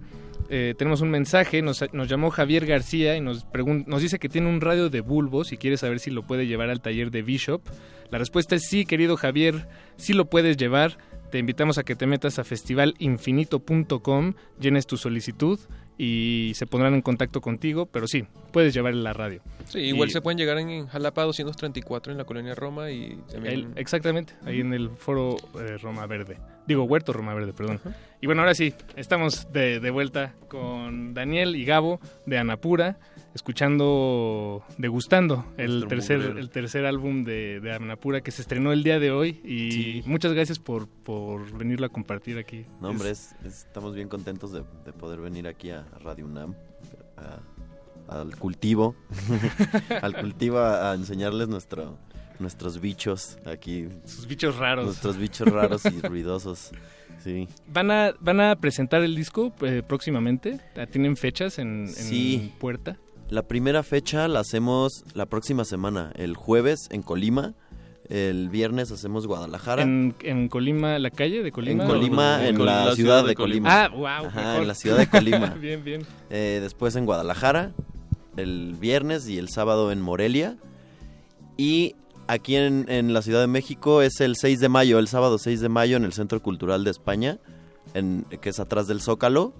eh, 0.50 0.76
tenemos 0.78 1.02
un 1.02 1.10
mensaje, 1.10 1.62
nos, 1.62 1.84
nos 1.92 2.08
llamó 2.08 2.30
Javier 2.30 2.66
García 2.66 3.18
y 3.18 3.22
nos, 3.22 3.46
nos 3.86 4.02
dice 4.02 4.18
que 4.18 4.30
tiene 4.30 4.48
un 4.48 4.62
radio 4.62 4.90
de 4.90 5.02
bulbos 5.02 5.52
y 5.52 5.58
quiere 5.58 5.76
saber 5.76 6.00
si 6.00 6.10
lo 6.10 6.26
puede 6.26 6.48
llevar 6.48 6.70
al 6.70 6.80
taller 6.80 7.12
de 7.12 7.22
Bishop. 7.22 7.64
La 8.12 8.18
respuesta 8.18 8.56
es 8.56 8.66
sí, 8.70 8.86
querido 8.86 9.18
Javier, 9.18 9.68
sí 9.98 10.14
lo 10.14 10.30
puedes 10.30 10.56
llevar. 10.56 11.00
Te 11.32 11.38
invitamos 11.38 11.78
a 11.78 11.84
que 11.84 11.98
te 11.98 12.08
metas 12.08 12.40
a 12.40 12.46
festivalinfinito.com, 12.46 14.34
llenes 14.58 14.88
tu 14.88 14.96
solicitud 14.96 15.60
y 16.02 16.54
se 16.56 16.66
pondrán 16.66 16.94
en 16.96 17.02
contacto 17.02 17.42
contigo, 17.42 17.86
pero 17.86 18.08
sí, 18.08 18.24
puedes 18.54 18.74
llevar 18.74 18.94
la 18.96 19.12
radio. 19.12 19.42
Sí, 19.66 19.80
igual 19.80 20.08
Y- 20.08 20.12
se 20.14 20.22
pueden 20.22 20.38
llegar 20.38 20.58
en, 20.58 20.70
en 20.70 20.88
Jalapa 20.88 21.24
234 21.24 22.14
en 22.14 22.18
la 22.18 22.24
colonia 22.24 22.56
Roma 22.56 22.90
y 22.90 23.18
también... 23.30 23.54
El- 23.54 23.68
exactamente, 23.76 24.34
ahí 24.46 24.62
en 24.62 24.74
el 24.74 24.90
foro 24.92 25.36
eh, 25.60 25.78
Roma 25.78 26.08
Verde. 26.08 26.38
Digo, 26.70 26.84
Huerto 26.84 27.12
Roma 27.12 27.34
Verde, 27.34 27.52
perdón. 27.52 27.82
Y 28.22 28.28
bueno, 28.28 28.42
ahora 28.44 28.54
sí, 28.54 28.74
estamos 28.96 29.52
de, 29.52 29.80
de 29.80 29.90
vuelta 29.90 30.36
con 30.48 31.14
Daniel 31.14 31.56
y 31.56 31.66
Gabo 31.66 32.00
de 32.28 32.38
Anapura, 32.38 33.00
escuchando, 33.34 34.64
degustando 34.78 35.46
el 35.58 35.86
tercer, 35.88 36.22
el 36.38 36.50
tercer 36.50 36.86
álbum 36.86 37.24
de, 37.24 37.60
de 37.60 37.74
Anapura 37.74 38.22
que 38.22 38.32
se 38.32 38.42
estrenó 38.44 38.72
el 38.72 38.84
día 38.84 39.00
de 39.00 39.12
hoy. 39.12 39.42
Y 39.44 40.04
muchas 40.08 40.34
gracias 40.34 40.60
por, 40.60 40.88
por 40.88 41.52
venirlo 41.58 41.86
a 41.88 41.90
compartir 41.90 42.38
aquí. 42.38 42.66
No, 42.82 42.90
hombre, 42.90 43.10
es- 43.12 43.36
es- 43.46 43.66
estamos 43.66 43.96
bien 43.96 44.08
contentos 44.08 44.52
de, 44.52 44.64
de 44.86 44.94
poder 44.94 45.20
venir 45.20 45.48
aquí 45.48 45.72
a 45.72 45.86
Radio 46.04 46.26
UNAM, 46.26 46.54
a- 47.18 47.40
al 48.20 48.36
cultivo, 48.38 48.96
al 50.02 50.16
cultivo 50.16 50.60
a, 50.60 50.92
a 50.92 50.96
enseñarles 50.96 51.48
nuestro, 51.48 51.98
nuestros 52.40 52.80
bichos 52.82 53.38
aquí. 53.46 53.88
Sus 54.06 54.28
bichos 54.28 54.58
raros. 54.58 54.86
Nuestros 54.86 55.18
bichos 55.18 55.48
raros 55.48 55.84
y 55.86 56.00
ruidosos, 56.08 56.72
sí. 57.24 57.48
¿Van 57.68 57.92
a, 57.92 58.14
¿Van 58.20 58.40
a 58.42 58.56
presentar 58.56 59.02
el 59.04 59.16
disco 59.16 59.54
eh, 59.62 59.84
próximamente? 59.88 60.60
¿Tienen 60.92 61.18
fechas 61.18 61.60
en, 61.60 61.82
en 61.86 61.90
Sí. 61.90 62.54
puerta? 62.60 62.98
La 63.30 63.44
primera 63.44 63.84
fecha 63.84 64.28
la 64.28 64.40
hacemos 64.40 65.04
la 65.14 65.28
próxima 65.28 65.64
semana, 65.66 66.12
el 66.16 66.36
jueves 66.36 66.88
en 66.90 67.04
Colima, 67.04 67.54
el 68.10 68.50
viernes 68.50 68.92
hacemos 68.92 69.28
Guadalajara. 69.28 69.84
¿En, 69.84 70.16
en 70.24 70.48
Colima, 70.48 70.98
la 70.98 71.12
calle 71.12 71.44
de 71.44 71.52
Colima? 71.52 71.84
En 71.84 71.90
Colima, 71.90 72.48
en 72.48 72.66
la, 72.66 72.96
ciudad, 72.96 73.24
de 73.24 73.36
Colima. 73.36 73.84
Ah, 73.84 73.90
wow. 73.90 74.08
Ajá, 74.08 74.58
en 74.58 74.68
la 74.68 74.74
ciudad 74.74 74.98
de 74.98 75.08
Colima. 75.08 75.50
bien, 75.62 75.84
bien. 75.84 76.02
Eh, 76.32 76.58
después 76.60 76.96
en 76.96 77.06
Guadalajara, 77.06 77.72
el 78.36 78.76
viernes 78.80 79.30
y 79.30 79.38
el 79.38 79.50
sábado 79.50 79.92
en 79.92 80.02
Morelia. 80.02 80.58
Y 81.56 81.96
aquí 82.30 82.56
en, 82.56 82.86
en 82.90 83.14
la 83.14 83.22
Ciudad 83.22 83.42
de 83.42 83.48
México 83.48 84.02
es 84.02 84.22
el 84.22 84.36
6 84.38 84.60
de 84.60 84.70
mayo, 84.70 85.00
el 85.00 85.08
sábado 85.08 85.38
6 85.38 85.60
de 85.62 85.70
mayo 85.70 85.98
en 85.98 86.06
el 86.06 86.14
Centro 86.14 86.42
Cultural 86.42 86.84
de 86.84 86.92
España, 86.92 87.40
en, 87.94 88.26
que 88.42 88.50
es 88.50 88.60
atrás 88.60 88.88
del 88.88 89.02
Zócalo. 89.02 89.54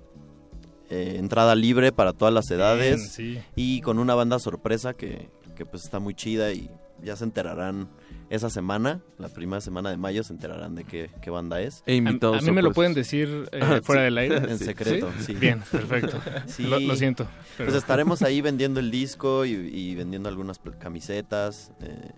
Eh, 0.92 1.18
entrada 1.20 1.54
libre 1.54 1.92
para 1.92 2.14
todas 2.14 2.34
las 2.34 2.50
edades 2.50 3.16
Bien, 3.18 3.36
sí. 3.38 3.44
y 3.56 3.82
con 3.82 4.00
una 4.00 4.16
banda 4.16 4.40
sorpresa 4.40 4.96
que, 4.96 5.30
que 5.56 5.64
pues 5.64 5.84
está 5.84 6.00
muy 6.00 6.16
chida 6.16 6.52
y 6.52 6.68
ya 7.04 7.16
se 7.16 7.26
enterarán 7.26 7.88
esa 8.32 8.50
semana, 8.50 9.00
la 9.20 9.30
primera 9.30 9.62
semana 9.62 9.92
de 9.92 9.98
mayo 9.98 10.24
se 10.24 10.34
enterarán 10.34 10.74
de 10.74 10.86
qué, 10.86 11.12
qué 11.22 11.30
banda 11.30 11.62
es. 11.62 11.84
E 11.86 11.94
A, 11.94 11.96
invitados 11.96 12.38
a 12.38 12.42
mí 12.42 12.52
me 12.52 12.64
lo 12.64 12.70
sorpresas. 12.70 12.76
pueden 12.76 12.94
decir 12.96 13.50
eh, 13.52 13.60
Ah, 13.62 13.80
fuera 13.84 14.02
sí, 14.02 14.06
del 14.06 14.18
aire. 14.18 14.36
En 14.38 14.58
secreto, 14.58 15.10
sí. 15.26 15.34
Bien, 15.36 15.62
perfecto. 15.72 16.20
Sí. 16.48 16.64
Lo, 16.64 16.80
lo 16.80 16.96
siento. 16.96 17.28
pero- 17.56 17.70
Pues 17.70 17.78
estaremos 17.78 18.24
ahí 18.24 18.42
vendiendo 18.50 18.80
el 18.80 18.90
disco 18.90 19.46
y, 19.46 19.52
y 19.52 19.94
vendiendo 19.94 20.28
algunas 20.28 20.60
camisetas. 20.80 21.72
eh, 21.82 22.12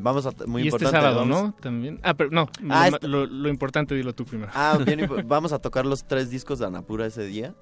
vamos 0.00 0.26
a... 0.26 0.30
Muy 0.46 0.62
y 0.62 0.68
este 0.68 0.84
importante, 0.84 0.96
sábado, 1.06 1.20
vamos- 1.20 1.42
¿no? 1.42 1.54
También. 1.60 2.00
Ah, 2.02 2.14
pero 2.14 2.30
no. 2.30 2.48
Ah, 2.68 2.88
lo, 2.90 2.96
este- 2.96 3.08
lo- 3.08 3.26
lo 3.26 3.48
importante 3.48 3.94
dilo 3.94 4.12
tú 4.14 4.24
primero. 4.24 4.50
Ah, 4.54 4.78
bien, 4.84 5.08
vamos 5.26 5.52
a 5.52 5.58
tocar 5.58 5.86
los 5.86 6.04
tres 6.06 6.30
discos 6.30 6.58
de 6.58 6.66
Anapura 6.66 7.06
ese 7.06 7.24
día. 7.26 7.54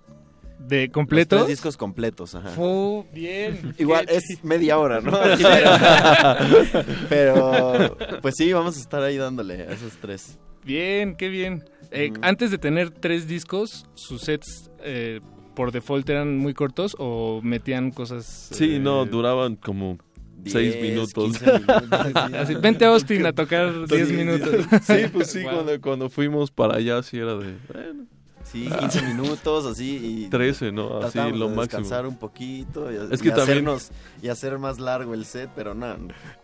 ¿De 0.59 0.87
Los 0.87 0.93
completos? 0.95 1.39
tres 1.41 1.49
discos 1.49 1.77
completos, 1.77 2.35
ajá. 2.37 2.51
Fu, 2.51 3.05
bien. 3.13 3.75
Igual 3.79 4.07
es 4.09 4.23
media 4.45 4.79
hora, 4.79 5.01
¿no? 5.01 5.11
Pero, 7.09 7.97
pues 8.21 8.37
sí, 8.37 8.53
vamos 8.53 8.77
a 8.77 8.81
estar 8.81 9.03
ahí 9.03 9.17
dándole 9.17 9.55
a 9.63 9.73
esos 9.73 9.93
tres. 10.01 10.39
Bien, 10.65 11.17
qué 11.17 11.29
bien. 11.29 11.65
Eh. 11.91 12.13
Antes 12.23 12.51
de 12.51 12.59
tener 12.59 12.91
tres 12.91 13.27
discos, 13.27 13.87
sus 13.95 14.23
sets 14.23 14.71
eh, 14.85 15.21
por 15.55 15.73
default 15.73 16.09
eran 16.09 16.39
muy 16.39 16.55
cortos 16.55 16.95
o 16.99 17.41
metían 17.43 17.91
cosas. 17.91 18.49
Sí, 18.53 18.77
eh, 18.77 18.79
no, 18.79 19.05
duraban 19.05 19.57
como 19.57 19.99
6 20.45 20.73
10, 20.75 20.83
minutos. 20.83 21.15
15 21.39 21.45
minutos, 21.53 21.89
así. 22.35 22.55
Vente 22.57 22.85
a 22.85 22.89
Austin 22.89 23.27
a 23.27 23.33
tocar 23.33 23.87
10 23.87 24.09
Sí, 24.09 24.15
minutos. 24.15 24.67
Sí, 24.83 24.95
pues 25.13 25.31
sí, 25.31 25.43
Wow. 25.45 25.53
cuando, 25.53 25.81
cuando 25.81 26.11
fuimos 26.11 26.51
para 26.51 26.77
allá 26.77 27.03
sí 27.03 27.19
era 27.19 27.35
de... 27.37 27.57
Bueno, 27.73 28.05
Sí, 28.45 28.69
15 28.69 29.03
minutos, 29.03 29.65
así. 29.65 30.25
Y 30.25 30.29
13, 30.29 30.73
¿no? 30.73 30.99
Así, 30.99 31.17
lo 31.17 31.25
de 31.25 31.33
máximo. 31.33 31.61
descansar 31.63 32.07
un 32.07 32.19
poquito 32.19 32.93
y, 32.93 32.97
Es 32.97 33.21
y 33.21 33.23
que 33.23 33.31
también- 33.31 33.43
hacernos, 33.69 33.91
y 34.21 34.29
hacer 34.29 34.59
más 34.59 34.79
largo 34.79 35.15
el 35.15 35.25
set, 35.25 35.49
pero 35.57 35.73
no. 35.75 35.97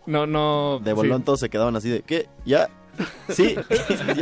No, 0.07 0.25
no. 0.25 0.79
De 0.83 0.93
bolón 0.93 1.19
sí. 1.19 1.25
todos 1.25 1.39
se 1.41 1.49
quedaban 1.49 1.75
así 1.75 1.89
de, 1.89 2.01
¿qué? 2.01 2.27
¿Ya? 2.45 2.67
Sí. 3.29 3.55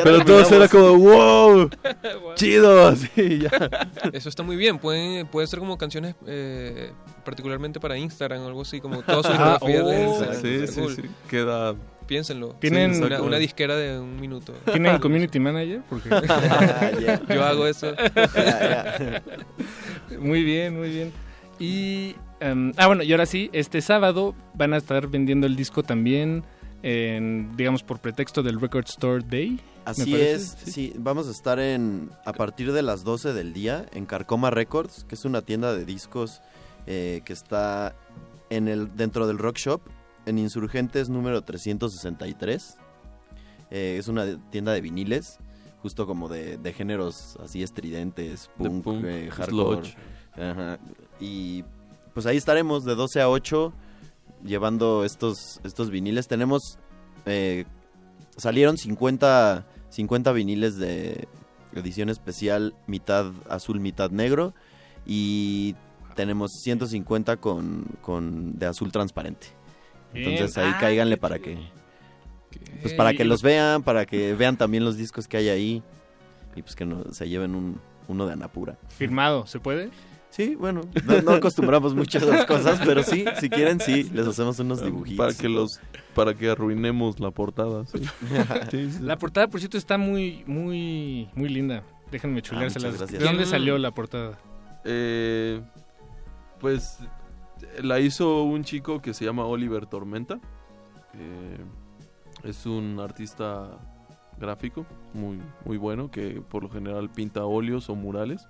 Pero 0.04 0.24
todos 0.26 0.52
era 0.52 0.68
como, 0.68 0.95
wow, 0.98 1.70
chido, 2.36 2.88
así, 2.88 3.40
ya. 3.41 3.70
Eso 4.14 4.30
está 4.30 4.44
muy 4.44 4.56
bien. 4.56 4.78
Pueden, 4.80 5.28
puede 5.28 5.48
ser 5.48 5.60
como 5.60 5.78
canciones 5.78 6.16
eh, 6.28 6.91
particularmente 7.26 7.80
para 7.80 7.98
Instagram 7.98 8.41
o 8.44 8.48
algo 8.48 8.62
así, 8.62 8.80
como 8.82 9.02
todas 9.02 9.26
sus 9.26 9.36
Ah, 9.38 9.58
de 9.66 9.82
oh. 9.82 10.10
Instagram. 10.10 10.41
Sí, 10.41 10.68
sí, 10.68 10.82
cool. 10.82 10.95
sí, 10.95 11.02
queda... 11.30 11.76
Piénsenlo. 12.06 12.56
¿Tienen- 12.62 12.95
Sí, 12.95 13.02
una, 13.04 13.38
disquera 13.38 13.76
de 13.76 13.99
un 13.99 14.20
minuto. 14.20 14.54
¿Tienen 14.72 14.98
community 14.99 15.40
manager? 15.41 15.82
Porque... 15.90 16.10
Ah. 16.12 16.91
Yo 17.28 17.44
hago 17.44 17.68
eso. 17.68 17.94
Muy 20.20 20.44
bien, 20.44 20.78
muy 20.78 20.90
bien. 20.90 21.12
Y, 21.60 22.16
em, 22.40 22.72
ah, 22.78 22.88
bueno, 22.88 23.04
y 23.04 23.12
ahora 23.12 23.26
sí, 23.26 23.49
este 23.54 23.82
sábado 23.82 24.36
van 24.54 24.74
a 24.74 24.78
estar 24.78 25.08
vendiendo 25.08 25.48
el 25.48 25.56
disco 25.56 25.84
también, 25.84 26.44
en, 26.84 27.56
digamos, 27.56 27.84
por 27.84 27.99
pretexto 27.99 28.44
del 28.44 28.60
Record 28.60 28.86
Store 28.88 29.24
Day. 29.28 29.60
Así 29.86 30.16
es, 30.16 30.58
sí. 30.66 30.94
vamos 30.98 31.28
a 31.28 31.32
estar 31.32 31.60
en 31.60 32.10
a 32.26 32.34
partir 32.34 32.74
de 32.74 32.82
las 32.82 33.06
12 33.06 33.32
del 33.34 33.54
día 33.54 33.86
en 33.94 34.06
Carcoma 34.06 34.49
Records, 34.49 35.06
que 35.06 35.16
es 35.16 35.24
una 35.24 35.41
tienda 35.41 35.74
de 35.74 35.86
discos 35.86 36.41
eh, 36.86 37.22
que 37.24 37.32
está 37.32 37.95
en 38.49 38.68
el 38.68 38.95
dentro 38.95 39.28
del 39.28 39.38
Rock 39.38 39.58
Shop, 39.58 39.82
en 40.26 40.40
Insurgentes 40.40 41.08
número 41.08 41.41
363. 41.41 42.78
Eh, 43.72 43.95
es 43.98 44.10
una 44.10 44.38
tienda 44.49 44.74
de 44.74 44.82
viniles, 44.82 45.40
justo 45.82 46.06
como 46.06 46.28
de, 46.28 46.58
de 46.58 46.74
géneros 46.74 47.38
así 47.41 47.64
estridentes, 47.64 48.49
De 48.58 48.70
punk, 48.70 48.84
punk, 48.84 49.06
eh, 49.06 49.30
hardcore. 49.32 49.95
Ajá. 50.34 50.80
Y 51.20 51.64
pues 52.14 52.26
ahí 52.26 52.36
estaremos 52.36 52.84
de 52.84 52.95
12 52.95 53.22
a 53.22 53.30
8 53.30 53.74
llevando 54.43 55.03
estos, 55.05 55.59
estos 55.64 55.89
viniles. 55.89 56.27
Tenemos, 56.27 56.80
eh, 57.26 57.65
salieron 58.38 58.77
50, 58.77 59.65
50 59.89 60.31
viniles 60.31 60.77
de 60.77 61.27
edición 61.73 62.09
especial, 62.09 62.73
mitad 62.88 63.31
azul, 63.49 63.80
mitad 63.80 64.11
negro. 64.11 64.53
Y 65.05 65.76
tenemos 66.15 66.51
150 66.64 67.38
con, 67.38 67.85
con 68.01 68.57
de 68.57 68.65
azul 68.65 68.91
transparente. 68.91 69.47
Entonces 70.14 70.57
ahí 70.57 70.72
Ah, 70.73 70.77
cáiganle 70.80 71.18
para 71.18 71.39
que... 71.39 71.57
Pues 72.81 72.93
para 72.93 73.14
que 73.14 73.23
lo- 73.23 73.31
los 73.31 73.41
vean, 73.41 73.84
para 73.84 74.05
que 74.05 74.34
vean 74.34 74.57
también 74.57 74.84
los 74.84 74.97
discos 74.97 75.27
que 75.27 75.38
hay 75.38 75.49
ahí. 75.49 75.84
Y 76.55 76.61
pues 76.64 76.76
que 76.76 76.85
no, 76.85 77.03
se 77.14 77.30
lleven 77.30 77.53
un, 77.55 77.80
uno 78.07 78.26
de 78.26 78.34
Anapura. 78.34 78.77
Firmado, 78.89 79.45
¿se 79.45 79.59
puede? 79.59 79.89
Sí, 80.30 80.56
bueno, 80.56 80.82
no, 81.06 81.22
no 81.22 81.32
acostumbramos 81.32 81.95
mucho 81.95 82.20
a 82.20 82.22
esas 82.22 82.45
cosas, 82.45 82.80
pero 82.86 83.02
sí, 83.02 83.26
si 83.40 83.49
quieren, 83.49 83.80
sí, 83.80 84.04
les 84.14 84.28
hacemos 84.28 84.60
unos 84.60 84.84
dibujitos. 84.84 85.18
Para 85.18 85.34
que 85.34 85.49
los 85.49 85.80
para 86.14 86.34
que 86.34 86.49
arruinemos 86.49 87.20
la 87.20 87.32
portada. 87.32 87.86
Sí. 87.91 87.99
Sí, 88.72 88.91
sí. 88.91 89.04
La 89.04 89.18
portada, 89.18 89.48
por 89.48 89.60
cierto, 89.60 89.78
está 89.78 89.98
muy, 89.98 90.44
muy, 90.48 91.30
muy 91.36 91.49
linda. 91.49 91.84
Déjenme 92.12 92.41
chuleárselas. 92.41 92.94
muchas 92.94 92.99
gracias. 92.99 93.20
¿De 93.20 93.26
dónde 93.26 93.45
salió 93.45 93.78
la 93.78 93.91
portada? 93.91 94.38
Eh, 94.84 95.62
pues 96.60 96.99
la 97.82 97.99
hizo 97.99 98.44
un 98.44 98.64
chico 98.64 99.02
que 99.02 99.14
se 99.14 99.26
llama 99.26 99.45
Oliver 99.45 99.86
Tormenta. 99.86 100.40
Eh, 101.14 101.58
es 102.44 102.66
un 102.66 102.99
artista 102.99 103.78
gráfico 104.40 104.86
muy, 105.14 105.40
muy 105.66 105.78
bueno 105.78 106.10
que 106.12 106.41
por 106.41 106.64
lo 106.64 106.70
general 106.70 107.10
pinta 107.10 107.45
óleos 107.45 107.90
o 107.90 107.95
murales. 107.95 108.48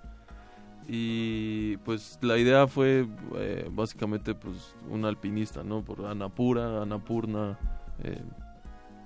Y 0.90 1.76
pues 1.78 2.18
la 2.22 2.38
idea 2.38 2.66
fue 2.66 3.06
eh, 3.36 3.68
básicamente 3.70 4.34
pues 4.34 4.74
un 4.88 5.04
alpinista, 5.04 5.62
¿no? 5.62 5.82
Por 5.84 6.06
Anapura, 6.06 6.82
Anapurna, 6.82 7.58
eh, 8.02 8.22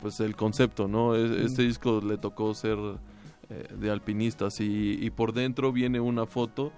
pues 0.00 0.20
el 0.20 0.36
concepto, 0.36 0.86
¿no? 0.86 1.16
Este 1.16 1.62
disco 1.62 2.00
le 2.00 2.18
tocó 2.18 2.54
ser 2.54 2.78
eh, 3.50 3.66
de 3.76 3.90
alpinistas 3.90 4.60
y, 4.60 4.96
y 5.04 5.10
por 5.10 5.32
dentro 5.32 5.72
viene 5.72 5.98
una 5.98 6.24
foto 6.24 6.72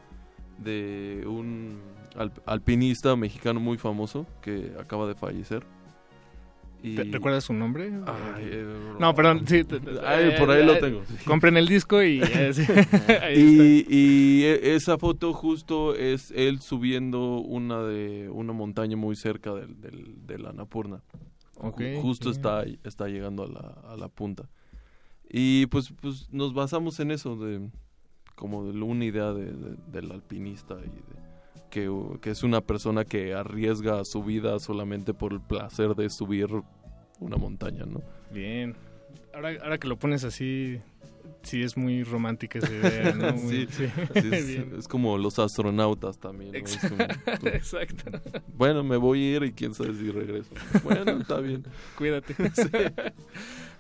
de 0.57 1.25
un 1.27 1.81
alp- 2.17 2.41
alpinista 2.47 3.15
mexicano 3.15 3.61
muy 3.61 3.77
famoso 3.77 4.27
que 4.41 4.73
acaba 4.81 5.07
de 5.07 5.15
fallecer. 5.15 5.67
Y... 6.87 6.97
¿Te- 6.97 7.05
¿Recuerdas 7.05 7.45
su 7.45 7.55
nombre? 7.55 7.91
Ay, 8.07 8.45
eh, 8.47 8.95
no, 9.01 9.15
perdón. 9.15 9.47
Sí, 9.47 9.63
Ay, 10.05 10.33
por 10.39 10.51
ahí 10.51 10.65
lo 10.67 10.75
eh, 10.75 10.81
tengo. 10.81 11.03
Compren 11.25 11.57
el 11.57 11.67
disco 11.67 12.03
y... 12.03 12.21
eh, 12.23 12.53
sí. 12.55 12.63
Y, 13.35 13.87
y 13.89 14.43
e- 14.45 14.75
esa 14.75 14.99
foto 14.99 15.33
justo 15.33 15.95
es 15.95 16.31
él 16.37 16.61
subiendo 16.61 17.39
una 17.39 17.83
de 17.83 18.29
una 18.31 18.53
montaña 18.53 18.97
muy 18.97 19.17
cerca 19.17 19.55
del, 19.55 19.81
del, 19.81 20.27
de 20.27 20.39
la 20.39 20.53
Ju- 21.97 22.01
justo 22.03 22.31
está, 22.31 22.65
está 22.85 23.09
llegando 23.09 23.45
a 23.45 23.49
la, 23.49 23.93
a 23.93 23.97
la 23.97 24.09
punta. 24.09 24.49
Y 25.29 25.67
pues, 25.67 25.93
pues 26.03 26.29
nos 26.31 26.53
basamos 26.53 27.01
en 27.01 27.11
eso, 27.13 27.37
de 27.37 27.71
como 28.35 28.65
de 28.71 28.79
una 28.79 29.05
idea 29.07 29.33
de, 29.33 29.47
de- 29.47 29.77
del 29.91 30.13
alpinista 30.13 30.75
y 30.75 30.89
de 30.89 31.24
que, 31.75 31.91
que 32.21 32.31
es 32.31 32.45
una 32.45 32.61
persona 32.61 33.05
que 33.05 33.35
arriesga 33.35 34.05
su 34.05 34.23
vida 34.23 34.61
solamente 34.61 35.13
por 35.13 35.33
el 35.33 35.41
placer 35.41 35.97
de 35.97 36.09
subir 36.09 36.47
una 37.19 37.37
montaña, 37.37 37.85
¿no? 37.85 38.01
Bien. 38.33 38.77
Ahora, 39.35 39.51
ahora 39.61 39.79
que 39.79 39.89
lo 39.89 39.99
pones 39.99 40.23
así, 40.23 40.79
sí 41.43 41.63
es 41.65 41.77
muy 41.77 42.05
romántica 42.05 42.61
esa 42.61 42.73
idea, 42.73 43.13
¿no? 43.17 43.33
Muy- 43.33 43.67
Sí, 43.67 43.89
sí, 43.89 44.65
es, 44.79 44.87
como 44.87 45.19
los 45.19 45.41
astronautas 45.41 46.19
también. 46.19 46.53
¿no? 46.53 46.59
Es 46.59 46.79
como- 46.79 47.03
Exacto. 47.53 48.13
Bueno, 48.57 48.85
me 48.85 48.97
voy 48.97 49.21
a 49.25 49.37
ir 49.39 49.43
y 49.43 49.53
quién 49.53 49.75
sabe 49.75 49.95
si 49.95 50.13
regreso. 50.13 50.51
Bueno, 50.85 51.11
está 51.21 51.41
bien. 51.41 51.65
Cuídate. 51.99 52.37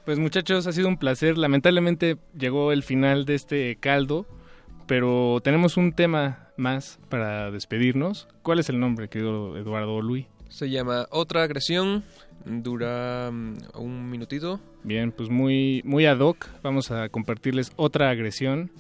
Pues 0.05 0.19
muchachos, 0.19 0.67
ha 0.67 0.73
sido 0.73 0.89
un 0.89 0.97
placer. 0.99 1.39
Lamentablemente 1.39 2.19
llegó 2.37 2.73
el 2.73 2.83
final 2.83 3.25
de 3.25 3.37
este 3.37 3.77
caldo, 3.77 4.27
pero 4.89 5.41
tenemos 5.45 5.77
un 5.77 5.93
tema 5.93 6.44
más 6.57 6.99
para 7.09 7.51
despedirnos. 7.51 8.29
¿Cuál 8.43 8.59
es 8.59 8.69
el 8.69 8.81
nombre, 8.81 9.09
querido 9.09 9.57
Eduardo 9.57 10.01
Luis? 10.01 10.27
Se 10.49 10.71
llama 10.71 11.07
Otra 11.11 11.43
agresión, 11.43 12.05
dura 12.45 13.31
mm, 13.33 13.57
un 13.75 14.11
minutito. 14.11 14.61
Bien, 14.83 15.13
pues 15.13 15.31
muy, 15.31 15.83
muy 15.85 16.07
ad 16.07 16.21
hoc. 16.21 16.47
Vamos 16.63 16.91
a 16.91 17.09
compartirles 17.09 17.73
otra 17.77 18.11
agresión, 18.11 18.71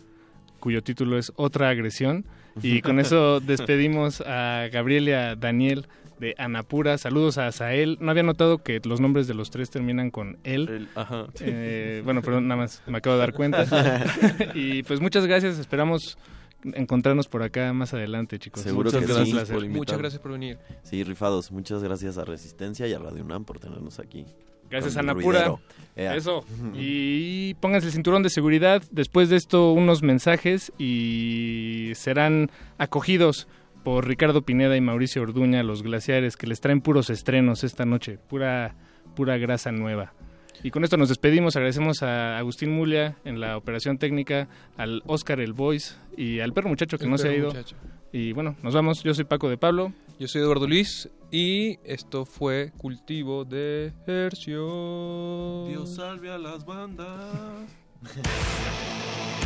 cuyo 0.60 0.82
título 0.82 1.18
es 1.18 1.32
Otra 1.36 1.70
agresión. 1.70 2.24
Y 2.62 2.80
con 2.82 3.01
eso 3.01 3.40
despedimos 3.40 4.20
a 4.20 4.68
Gabriel 4.72 5.09
y 5.09 5.12
a 5.12 5.34
Daniel 5.34 5.86
de 6.18 6.34
Anapura. 6.38 6.98
Saludos 6.98 7.38
a 7.38 7.48
Asael. 7.48 7.98
No 8.01 8.10
había 8.10 8.22
notado 8.22 8.59
que 8.59 8.80
los 8.84 9.01
nombres 9.01 9.26
de 9.26 9.34
los 9.34 9.51
tres 9.51 9.70
terminan 9.70 10.10
con 10.10 10.38
él. 10.44 10.88
ajá. 10.94 11.26
Eh, 11.40 12.02
bueno, 12.05 12.22
pero 12.22 12.40
nada 12.40 12.56
más 12.56 12.82
me 12.86 12.98
acabo 12.98 13.16
de 13.16 13.20
dar 13.20 13.32
cuenta. 13.32 13.64
y 14.55 14.82
pues 14.84 15.01
muchas 15.01 15.26
gracias. 15.26 15.59
Esperamos 15.59 16.18
encontrarnos 16.74 17.28
por 17.28 17.42
acá 17.42 17.72
más 17.72 17.94
adelante, 17.94 18.38
chicos. 18.38 18.62
Seguro 18.62 18.90
Muchas 18.90 19.06
que 19.06 19.12
gracias 19.12 19.48
sí. 19.48 19.54
por. 19.54 19.68
Muchas 19.68 19.98
gracias 19.98 20.22
por 20.22 20.32
venir. 20.32 20.58
Sí, 20.82 21.04
rifados. 21.04 21.52
Muchas 21.52 21.82
gracias 21.82 22.18
a 22.18 22.24
Resistencia 22.24 22.86
y 22.86 22.92
a 22.92 22.98
Radio 22.98 23.22
UNAM 23.22 23.44
por 23.44 23.58
tenernos 23.58 23.98
aquí. 23.98 24.26
Gracias, 24.70 24.96
ruidero. 25.06 25.60
Ea. 25.94 26.16
Eso. 26.16 26.44
Y 26.74 27.54
pónganse 27.54 27.88
el 27.88 27.92
cinturón 27.92 28.22
de 28.22 28.30
seguridad. 28.30 28.82
Después 28.90 29.28
de 29.28 29.36
esto, 29.36 29.72
unos 29.72 30.02
mensajes 30.02 30.72
y 30.78 31.92
serán 31.94 32.50
acogidos 32.78 33.46
por 33.84 34.08
Ricardo 34.08 34.42
Pineda 34.42 34.76
y 34.76 34.80
Mauricio 34.80 35.22
Orduña, 35.22 35.62
los 35.62 35.82
glaciares, 35.82 36.36
que 36.36 36.46
les 36.46 36.60
traen 36.60 36.80
puros 36.80 37.10
estrenos 37.10 37.62
esta 37.62 37.84
noche. 37.84 38.18
Pura, 38.28 38.74
pura 39.14 39.36
grasa 39.36 39.70
nueva. 39.70 40.14
Y 40.62 40.70
con 40.70 40.85
esto 40.85 40.97
nos 40.97 41.09
despedimos. 41.09 41.56
Agradecemos 41.56 42.02
a 42.02 42.39
Agustín 42.39 42.70
Mulia 42.72 43.16
en 43.24 43.40
la 43.40 43.56
operación 43.56 43.98
técnica, 43.98 44.48
al 44.76 45.02
Oscar 45.06 45.40
el 45.40 45.52
Voice 45.52 45.94
y 46.16 46.40
al 46.40 46.52
perro 46.52 46.68
muchacho 46.68 46.97
que 46.98 47.05
El 47.05 47.10
no 47.10 47.18
se 47.18 47.28
ha 47.28 47.35
ido. 47.36 47.48
muchacho. 47.48 47.76
Y 48.12 48.32
bueno, 48.32 48.56
nos 48.62 48.74
vamos. 48.74 49.02
Yo 49.02 49.12
soy 49.14 49.24
Paco 49.24 49.48
de 49.51 49.59
Pablo. 49.59 49.93
Yo 50.18 50.28
soy 50.28 50.43
Eduardo 50.43 50.68
Luis 50.68 51.10
y 51.32 51.78
esto 51.85 52.24
fue 52.24 52.70
Cultivo 52.78 53.44
de 53.44 53.93
Hercio. 54.06 55.66
Dios 55.68 55.97
salve 55.97 56.31
a 56.31 56.39
las 56.39 56.64
bandas. 56.64 57.68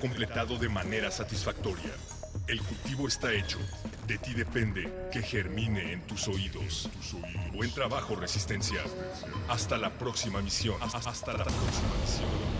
completado 0.00 0.56
de 0.56 0.68
manera 0.68 1.10
satisfactoria. 1.10 1.92
El 2.48 2.60
cultivo 2.62 3.06
está 3.06 3.32
hecho. 3.32 3.58
De 4.06 4.18
ti 4.18 4.34
depende 4.34 5.08
que 5.12 5.22
germine 5.22 5.92
en 5.92 6.06
tus 6.06 6.26
oídos. 6.26 6.90
Buen 7.52 7.72
trabajo, 7.72 8.16
Resistencia. 8.16 8.80
Hasta 9.48 9.78
la 9.78 9.90
próxima 9.90 10.40
misión. 10.40 10.76
Hasta 10.80 11.32
la 11.32 11.44
próxima 11.44 11.94
misión. 12.02 12.59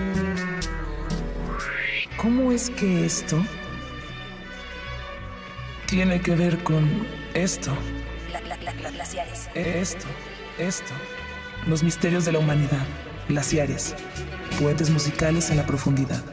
¿Cómo 2.21 2.51
es 2.51 2.69
que 2.69 3.03
esto 3.03 3.43
tiene 5.87 6.21
que 6.21 6.35
ver 6.35 6.63
con 6.63 6.87
esto? 7.33 7.75
glaciares. 8.93 9.49
Esto, 9.55 10.05
esto. 10.59 10.93
Los 11.65 11.81
misterios 11.81 12.25
de 12.25 12.33
la 12.33 12.39
humanidad. 12.39 12.85
Glaciares. 13.27 13.95
Puentes 14.59 14.91
musicales 14.91 15.49
en 15.49 15.57
la 15.57 15.65
profundidad. 15.65 16.23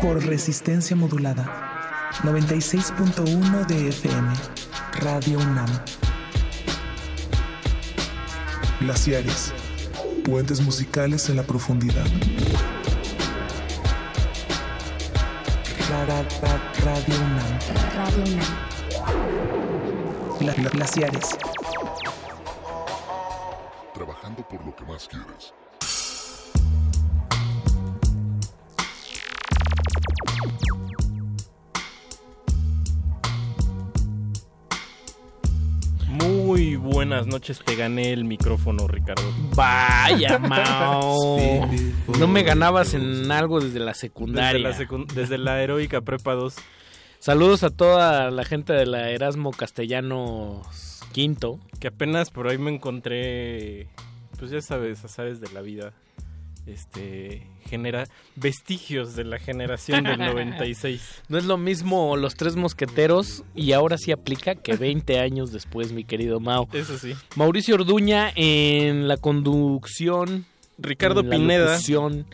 por 0.00 0.26
resistencia 0.26 0.96
modulada. 0.96 2.10
96.1 2.22 3.66
de 3.66 3.88
FM. 3.88 4.32
Radio 4.94 5.38
UNAM. 5.38 5.68
Glaciares. 8.80 9.52
Puentes 10.24 10.60
musicales 10.60 11.28
en 11.28 11.36
la 11.36 11.42
profundidad. 11.42 12.04
Ra- 15.88 16.06
ra- 16.06 16.22
ra- 16.22 16.72
Radio 16.84 17.14
UNAM. 17.16 17.58
Radio 17.96 18.34
UNAM. 18.34 18.56
Gla- 20.38 20.54
gla- 20.54 20.70
glaciares. 20.70 21.28
Trabajando 23.94 24.46
por 24.48 24.64
lo 24.64 24.74
que 24.76 24.84
más 24.84 25.08
quieres. 25.08 25.52
Muy 36.60 36.76
buenas 36.76 37.26
noches, 37.26 37.58
te 37.64 37.74
gané 37.74 38.12
el 38.12 38.26
micrófono, 38.26 38.86
Ricardo. 38.86 39.22
Vaya, 39.56 40.38
Mao. 40.46 41.66
No 42.18 42.28
me 42.28 42.42
ganabas 42.42 42.92
en 42.92 43.32
algo 43.32 43.60
desde 43.60 43.80
la 43.80 43.94
secundaria. 43.94 44.68
Desde 44.68 44.84
la, 44.84 45.04
desde 45.14 45.38
la 45.38 45.62
heroica 45.62 46.02
Prepa 46.02 46.34
2. 46.34 46.54
Saludos 47.18 47.64
a 47.64 47.70
toda 47.70 48.30
la 48.30 48.44
gente 48.44 48.74
de 48.74 48.84
la 48.84 49.08
Erasmo 49.08 49.52
Castellano 49.52 50.60
Quinto. 51.12 51.60
Que 51.80 51.88
apenas 51.88 52.28
por 52.28 52.46
ahí 52.46 52.58
me 52.58 52.74
encontré, 52.74 53.88
pues 54.38 54.50
ya 54.50 54.60
sabes, 54.60 55.02
azares 55.02 55.40
de 55.40 55.50
la 55.52 55.62
vida. 55.62 55.94
Este 56.66 57.46
genera 57.68 58.06
vestigios 58.36 59.14
de 59.16 59.24
la 59.24 59.38
generación 59.38 60.04
del 60.04 60.18
96. 60.18 61.22
No 61.28 61.38
es 61.38 61.44
lo 61.44 61.56
mismo 61.56 62.16
los 62.16 62.34
tres 62.34 62.56
mosqueteros 62.56 63.44
y 63.54 63.72
ahora 63.72 63.96
sí 63.98 64.12
aplica 64.12 64.54
que 64.54 64.76
20 64.76 65.18
años 65.18 65.52
después, 65.52 65.92
mi 65.92 66.04
querido 66.04 66.40
Mao. 66.40 66.68
Eso 66.72 66.98
sí. 66.98 67.14
Mauricio 67.36 67.74
Orduña 67.76 68.32
en 68.36 69.08
la 69.08 69.16
conducción. 69.16 70.46
Ricardo 70.78 71.20
en 71.20 71.30
la 71.30 71.36
Pineda. 71.36 71.70
locución, 71.72 72.26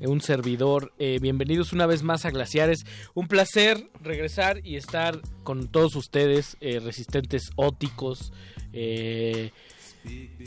eh, 0.00 0.06
un 0.08 0.20
servidor. 0.20 0.92
Eh, 0.98 1.18
bienvenidos 1.20 1.72
una 1.72 1.86
vez 1.86 2.02
más 2.02 2.24
a 2.24 2.30
Glaciares. 2.30 2.80
Un 3.14 3.28
placer 3.28 3.88
regresar 4.02 4.64
y 4.66 4.76
estar 4.76 5.20
con 5.44 5.68
todos 5.68 5.96
ustedes, 5.96 6.56
eh, 6.60 6.80
resistentes 6.80 7.50
óticos. 7.56 8.32
eh, 8.72 9.50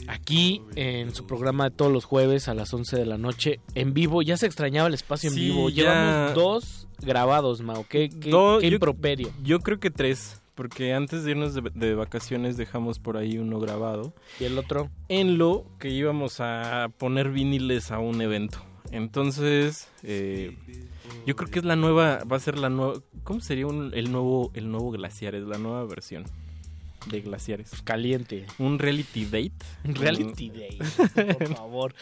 aquí 0.08 0.62
en 0.76 1.14
su 1.14 1.26
programa 1.26 1.64
de 1.64 1.70
todos 1.70 1.92
los 1.92 2.04
jueves 2.04 2.48
a 2.48 2.54
las 2.54 2.72
11 2.72 2.96
de 2.96 3.06
la 3.06 3.18
noche 3.18 3.60
en 3.74 3.94
vivo. 3.94 4.22
Ya 4.22 4.36
se 4.36 4.46
extrañaba 4.46 4.88
el 4.88 4.94
espacio 4.94 5.28
en 5.30 5.34
Sí, 5.34 5.40
vivo. 5.40 5.68
ya- 5.70 5.82
Llevamos 5.84 6.34
dos 6.34 6.88
grabados, 7.00 7.60
Mao. 7.62 7.86
Qué, 7.88 8.08
qué- 8.08 8.30
Do- 8.30 8.58
qué 8.60 8.68
yo- 8.70 8.74
improperio. 8.74 9.30
Yo 9.42 9.60
creo 9.60 9.78
que 9.80 9.90
tres, 9.90 10.40
porque 10.54 10.92
antes 10.94 11.24
de 11.24 11.32
irnos 11.32 11.54
de, 11.54 11.62
de 11.74 11.94
vacaciones 11.94 12.56
dejamos 12.56 12.98
por 12.98 13.16
ahí 13.16 13.38
uno 13.38 13.58
grabado. 13.60 14.12
¿Y 14.40 14.44
el 14.44 14.58
otro? 14.58 14.90
En 15.08 15.38
lo 15.38 15.66
que 15.78 15.90
íbamos 15.90 16.36
a 16.40 16.90
poner 16.98 17.30
viniles 17.30 17.90
a 17.90 17.98
un 17.98 18.20
evento. 18.20 18.58
Entonces, 18.92 19.88
eh, 20.04 20.56
yo 21.26 21.34
creo 21.34 21.50
que 21.50 21.58
es 21.58 21.64
la 21.64 21.74
nueva, 21.74 22.20
va 22.30 22.36
a 22.36 22.40
ser 22.40 22.58
la 22.58 22.68
nueva, 22.70 22.94
¿cómo 23.24 23.40
sería 23.40 23.66
un- 23.66 23.92
el 23.94 24.12
nuevo, 24.12 24.50
el 24.54 24.70
nuevo 24.70 24.90
Glaciares, 24.92 25.44
la 25.44 25.58
nueva 25.58 25.84
versión 25.84 26.24
de 27.10 27.20
Glaciares? 27.20 27.82
caliente. 27.82 28.46
Un 28.58 28.78
reality 28.78 29.24
date. 29.24 29.52
Un 29.84 29.94
reality 29.94 30.50
date, 30.50 31.34
por 31.38 31.56
favor. 31.56 31.94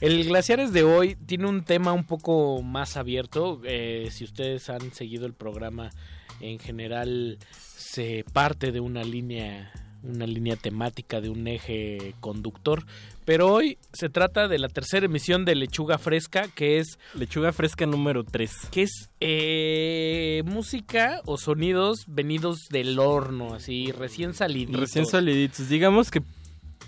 El 0.00 0.24
Glaciares 0.24 0.72
de 0.72 0.82
hoy 0.82 1.16
tiene 1.16 1.46
un 1.46 1.64
tema 1.64 1.92
un 1.92 2.04
poco 2.04 2.62
más 2.62 2.96
abierto. 2.96 3.60
Eh, 3.64 4.08
si 4.10 4.24
ustedes 4.24 4.68
han 4.70 4.92
seguido 4.92 5.26
el 5.26 5.34
programa, 5.34 5.90
en 6.40 6.58
general 6.58 7.38
se 7.50 8.24
parte 8.32 8.72
de 8.72 8.80
una 8.80 9.04
línea, 9.04 9.72
una 10.08 10.26
línea 10.26 10.56
temática, 10.56 11.20
de 11.20 11.28
un 11.28 11.46
eje 11.46 12.14
conductor. 12.20 12.86
Pero 13.24 13.52
hoy 13.52 13.78
se 13.92 14.08
trata 14.08 14.48
de 14.48 14.58
la 14.58 14.68
tercera 14.68 15.06
emisión 15.06 15.44
de 15.44 15.54
Lechuga 15.56 15.98
Fresca, 15.98 16.48
que 16.54 16.78
es... 16.78 16.98
Lechuga 17.14 17.52
Fresca 17.52 17.84
número 17.86 18.24
3. 18.24 18.50
Que 18.70 18.84
es 18.84 19.10
eh, 19.20 20.42
música 20.46 21.20
o 21.24 21.36
sonidos 21.36 22.04
venidos 22.06 22.68
del 22.70 22.98
horno, 22.98 23.52
así, 23.54 23.92
recién 23.92 24.32
saliditos. 24.34 24.80
Recién 24.80 25.04
saliditos. 25.06 25.68
Digamos 25.68 26.10
que 26.10 26.22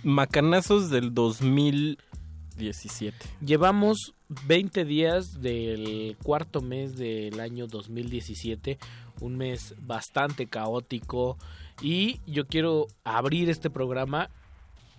macanazos 0.05 0.91
del 0.91 1.13
2017. 1.13 3.17
Llevamos 3.45 4.15
20 4.47 4.85
días 4.85 5.41
del 5.41 6.17
cuarto 6.23 6.61
mes 6.61 6.97
del 6.97 7.41
año 7.41 7.67
2017, 7.67 8.79
un 9.21 9.37
mes 9.37 9.75
bastante 9.81 10.47
caótico 10.47 11.37
y 11.81 12.21
yo 12.27 12.47
quiero 12.47 12.87
abrir 13.05 13.51
este 13.51 13.71
programa 13.71 14.31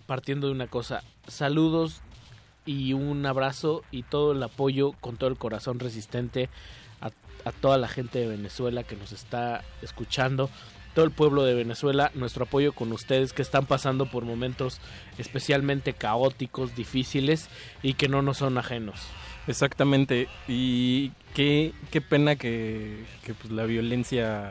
partiendo 0.06 0.48
de 0.48 0.52
una 0.52 0.66
cosa, 0.66 1.02
saludos 1.28 2.02
y 2.66 2.92
un 2.92 3.24
abrazo 3.26 3.82
y 3.90 4.02
todo 4.02 4.32
el 4.32 4.42
apoyo 4.42 4.92
con 5.00 5.16
todo 5.16 5.30
el 5.30 5.36
corazón 5.36 5.78
resistente 5.78 6.48
a, 7.00 7.10
toda 7.52 7.78
la 7.78 7.88
gente 7.88 8.18
de 8.18 8.28
Venezuela 8.28 8.82
que 8.82 8.96
nos 8.96 9.12
está 9.12 9.64
escuchando, 9.82 10.50
todo 10.94 11.04
el 11.04 11.10
pueblo 11.10 11.44
de 11.44 11.54
Venezuela, 11.54 12.10
nuestro 12.14 12.44
apoyo 12.44 12.72
con 12.72 12.92
ustedes 12.92 13.32
que 13.32 13.42
están 13.42 13.66
pasando 13.66 14.06
por 14.06 14.24
momentos 14.24 14.80
especialmente 15.16 15.94
caóticos, 15.94 16.76
difíciles 16.76 17.48
y 17.82 17.94
que 17.94 18.08
no 18.08 18.20
nos 18.20 18.38
son 18.38 18.58
ajenos. 18.58 19.00
Exactamente. 19.46 20.28
Y 20.48 21.12
qué, 21.34 21.72
qué 21.90 22.00
pena 22.00 22.36
que, 22.36 23.04
que, 23.24 23.32
pues, 23.32 23.50
la 23.52 23.64
violencia 23.64 24.50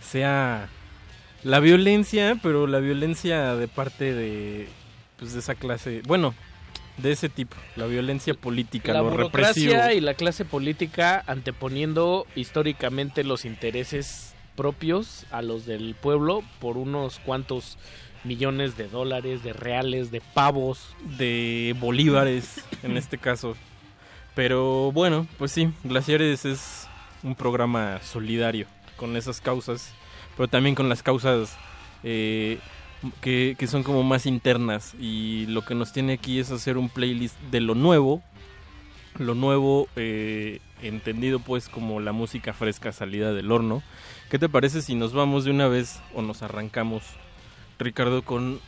sea 0.00 0.68
la 1.44 1.60
violencia, 1.60 2.38
pero 2.42 2.66
la 2.66 2.78
violencia 2.78 3.56
de 3.56 3.68
parte 3.68 4.14
de 4.14 4.68
pues 5.18 5.32
de 5.34 5.38
esa 5.38 5.54
clase, 5.54 6.02
bueno, 6.06 6.34
de 6.98 7.12
ese 7.12 7.28
tipo, 7.28 7.56
la 7.76 7.86
violencia 7.86 8.34
política, 8.34 8.92
la 8.92 9.02
lo 9.02 9.10
burocracia 9.10 9.68
represivo. 9.68 9.98
y 9.98 10.00
la 10.00 10.14
clase 10.14 10.44
política 10.44 11.22
anteponiendo 11.26 12.26
históricamente 12.34 13.24
los 13.24 13.44
intereses 13.44 14.34
propios 14.56 15.24
a 15.30 15.42
los 15.42 15.64
del 15.64 15.94
pueblo 15.94 16.42
por 16.60 16.76
unos 16.76 17.18
cuantos 17.20 17.78
millones 18.24 18.76
de 18.76 18.88
dólares, 18.88 19.42
de 19.42 19.52
reales, 19.52 20.10
de 20.10 20.20
pavos, 20.20 20.94
de 21.18 21.74
bolívares 21.78 22.64
en 22.82 22.96
este 22.96 23.18
caso. 23.18 23.56
Pero 24.34 24.92
bueno, 24.92 25.26
pues 25.38 25.52
sí, 25.52 25.70
Glaciares 25.84 26.44
es 26.44 26.88
un 27.22 27.34
programa 27.34 28.00
solidario 28.02 28.66
con 28.96 29.16
esas 29.16 29.40
causas, 29.40 29.92
pero 30.36 30.48
también 30.48 30.74
con 30.74 30.88
las 30.88 31.02
causas 31.02 31.56
eh, 32.02 32.58
que, 33.20 33.56
que 33.58 33.66
son 33.66 33.82
como 33.82 34.02
más 34.02 34.26
internas. 34.26 34.94
Y 35.00 35.46
lo 35.46 35.62
que 35.64 35.74
nos 35.74 35.92
tiene 35.92 36.14
aquí 36.14 36.38
es 36.38 36.50
hacer 36.50 36.76
un 36.76 36.88
playlist 36.88 37.38
de 37.50 37.60
lo 37.60 37.74
nuevo, 37.74 38.22
lo 39.18 39.34
nuevo 39.34 39.88
eh, 39.96 40.60
entendido 40.82 41.38
pues 41.38 41.68
como 41.68 42.00
la 42.00 42.12
música 42.12 42.52
fresca 42.52 42.92
salida 42.92 43.32
del 43.32 43.50
horno. 43.52 43.82
¿Qué 44.30 44.38
te 44.38 44.48
parece 44.48 44.82
si 44.82 44.94
nos 44.94 45.12
vamos 45.12 45.44
de 45.44 45.50
una 45.50 45.68
vez 45.68 46.00
o 46.14 46.22
nos 46.22 46.42
arrancamos, 46.42 47.02
Ricardo, 47.78 48.22
con... 48.22 48.60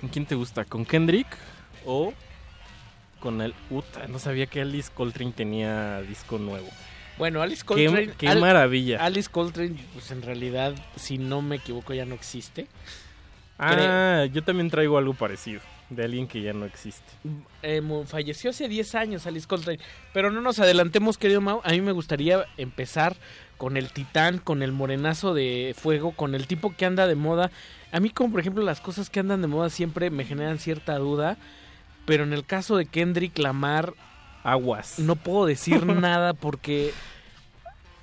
¿Con 0.00 0.10
quién 0.10 0.26
te 0.26 0.34
gusta? 0.34 0.64
¿Con 0.66 0.84
Kendrick 0.84 1.26
o 1.86 2.12
con 3.20 3.40
el... 3.40 3.54
Uta, 3.70 4.06
no 4.08 4.18
sabía 4.18 4.46
que 4.46 4.60
Alice 4.60 4.90
Coltrane 4.92 5.32
tenía 5.32 6.02
disco 6.02 6.36
nuevo. 6.38 6.68
Bueno, 7.18 7.42
Alice 7.42 7.64
Coltrane. 7.64 8.10
qué 8.18 8.28
Al- 8.28 8.40
maravilla. 8.40 9.04
Alice 9.04 9.28
Coltrane, 9.30 9.76
pues 9.92 10.10
en 10.10 10.22
realidad, 10.22 10.74
si 10.96 11.18
no 11.18 11.42
me 11.42 11.56
equivoco, 11.56 11.94
ya 11.94 12.04
no 12.04 12.14
existe. 12.14 12.66
Ah, 13.58 14.26
yo 14.32 14.42
también 14.42 14.68
traigo 14.68 14.98
algo 14.98 15.14
parecido, 15.14 15.60
de 15.90 16.04
alguien 16.04 16.26
que 16.26 16.42
ya 16.42 16.52
no 16.52 16.64
existe. 16.66 17.04
Eh, 17.62 17.80
falleció 18.06 18.50
hace 18.50 18.68
10 18.68 18.94
años 18.96 19.26
Alice 19.26 19.46
Coltrane. 19.46 19.78
Pero 20.12 20.30
no 20.32 20.40
nos 20.40 20.58
adelantemos, 20.58 21.18
querido 21.18 21.40
Mau. 21.40 21.60
A 21.64 21.70
mí 21.70 21.80
me 21.80 21.92
gustaría 21.92 22.46
empezar 22.56 23.16
con 23.56 23.76
el 23.76 23.92
titán, 23.92 24.38
con 24.38 24.62
el 24.62 24.72
morenazo 24.72 25.34
de 25.34 25.74
fuego, 25.78 26.10
con 26.12 26.34
el 26.34 26.48
tipo 26.48 26.74
que 26.76 26.84
anda 26.84 27.06
de 27.06 27.14
moda. 27.14 27.52
A 27.92 28.00
mí, 28.00 28.10
como 28.10 28.32
por 28.32 28.40
ejemplo, 28.40 28.64
las 28.64 28.80
cosas 28.80 29.08
que 29.08 29.20
andan 29.20 29.40
de 29.40 29.46
moda 29.46 29.70
siempre 29.70 30.10
me 30.10 30.24
generan 30.24 30.58
cierta 30.58 30.98
duda. 30.98 31.36
Pero 32.06 32.24
en 32.24 32.32
el 32.32 32.44
caso 32.44 32.76
de 32.76 32.86
Kendrick 32.86 33.38
Lamar, 33.38 33.94
aguas. 34.44 34.98
No 35.00 35.16
puedo 35.16 35.46
decir 35.46 35.84
nada 35.86 36.34
porque 36.34 36.92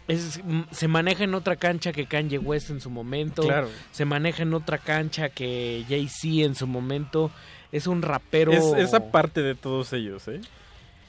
es- 0.07 0.41
se 0.71 0.87
maneja 0.87 1.23
en 1.23 1.33
otra 1.35 1.55
cancha 1.55 1.93
que 1.93 2.05
Kanye 2.05 2.37
West 2.39 2.69
en 2.69 2.81
su 2.81 2.89
momento. 2.89 3.43
Claro. 3.43 3.69
Se 3.91 4.03
maneja 4.05 4.43
en 4.43 4.53
otra 4.53 4.77
cancha 4.77 5.29
que 5.29 5.85
Jay-Z 5.87 6.43
en 6.45 6.55
su 6.55 6.67
momento. 6.67 7.31
Es 7.71 7.87
un 7.87 8.01
rapero. 8.01 8.51
Es 8.51 8.65
esa 8.77 9.11
parte 9.11 9.41
de 9.41 9.55
todos 9.55 9.93
ellos, 9.93 10.27
¿eh? 10.27 10.41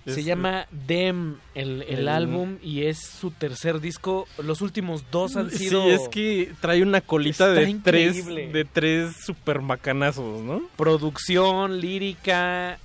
Se 0.04 0.18
Es- 0.20 0.24
llama 0.26 0.66
Dem 0.72 1.36
el, 1.54 1.82
el 1.82 2.00
El- 2.00 2.08
álbum 2.08 2.58
y 2.62 2.84
es 2.84 2.98
su 3.00 3.30
tercer 3.30 3.80
disco. 3.80 4.26
Los 4.42 4.60
últimos 4.60 5.04
dos 5.10 5.36
han 5.36 5.50
sido. 5.50 5.84
Sí, 5.84 5.90
es 5.90 6.08
que 6.08 6.52
trae 6.60 6.82
una 6.82 7.00
colita 7.00 7.48
de 7.50 7.78
tres, 7.82 8.26
de 8.26 8.64
tres 8.64 9.14
super 9.24 9.60
macanazos, 9.60 10.42
¿no? 10.42 10.62
Producción, 10.76 11.80
lírica. 11.80 12.78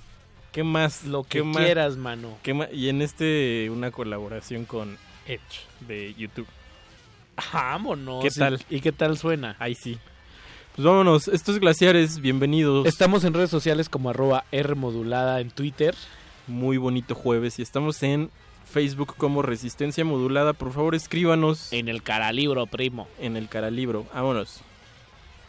¿Qué 0.52 0.62
más? 0.64 1.04
Lo 1.04 1.24
que 1.24 1.42
quieras, 1.42 1.96
mano. 1.96 2.36
¿Qué 2.42 2.54
ma- 2.54 2.68
Y 2.72 2.88
en 2.88 3.02
este, 3.02 3.68
una 3.70 3.90
colaboración 3.90 4.64
con 4.64 4.96
Edge 5.26 5.40
de 5.86 6.14
YouTube. 6.14 6.46
Vámonos. 7.52 8.24
¿Qué 8.24 8.30
tal? 8.30 8.60
¿Y, 8.70 8.76
y 8.76 8.80
qué 8.80 8.92
tal 8.92 9.16
suena? 9.18 9.56
Ahí 9.58 9.74
sí. 9.74 9.98
Pues 10.74 10.86
vámonos, 10.86 11.28
estos 11.28 11.58
glaciares, 11.58 12.20
bienvenidos. 12.20 12.86
Estamos 12.86 13.24
en 13.24 13.34
redes 13.34 13.50
sociales 13.50 13.88
como 13.88 14.10
arroba 14.10 14.44
Rmodulada 14.52 15.40
en 15.40 15.50
Twitter. 15.50 15.94
Muy 16.46 16.76
bonito 16.78 17.14
jueves 17.14 17.58
y 17.58 17.62
estamos 17.62 18.02
en 18.02 18.30
Facebook 18.64 19.14
como 19.16 19.42
Resistencia 19.42 20.04
Modulada. 20.04 20.52
Por 20.52 20.72
favor, 20.72 20.94
escríbanos. 20.94 21.72
En 21.72 21.88
el 21.88 22.02
caralibro, 22.02 22.66
primo. 22.66 23.08
En 23.18 23.36
el 23.36 23.48
caralibro. 23.48 24.06
Vámonos. 24.14 24.60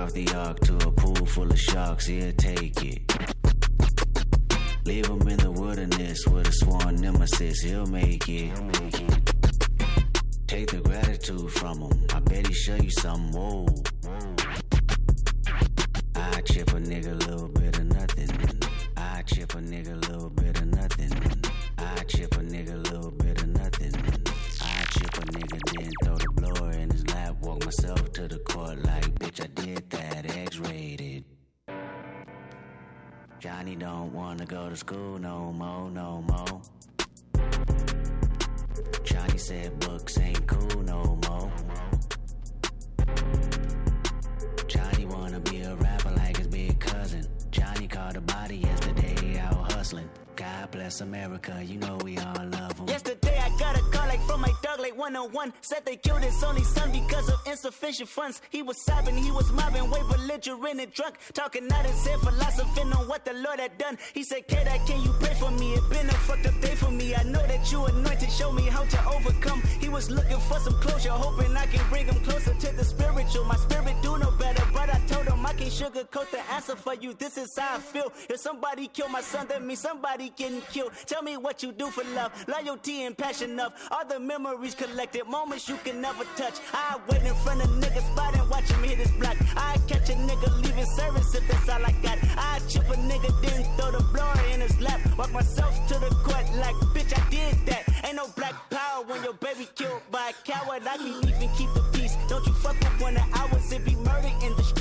off 0.00 0.12
the 0.14 0.26
ark 0.34 0.58
to 0.60 0.74
a 0.76 0.90
pool 0.90 1.26
full 1.26 1.50
of 1.50 1.60
sharks, 1.60 2.06
he'll 2.06 2.32
take 2.32 2.82
it. 2.82 3.02
Leave 4.86 5.06
him 5.06 5.28
in 5.28 5.36
the 5.36 5.50
wilderness 5.50 6.26
with 6.26 6.48
a 6.48 6.52
sworn 6.52 6.96
nemesis, 6.96 7.60
he'll 7.60 7.86
make 7.86 8.26
it. 8.28 8.50
Take 10.46 10.70
the 10.70 10.80
gratitude 10.82 11.50
from 11.52 11.82
him, 11.82 12.06
I 12.14 12.20
bet 12.20 12.46
he 12.46 12.54
show 12.54 12.76
you 12.76 12.90
something, 12.90 13.38
whoa. 13.38 13.66
I 16.14 16.40
chip 16.42 16.68
a 16.70 16.80
nigga 16.80 17.28
funds. 58.06 58.40
He 58.50 58.62
was 58.62 58.80
sobbing, 58.84 59.16
he 59.16 59.30
was 59.30 59.50
mobbing, 59.52 59.90
way 59.90 60.00
belligerent 60.08 60.80
and 60.80 60.92
drunk. 60.92 61.16
Talking 61.32 61.70
out 61.72 61.84
his 61.84 62.06
head, 62.06 62.18
philosophing 62.20 62.92
on 62.92 63.08
what 63.08 63.24
the 63.24 63.34
Lord 63.34 63.60
had 63.60 63.76
done. 63.78 63.98
He 64.14 64.22
said, 64.22 64.46
K-Dot, 64.48 64.86
can 64.86 65.02
you 65.02 65.12
pray 65.20 65.34
for 65.34 65.50
me? 65.50 65.74
It 65.74 65.88
been 65.90 66.08
a 66.08 66.12
fucked 66.12 66.46
up 66.46 66.60
day 66.60 66.74
for 66.74 66.90
me. 66.90 67.14
I 67.14 67.22
know 67.24 67.46
that 67.46 67.70
you 67.70 67.84
anointed, 67.84 68.30
show 68.30 68.52
me 68.52 68.62
how 68.62 68.84
to 68.84 69.08
overcome. 69.08 69.62
He 69.80 69.88
was 69.88 70.10
looking 70.10 70.40
for 70.40 70.58
some 70.60 70.74
closure, 70.80 71.10
hoping 71.10 71.56
I 71.56 71.66
can 71.66 71.88
bring 71.90 72.06
him 72.06 72.22
closer 72.24 72.54
to 72.54 72.76
the 72.76 72.84
spiritual. 72.84 73.44
My 73.44 73.56
spirit 73.56 73.96
do 74.02 74.18
no 74.18 74.30
better, 74.32 74.64
but 74.72 74.88
I 74.88 74.98
told 75.06 75.19
can't 75.60 75.72
sugarcoat 75.72 76.30
the 76.30 76.40
answer 76.52 76.74
for 76.74 76.94
you. 76.94 77.12
This 77.12 77.36
is 77.36 77.56
how 77.56 77.76
I 77.76 77.78
feel. 77.78 78.12
If 78.28 78.40
somebody 78.40 78.88
kill 78.88 79.08
my 79.08 79.20
son, 79.20 79.46
that 79.48 79.62
means 79.62 79.80
somebody 79.80 80.32
getting 80.36 80.62
killed. 80.72 80.92
Tell 81.06 81.22
me 81.22 81.36
what 81.36 81.62
you 81.62 81.72
do 81.72 81.86
for 81.88 82.04
love, 82.14 82.32
loyalty 82.48 83.02
and 83.04 83.16
passion 83.16 83.60
of 83.60 83.72
All 83.90 84.06
the 84.06 84.18
memories 84.18 84.74
collected, 84.74 85.26
moments 85.26 85.68
you 85.68 85.76
can 85.84 86.00
never 86.00 86.24
touch. 86.36 86.54
I 86.72 86.98
wait 87.08 87.22
in 87.22 87.34
front 87.36 87.62
of 87.62 87.68
niggas 87.70 88.10
spot 88.12 88.34
and 88.36 88.48
watch 88.48 88.70
him 88.70 88.82
hit 88.82 88.98
his 88.98 89.10
block. 89.12 89.36
I 89.56 89.76
catch 89.86 90.08
a 90.08 90.14
nigga 90.14 90.62
leaving 90.62 90.86
service 90.96 91.34
if 91.34 91.46
that's 91.46 91.68
all 91.68 91.84
I 91.84 91.92
got. 92.02 92.18
I 92.38 92.60
chip 92.68 92.88
a 92.88 92.94
nigga, 92.94 93.30
then 93.42 93.64
throw 93.76 93.90
the 93.90 94.02
blower 94.12 94.40
in 94.52 94.60
his 94.60 94.80
lap. 94.80 95.00
Walk 95.18 95.32
myself 95.32 95.74
to 95.88 95.94
the 95.94 96.08
court 96.24 96.46
like, 96.56 96.74
bitch, 96.94 97.12
I 97.16 97.28
did 97.30 97.66
that. 97.66 97.84
Ain't 98.04 98.16
no 98.16 98.28
black 98.28 98.54
power 98.70 99.04
when 99.04 99.22
your 99.22 99.34
baby 99.34 99.68
killed 99.74 100.00
by 100.10 100.30
a 100.30 100.50
coward. 100.50 100.82
I 100.86 100.96
can't 100.96 101.26
even 101.26 101.48
keep 101.56 101.72
the 101.74 101.84
peace. 101.92 102.16
Don't 102.28 102.46
you 102.46 102.54
fuck 102.54 102.78
with 102.80 103.00
one 103.00 103.16
of 103.16 103.24
ours 103.34 103.72
It 103.72 103.84
be 103.84 103.94
murder 103.96 104.30
in 104.42 104.56
the 104.56 104.62
street 104.62 104.79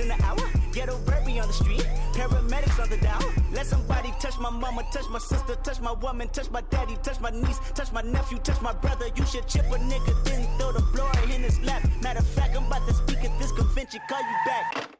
in 0.00 0.08
the 0.08 0.24
hour? 0.24 0.40
Ghetto 0.72 0.98
baby 0.98 1.38
on 1.40 1.46
the 1.48 1.54
street. 1.54 1.86
Paramedics 2.14 2.82
on 2.82 2.88
the 2.88 2.96
down. 2.96 3.22
Let 3.52 3.66
somebody 3.66 4.12
touch 4.20 4.38
my 4.38 4.50
mama, 4.50 4.84
touch 4.92 5.08
my 5.10 5.18
sister 5.18 5.56
Touch 5.56 5.80
my 5.80 5.92
woman, 5.92 6.28
touch 6.28 6.50
my 6.50 6.60
daddy, 6.70 6.96
touch 7.02 7.20
my 7.20 7.30
niece 7.30 7.58
Touch 7.74 7.92
my 7.92 8.02
nephew, 8.02 8.38
touch 8.38 8.60
my 8.62 8.72
brother. 8.72 9.06
You 9.16 9.26
should 9.26 9.46
chip 9.48 9.66
a 9.66 9.78
nigga, 9.78 10.24
then 10.24 10.46
throw 10.58 10.72
the 10.72 10.82
blower 10.92 11.12
in 11.24 11.42
his 11.42 11.60
lap. 11.60 11.82
Matter 12.02 12.20
of 12.20 12.26
fact, 12.26 12.56
I'm 12.56 12.66
about 12.66 12.86
to 12.88 12.94
speak 12.94 13.24
at 13.24 13.38
this 13.38 13.52
convention. 13.52 14.00
Call 14.08 14.20
you 14.20 14.36
back 14.46 14.99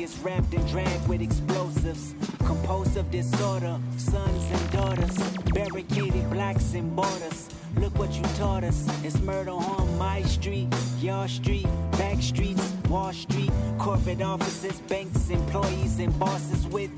is 0.00 0.18
wrapped 0.20 0.54
and 0.54 0.66
dragged 0.68 1.08
with 1.08 1.20
explosives. 1.20 2.14
Compulsive 2.38 3.10
disorder, 3.10 3.78
sons 3.96 4.44
and 4.50 4.70
daughters, 4.70 5.16
barricaded 5.52 6.30
blacks 6.30 6.74
and 6.74 6.94
borders. 6.94 7.48
Look 7.76 7.98
what 7.98 8.12
you 8.14 8.22
taught 8.36 8.64
us. 8.64 8.86
It's 9.04 9.20
murder 9.20 9.50
on 9.50 9.98
my 9.98 10.22
street, 10.22 10.68
your 11.00 11.26
street, 11.28 11.66
back 11.92 12.22
streets, 12.22 12.72
Wall 12.88 13.12
Street, 13.12 13.50
corporate 13.78 14.22
offices, 14.22 14.80
banks, 14.82 15.30
employees, 15.30 15.98
and 15.98 16.16
bosses 16.18 16.66
with 16.68 16.90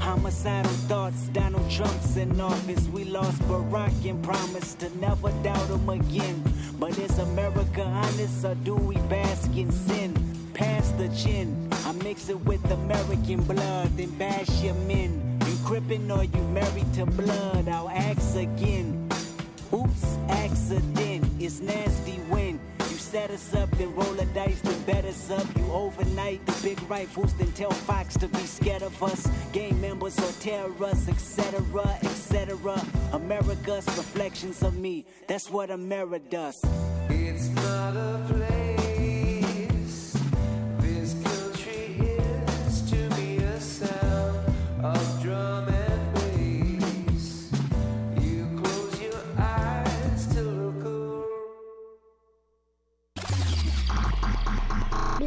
homicidal 0.00 0.70
thoughts. 0.88 1.28
Donald 1.28 1.70
Trump's 1.70 2.16
in 2.16 2.40
office. 2.40 2.86
We 2.88 3.04
lost 3.04 3.40
Barack 3.42 4.08
and 4.08 4.22
promised 4.22 4.80
to 4.80 4.98
never 4.98 5.30
doubt 5.42 5.68
him 5.68 5.88
again. 5.88 6.42
But 6.78 6.98
is 6.98 7.18
America 7.18 7.82
honest 7.82 8.44
or 8.44 8.54
do 8.56 8.74
we 8.74 8.96
bask 9.08 9.50
in 9.56 9.70
sin? 9.70 10.14
Pass 10.54 10.90
the 10.92 11.08
gin. 11.08 11.71
Mix 11.94 12.28
it 12.28 12.40
with 12.44 12.64
American 12.70 13.42
blood, 13.42 13.96
then 13.96 14.10
bash 14.18 14.62
your 14.62 14.74
men. 14.74 15.38
You 15.46 15.56
crippin' 15.64 16.10
or 16.10 16.24
you 16.24 16.42
married 16.48 16.92
to 16.94 17.06
blood? 17.06 17.68
I'll 17.68 17.88
ask 17.88 18.36
again. 18.36 19.08
Oops, 19.72 20.18
accident. 20.28 21.24
It's 21.38 21.60
nasty 21.60 22.18
when 22.28 22.60
you 22.78 22.96
set 22.96 23.30
us 23.30 23.54
up, 23.54 23.70
then 23.72 23.94
roll 23.94 24.18
a 24.20 24.24
dice, 24.26 24.60
then 24.60 24.82
bet 24.82 25.04
us 25.04 25.30
up. 25.30 25.46
You 25.56 25.70
overnight 25.72 26.44
the 26.44 26.58
big 26.62 26.82
rifles, 26.90 27.34
then 27.34 27.52
tell 27.52 27.70
Fox 27.70 28.14
to 28.18 28.28
be 28.28 28.44
scared 28.46 28.82
of 28.82 29.02
us. 29.02 29.28
Gang 29.52 29.80
members 29.80 30.18
or 30.18 30.32
terrorists, 30.40 31.08
etc., 31.08 31.98
etc. 32.02 32.84
America's 33.12 33.86
reflections 33.96 34.62
of 34.62 34.76
me. 34.76 35.06
That's 35.28 35.48
what 35.50 35.70
America 35.70 36.24
does. 36.30 36.60
It's 37.08 37.48
not 37.48 37.96
a 37.96 38.24
place. 38.28 38.61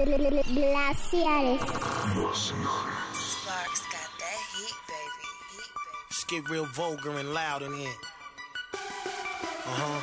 Glaciares. 0.05 1.59
Sparks 3.15 3.81
got 3.89 4.09
that 4.19 4.39
heat, 4.53 4.77
baby. 4.87 5.29
Let's 6.05 6.23
get 6.25 6.47
real 6.47 6.65
vulgar 6.65 7.17
and 7.17 7.33
loud 7.33 7.63
in 7.63 7.73
here. 7.73 7.89
Uh 8.73 9.81
huh. 9.81 10.01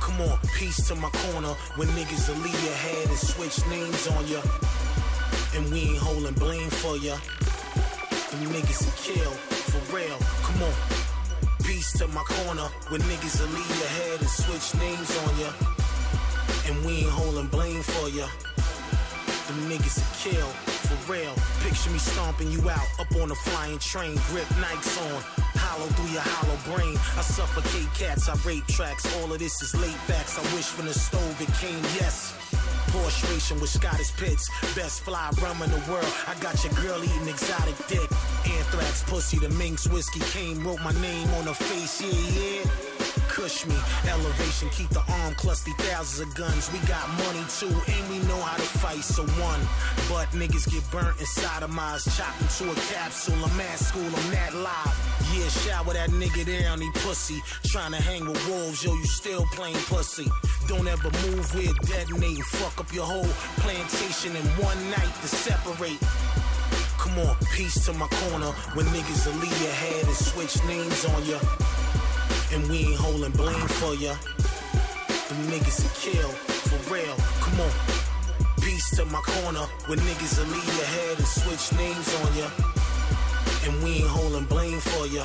Come 0.00 0.20
on, 0.22 0.38
peace 0.58 0.88
to 0.88 0.96
my 0.96 1.08
corner 1.10 1.54
when 1.76 1.86
niggas 1.90 2.28
will 2.28 2.42
leave 2.42 2.64
your 2.64 2.74
head 2.74 3.08
and 3.08 3.18
switch 3.18 3.64
names 3.68 4.08
on 4.08 4.26
ya. 4.26 4.40
And 5.54 5.70
we 5.72 5.80
ain't 5.82 5.98
holding 5.98 6.34
blame 6.34 6.68
for 6.68 6.96
ya. 6.96 7.16
Them 8.32 8.50
niggas 8.50 8.84
will 8.84 9.14
kill, 9.14 9.30
for 9.70 9.96
real. 9.96 10.18
Come 10.42 10.62
on. 10.64 10.74
Peace 11.62 11.92
to 11.98 12.08
my 12.08 12.24
corner 12.24 12.68
when 12.88 13.00
niggas 13.02 13.40
will 13.40 13.54
leave 13.54 13.78
your 13.78 13.88
head 13.88 14.20
and 14.20 14.28
switch 14.28 14.74
names 14.80 15.16
on 15.18 15.38
ya. 15.38 15.71
And 16.66 16.84
we 16.84 17.02
ain't 17.02 17.10
holding 17.10 17.46
blame 17.48 17.82
for 17.82 18.08
ya. 18.08 18.26
The 19.48 19.54
niggas 19.66 19.98
will 19.98 20.32
kill, 20.32 20.46
for 20.86 21.12
real. 21.12 21.34
Picture 21.60 21.90
me 21.90 21.98
stomping 21.98 22.50
you 22.52 22.70
out 22.70 22.86
up 23.00 23.10
on 23.16 23.30
a 23.30 23.34
flying 23.34 23.78
train, 23.78 24.14
grip 24.30 24.46
Nikes 24.62 24.96
on. 25.02 25.22
Hollow 25.58 25.86
through 25.96 26.12
your 26.12 26.22
hollow 26.22 26.58
brain. 26.76 26.96
I 27.18 27.22
suffocate 27.22 27.92
cats, 27.94 28.28
I 28.28 28.34
rape 28.46 28.66
tracks. 28.68 29.04
All 29.18 29.32
of 29.32 29.38
this 29.38 29.60
is 29.62 29.74
late 29.74 29.98
facts. 30.06 30.38
I 30.38 30.42
wish 30.54 30.66
from 30.66 30.86
the 30.86 30.94
stove 30.94 31.40
it 31.40 31.52
came, 31.58 31.82
yes. 31.98 32.34
Porsche 32.92 33.28
racing 33.32 33.60
with 33.60 33.70
Scottish 33.70 34.14
pits. 34.16 34.48
Best 34.76 35.02
fly 35.02 35.30
rum 35.42 35.62
in 35.62 35.70
the 35.70 35.82
world. 35.90 36.12
I 36.28 36.34
got 36.40 36.62
your 36.62 36.74
girl 36.74 37.02
eating 37.02 37.28
exotic 37.28 37.76
dick. 37.88 38.08
Anthrax 38.46 39.02
pussy, 39.04 39.38
the 39.38 39.48
Minx 39.50 39.88
whiskey 39.88 40.20
came, 40.30 40.64
wrote 40.64 40.80
my 40.80 40.92
name 41.00 41.28
on 41.34 41.44
her 41.44 41.54
face, 41.54 42.00
yeah, 42.00 42.62
yeah. 42.68 43.21
Cush 43.32 43.64
me, 43.64 43.74
elevation, 44.10 44.68
keep 44.68 44.90
the 44.90 45.00
arm 45.00 45.32
clutchy, 45.34 45.72
thousands 45.88 46.20
of 46.20 46.34
guns. 46.34 46.70
We 46.70 46.78
got 46.86 47.08
money 47.16 47.42
too, 47.48 47.66
and 47.66 48.10
we 48.10 48.18
know 48.28 48.36
how 48.36 48.56
to 48.58 48.62
fight, 48.62 49.02
so 49.02 49.22
one. 49.40 49.60
But 50.10 50.28
niggas 50.36 50.70
get 50.70 50.84
burnt 50.90 51.18
inside 51.18 51.62
of 51.62 51.70
mines, 51.70 52.04
chopped 52.14 52.42
into 52.42 52.70
a 52.70 52.74
capsule. 52.92 53.34
I'm 53.42 53.58
at 53.58 53.78
school, 53.78 54.04
I'm 54.04 54.30
that 54.32 54.54
live. 54.54 54.96
Yeah, 55.32 55.48
shower 55.48 55.94
that 55.94 56.10
nigga 56.10 56.44
down, 56.44 56.82
he 56.82 56.90
pussy. 56.96 57.42
Trying 57.64 57.92
to 57.92 58.02
hang 58.02 58.26
with 58.26 58.46
wolves, 58.48 58.84
yo, 58.84 58.92
you 58.92 59.06
still 59.06 59.46
playing 59.52 59.80
pussy. 59.88 60.30
Don't 60.68 60.86
ever 60.86 61.10
move, 61.24 61.54
we're 61.54 61.72
detonating. 61.88 62.42
Fuck 62.42 62.80
up 62.80 62.92
your 62.92 63.06
whole 63.06 63.32
plantation 63.64 64.36
in 64.36 64.44
one 64.60 64.78
night 64.90 65.14
to 65.22 65.28
separate. 65.28 66.00
Come 66.98 67.18
on, 67.18 67.34
peace 67.54 67.82
to 67.86 67.94
my 67.94 68.08
corner 68.08 68.52
when 68.76 68.84
niggas 68.92 69.26
will 69.26 69.40
leave 69.40 69.62
your 69.62 69.72
head 69.72 70.04
and 70.04 70.14
switch 70.14 70.62
names 70.66 71.06
on 71.06 71.24
ya. 71.24 71.38
And 72.52 72.68
we 72.68 72.78
ain't 72.92 72.96
holding 72.96 73.32
blame 73.32 73.68
for 73.80 73.94
ya. 73.94 74.14
Them 75.28 75.40
niggas 75.48 75.80
kill, 76.02 76.28
for 76.28 76.92
real. 76.92 77.16
Come 77.40 77.60
on. 77.60 77.72
Peace 78.60 78.90
to 78.96 79.04
my 79.06 79.20
corner 79.20 79.66
when 79.86 79.98
niggas 80.00 80.38
will 80.38 80.50
leave 80.52 80.76
your 80.76 80.86
head 80.86 81.18
and 81.18 81.26
switch 81.26 81.72
names 81.78 82.08
on 82.20 82.36
ya. 82.36 82.48
And 83.64 83.82
we 83.82 84.04
ain't 84.04 84.08
holding 84.08 84.44
blame 84.44 84.80
for 84.80 85.06
ya. 85.06 85.24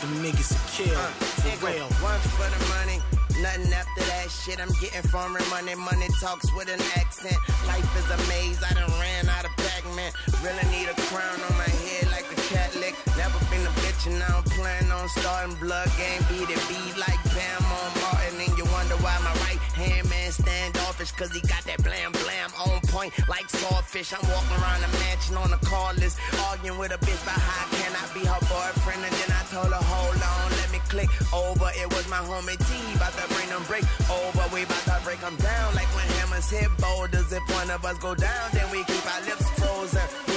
Them 0.00 0.24
niggas 0.24 0.56
kill, 0.72 0.96
uh, 0.96 1.12
for 1.12 1.48
Nigga, 1.48 1.74
real. 1.74 1.88
One 2.00 2.20
for 2.36 2.48
the 2.56 2.60
money. 2.72 3.02
Nothing 3.42 3.72
after 3.72 4.02
that 4.10 4.30
shit. 4.30 4.58
I'm 4.58 4.72
getting 4.80 5.02
foreign 5.10 5.44
money. 5.50 5.74
Money 5.74 6.08
talks 6.20 6.50
with 6.56 6.68
an 6.68 6.80
accent. 6.96 7.36
Life 7.66 7.86
is 8.00 8.08
a 8.10 8.18
maze. 8.28 8.58
I 8.64 8.72
done 8.74 8.90
ran 8.98 9.28
out 9.28 9.44
of 9.44 9.52
Pac-Man. 9.58 10.10
Really 10.42 10.66
need 10.74 10.88
a 10.88 10.96
crown 11.06 11.38
on 11.46 11.54
my 11.56 11.70
head 11.86 12.10
like 12.10 12.26
a 12.32 12.38
cat 12.50 12.74
lick. 12.80 12.96
Never 13.16 13.37
been 13.58 13.66
a 13.66 13.74
bitch 13.82 14.06
and 14.06 14.18
now 14.18 14.38
I'm 14.38 14.44
planning 14.44 14.92
on 14.92 15.08
starting 15.08 15.54
blood 15.56 15.90
game. 15.98 16.22
Beat 16.30 16.50
it, 16.50 16.62
beat 16.68 16.94
like 16.96 17.18
Bam 17.34 17.62
on 17.66 17.90
Martin. 18.02 18.38
And 18.46 18.52
you 18.58 18.64
wonder 18.70 18.96
why 19.02 19.14
my 19.24 19.34
right 19.46 19.62
hand 19.74 20.08
man 20.10 20.30
standoffish. 20.30 21.12
Cause 21.12 21.30
he 21.32 21.40
got 21.42 21.62
that 21.64 21.82
blam 21.82 22.12
blam 22.12 22.50
on 22.58 22.80
point 22.88 23.12
like 23.28 23.48
swordfish. 23.50 24.12
I'm 24.12 24.22
walking 24.30 24.56
around 24.62 24.80
the 24.82 24.90
mansion 25.02 25.36
on 25.36 25.52
a 25.52 25.60
call 25.66 25.94
list. 25.94 26.18
Arguing 26.48 26.78
with 26.78 26.92
a 26.92 27.00
bitch 27.02 27.22
about 27.22 27.40
how 27.40 27.66
can 27.74 27.92
I 27.94 28.04
be 28.14 28.22
her 28.26 28.42
boyfriend. 28.46 29.02
And 29.02 29.14
then 29.14 29.30
I 29.34 29.42
told 29.50 29.72
her, 29.72 29.84
hold 29.94 30.20
on, 30.22 30.46
let 30.62 30.70
me 30.70 30.80
click 30.88 31.10
over. 31.32 31.70
It 31.74 31.88
was 31.94 32.06
my 32.08 32.22
homie 32.22 32.58
T. 32.58 32.70
About 32.94 33.14
to 33.18 33.26
bring 33.34 33.48
them 33.48 33.64
break 33.66 33.86
over. 34.10 34.44
We 34.54 34.62
about 34.62 34.84
to 34.86 34.98
break 35.04 35.20
them 35.20 35.36
down 35.36 35.74
like 35.74 35.90
when 35.96 36.06
hammers 36.18 36.50
hit 36.50 36.70
boulders. 36.78 37.32
If 37.32 37.44
one 37.50 37.70
of 37.70 37.84
us 37.84 37.98
go 37.98 38.14
down, 38.14 38.44
then 38.52 38.70
we 38.70 38.84
keep 38.84 39.04
our 39.14 39.22
lips 39.26 39.48
frozen. 39.58 40.27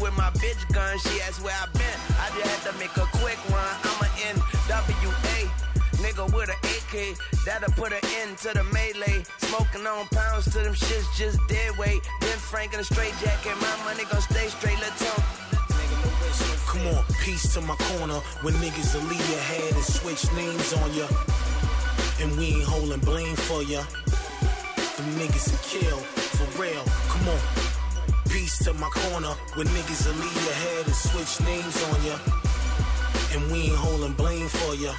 With 0.00 0.16
my 0.16 0.30
bitch 0.42 0.62
gun. 0.72 0.98
She 0.98 1.20
asked 1.22 1.42
where 1.42 1.54
I 1.54 1.66
been. 1.72 1.98
I 2.18 2.30
just 2.36 2.46
had 2.46 2.72
to 2.72 2.78
make 2.78 2.94
a 2.96 3.06
quick 3.18 3.38
run. 3.50 3.74
I'm 3.84 3.98
a 4.02 4.10
NWA. 4.32 5.38
Nigga 5.98 6.32
with 6.32 6.48
an 6.48 6.58
AK, 6.62 7.18
that'll 7.44 7.72
put 7.72 7.92
an 7.92 8.00
end 8.22 8.38
to 8.38 8.54
the 8.54 8.62
melee. 8.64 9.24
Smoking 9.38 9.86
on 9.86 10.06
pounds 10.08 10.44
to 10.52 10.58
them 10.60 10.74
shits 10.74 11.06
just 11.16 11.38
dead 11.48 11.76
weight. 11.76 12.00
Then 12.20 12.38
Frank 12.38 12.74
in 12.74 12.80
a 12.80 12.84
straight 12.84 13.14
jacket, 13.20 13.56
my 13.60 13.74
money 13.84 14.04
gon' 14.10 14.20
stay 14.22 14.46
straight. 14.48 14.78
Let's 14.80 14.98
talk. 15.02 15.24
Come 16.68 16.86
on, 16.94 17.04
peace 17.24 17.52
to 17.54 17.60
my 17.62 17.74
corner 17.76 18.20
when 18.42 18.54
niggas 18.54 18.94
will 18.94 19.08
leave 19.08 19.28
your 19.30 19.40
head 19.40 19.74
and 19.74 19.84
switch 19.84 20.30
names 20.34 20.72
on 20.74 20.94
ya. 20.94 21.06
And 22.20 22.36
we 22.38 22.46
ain't 22.54 22.64
holding 22.64 23.00
blame 23.00 23.34
for 23.34 23.62
ya. 23.62 23.82
Them 24.96 25.10
niggas 25.18 25.50
will 25.50 25.80
kill, 25.80 25.98
for 25.98 26.62
real. 26.62 26.84
Come 27.08 27.28
on. 27.28 27.77
Peace 28.30 28.58
to 28.64 28.72
my 28.74 28.88
corner 28.88 29.34
when 29.54 29.66
niggas 29.68 30.06
will 30.06 30.14
leave 30.20 30.44
your 30.44 30.54
head 30.54 30.86
and 30.86 30.94
switch 30.94 31.46
names 31.46 31.76
on 31.88 32.04
ya. 32.04 32.16
And 33.34 33.50
we 33.50 33.68
ain't 33.68 33.76
holding 33.76 34.12
blame 34.12 34.48
for 34.48 34.74
ya. 34.74 34.92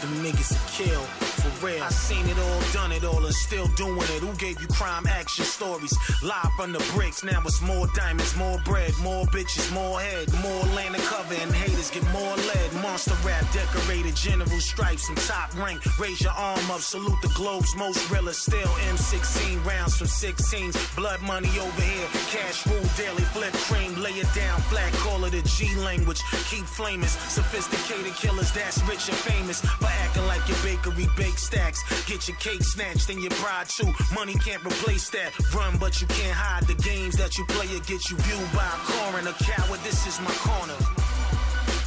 Them 0.00 0.24
niggas 0.24 0.52
will 0.52 0.68
kill, 0.72 1.02
for 1.50 1.66
real. 1.66 1.82
I 1.82 1.88
seen 1.88 2.26
it 2.26 2.38
all, 2.38 2.60
done 2.72 2.92
it 2.92 3.04
all, 3.04 3.24
and 3.24 3.34
still 3.34 3.66
doing 3.68 3.96
it. 3.96 4.20
Who 4.20 4.32
gave 4.34 4.60
you 4.60 4.66
crime 4.68 5.06
action 5.06 5.44
stories? 5.44 5.94
Live 6.22 6.52
from 6.56 6.72
the 6.72 6.78
bricks, 6.94 7.24
now 7.24 7.40
it's 7.44 7.60
more 7.60 7.86
diamonds, 7.94 8.36
more 8.36 8.58
bread, 8.64 8.92
more 9.02 9.24
bitches, 9.26 9.72
more 9.72 10.00
head, 10.00 10.32
more 10.42 10.62
land 10.74 10.94
to 10.94 11.00
cover, 11.02 11.34
and 11.34 11.52
haters 11.52 11.90
get 11.90 12.04
more 12.12 12.36
lead. 12.36 12.72
Monster 12.82 13.14
rap 13.24 13.44
decorated, 13.52 14.14
general 14.16 14.60
stripes 14.60 15.08
and 15.08 15.18
top 15.18 15.54
rank. 15.56 15.80
Raise 15.98 16.20
your 16.20 16.32
arm 16.32 16.70
up, 16.70 16.80
salute 16.80 17.20
the 17.22 17.32
globe's 17.34 17.74
most 17.76 18.10
realest. 18.10 18.42
Still 18.42 18.68
M16 18.90 19.64
rounds 19.64 19.96
from 19.96 20.06
16s. 20.06 20.96
Blood 20.96 21.22
money 21.22 21.50
over 21.58 21.82
here, 21.82 22.06
cash 22.30 22.66
rule 22.66 22.88
daily, 22.96 23.22
flip 23.34 23.52
cream, 23.68 23.94
lay 24.02 24.12
it 24.12 24.28
down 24.34 24.60
flat, 24.62 24.92
call 24.94 25.24
it 25.24 25.34
a 25.34 25.42
G 25.42 25.74
language. 25.76 26.20
Keep 26.50 26.64
flaming, 26.64 27.08
sophisticated 27.08 28.14
killers 28.14 28.52
that's 28.52 28.82
rich 28.88 29.08
and 29.08 29.16
famous 29.18 29.60
for 29.60 29.86
acting 29.86 30.26
like 30.26 30.46
your 30.48 30.58
bakery 30.62 31.06
bake 31.16 31.35
stacks. 31.38 31.82
Get 32.06 32.28
your 32.28 32.36
cake 32.38 32.62
snatched 32.62 33.10
and 33.10 33.20
your 33.20 33.32
pride 33.32 33.68
too. 33.68 33.92
Money 34.14 34.34
can't 34.34 34.64
replace 34.64 35.10
that. 35.10 35.32
Run, 35.54 35.76
but 35.78 36.00
you 36.00 36.06
can't 36.08 36.34
hide 36.34 36.64
the 36.64 36.74
games 36.74 37.16
that 37.16 37.36
you 37.38 37.44
play 37.46 37.66
or 37.74 37.80
get 37.80 38.10
you 38.10 38.16
viewed 38.16 38.52
by 38.52 38.66
a 38.66 38.78
coroner. 38.90 39.32
Coward, 39.40 39.80
this 39.80 40.06
is 40.06 40.20
my 40.20 40.34
corner. 40.40 40.76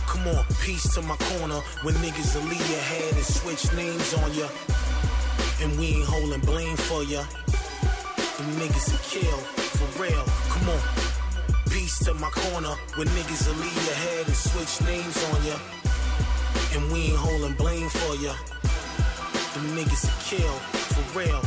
Come 0.08 0.28
on, 0.36 0.46
peace 0.62 0.94
to 0.96 1.02
my 1.02 1.16
corner 1.16 1.62
when 1.84 1.96
niggas 1.96 2.36
will 2.36 2.48
leave 2.50 2.70
your 2.70 2.82
head 2.82 3.14
and 3.14 3.24
switch 3.24 3.72
names 3.74 4.14
on 4.16 4.34
ya. 4.34 4.48
And 5.62 5.78
we 5.80 6.00
ain't 6.00 6.06
holding 6.06 6.42
blame 6.42 6.76
for 6.76 7.04
ya. 7.04 7.24
Them 8.38 8.52
niggas 8.56 8.92
will 8.92 9.04
kill, 9.04 9.38
for 9.78 10.02
real. 10.02 10.24
Come 10.50 10.70
on. 10.70 10.82
Peace 11.70 12.00
to 12.06 12.14
my 12.16 12.30
corner 12.30 12.74
when 12.96 13.08
niggas 13.10 13.48
will 13.48 13.60
leave 13.62 13.86
your 13.86 13.96
head 13.96 14.28
and 14.28 14.36
switch 14.36 14.82
names 14.88 15.18
on 15.32 15.46
ya. 15.46 15.56
And 16.74 16.92
we 16.92 17.12
ain't 17.12 17.18
holding 17.18 17.54
blame 17.54 17.90
for 17.90 18.16
ya. 18.16 18.34
Them 19.54 19.76
niggas 19.76 20.06
will 20.06 20.38
kill, 20.38 20.54
for 20.94 21.20
real. 21.20 21.42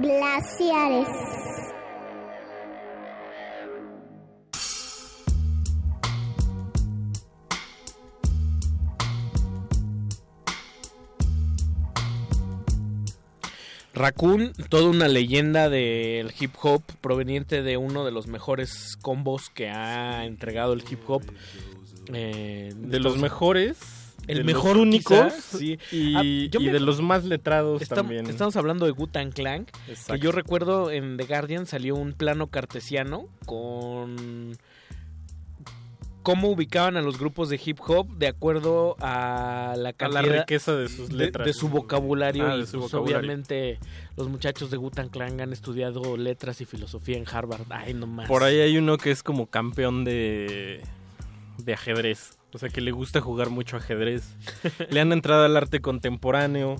Glaciares. 0.00 1.27
Raccoon, 13.98 14.52
toda 14.68 14.88
una 14.88 15.08
leyenda 15.08 15.68
del 15.68 16.32
hip 16.38 16.52
hop 16.62 16.82
proveniente 17.00 17.62
de 17.62 17.76
uno 17.76 18.04
de 18.04 18.12
los 18.12 18.26
mejores 18.28 18.96
combos 19.02 19.50
que 19.50 19.68
ha 19.70 20.24
entregado 20.24 20.72
el 20.72 20.82
hip 20.88 21.00
hop. 21.08 21.22
eh, 22.12 22.72
De 22.74 23.00
los 23.00 23.18
mejores, 23.18 23.76
el 24.26 24.44
mejor 24.44 24.76
sí. 25.32 25.78
y, 25.92 26.14
Ah, 26.16 26.22
yo 26.50 26.60
y 26.60 26.66
me- 26.66 26.72
de 26.72 26.80
los 26.80 27.00
más 27.02 27.24
letrados 27.24 27.86
también. 27.88 28.26
Estamos 28.28 28.56
hablando 28.56 28.86
de 28.86 28.92
Gutan 28.92 29.30
Clan. 29.32 29.66
Que 29.86 29.92
Exacto. 29.92 30.16
yo 30.16 30.32
recuerdo 30.32 30.90
en 30.90 31.16
The 31.16 31.24
Guardian 31.24 31.66
salió 31.66 31.96
un 31.96 32.12
plano 32.14 32.46
cartesiano 32.46 33.26
con 33.46 34.56
cómo 36.28 36.48
ubicaban 36.50 36.98
a 36.98 37.00
los 37.00 37.18
grupos 37.18 37.48
de 37.48 37.58
hip 37.64 37.78
hop 37.86 38.06
de 38.18 38.26
acuerdo 38.28 38.96
a 39.00 39.72
la 39.78 39.88
A 39.88 39.92
cantidad 39.94 40.26
la 40.26 40.38
riqueza 40.40 40.76
de 40.76 40.88
sus 40.90 41.08
de- 41.08 41.14
letras. 41.16 41.46
de 41.46 41.54
su 41.54 41.70
vocabulario 41.70 42.46
Ah, 42.46 42.56
y 42.56 42.60
de 42.60 42.66
su 42.66 42.80
pues, 42.80 42.92
vocabulario. 42.92 43.18
obviamente 43.20 43.78
los 44.16 44.28
muchachos 44.28 44.70
de 44.70 44.76
Gutan 44.76 45.08
Clan 45.08 45.40
han 45.40 45.54
estudiado 45.54 46.18
letras 46.18 46.60
y 46.60 46.66
filosofía 46.66 47.16
en 47.16 47.24
Harvard. 47.26 47.62
Ay, 47.70 47.94
no 47.94 48.06
más. 48.06 48.28
Por 48.28 48.42
ahí 48.42 48.60
hay 48.60 48.76
uno 48.76 48.98
que 48.98 49.10
es 49.10 49.22
como 49.22 49.46
campeón 49.46 50.04
de, 50.04 50.82
de 51.56 51.72
ajedrez. 51.72 52.36
O 52.52 52.58
sea, 52.58 52.68
que 52.68 52.82
le 52.82 52.90
gusta 52.90 53.22
jugar 53.22 53.48
mucho 53.48 53.78
ajedrez. 53.78 54.34
le 54.90 55.00
han 55.00 55.12
entrado 55.12 55.44
al 55.46 55.56
arte 55.56 55.80
contemporáneo. 55.80 56.76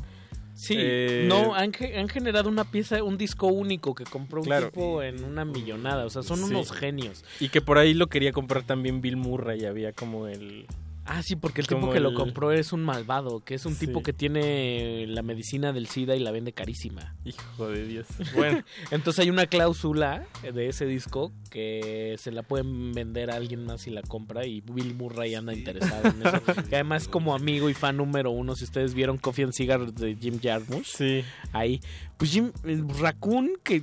Sí, 0.58 0.74
Eh, 0.76 1.26
no, 1.28 1.54
han, 1.54 1.70
han 1.96 2.08
generado 2.08 2.48
una 2.48 2.64
pieza, 2.64 3.00
un 3.04 3.16
disco 3.16 3.46
único 3.46 3.94
que 3.94 4.02
compró 4.02 4.40
un 4.40 4.46
Claro. 4.46 4.70
tipo 4.72 5.04
en 5.04 5.22
una 5.22 5.44
millonada. 5.44 6.04
O 6.04 6.10
sea, 6.10 6.24
son 6.24 6.38
Sí. 6.38 6.44
unos 6.44 6.72
genios. 6.72 7.24
Y 7.38 7.48
que 7.50 7.60
por 7.60 7.78
ahí 7.78 7.94
lo 7.94 8.08
quería 8.08 8.32
comprar 8.32 8.64
también 8.64 9.00
Bill 9.00 9.16
Murray. 9.16 9.64
Había 9.66 9.92
como 9.92 10.26
el... 10.26 10.66
Ah, 11.10 11.22
sí, 11.22 11.36
porque 11.36 11.62
el 11.62 11.66
Como 11.66 11.80
tipo 11.82 11.92
que 11.94 12.00
lo 12.00 12.12
compró 12.12 12.52
es 12.52 12.72
un 12.74 12.84
malvado, 12.84 13.40
que 13.40 13.54
es 13.54 13.64
un 13.64 13.74
Sí. 13.74 13.86
tipo 13.86 14.02
que 14.02 14.12
tiene 14.12 15.06
la 15.06 15.22
medicina 15.22 15.72
del 15.72 15.86
SIDA 15.86 16.14
y 16.16 16.20
la 16.20 16.30
vende 16.30 16.52
carísima. 16.52 17.14
Hijo 17.24 17.68
de 17.70 17.86
Dios. 17.86 18.06
Bueno, 18.34 18.62
Entonces 18.90 19.20
hay 19.24 19.30
una 19.30 19.46
cláusula 19.46 20.26
de 20.42 20.68
ese 20.68 20.84
disco 20.84 21.32
que 21.50 22.16
se 22.18 22.30
la 22.30 22.42
pueden 22.42 22.92
vender 22.92 23.30
a 23.30 23.36
alguien 23.36 23.64
más 23.64 23.80
si 23.82 23.90
la 23.90 24.02
compra 24.02 24.46
y 24.46 24.60
Bill 24.60 24.94
Murray 24.94 25.34
anda 25.34 25.54
interesado 25.54 26.08
en 26.08 26.26
eso. 26.26 26.42
que 26.68 26.74
además 26.76 27.08
como 27.08 27.34
amigo 27.34 27.70
y 27.70 27.74
fan 27.74 27.96
número 27.96 28.30
uno, 28.30 28.54
si 28.54 28.64
ustedes 28.64 28.92
vieron 28.92 29.16
Coffee 29.16 29.44
and 29.44 29.54
Cigarettes 29.54 29.94
de 29.94 30.14
Jim 30.14 30.38
Jarmusch, 30.42 30.88
sí. 30.94 31.24
ahí, 31.52 31.80
pues 32.18 32.30
Jim 32.32 32.52
Raccoon 33.00 33.52
que 33.64 33.82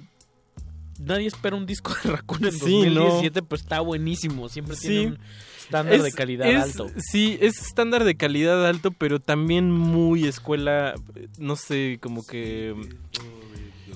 nadie 0.99 1.27
espera 1.27 1.55
un 1.55 1.65
disco 1.65 1.93
de 2.03 2.11
Raccoon 2.11 2.45
en 2.45 2.51
Sí, 2.51 2.85
2017, 2.85 3.41
pues 3.41 3.61
está 3.61 3.79
buenísimo, 3.81 4.47
siempre 4.47 4.75
Sí. 4.75 4.87
tiene 4.87 5.07
un 5.07 5.19
estándar 5.65 6.01
de 6.01 6.11
calidad 6.11 6.49
es- 6.49 6.63
alto. 6.63 6.89
Sí, 6.97 7.37
es 7.41 7.61
estándar 7.61 8.03
de 8.03 8.15
calidad 8.15 8.65
alto, 8.65 8.91
pero 8.91 9.19
también 9.19 9.71
muy 9.71 10.25
escuela, 10.25 10.95
no 11.37 11.55
sé, 11.55 11.99
como 12.01 12.23
que... 12.25 12.73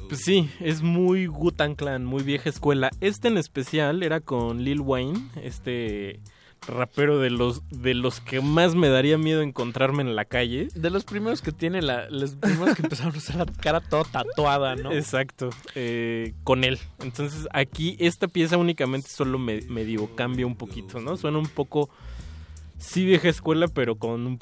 Pues 0.08 0.22
sí, 0.22 0.50
es 0.60 0.82
muy 0.82 1.28
Wu-Tang 1.28 1.76
Clan, 1.76 2.04
muy 2.04 2.24
vieja 2.24 2.50
escuela. 2.50 2.90
Este 3.00 3.28
en 3.28 3.38
especial 3.38 4.02
era 4.02 4.20
con 4.22 4.64
Lil 4.64 4.82
Wayne, 4.82 5.20
este 5.44 6.20
rapero 6.68 7.20
de 7.20 7.30
los 7.30 7.62
de 7.70 7.94
los 7.94 8.20
que 8.20 8.42
más 8.42 8.76
me 8.76 8.90
daría 8.90 9.18
miedo 9.18 9.42
encontrarme 9.42 10.02
en 10.02 10.16
la 10.16 10.26
calle. 10.26 10.68
De 10.76 10.90
los 10.90 11.04
primeros 11.04 11.42
que 11.42 11.52
tiene 11.52 11.82
la, 11.82 12.10
los 12.10 12.36
primeros 12.36 12.76
que 12.76 12.84
empezaron 12.84 13.16
a 13.16 13.18
usar 13.18 13.36
la 13.36 13.46
cara 13.46 13.82
toda 13.82 14.04
tatuada, 14.04 14.76
¿no? 14.76 14.92
Exacto, 14.92 15.50
eh, 15.76 16.34
con 16.44 16.64
él. 16.64 16.80
Entonces 17.00 17.48
aquí 17.54 17.96
esta 18.00 18.28
pieza 18.28 18.58
únicamente 18.58 19.10
solo 19.10 19.40
me, 19.40 19.62
medio 19.62 20.16
cambia 20.16 20.46
un 20.46 20.56
poquito, 20.56 21.00
¿no? 21.00 21.18
Suena 21.18 21.38
un 21.38 21.48
poco, 21.48 21.90
sí 22.78 23.06
vieja 23.06 23.30
escuela, 23.30 23.68
pero 23.68 23.96
con 23.96 24.26
un 24.26 24.40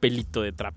pelito 0.00 0.42
de 0.42 0.52
trap. 0.52 0.74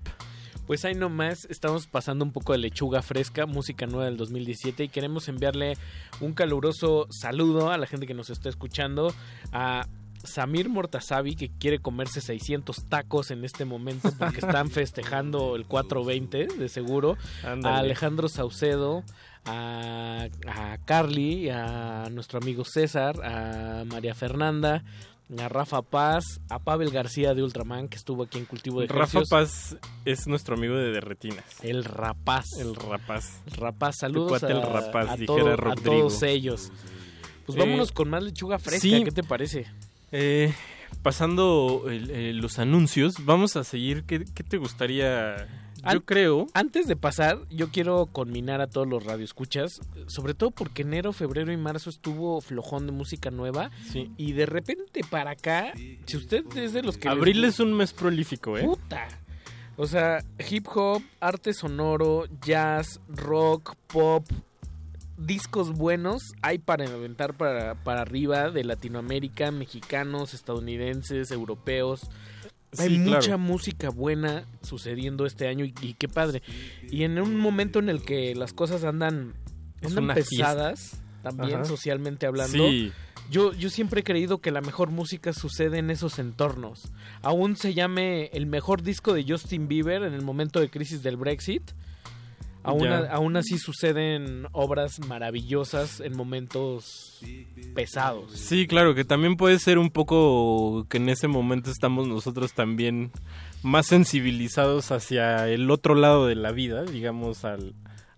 Pues 0.66 0.84
ahí 0.84 0.94
nomás 0.94 1.48
estamos 1.50 1.88
pasando 1.88 2.24
un 2.24 2.30
poco 2.30 2.52
de 2.52 2.58
lechuga 2.58 3.02
fresca, 3.02 3.44
música 3.44 3.86
nueva 3.86 4.04
del 4.04 4.16
2017 4.16 4.84
y 4.84 4.88
queremos 4.88 5.26
enviarle 5.28 5.76
un 6.20 6.32
caluroso 6.32 7.08
saludo 7.10 7.70
a 7.72 7.76
la 7.76 7.88
gente 7.88 8.06
que 8.06 8.14
nos 8.14 8.30
está 8.30 8.48
escuchando, 8.48 9.12
a 9.50 9.88
Samir 10.24 10.68
Mortazavi 10.68 11.34
que 11.36 11.50
quiere 11.50 11.78
comerse 11.78 12.20
600 12.20 12.84
tacos 12.88 13.30
en 13.30 13.44
este 13.44 13.64
momento 13.64 14.10
porque 14.18 14.38
están 14.40 14.70
festejando 14.70 15.56
el 15.56 15.66
420 15.66 16.46
de 16.58 16.68
seguro, 16.68 17.16
a 17.44 17.78
Alejandro 17.78 18.28
Saucedo, 18.28 19.02
a, 19.44 20.28
a 20.46 20.78
Carly, 20.84 21.48
a 21.50 22.08
nuestro 22.10 22.38
amigo 22.38 22.64
César, 22.64 23.20
a 23.24 23.84
María 23.86 24.14
Fernanda, 24.14 24.84
a 25.38 25.48
Rafa 25.48 25.82
Paz, 25.82 26.24
a 26.48 26.58
Pavel 26.58 26.90
García 26.90 27.34
de 27.34 27.42
Ultraman 27.42 27.88
que 27.88 27.96
estuvo 27.96 28.24
aquí 28.24 28.38
en 28.38 28.44
Cultivo 28.46 28.80
de 28.80 28.88
Rafa. 28.88 29.20
Paz 29.30 29.76
es 30.04 30.26
nuestro 30.26 30.56
amigo 30.56 30.74
de 30.76 30.90
Derretinas. 30.90 31.44
El 31.62 31.84
rapaz. 31.84 32.46
El 32.58 32.74
rapaz. 32.74 33.40
Rapaz, 33.56 33.96
saludos 34.00 34.28
cuate 34.30 34.46
a, 34.52 34.56
el 34.56 34.62
rapaz, 34.62 35.08
a 35.10 35.16
todo- 35.24 35.56
todos 35.84 36.22
ellos. 36.24 36.70
Pues 37.46 37.56
Eh, 37.56 37.60
vámonos 37.60 37.90
con 37.92 38.10
más 38.10 38.22
lechuga 38.22 38.58
fresca, 38.58 38.80
sí. 38.80 39.02
¿qué 39.04 39.10
te 39.12 39.22
parece? 39.22 39.66
Eh, 40.12 40.52
pasando 41.02 41.84
el- 41.88 42.10
eh, 42.10 42.32
los 42.34 42.58
anuncios, 42.58 43.14
vamos 43.24 43.56
a 43.56 43.64
seguir. 43.64 44.04
¿Qué, 44.04 44.24
qué 44.34 44.42
te 44.42 44.56
gustaría? 44.58 45.48
Yo 45.92 46.04
creo. 46.04 46.46
Antes 46.52 46.86
de 46.88 46.94
pasar, 46.96 47.38
yo 47.48 47.70
quiero 47.70 48.04
conminar 48.04 48.60
a 48.60 48.66
todos 48.66 48.86
los 48.86 49.02
radioescuchas, 49.04 49.80
sobre 50.08 50.34
todo 50.34 50.50
porque 50.50 50.82
enero, 50.82 51.14
febrero 51.14 51.52
y 51.52 51.56
marzo 51.56 51.88
estuvo 51.88 52.42
flojón 52.42 52.84
de 52.84 52.92
música 52.92 53.30
nueva 53.30 53.70
Sí. 53.90 54.10
y 54.18 54.32
de 54.32 54.44
repente 54.44 55.00
para 55.08 55.30
acá, 55.30 55.72
si 56.04 56.16
usted 56.18 56.44
es 56.56 56.74
de 56.74 56.82
los 56.82 56.98
que 56.98 57.08
Abril 57.08 57.42
es 57.44 57.60
un 57.60 57.72
mes 57.72 57.94
prolífico, 57.94 58.58
¿eh? 58.58 58.64
puta. 58.64 59.08
O 59.78 59.86
sea, 59.86 60.22
hip 60.50 60.66
hop, 60.74 61.02
arte 61.18 61.54
sonoro, 61.54 62.24
jazz, 62.44 63.00
rock, 63.08 63.74
pop, 63.86 64.26
discos 65.20 65.72
buenos 65.72 66.32
hay 66.42 66.58
para 66.58 66.84
inventar 66.84 67.34
para, 67.36 67.74
para 67.76 68.02
arriba 68.02 68.50
de 68.50 68.64
Latinoamérica, 68.64 69.50
mexicanos, 69.50 70.34
estadounidenses, 70.34 71.30
europeos. 71.30 72.08
Hay 72.78 72.88
claro. 72.96 73.10
mucha 73.10 73.36
música 73.36 73.90
buena 73.90 74.44
sucediendo 74.62 75.26
este 75.26 75.48
año 75.48 75.64
y, 75.64 75.74
y 75.82 75.94
qué 75.94 76.08
padre. 76.08 76.42
Y 76.90 77.02
en 77.04 77.18
un 77.18 77.36
momento 77.36 77.80
en 77.80 77.88
el 77.88 78.02
que 78.02 78.34
las 78.34 78.52
cosas 78.52 78.84
andan, 78.84 79.34
andan 79.84 80.14
pesadas, 80.14 81.00
también 81.22 81.56
Ajá. 81.56 81.64
socialmente 81.64 82.26
hablando, 82.26 82.68
Sí. 82.68 82.92
yo, 83.30 83.52
yo 83.52 83.70
siempre 83.70 84.00
he 84.00 84.04
creído 84.04 84.38
que 84.38 84.52
la 84.52 84.60
mejor 84.60 84.90
música 84.90 85.32
sucede 85.32 85.78
en 85.78 85.90
esos 85.90 86.18
entornos. 86.18 86.92
Aún 87.22 87.56
se 87.56 87.74
llame 87.74 88.26
el 88.32 88.46
mejor 88.46 88.82
disco 88.82 89.12
de 89.14 89.24
Justin 89.28 89.66
Bieber 89.68 90.04
en 90.04 90.14
el 90.14 90.22
momento 90.22 90.60
de 90.60 90.70
crisis 90.70 91.02
del 91.02 91.16
Brexit. 91.16 91.72
Aún, 92.62 92.88
a- 92.88 93.10
aún 93.12 93.36
así 93.36 93.58
suceden 93.58 94.46
obras 94.52 94.98
maravillosas 95.00 96.00
en 96.00 96.16
momentos 96.16 97.20
pesados. 97.74 98.32
Sí, 98.32 98.66
claro, 98.66 98.94
que 98.94 99.04
también 99.04 99.36
puede 99.36 99.58
ser 99.58 99.78
un 99.78 99.90
poco 99.90 100.86
que 100.88 100.98
en 100.98 101.08
ese 101.08 101.26
momento 101.28 101.70
estamos 101.70 102.06
nosotros 102.06 102.52
también 102.52 103.12
más 103.62 103.86
sensibilizados 103.86 104.90
hacia 104.90 105.48
el 105.48 105.70
otro 105.70 105.94
lado 105.94 106.26
de 106.26 106.34
la 106.34 106.52
vida, 106.52 106.82
digamos, 106.84 107.44
al, 107.44 107.74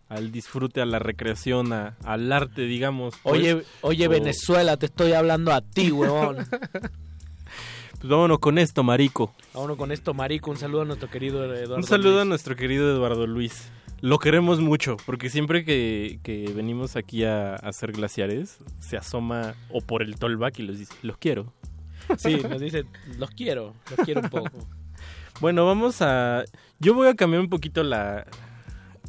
al 0.09 0.33
disfrute, 0.33 0.81
a 0.81 0.87
la 0.87 0.99
recreación, 0.99 1.73
a- 1.73 1.97
al 2.05 2.33
arte, 2.33 2.63
digamos. 2.63 3.15
pues. 3.23 3.41
Oye, 3.41 3.63
oye 3.83 4.07
O- 4.07 4.11
Venezuela, 4.11 4.77
te 4.77 4.87
estoy 4.87 5.13
hablando 5.13 5.53
a 5.53 5.61
ti, 5.61 5.91
huevón. 5.93 6.37
Pues 8.03 8.11
vámonos 8.11 8.41
con 8.41 8.59
esto, 8.59 8.83
marico. 8.83 9.33
Vámonos 9.55 9.77
con 9.77 9.93
esto, 9.93 10.13
marico. 10.13 10.51
Un 10.51 10.57
saludo 10.57 10.83
a 10.83 10.85
nuestro 10.85 11.09
querido 11.09 11.45
Eduardo. 11.45 11.77
Un 11.77 11.85
saludo 11.85 12.21
a 12.23 12.25
nuestro 12.25 12.57
querido 12.57 12.91
Eduardo 12.91 13.29
Luis. 13.29 13.71
Lo 14.01 14.19
queremos 14.19 14.59
mucho, 14.59 14.97
porque 15.07 15.31
siempre 15.31 15.65
que, 15.65 16.19
que 16.25 16.53
venimos 16.53 16.97
aquí 16.97 17.23
a, 17.23 17.53
a 17.53 17.55
hacer 17.55 17.93
glaciares, 17.93 18.59
se 18.81 18.97
asoma 18.97 19.55
o 19.71 19.81
por 19.83 20.03
el 20.03 20.17
tollback 20.17 20.59
y 20.59 20.63
los 20.63 20.81
dice, 20.81 20.93
los 21.03 21.17
quiero. 21.17 21.53
Sí, 22.19 22.43
nos 22.43 22.61
dice, 22.61 22.87
los 23.19 23.31
quiero, 23.31 23.73
los 23.97 24.05
quiero 24.05 24.21
un 24.23 24.31
poco. 24.31 24.51
Bueno, 25.41 25.65
vamos 25.65 26.03
a... 26.03 26.45
Yo 26.79 26.95
voy 26.95 27.09
a 27.09 27.15
cambiar 27.15 27.41
un 27.41 27.49
poquito 27.49 27.83
la... 27.83 28.27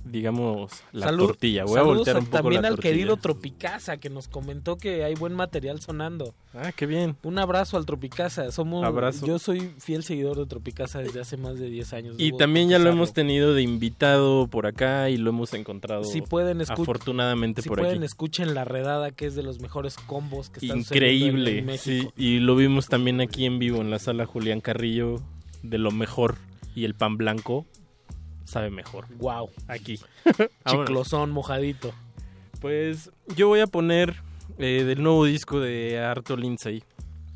Digamos, 0.05 0.71
la 0.91 1.05
Salud- 1.07 1.27
tortilla. 1.27 1.63
Voy 1.63 1.79
a 1.79 1.83
voltear 1.83 2.17
un 2.17 2.25
poco 2.25 2.37
también 2.37 2.61
la 2.61 2.67
al 2.67 2.75
tortilla. 2.75 2.91
querido 2.93 3.17
Tropicasa 3.17 3.97
que 3.97 4.09
nos 4.09 4.27
comentó 4.27 4.75
que 4.77 5.03
hay 5.05 5.15
buen 5.15 5.33
material 5.33 5.79
sonando. 5.79 6.35
Ah, 6.53 6.71
qué 6.75 6.85
bien. 6.85 7.15
Un 7.23 7.39
abrazo 7.39 7.77
al 7.77 7.85
Tropicasa. 7.85 8.51
Somos, 8.51 8.83
Abrazo. 8.83 9.25
Yo 9.25 9.39
soy 9.39 9.71
fiel 9.79 10.03
seguidor 10.03 10.37
de 10.37 10.45
Tropicasa 10.45 10.99
desde 10.99 11.21
hace 11.21 11.37
más 11.37 11.57
de 11.57 11.69
10 11.69 11.93
años. 11.93 12.15
Y 12.17 12.35
también 12.37 12.67
ya 12.69 12.79
lo 12.79 12.89
hemos 12.89 13.13
tenido 13.13 13.53
de 13.53 13.61
invitado 13.61 14.47
por 14.47 14.65
acá 14.67 15.09
y 15.09 15.15
lo 15.17 15.29
hemos 15.29 15.53
encontrado 15.53 16.03
Si 16.03 16.21
pueden 16.21 16.61
afortunadamente 16.61 17.61
Si 17.61 17.69
por 17.69 17.79
pueden, 17.79 17.97
aquí. 17.99 18.05
escuchen 18.05 18.53
La 18.53 18.65
Redada, 18.65 19.11
que 19.11 19.25
es 19.25 19.35
de 19.35 19.43
los 19.43 19.61
mejores 19.61 19.95
combos 19.95 20.49
que 20.49 20.65
están 20.65 20.79
Increíble, 20.79 21.59
en, 21.59 21.69
en 21.69 21.77
sí. 21.77 21.91
México. 21.91 22.13
Y 22.17 22.39
lo 22.39 22.55
vimos 22.55 22.87
también 22.87 23.21
aquí 23.21 23.45
en 23.45 23.57
vivo 23.57 23.79
en 23.81 23.89
la 23.89 23.99
sala 23.99 24.25
Julián 24.25 24.59
Carrillo, 24.59 25.21
de 25.63 25.77
lo 25.77 25.91
mejor. 25.91 26.35
Y 26.75 26.85
el 26.85 26.93
pan 26.95 27.17
blanco 27.17 27.65
sabe 28.45 28.69
mejor. 28.69 29.07
Wow. 29.17 29.49
Aquí. 29.67 29.99
Chiclosón, 30.67 31.31
mojadito. 31.31 31.93
Pues 32.59 33.11
yo 33.35 33.47
voy 33.47 33.59
a 33.59 33.67
poner 33.67 34.15
eh, 34.57 34.83
del 34.83 35.03
nuevo 35.03 35.25
disco 35.25 35.59
de 35.59 35.99
Arto 35.99 36.37
Lindsay. 36.37 36.83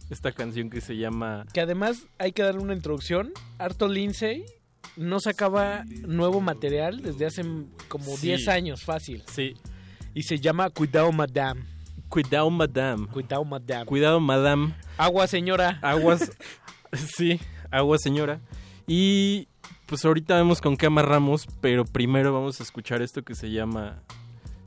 Esta 0.10 0.32
canción 0.32 0.70
que 0.70 0.80
se 0.80 0.96
llama... 0.96 1.46
Que 1.54 1.60
además 1.62 2.08
hay 2.18 2.32
que 2.32 2.42
darle 2.42 2.62
una 2.62 2.74
introducción. 2.74 3.34
Arto 3.58 3.90
Lindsay 3.90 4.46
no 4.96 5.20
sacaba 5.20 5.84
nuevo 6.08 6.40
material 6.40 7.02
desde 7.02 7.26
hace 7.26 7.44
como 7.90 8.16
Sí. 8.16 8.28
10 8.28 8.48
años, 8.48 8.84
fácil. 8.84 9.24
Sí. 9.28 9.56
Y 10.14 10.24
se 10.24 10.40
llama 10.40 10.70
Cuidado 10.70 11.12
Madame. 11.12 11.62
Cuidado, 12.10 12.50
madame. 12.50 13.08
Cuidado 13.08 13.44
Madame. 13.44 13.86
Cuidado, 13.86 14.20
madame. 14.22 14.74
Agua, 14.98 15.28
señora. 15.28 15.78
Aguas. 15.82 16.32
sí, 16.94 17.40
agua, 17.70 17.98
señora. 17.98 18.40
Y 18.88 19.50
pues 19.88 20.04
ahorita 20.04 20.36
vemos 20.36 20.62
con 20.62 20.76
qué 20.76 20.88
amarramos, 20.88 21.48
pero 21.62 21.86
primero 21.86 22.34
vamos 22.34 22.60
a 22.60 22.64
escuchar 22.64 23.02
esto 23.02 23.24
que 23.24 23.36
se 23.36 23.50
llama 23.52 24.04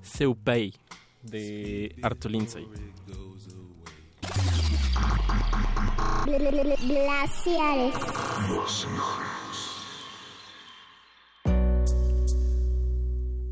Seupei 0.02 0.74
de 1.22 1.94
Arto 2.02 2.28
Lindsay. 2.28 2.66
Glaciares. 6.26 7.94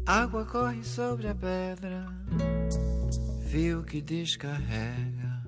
Água 0.07 0.47
corre 0.47 0.83
sobre 0.85 1.29
a 1.29 1.35
pedra, 1.35 2.07
fio 3.51 3.85
que 3.85 4.01
descarrega. 4.01 5.45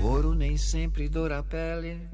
O 0.00 0.06
ouro 0.06 0.32
nem 0.32 0.56
sempre 0.56 1.08
doura 1.08 1.38
a 1.38 1.42
pele, 1.42 2.08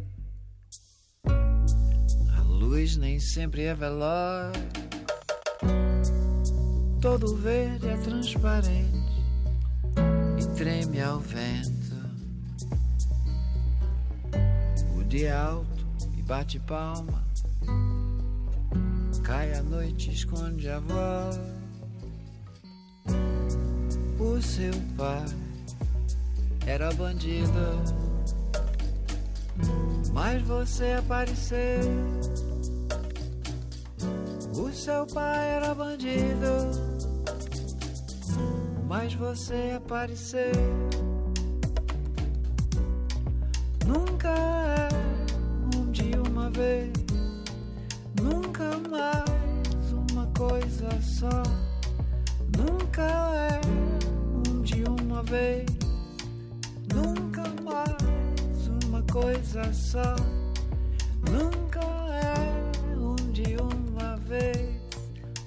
luz 2.62 2.96
nem 2.96 3.18
sempre 3.18 3.64
é 3.64 3.74
veloz. 3.74 4.52
Todo 7.00 7.36
verde 7.36 7.88
é 7.88 7.96
transparente 7.96 9.26
e 10.38 10.46
treme 10.56 11.00
ao 11.00 11.18
vento. 11.18 11.96
O 14.96 15.02
dia 15.02 15.28
é 15.28 15.32
alto 15.32 15.86
e 16.16 16.22
bate 16.22 16.60
palma. 16.60 17.24
Cai 19.24 19.52
a 19.54 19.62
noite, 19.62 20.12
esconde 20.12 20.68
a 20.68 20.78
voz. 20.78 21.40
O 24.20 24.40
seu 24.40 24.72
pai 24.96 25.26
era 26.64 26.92
bandido, 26.94 27.82
mas 30.12 30.40
você 30.42 30.92
apareceu. 30.92 32.51
O 34.56 34.72
seu 34.72 35.06
pai 35.06 35.50
era 35.56 35.74
bandido, 35.74 36.70
mas 38.88 39.14
você 39.14 39.74
apareceu. 39.76 40.52
Nunca 43.86 44.28
é 44.28 44.88
um 45.76 45.90
de 45.90 46.10
uma 46.28 46.50
vez, 46.50 46.92
nunca 48.20 48.76
mais 48.88 49.92
uma 49.92 50.26
coisa 50.36 50.88
só. 51.00 51.42
Nunca 52.56 53.02
é 53.02 53.60
um 54.48 54.62
de 54.62 54.84
uma 54.84 55.22
vez, 55.22 55.66
nunca 56.94 57.42
mais 57.62 58.68
uma 58.86 59.02
coisa 59.10 59.72
só. 59.72 60.16
Nunca 61.30 61.80
é 61.80 62.96
um 62.96 63.16
de 63.32 63.56
uma 63.56 63.81
vez, 64.32 64.80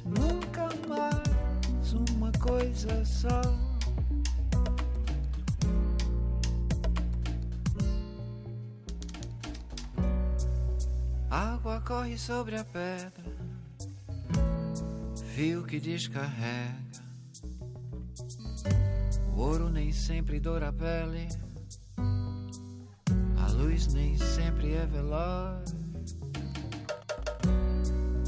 nunca 0.05 0.69
mais 0.87 1.93
uma 1.93 2.31
coisa 2.33 3.03
só. 3.03 3.41
Água 11.31 11.81
corre 11.81 12.15
sobre 12.15 12.57
a 12.57 12.63
pedra, 12.63 13.35
fio 15.33 15.63
que 15.63 15.79
descarrega. 15.79 16.75
O 19.35 19.39
ouro 19.39 19.71
nem 19.71 19.91
sempre 19.91 20.39
doura 20.39 20.69
a 20.69 20.73
pele, 20.73 21.27
a 21.97 23.51
luz 23.51 23.91
nem 23.91 24.15
sempre 24.15 24.75
é 24.75 24.85
veloz. 24.85 25.84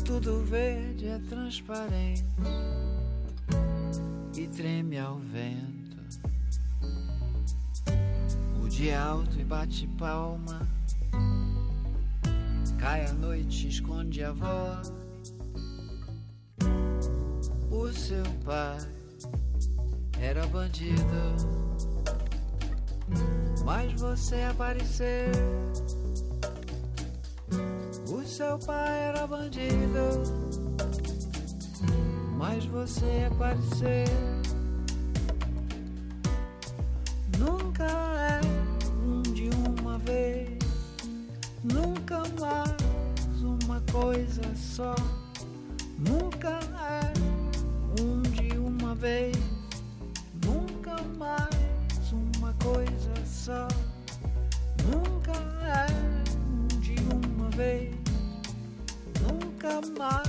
Tudo 0.08 0.42
verde 0.46 1.06
é 1.06 1.20
transparente 1.28 2.24
e 4.38 4.48
treme 4.48 4.98
ao 4.98 5.20
vento. 5.20 5.98
O 8.64 8.70
dia 8.70 8.94
é 8.94 8.96
alto 8.96 9.38
e 9.38 9.44
bate 9.44 9.86
palma. 10.00 10.66
Cai 12.80 13.06
a 13.06 13.12
noite, 13.12 13.68
esconde 13.68 14.24
a 14.24 14.32
voz. 14.32 14.94
O 17.70 17.92
seu 17.92 18.24
pai 18.46 18.78
era 20.22 20.48
bandido, 20.48 21.36
mas 23.66 24.00
você 24.00 24.44
apareceu. 24.44 25.34
O 28.10 28.24
seu 28.24 28.58
pai 28.60 29.10
era 29.10 29.28
bandido, 29.28 30.24
mas 32.38 32.64
você 32.66 33.28
apareceu. 33.30 34.06
Nunca 37.38 37.84
é 37.84 38.40
um 39.04 39.22
de 39.22 39.50
uma 39.70 39.98
vez, 39.98 40.58
nunca 41.62 42.24
mais 42.40 43.42
uma 43.42 43.82
coisa 43.92 44.56
só. 44.56 44.96
Nunca 45.98 46.60
é 46.80 48.02
um 48.02 48.22
de 48.22 48.58
uma 48.58 48.96
vez, 48.96 49.36
nunca 50.46 50.96
mais 51.18 52.14
uma 52.14 52.54
coisa 52.54 53.14
só. 53.26 53.68
Nunca 59.82 60.27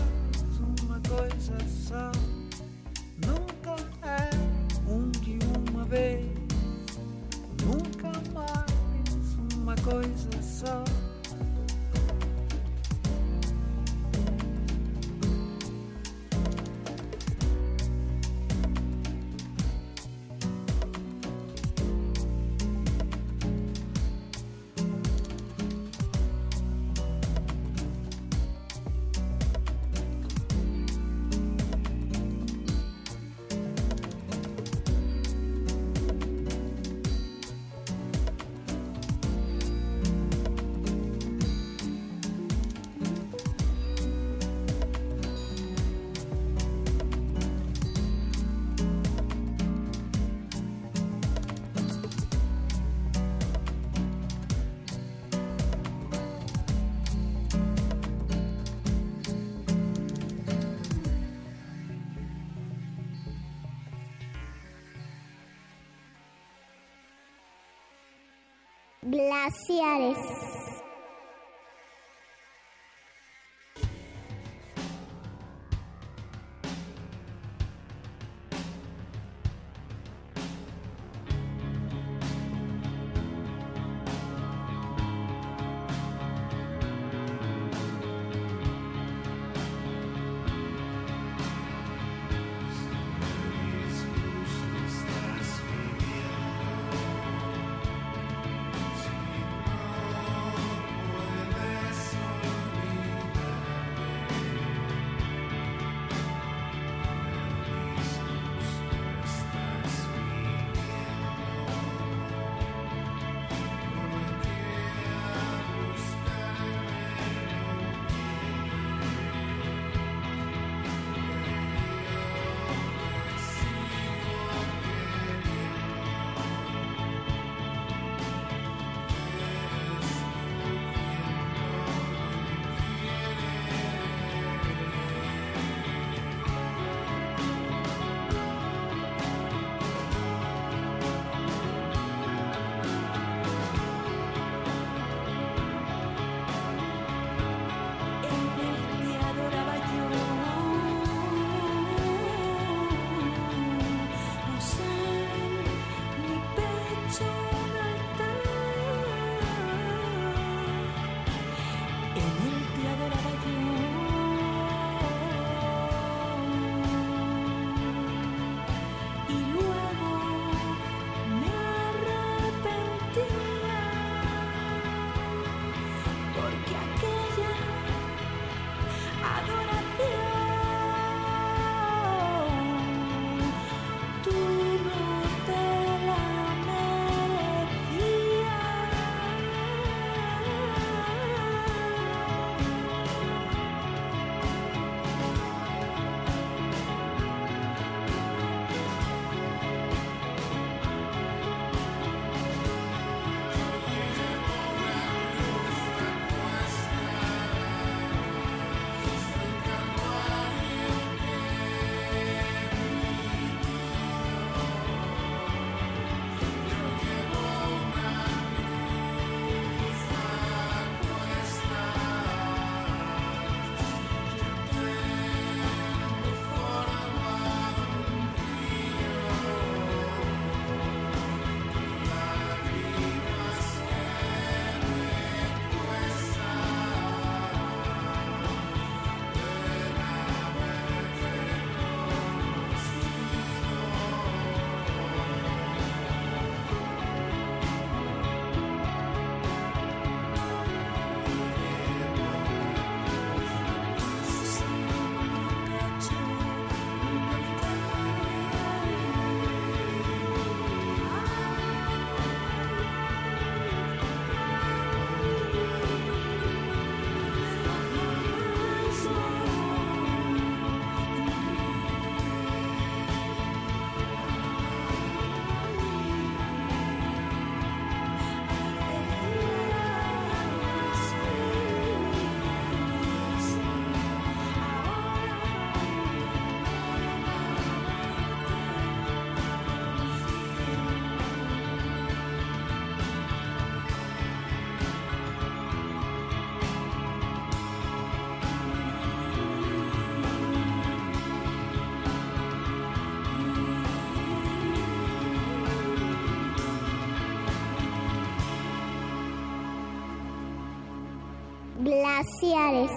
Glaciares. 312.18 312.90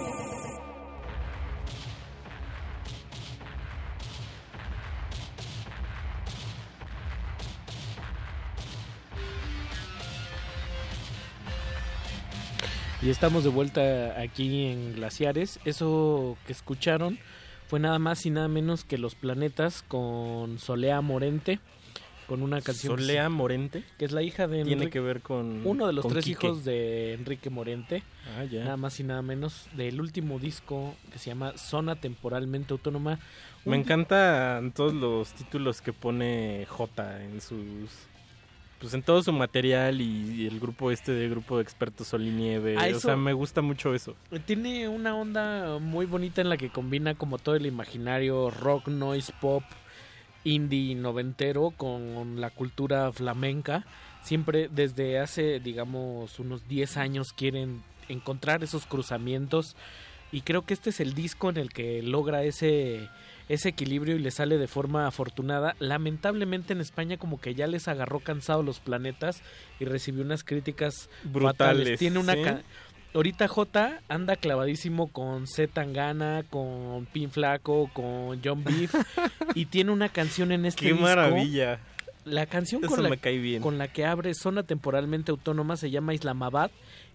Y 13.00 13.10
estamos 13.10 13.44
de 13.44 13.50
vuelta 13.50 14.20
aquí 14.20 14.66
en 14.66 14.94
Glaciares. 14.94 15.60
Eso 15.64 16.36
que 16.44 16.52
escucharon 16.52 17.20
fue 17.68 17.78
nada 17.78 18.00
más 18.00 18.26
y 18.26 18.30
nada 18.30 18.48
menos 18.48 18.82
que 18.82 18.98
Los 18.98 19.14
Planetas 19.14 19.82
con 19.82 20.58
Solea 20.58 21.00
Morente. 21.00 21.60
Con 22.26 22.42
una 22.42 22.60
canción. 22.60 22.98
Solea 22.98 23.28
Morente. 23.28 23.84
Que 23.98 24.04
es 24.04 24.12
la 24.12 24.22
hija 24.22 24.46
de 24.46 24.64
Tiene 24.64 24.88
que 24.90 25.00
ver 25.00 25.20
con. 25.20 25.62
Uno 25.66 25.86
de 25.86 25.92
los 25.92 26.06
tres 26.06 26.24
Quique. 26.24 26.46
hijos 26.46 26.64
de 26.64 27.14
Enrique 27.14 27.50
Morente. 27.50 28.02
Ah, 28.38 28.44
ya. 28.44 28.64
Nada 28.64 28.76
más 28.76 28.98
y 29.00 29.04
nada 29.04 29.22
menos. 29.22 29.66
Del 29.76 30.00
último 30.00 30.38
disco 30.38 30.94
que 31.12 31.18
se 31.18 31.30
llama 31.30 31.52
Zona 31.58 31.96
Temporalmente 31.96 32.72
Autónoma. 32.72 33.18
Me 33.64 33.76
encantan 33.76 34.72
todos 34.72 34.92
los 34.94 35.32
títulos 35.34 35.80
que 35.80 35.92
pone 35.92 36.66
J 36.68 37.22
en 37.22 37.40
sus. 37.40 37.90
Pues 38.80 38.94
en 38.94 39.02
todo 39.04 39.22
su 39.22 39.32
material 39.32 40.00
y, 40.00 40.42
y 40.42 40.46
el 40.48 40.58
grupo 40.58 40.90
este 40.90 41.12
de 41.12 41.28
grupo 41.28 41.56
de 41.58 41.62
expertos 41.62 42.08
Sol 42.08 42.22
y 42.26 42.30
Nieve. 42.30 42.74
Ah, 42.76 42.82
O 42.82 42.86
eso- 42.86 42.98
sea, 43.00 43.16
me 43.16 43.32
gusta 43.32 43.62
mucho 43.62 43.94
eso. 43.94 44.16
Tiene 44.44 44.88
una 44.88 45.14
onda 45.14 45.78
muy 45.78 46.04
bonita 46.06 46.40
en 46.40 46.48
la 46.48 46.56
que 46.56 46.68
combina 46.70 47.14
como 47.14 47.38
todo 47.38 47.54
el 47.54 47.64
imaginario 47.66 48.50
rock, 48.50 48.88
noise, 48.88 49.32
pop, 49.40 49.62
indie 50.44 50.94
noventero 50.94 51.70
con 51.76 52.40
la 52.40 52.50
cultura 52.50 53.12
flamenca. 53.12 53.84
Siempre 54.22 54.68
desde 54.70 55.18
hace, 55.18 55.60
digamos, 55.60 56.38
unos 56.38 56.68
10 56.68 56.96
años 56.96 57.32
quieren 57.32 57.82
encontrar 58.08 58.62
esos 58.62 58.86
cruzamientos 58.86 59.76
y 60.30 60.42
creo 60.42 60.62
que 60.62 60.74
este 60.74 60.90
es 60.90 61.00
el 61.00 61.14
disco 61.14 61.50
en 61.50 61.56
el 61.56 61.72
que 61.72 62.02
logra 62.02 62.42
ese 62.42 63.08
ese 63.48 63.68
equilibrio 63.68 64.16
y 64.16 64.18
le 64.18 64.30
sale 64.30 64.56
de 64.56 64.68
forma 64.68 65.06
afortunada. 65.06 65.76
Lamentablemente 65.78 66.72
en 66.72 66.80
España 66.80 67.18
como 67.18 67.40
que 67.40 67.54
ya 67.54 67.66
les 67.66 67.88
agarró 67.88 68.20
cansado 68.20 68.62
los 68.62 68.80
planetas 68.80 69.42
y 69.78 69.84
recibió 69.84 70.22
unas 70.22 70.44
críticas 70.44 71.10
Brutales, 71.24 71.58
fatales. 71.58 71.98
Tiene 71.98 72.18
una 72.18 72.34
¿sí? 72.34 72.40
Ahorita 73.14 73.46
J 73.46 74.00
anda 74.08 74.36
clavadísimo 74.36 75.08
con 75.08 75.46
Z 75.46 75.70
Tangana, 75.72 76.44
con 76.48 77.06
Pin 77.12 77.30
Flaco, 77.30 77.90
con 77.92 78.40
John 78.42 78.64
Beef 78.64 78.94
y 79.54 79.66
tiene 79.66 79.90
una 79.90 80.08
canción 80.08 80.50
en 80.52 80.64
este 80.64 80.80
¡Qué 80.86 80.92
disco. 80.92 81.02
maravilla! 81.02 81.78
La 82.24 82.46
canción 82.46 82.80
con 82.82 83.02
la, 83.02 83.10
con 83.60 83.78
la 83.78 83.88
que 83.88 84.06
abre 84.06 84.32
Zona 84.34 84.62
Temporalmente 84.62 85.32
Autónoma 85.32 85.76
se 85.76 85.90
llama 85.90 86.14
Islamabad 86.14 86.70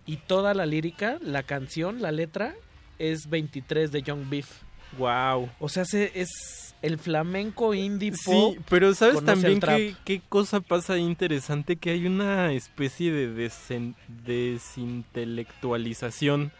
y 0.05 0.17
toda 0.17 0.53
la 0.53 0.65
lírica, 0.65 1.17
la 1.21 1.43
canción, 1.43 2.01
la 2.01 2.11
letra 2.11 2.53
es 2.99 3.29
23 3.29 3.91
de 3.91 4.01
Young 4.01 4.29
Beef. 4.29 4.49
Wow. 4.97 5.49
O 5.59 5.69
sea, 5.69 5.85
se- 5.85 6.11
es 6.13 6.66
el 6.81 6.97
flamenco 6.99 7.73
indie 7.73 8.11
pop. 8.11 8.53
Sí, 8.53 8.59
pero 8.69 8.93
¿sabes 8.93 9.23
también 9.23 9.59
qué, 9.59 9.95
qué 10.05 10.21
cosa 10.29 10.61
pasa 10.61 10.97
interesante? 10.97 11.75
Que 11.75 11.91
hay 11.91 12.05
una 12.05 12.51
especie 12.53 13.11
de 13.11 13.29
desen- 13.29 13.95
desintelectualización 14.25 16.51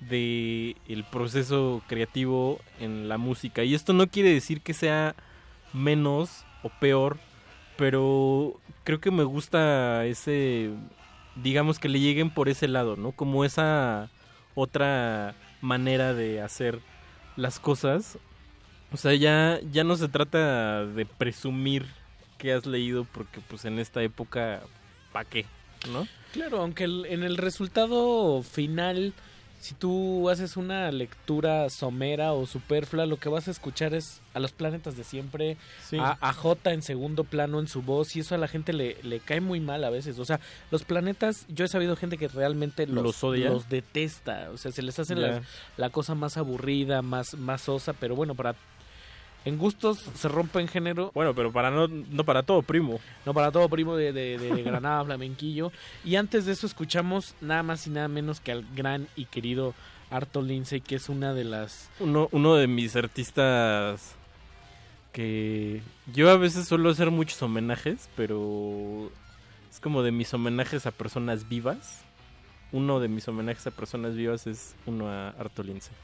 de 0.00 0.76
el 0.88 1.04
proceso 1.04 1.82
creativo 1.86 2.60
en 2.80 3.08
la 3.08 3.18
música. 3.18 3.64
Y 3.64 3.74
esto 3.74 3.92
no 3.92 4.06
quiere 4.06 4.32
decir 4.32 4.60
que 4.60 4.74
sea 4.74 5.14
menos 5.72 6.44
o 6.62 6.68
peor, 6.68 7.18
pero 7.76 8.60
creo 8.84 9.00
que 9.00 9.10
me 9.10 9.24
gusta 9.24 10.04
ese, 10.06 10.70
digamos 11.36 11.78
que 11.78 11.88
le 11.88 12.00
lleguen 12.00 12.30
por 12.30 12.48
ese 12.48 12.68
lado, 12.68 12.96
¿no? 12.96 13.12
Como 13.12 13.44
esa 13.44 14.10
otra 14.54 15.34
manera 15.60 16.14
de 16.14 16.40
hacer 16.42 16.80
las 17.36 17.58
cosas. 17.58 18.18
O 18.94 18.96
sea, 18.96 19.12
ya, 19.14 19.58
ya 19.72 19.82
no 19.82 19.96
se 19.96 20.06
trata 20.06 20.86
de 20.86 21.04
presumir 21.04 21.84
que 22.38 22.52
has 22.52 22.64
leído 22.64 23.04
porque 23.12 23.40
pues 23.48 23.64
en 23.64 23.80
esta 23.80 24.02
época, 24.04 24.60
¿pa' 25.12 25.24
qué? 25.24 25.46
¿No? 25.90 26.06
Claro, 26.32 26.60
aunque 26.60 26.84
el- 26.84 27.04
en 27.06 27.24
el 27.24 27.36
resultado 27.36 28.40
final, 28.44 29.12
si 29.60 29.74
tú 29.74 30.30
haces 30.30 30.56
una 30.56 30.92
lectura 30.92 31.68
somera 31.70 32.32
o 32.34 32.46
superflua, 32.46 33.04
lo 33.06 33.16
que 33.16 33.28
vas 33.28 33.48
a 33.48 33.50
escuchar 33.50 33.94
es 33.94 34.20
a 34.32 34.38
los 34.38 34.52
planetas 34.52 34.96
de 34.96 35.02
siempre, 35.02 35.56
Sí. 35.82 35.96
a, 35.98 36.16
a 36.20 36.32
J 36.32 36.72
en 36.72 36.82
segundo 36.82 37.24
plano 37.24 37.58
en 37.58 37.66
su 37.66 37.82
voz, 37.82 38.14
y 38.14 38.20
eso 38.20 38.36
a 38.36 38.38
la 38.38 38.46
gente 38.46 38.72
le, 38.72 38.96
le 39.02 39.18
cae 39.18 39.40
muy 39.40 39.58
mal 39.58 39.82
a 39.82 39.90
veces. 39.90 40.20
O 40.20 40.24
sea, 40.24 40.38
los 40.70 40.84
planetas, 40.84 41.46
yo 41.48 41.64
he 41.64 41.68
sabido 41.68 41.96
gente 41.96 42.16
que 42.16 42.28
realmente 42.28 42.86
los, 42.86 43.02
¿Los 43.02 43.24
odia? 43.24 43.48
los 43.50 43.68
detesta. 43.68 44.50
O 44.52 44.56
sea, 44.56 44.70
se 44.70 44.82
les 44.82 44.98
hace 45.00 45.16
la, 45.16 45.42
la 45.76 45.90
cosa 45.90 46.14
más 46.14 46.36
aburrida, 46.36 47.02
más, 47.02 47.34
más 47.34 47.62
sosa, 47.62 47.92
pero 47.92 48.14
bueno, 48.14 48.36
para... 48.36 48.54
En 49.44 49.58
gustos 49.58 49.98
se 50.14 50.28
rompen 50.28 50.68
género. 50.68 51.10
Bueno, 51.14 51.34
pero 51.34 51.52
para 51.52 51.70
no, 51.70 51.86
no 51.86 52.24
para 52.24 52.42
todo, 52.42 52.62
primo. 52.62 52.98
No 53.26 53.34
para 53.34 53.52
todo, 53.52 53.68
primo 53.68 53.94
de, 53.94 54.12
de, 54.12 54.38
de 54.38 54.62
Granada, 54.62 55.04
flamenquillo. 55.04 55.70
Y 56.04 56.16
antes 56.16 56.46
de 56.46 56.52
eso 56.52 56.66
escuchamos 56.66 57.34
nada 57.40 57.62
más 57.62 57.86
y 57.86 57.90
nada 57.90 58.08
menos 58.08 58.40
que 58.40 58.52
al 58.52 58.64
gran 58.74 59.06
y 59.16 59.26
querido 59.26 59.74
Arto 60.10 60.42
Lindsay, 60.42 60.80
que 60.80 60.94
es 60.94 61.08
una 61.08 61.34
de 61.34 61.44
las... 61.44 61.90
Uno, 62.00 62.28
uno 62.32 62.54
de 62.54 62.66
mis 62.66 62.96
artistas 62.96 64.16
que 65.12 65.80
yo 66.12 66.30
a 66.30 66.36
veces 66.36 66.66
suelo 66.66 66.90
hacer 66.90 67.10
muchos 67.10 67.40
homenajes, 67.42 68.08
pero 68.16 69.10
es 69.70 69.78
como 69.80 70.02
de 70.02 70.10
mis 70.10 70.34
homenajes 70.34 70.86
a 70.86 70.90
personas 70.90 71.48
vivas. 71.48 72.02
Uno 72.72 72.98
de 72.98 73.08
mis 73.08 73.28
homenajes 73.28 73.66
a 73.68 73.70
personas 73.70 74.16
vivas 74.16 74.46
es 74.46 74.74
uno 74.86 75.08
a 75.08 75.28
Arto 75.30 75.62
Lindsay. 75.62 75.94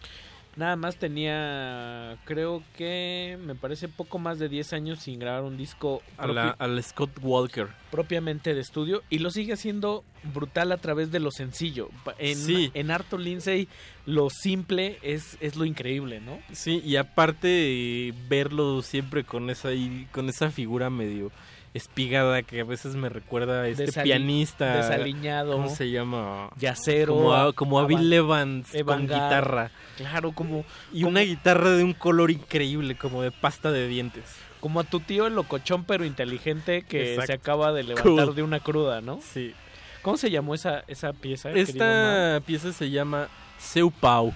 Nada 0.56 0.74
más 0.76 0.96
tenía, 0.96 2.16
creo 2.24 2.62
que 2.76 3.38
me 3.46 3.54
parece 3.54 3.88
poco 3.88 4.18
más 4.18 4.38
de 4.38 4.48
10 4.48 4.72
años 4.72 4.98
sin 4.98 5.18
grabar 5.20 5.42
un 5.44 5.56
disco 5.56 6.02
A 6.18 6.26
la- 6.26 6.50
al 6.58 6.82
Scott 6.82 7.10
Walker. 7.22 7.68
propiamente 7.90 8.52
de 8.54 8.60
estudio 8.60 9.02
y 9.10 9.18
lo 9.20 9.30
sigue 9.30 9.52
haciendo 9.52 10.04
brutal 10.34 10.72
a 10.72 10.76
través 10.78 11.10
de 11.12 11.20
lo 11.20 11.30
sencillo. 11.30 11.88
En, 12.18 12.36
Sí. 12.36 12.70
en 12.74 12.90
Arto 12.90 13.16
Lindsay 13.16 13.68
lo 14.06 14.28
simple 14.28 14.98
es, 15.02 15.38
es 15.40 15.56
lo 15.56 15.64
increíble, 15.64 16.20
¿no? 16.20 16.38
Sí, 16.52 16.82
y 16.84 16.96
aparte 16.96 18.08
eh, 18.08 18.14
verlo 18.28 18.82
siempre 18.82 19.24
con 19.24 19.50
esa 19.50 19.70
con 20.12 20.28
esa 20.28 20.50
figura 20.50 20.90
medio 20.90 21.30
espigada 21.74 22.42
que 22.42 22.60
a 22.60 22.64
veces 22.64 22.96
me 22.96 23.08
recuerda 23.08 23.62
a 23.62 23.68
este 23.68 23.86
Desali- 23.86 24.02
pianista 24.02 24.76
desaliñado, 24.76 25.52
¿Cómo 25.52 25.68
se 25.68 25.90
llama? 25.90 26.50
yacero, 26.56 27.14
Como 27.14 27.34
a, 27.34 27.52
como 27.52 27.78
a 27.78 27.86
Bill 27.86 28.12
Evans 28.12 28.74
Evan 28.74 28.98
con 28.98 29.06
guitarra. 29.06 29.70
Claro, 29.96 30.32
como 30.32 30.64
Y 30.92 31.04
una 31.04 31.20
guitarra 31.20 31.70
de 31.70 31.84
un 31.84 31.92
color 31.92 32.30
increíble, 32.30 32.96
como 32.96 33.22
de 33.22 33.30
pasta 33.30 33.70
de 33.70 33.86
dientes. 33.86 34.24
como 34.60 34.80
a 34.80 34.84
tu 34.84 35.00
tío 35.00 35.26
el 35.26 35.34
locochón 35.34 35.84
pero 35.84 36.04
inteligente 36.04 36.82
que 36.82 37.12
Exacto. 37.14 37.26
se 37.28 37.32
acaba 37.34 37.72
de 37.72 37.82
levantar 37.84 38.26
Cool. 38.26 38.34
de 38.34 38.42
una 38.42 38.60
cruda, 38.60 39.00
¿no? 39.00 39.20
Sí. 39.22 39.54
¿Cómo 40.02 40.16
se 40.16 40.30
llamó 40.30 40.54
esa, 40.54 40.82
esa 40.88 41.12
pieza? 41.12 41.50
Esta 41.52 42.40
pieza 42.46 42.72
se 42.72 42.90
llama 42.90 43.28
Seu 43.58 43.90
Pau. 43.90 44.34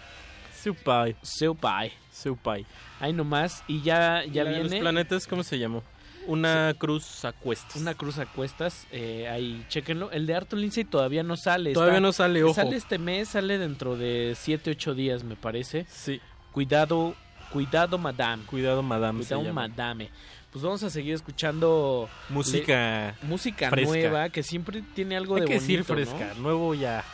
Seu 0.52 0.74
Pai. 0.74 1.14
Seu 1.22 1.54
Pai. 1.54 1.92
Seu 2.10 2.36
Pai. 2.36 2.64
Ahí 3.00 3.12
nomás. 3.12 3.62
Y 3.66 3.82
ya, 3.82 4.24
ya 4.24 4.44
viene. 4.44 4.62
Los 4.64 4.74
planetas, 4.76 5.26
¿cómo 5.26 5.42
se 5.42 5.58
llamó? 5.58 5.82
Una 6.26 6.74
cruz 6.78 7.24
a 7.24 7.32
cuestas. 7.32 7.76
Una 7.76 7.94
cruz 7.94 8.18
a 8.18 8.26
cuestas, 8.26 8.86
eh, 8.92 9.28
ahí 9.28 9.64
chéquenlo. 9.68 10.10
El 10.10 10.26
de 10.26 10.34
Arthur 10.34 10.58
Lindsay 10.58 10.84
todavía 10.84 11.22
no 11.22 11.36
sale. 11.36 11.72
Todavía 11.72 12.00
no 12.00 12.12
sale, 12.12 12.42
ojo. 12.44 12.54
Sale 12.54 12.76
este 12.76 12.98
mes, 12.98 13.28
sale 13.28 13.58
dentro 13.58 13.96
de 13.96 14.34
7, 14.38 14.70
8 14.70 14.94
días, 14.94 15.22
me 15.24 15.36
parece. 15.36 15.86
Sí. 15.88 16.20
Cuidado, 16.52 17.14
cuidado, 17.52 17.98
madame. 17.98 18.44
Cuidado, 18.46 18.82
madame. 18.82 19.18
Cuidado, 19.24 19.52
madame. 19.52 20.10
Pues 20.52 20.62
vamos 20.62 20.82
a 20.84 20.90
seguir 20.90 21.14
escuchando 21.14 22.08
Música 22.28 23.16
le- 23.20 23.26
música 23.28 23.70
fresca. 23.70 23.88
nueva 23.92 24.28
que 24.28 24.44
siempre 24.44 24.82
tiene 24.94 25.16
algo 25.16 25.34
Hay 25.34 25.40
de 25.42 25.46
que 25.48 25.54
decir 25.54 25.82
bonito, 25.82 25.94
¿no? 26.12 26.16
fresca. 26.18 26.34
Nuevo 26.40 26.74
ya. 26.74 27.04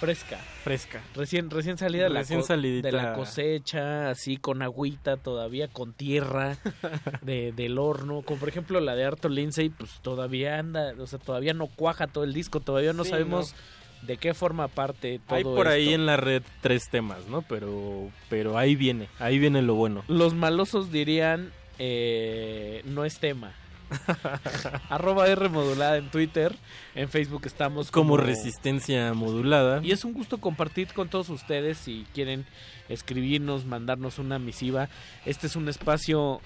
Fresca. 0.00 0.38
Fresca. 0.62 1.00
Recién, 1.14 1.50
recién 1.50 1.78
salida 1.78 2.04
de 2.04 2.10
la, 2.10 2.24
salidita. 2.24 2.88
de 2.88 2.92
la 2.92 3.14
cosecha, 3.14 4.10
así 4.10 4.36
con 4.36 4.62
agüita 4.62 5.16
todavía, 5.16 5.68
con 5.68 5.92
tierra 5.94 6.58
de, 7.22 7.52
del 7.52 7.78
horno. 7.78 8.22
Como 8.22 8.38
por 8.38 8.48
ejemplo 8.48 8.80
la 8.80 8.94
de 8.94 9.04
Arthur 9.04 9.30
Lindsay, 9.30 9.70
pues 9.70 10.00
todavía 10.02 10.58
anda, 10.58 10.94
o 10.98 11.06
sea, 11.06 11.18
todavía 11.18 11.54
no 11.54 11.68
cuaja 11.68 12.06
todo 12.06 12.24
el 12.24 12.34
disco, 12.34 12.60
todavía 12.60 12.92
no 12.92 13.04
Sí, 13.04 13.10
sabemos 13.10 13.54
de 14.02 14.16
qué 14.18 14.34
forma 14.34 14.68
parte 14.68 15.20
todo 15.26 15.36
Hay 15.36 15.44
por 15.44 15.68
ahí 15.68 15.92
en 15.92 16.06
la 16.06 16.16
red 16.16 16.42
tres 16.60 16.88
temas, 16.90 17.26
¿no? 17.28 17.42
Pero, 17.42 18.10
pero 18.28 18.58
ahí 18.58 18.76
viene. 18.76 19.08
Ahí 19.18 19.38
viene 19.38 19.62
lo 19.62 19.74
bueno. 19.74 20.04
Los 20.08 20.34
malosos 20.34 20.92
dirían, 20.92 21.52
eh, 21.78 22.82
no 22.84 23.04
es 23.04 23.18
tema. 23.18 23.52
Arroba 24.88 25.28
R 25.28 25.48
modulada 25.48 25.96
en 25.96 26.10
Twitter, 26.10 26.54
en 26.94 27.08
Facebook 27.08 27.42
estamos 27.44 27.90
Como 27.90 28.16
resistencia 28.16 29.12
modulada. 29.14 29.80
Y 29.82 29.92
es 29.92 30.04
un 30.04 30.12
gusto 30.12 30.38
compartir 30.38 30.88
con 30.92 31.08
todos 31.08 31.28
ustedes 31.28 31.78
si 31.78 32.06
quieren 32.14 32.46
escribirnos, 32.88 33.64
mandarnos 33.64 34.18
una 34.18 34.38
misiva. 34.38 34.88
Este 35.24 35.46
es 35.46 35.56
un 35.56 35.68
espacio 35.68 36.40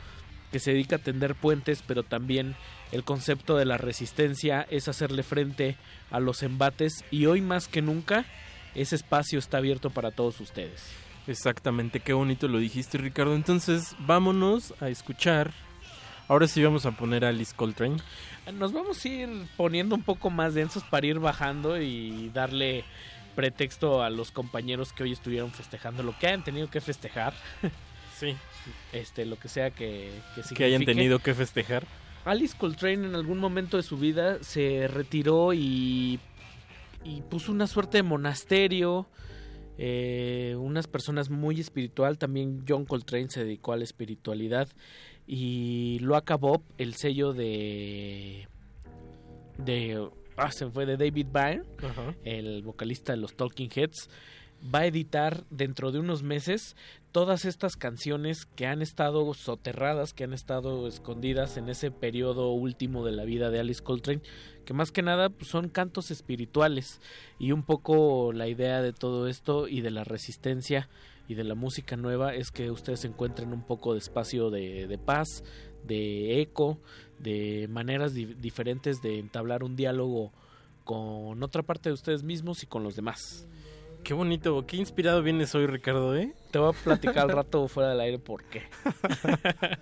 que 0.52 0.58
se 0.58 0.72
dedica 0.72 0.96
a 0.96 1.00
tender 1.00 1.34
puentes, 1.34 1.82
pero 1.86 2.02
también 2.02 2.56
el 2.92 3.04
concepto 3.04 3.56
de 3.56 3.64
la 3.64 3.78
resistencia 3.78 4.66
es 4.70 4.88
hacerle 4.88 5.22
frente 5.22 5.76
a 6.10 6.20
los 6.20 6.42
embates 6.42 7.04
y 7.10 7.26
hoy 7.26 7.40
más 7.40 7.68
que 7.68 7.82
nunca 7.82 8.24
ese 8.74 8.96
espacio 8.96 9.38
está 9.38 9.58
abierto 9.58 9.90
para 9.90 10.10
todos 10.10 10.40
ustedes. 10.40 10.82
Exactamente, 11.26 12.00
qué 12.00 12.12
bonito 12.12 12.48
lo 12.48 12.58
dijiste 12.58 12.98
Ricardo. 12.98 13.34
Entonces 13.34 13.94
vámonos 14.00 14.74
a 14.80 14.88
escuchar. 14.88 15.52
Ahora 16.30 16.46
sí 16.46 16.62
vamos 16.62 16.86
a 16.86 16.92
poner 16.92 17.24
a 17.24 17.30
Alice 17.30 17.52
Coltrane. 17.56 17.96
Nos 18.54 18.72
vamos 18.72 19.04
a 19.04 19.08
ir 19.08 19.28
poniendo 19.56 19.96
un 19.96 20.04
poco 20.04 20.30
más 20.30 20.54
densos 20.54 20.84
para 20.84 21.04
ir 21.04 21.18
bajando 21.18 21.82
y 21.82 22.30
darle 22.32 22.84
pretexto 23.34 24.00
a 24.04 24.10
los 24.10 24.30
compañeros 24.30 24.92
que 24.92 25.02
hoy 25.02 25.10
estuvieron 25.10 25.50
festejando 25.50 26.04
lo 26.04 26.16
que 26.16 26.28
hayan 26.28 26.44
tenido 26.44 26.70
que 26.70 26.80
festejar. 26.80 27.34
Sí. 28.16 28.36
Este, 28.92 29.24
lo 29.24 29.38
que 29.38 29.48
sea 29.48 29.70
que, 29.70 30.12
que, 30.36 30.54
Que 30.54 30.64
hayan 30.64 30.84
tenido 30.84 31.18
que 31.20 31.34
festejar. 31.34 31.84
Alice 32.26 32.54
Coltrane 32.56 33.06
en 33.08 33.14
algún 33.14 33.38
momento 33.38 33.78
de 33.78 33.82
su 33.82 33.96
vida 33.96 34.44
se 34.44 34.86
retiró 34.88 35.52
y, 35.54 36.20
y 37.02 37.22
puso 37.22 37.50
una 37.50 37.66
suerte 37.66 37.96
de 37.96 38.02
monasterio. 38.02 39.08
eh, 39.78 40.54
unas 40.58 40.86
personas 40.86 41.30
muy 41.30 41.58
espiritual. 41.58 42.18
También 42.18 42.62
John 42.68 42.84
Coltrane 42.84 43.30
se 43.30 43.42
dedicó 43.42 43.72
a 43.72 43.78
la 43.78 43.84
espiritualidad. 43.84 44.68
Y 45.26 45.98
lo 46.00 46.16
acabó 46.16 46.62
el 46.78 46.94
sello 46.94 47.32
de. 47.32 48.48
de. 49.58 50.08
Ah, 50.36 50.50
se 50.50 50.68
fue 50.70 50.86
de 50.86 50.96
David 50.96 51.26
Byrne, 51.32 51.64
el 52.24 52.62
vocalista 52.62 53.12
de 53.12 53.18
los 53.18 53.34
Talking 53.34 53.70
Heads. 53.74 54.08
Va 54.74 54.80
a 54.80 54.86
editar 54.86 55.44
dentro 55.50 55.90
de 55.90 55.98
unos 55.98 56.22
meses 56.22 56.76
todas 57.12 57.44
estas 57.44 57.76
canciones 57.76 58.46
que 58.46 58.66
han 58.66 58.82
estado 58.82 59.32
soterradas, 59.34 60.12
que 60.12 60.24
han 60.24 60.32
estado 60.32 60.86
escondidas 60.86 61.56
en 61.56 61.68
ese 61.68 61.90
periodo 61.90 62.52
último 62.52 63.04
de 63.04 63.12
la 63.12 63.24
vida 63.24 63.50
de 63.50 63.60
Alice 63.60 63.82
Coltrane, 63.82 64.22
que 64.64 64.74
más 64.74 64.92
que 64.92 65.02
nada 65.02 65.30
pues, 65.30 65.50
son 65.50 65.68
cantos 65.68 66.10
espirituales 66.10 67.00
y 67.38 67.52
un 67.52 67.62
poco 67.62 68.32
la 68.32 68.48
idea 68.48 68.82
de 68.82 68.92
todo 68.92 69.26
esto 69.26 69.66
y 69.66 69.80
de 69.80 69.90
la 69.90 70.04
resistencia 70.04 70.88
y 71.30 71.34
de 71.34 71.44
la 71.44 71.54
música 71.54 71.96
nueva 71.96 72.34
es 72.34 72.50
que 72.50 72.72
ustedes 72.72 73.04
encuentren 73.04 73.52
un 73.52 73.62
poco 73.62 73.92
de 73.92 74.00
espacio 74.00 74.50
de, 74.50 74.88
de 74.88 74.98
paz, 74.98 75.44
de 75.84 76.40
eco, 76.40 76.80
de 77.20 77.68
maneras 77.70 78.14
di- 78.14 78.34
diferentes 78.34 79.00
de 79.00 79.20
entablar 79.20 79.62
un 79.62 79.76
diálogo 79.76 80.32
con 80.82 81.40
otra 81.42 81.62
parte 81.62 81.88
de 81.88 81.92
ustedes 81.94 82.24
mismos 82.24 82.64
y 82.64 82.66
con 82.66 82.82
los 82.82 82.96
demás. 82.96 83.46
Qué 84.02 84.12
bonito, 84.12 84.66
qué 84.66 84.76
inspirado 84.78 85.22
vienes 85.22 85.54
hoy 85.54 85.66
Ricardo, 85.66 86.16
¿eh? 86.16 86.34
Te 86.50 86.58
voy 86.58 86.70
a 86.70 86.72
platicar 86.84 87.18
al 87.18 87.28
rato 87.30 87.68
fuera 87.68 87.90
del 87.90 88.00
aire 88.00 88.18
por 88.18 88.42
qué. 88.44 88.62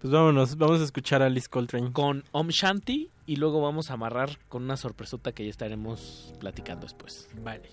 Pues 0.00 0.12
vámonos, 0.12 0.56
vamos 0.56 0.80
a 0.80 0.84
escuchar 0.84 1.22
a 1.22 1.26
Alice 1.26 1.48
Coltrane. 1.48 1.90
Con 1.92 2.22
Om 2.30 2.48
Shanti 2.50 3.10
y 3.26 3.34
luego 3.34 3.60
vamos 3.60 3.90
a 3.90 3.94
amarrar 3.94 4.38
con 4.48 4.62
una 4.62 4.76
sorpresota 4.76 5.32
que 5.32 5.42
ya 5.44 5.50
estaremos 5.50 6.32
platicando 6.38 6.86
después. 6.86 7.28
Vale. 7.42 7.68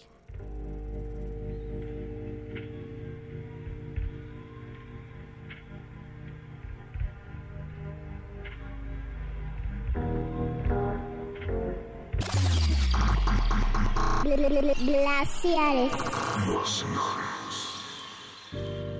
Glaciares. 14.26 15.94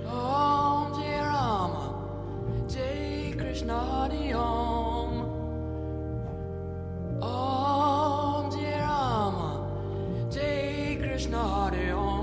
Om 0.06 0.92
Jai 1.02 1.20
Rama, 1.20 1.84
Jai 2.68 3.34
Krishna 3.36 3.74
Hari 3.74 4.34
Om. 4.34 5.12
Om 7.20 8.50
Jai 8.52 8.80
Rama, 8.80 9.50
Jai 10.30 10.96
Krishna 11.00 11.38
Hari 11.38 11.92
Om. 11.92 11.98
Om 11.98 12.15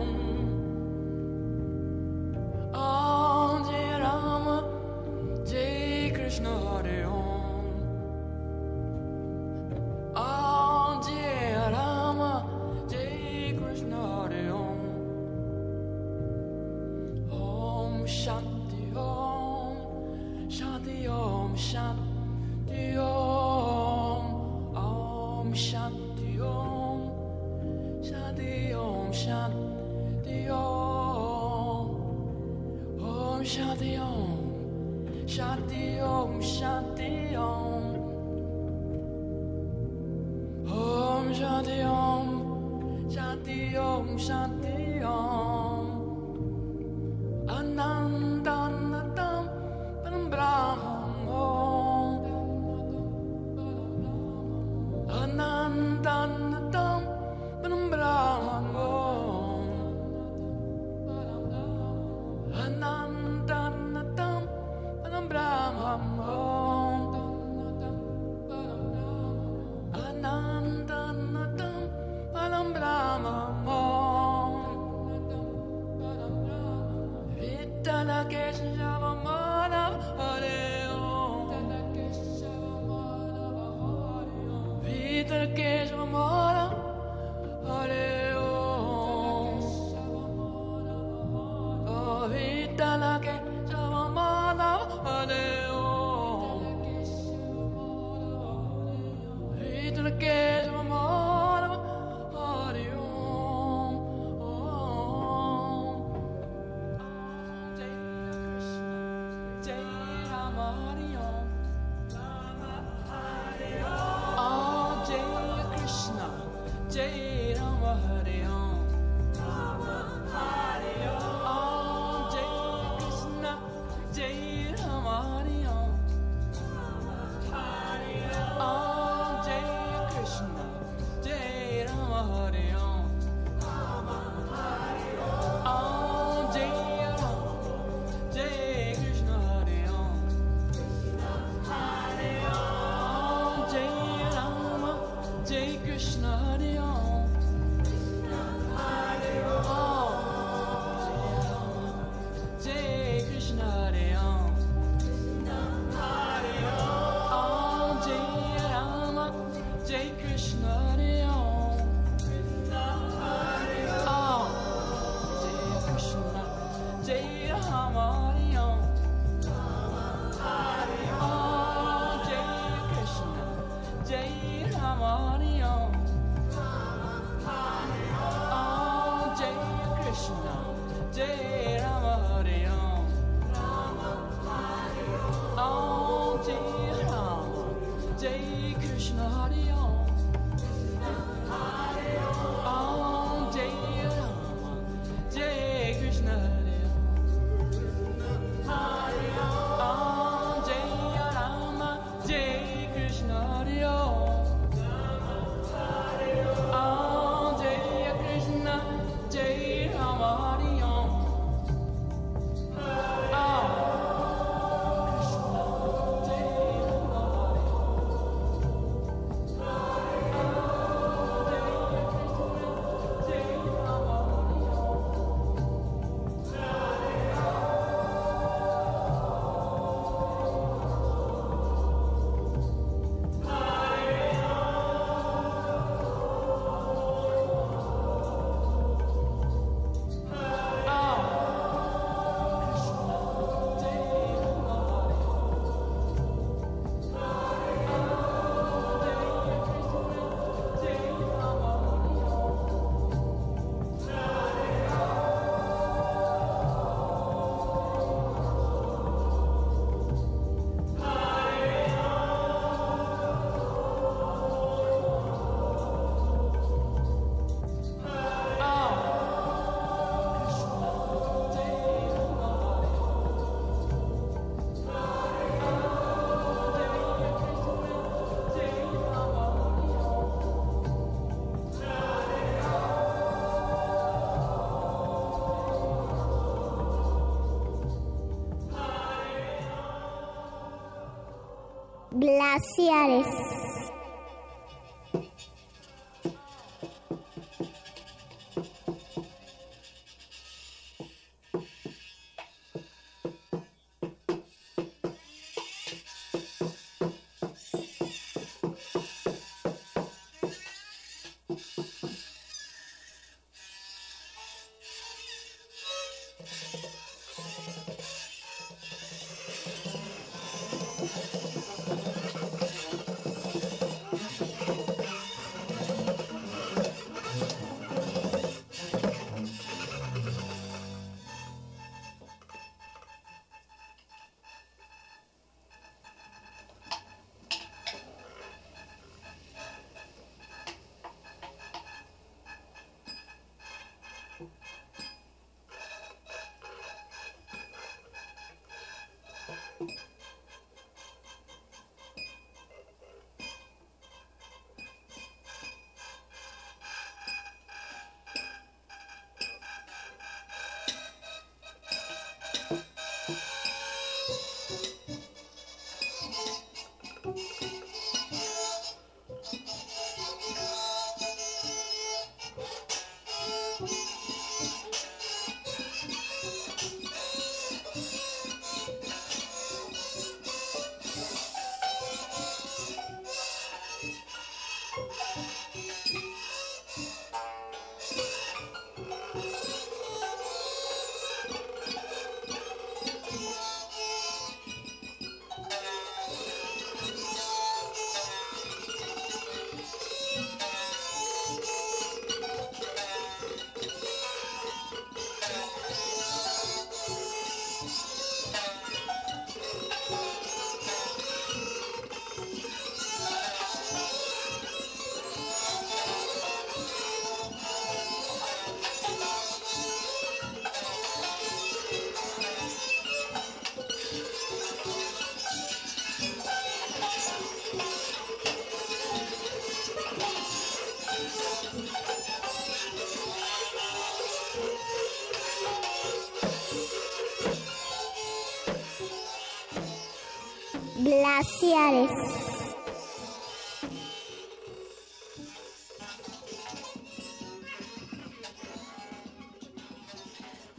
Glaciares. 292.75 293.42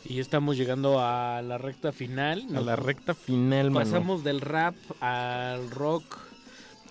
Y 0.07 0.20
estamos 0.20 0.57
llegando 0.57 1.00
a 1.00 1.42
la 1.42 1.58
recta 1.58 1.91
final. 1.91 2.47
A 2.55 2.60
la 2.60 2.76
recta 2.76 3.15
final, 3.15 3.70
mano. 3.73 3.84
Pasamos 3.84 4.23
del 4.23 4.41
rap 4.41 4.76
al 5.00 5.70
rock 5.70 6.18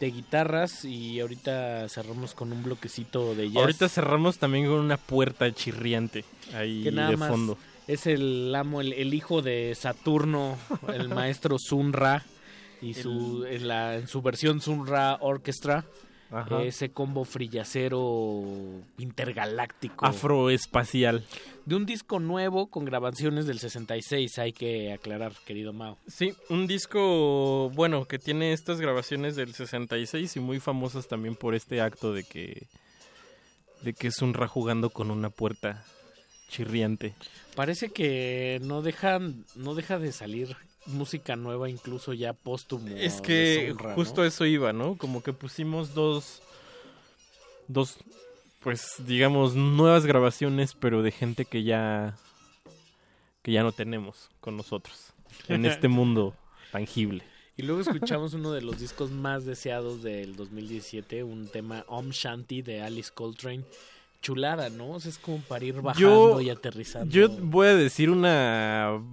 de 0.02 0.12
guitarras 0.12 0.84
y 0.84 1.22
ahorita 1.22 1.88
cerramos 1.88 2.34
con 2.34 2.52
un 2.52 2.64
bloquecito 2.64 3.34
de 3.36 3.50
jazz. 3.50 3.62
Ahorita 3.62 3.88
cerramos 3.88 4.40
también 4.40 4.66
con 4.66 4.76
una 4.80 4.98
puerta 4.98 5.50
chirriante 5.54 6.26
ahí 6.54 6.84
que 6.84 6.92
nada 6.92 7.12
de 7.12 7.18
más 7.18 7.30
fondo. 7.30 7.58
es 7.88 8.08
el 8.08 8.54
amo, 8.54 8.82
el, 8.82 8.92
el 8.92 9.14
hijo 9.14 9.42
de 9.42 9.74
Saturno, 9.76 10.58
el 10.94 11.08
maestro 11.16 11.58
Sunra 11.58 12.26
y 12.84 12.94
su 12.94 13.46
en, 13.46 13.68
la, 13.68 13.96
en 13.96 14.08
su 14.08 14.22
versión 14.22 14.62
Sunra 14.62 15.18
Orchestra. 15.22 15.86
Ajá. 16.32 16.64
Ese 16.64 16.90
combo 16.90 17.26
frillacero 17.26 18.44
intergaláctico. 18.98 20.04
Afroespacial. 20.04 21.24
De 21.66 21.76
un 21.76 21.86
disco 21.86 22.20
nuevo 22.20 22.72
con 22.72 22.86
grabaciones 22.86 23.46
del 23.46 23.60
66, 23.60 24.40
hay 24.40 24.52
que 24.52 24.92
aclarar, 24.92 25.34
querido 25.46 25.74
Mao. 25.74 26.00
Sí, 26.08 26.34
un 26.50 26.66
disco, 26.66 27.70
bueno, 27.76 28.06
que 28.06 28.18
tiene 28.18 28.52
estas 28.52 28.82
grabaciones 28.82 29.36
del 29.36 29.54
66 29.54 30.36
y 30.36 30.40
muy 30.40 30.60
famosas 30.60 31.08
también 31.08 31.36
por 31.36 31.54
este 31.54 31.82
acto 31.82 32.14
de 32.14 32.24
que 32.24 32.68
de 33.84 33.94
que 33.94 34.08
es 34.08 34.22
un 34.22 34.34
ra 34.34 34.48
jugando 34.48 34.90
con 34.90 35.12
una 35.12 35.30
puerta 35.30 35.86
chirriante. 36.50 37.14
Parece 37.56 37.90
que 37.90 38.60
no 38.64 38.82
dejan 38.82 39.46
no 39.56 39.76
deja 39.76 40.00
de 40.00 40.12
salir 40.12 40.56
música 40.86 41.36
nueva 41.36 41.70
incluso 41.70 42.14
ya 42.14 42.34
póstumo. 42.34 42.88
Es 42.96 43.22
que 43.22 43.74
justo 43.96 44.22
¿no? 44.22 44.28
eso 44.28 44.46
iba, 44.46 44.74
¿no? 44.74 44.98
Como 44.98 45.24
que 45.24 45.34
pusimos 45.34 45.94
dos 45.94 46.42
dos 47.68 47.98
pues 48.60 48.96
digamos 49.00 49.56
nuevas 49.56 50.06
grabaciones, 50.06 50.74
pero 50.74 51.02
de 51.02 51.12
gente 51.12 51.46
que 51.46 51.64
ya 51.64 52.18
que 53.42 53.52
ya 53.52 53.64
no 53.64 53.72
tenemos 53.72 54.30
con 54.40 54.58
nosotros 54.58 55.14
en 55.48 55.66
este 55.66 55.88
mundo 55.88 56.34
tangible. 56.72 57.24
Y 57.56 57.64
luego 57.64 57.82
escuchamos 57.82 58.34
uno 58.34 58.52
de 58.52 58.62
los 58.62 58.80
discos 58.80 59.12
más 59.12 59.46
deseados 59.46 60.02
del 60.02 60.36
2017, 60.36 61.24
un 61.24 61.48
tema 61.48 61.86
Om 61.88 62.10
Shanti 62.10 62.64
de 62.64 62.82
Alice 62.82 63.12
Coltrane. 63.14 63.64
Chulada, 64.24 64.70
¿no? 64.70 64.92
O 64.92 65.00
sea, 65.02 65.12
es 65.12 65.18
como 65.18 65.40
para 65.42 65.66
ir 65.66 65.82
bajando 65.82 66.40
y 66.40 66.50
aterrizando. 66.50 67.14
Yo 67.14 67.28
voy 67.28 67.68
a 67.68 67.76
decir 67.76 68.10
una 68.10 69.04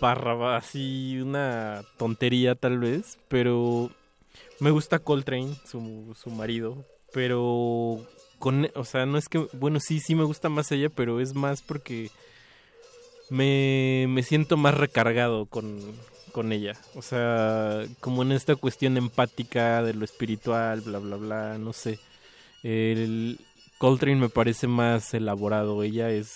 barra 0.00 0.56
así, 0.56 1.18
una 1.20 1.82
tontería 1.96 2.54
tal 2.54 2.78
vez, 2.78 3.18
pero 3.28 3.90
me 4.60 4.70
gusta 4.70 4.98
Coltrane, 4.98 5.54
su, 5.64 6.14
su 6.20 6.30
marido, 6.30 6.84
pero 7.12 7.98
con, 8.38 8.68
o 8.74 8.84
sea, 8.84 9.06
no 9.06 9.18
es 9.18 9.28
que, 9.28 9.46
bueno, 9.52 9.80
sí, 9.80 10.00
sí 10.00 10.14
me 10.14 10.24
gusta 10.24 10.48
más 10.48 10.70
ella, 10.72 10.88
pero 10.88 11.20
es 11.20 11.34
más 11.34 11.62
porque 11.62 12.10
me, 13.30 14.06
me 14.08 14.22
siento 14.22 14.56
más 14.56 14.74
recargado 14.74 15.46
con, 15.46 15.80
con 16.32 16.52
ella. 16.52 16.76
O 16.94 17.02
sea, 17.02 17.84
como 18.00 18.22
en 18.22 18.32
esta 18.32 18.56
cuestión 18.56 18.96
empática 18.96 19.82
de 19.82 19.94
lo 19.94 20.04
espiritual, 20.04 20.80
bla, 20.80 20.98
bla, 20.98 21.16
bla, 21.16 21.58
no 21.58 21.72
sé. 21.72 21.98
El 22.62 23.38
Coltrane 23.78 24.16
me 24.20 24.28
parece 24.28 24.66
más 24.66 25.14
elaborado, 25.14 25.82
ella 25.82 26.10
es 26.10 26.34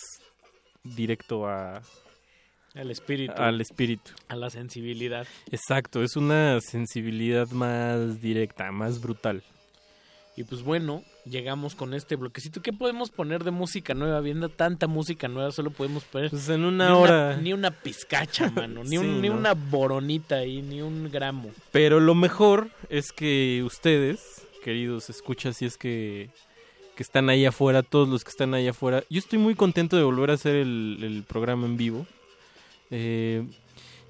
directo 0.84 1.49
a, 1.49 1.83
Al 2.76 2.90
espíritu. 2.90 3.32
al 3.36 3.60
espíritu. 3.60 4.10
A 4.28 4.36
la 4.36 4.50
sensibilidad. 4.50 5.26
Exacto, 5.50 6.02
es 6.02 6.16
una 6.16 6.60
sensibilidad 6.60 7.48
más 7.50 8.20
directa, 8.20 8.70
más 8.70 9.00
brutal. 9.00 9.42
Y 10.38 10.44
pues 10.44 10.62
bueno, 10.62 11.02
llegamos 11.24 11.74
con 11.74 11.94
este 11.94 12.14
bloquecito. 12.16 12.60
¿Qué 12.60 12.70
podemos 12.70 13.08
poner 13.10 13.42
de 13.42 13.50
música 13.52 13.94
nueva? 13.94 14.20
Viendo 14.20 14.50
tanta 14.50 14.86
música 14.86 15.28
nueva, 15.28 15.50
solo 15.50 15.70
podemos 15.70 16.05
poner. 16.05 16.28
Pues 16.28 16.46
en 16.50 16.64
una 16.64 16.90
ni 16.90 16.94
hora. 16.94 17.36
ni 17.38 17.52
una 17.55 17.70
pizcacha, 17.70 18.50
mano. 18.55 18.82
Ni, 18.84 18.90
Sí, 18.90 18.96
un- 18.98 19.22
ni 19.22 19.30
¿no? 19.30 19.36
una 19.36 19.55
boronita 19.55 20.34
ahí, 20.36 20.60
ni 20.60 20.82
un 20.82 21.10
gramo. 21.10 21.50
Pero 21.72 22.00
lo 22.00 22.14
mejor 22.14 22.68
es 22.90 23.12
que 23.12 23.62
ustedes, 23.64 24.20
queridos 24.62 25.08
escuchas, 25.08 25.56
si 25.56 25.64
es 25.64 25.78
que, 25.78 26.28
que 26.96 27.02
están 27.02 27.30
ahí 27.30 27.46
afuera, 27.46 27.82
todos 27.82 28.06
los 28.06 28.22
que 28.22 28.28
están 28.30 28.52
ahí 28.52 28.68
afuera, 28.68 29.02
yo 29.08 29.18
estoy 29.18 29.38
muy 29.38 29.55
contento 29.55 29.96
de 29.96 30.02
volver 30.02 30.30
a 30.30 30.34
hacer 30.34 30.56
el, 30.56 30.98
el 31.02 31.22
programa 31.26 31.64
en 31.66 31.78
vivo. 31.78 32.06
Eh, 32.90 33.44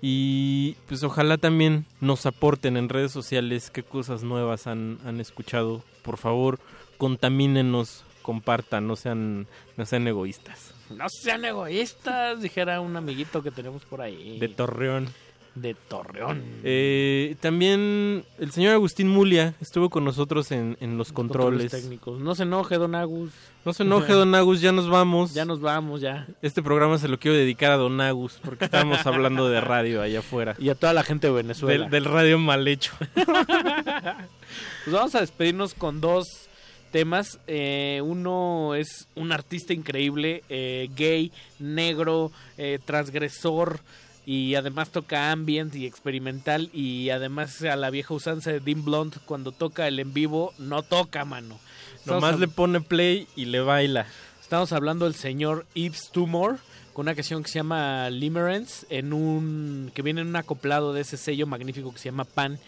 Y 0.02 0.76
pues 0.86 1.02
ojalá 1.02 1.38
también 1.38 1.86
nos 2.00 2.26
aporten 2.26 2.76
en 2.76 2.88
redes 2.90 3.12
sociales 3.12 3.70
qué 3.70 3.82
cosas 3.82 4.22
nuevas 4.22 4.66
han, 4.66 4.98
han 5.06 5.20
escuchado. 5.20 5.82
Por 6.02 6.18
favor, 6.18 6.60
contamínenos, 6.98 8.05
compartan, 8.22 8.86
no 8.86 8.96
sean, 8.96 9.46
no 9.76 9.86
sean 9.86 10.06
egoístas. 10.06 10.74
No 10.90 11.08
sean 11.08 11.44
egoístas, 11.44 12.40
dijera 12.42 12.80
un 12.80 12.94
amiguito 12.96 13.42
que 13.42 13.50
tenemos 13.50 13.84
por 13.84 14.02
ahí. 14.02 14.38
De 14.38 14.48
Torreón. 14.48 15.08
De 15.57 15.75
Torreón. 15.75 16.43
Eh, 16.65 17.35
también 17.41 18.25
el 18.39 18.52
señor 18.52 18.75
Agustín 18.75 19.09
Mulia 19.09 19.55
estuvo 19.60 19.89
con 19.89 20.05
nosotros 20.05 20.52
en, 20.52 20.76
en 20.81 20.99
los 20.99 21.12
controles. 21.12 21.73
técnicos. 21.73 22.20
No 22.20 22.35
se 22.35 22.43
enoje, 22.43 22.76
don 22.76 22.94
Agus. 22.94 23.33
No 23.65 23.73
se 23.73 23.83
enoje, 23.83 24.12
don 24.12 24.35
Agus, 24.35 24.60
ya 24.60 24.70
nos 24.70 24.89
vamos. 24.89 25.33
Ya 25.33 25.47
nos 25.47 25.60
vamos, 25.60 26.02
ya. 26.02 26.26
Este 26.43 26.62
programa 26.62 26.99
se 26.99 27.09
lo 27.09 27.18
quiero 27.18 27.36
dedicar 27.36 27.73
a 27.73 27.76
don 27.76 27.99
Agus, 28.01 28.39
porque 28.44 28.67
estábamos 28.67 29.05
hablando 29.07 29.49
de 29.49 29.60
radio 29.62 30.02
allá 30.02 30.18
afuera. 30.18 30.55
Y 30.59 30.68
a 30.68 30.75
toda 30.75 30.93
la 30.93 31.02
gente 31.02 31.26
de 31.26 31.33
Venezuela. 31.33 31.89
Del, 31.89 31.91
del 31.91 32.05
radio 32.05 32.39
mal 32.39 32.68
hecho. 32.68 32.93
Pues 34.85 34.94
vamos 34.94 35.15
a 35.17 35.20
despedirnos 35.20 35.75
con 35.75 36.01
dos 36.01 36.49
temas. 36.93 37.41
Eh, 37.49 38.01
uno 38.05 38.76
es 38.76 39.09
un 39.17 39.33
artista 39.33 39.73
increíble, 39.73 40.44
eh, 40.49 40.89
gay, 40.97 41.33
negro, 41.59 42.31
eh, 42.57 42.78
transgresor 42.85 43.81
y 44.26 44.56
además 44.56 44.90
toca 44.90 45.30
ambient 45.30 45.74
y 45.76 45.86
experimental 45.86 46.68
y 46.74 47.10
además 47.10 47.62
a 47.62 47.76
la 47.76 47.90
vieja 47.90 48.12
usanza 48.12 48.50
de 48.52 48.60
Dean 48.60 48.84
Blunt 48.84 49.16
cuando 49.24 49.52
toca 49.52 49.86
el 49.88 49.98
en 50.00 50.12
vivo 50.12 50.52
no 50.58 50.82
toca 50.82 51.24
mano. 51.24 51.58
Estamos 51.96 52.22
Nomás 52.22 52.38
le 52.40 52.48
pone 52.48 52.80
play 52.80 53.26
y 53.36 53.44
le 53.46 53.60
baila. 53.60 54.06
Estamos 54.42 54.72
hablando 54.72 55.05
del 55.06 55.14
señor 55.14 55.64
Yves 55.74 56.10
Tumor 56.12 56.58
con 56.92 57.05
una 57.06 57.14
canción 57.14 57.42
que 57.42 57.48
se 57.50 57.58
llama 57.60 58.10
Limerence 58.10 58.84
en 58.90 59.12
un 59.12 59.90
que 59.94 60.02
viene 60.02 60.20
en 60.22 60.28
un 60.28 60.36
acoplado 60.36 60.92
de 60.92 61.02
ese 61.02 61.16
sello 61.16 61.46
magnífico 61.46 61.92
que 61.92 61.98
se 61.98 62.06
llama 62.10 62.24
Pan 62.24 62.58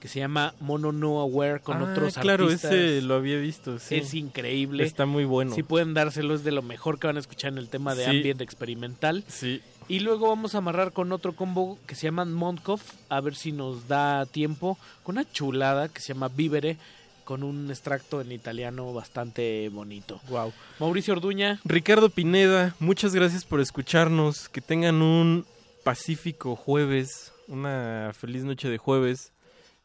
que 0.00 0.08
se 0.08 0.18
llama 0.20 0.52
Mono 0.60 0.92
No 0.92 1.20
Aware 1.20 1.60
con 1.60 1.78
Ah, 1.78 1.84
otros 1.90 2.14
claro, 2.18 2.44
artistas. 2.44 2.72
ese 2.72 3.00
lo 3.00 3.14
había 3.14 3.38
visto. 3.38 3.78
sí. 3.78 3.94
Es 3.94 4.12
increíble. 4.12 4.84
Está 4.84 5.06
muy 5.06 5.24
bueno. 5.24 5.54
Si 5.54 5.62
pueden 5.62 5.94
dárselo, 5.94 6.34
es 6.34 6.44
de 6.44 6.50
lo 6.52 6.60
mejor 6.60 6.98
que 6.98 7.06
van 7.06 7.16
a 7.16 7.20
escuchar 7.20 7.52
en 7.52 7.58
el 7.58 7.70
tema 7.70 7.94
de 7.94 8.04
Sí. 8.04 8.10
ambient 8.10 8.42
experimental. 8.42 9.24
Sí. 9.28 9.62
Y 9.88 10.00
luego 10.00 10.28
vamos 10.28 10.54
a 10.54 10.58
amarrar 10.58 10.92
con 10.92 11.12
otro 11.12 11.34
combo 11.34 11.78
que 11.86 11.94
se 11.94 12.06
llama 12.06 12.24
Montkov, 12.24 12.80
a 13.08 13.20
ver 13.20 13.34
si 13.34 13.52
nos 13.52 13.86
da 13.86 14.24
tiempo, 14.26 14.78
con 15.02 15.16
una 15.16 15.30
chulada 15.30 15.88
que 15.88 16.00
se 16.00 16.14
llama 16.14 16.28
Vivere, 16.28 16.78
con 17.24 17.42
un 17.42 17.70
extracto 17.70 18.20
en 18.20 18.32
italiano 18.32 18.92
bastante 18.92 19.68
bonito. 19.70 20.20
Wow. 20.28 20.52
Mauricio 20.78 21.14
Orduña, 21.14 21.60
Ricardo 21.64 22.08
Pineda, 22.10 22.74
muchas 22.78 23.14
gracias 23.14 23.44
por 23.44 23.60
escucharnos. 23.60 24.48
Que 24.48 24.60
tengan 24.60 25.02
un 25.02 25.46
pacífico 25.82 26.56
jueves, 26.56 27.32
una 27.48 28.12
feliz 28.18 28.44
noche 28.44 28.68
de 28.68 28.78
jueves. 28.78 29.32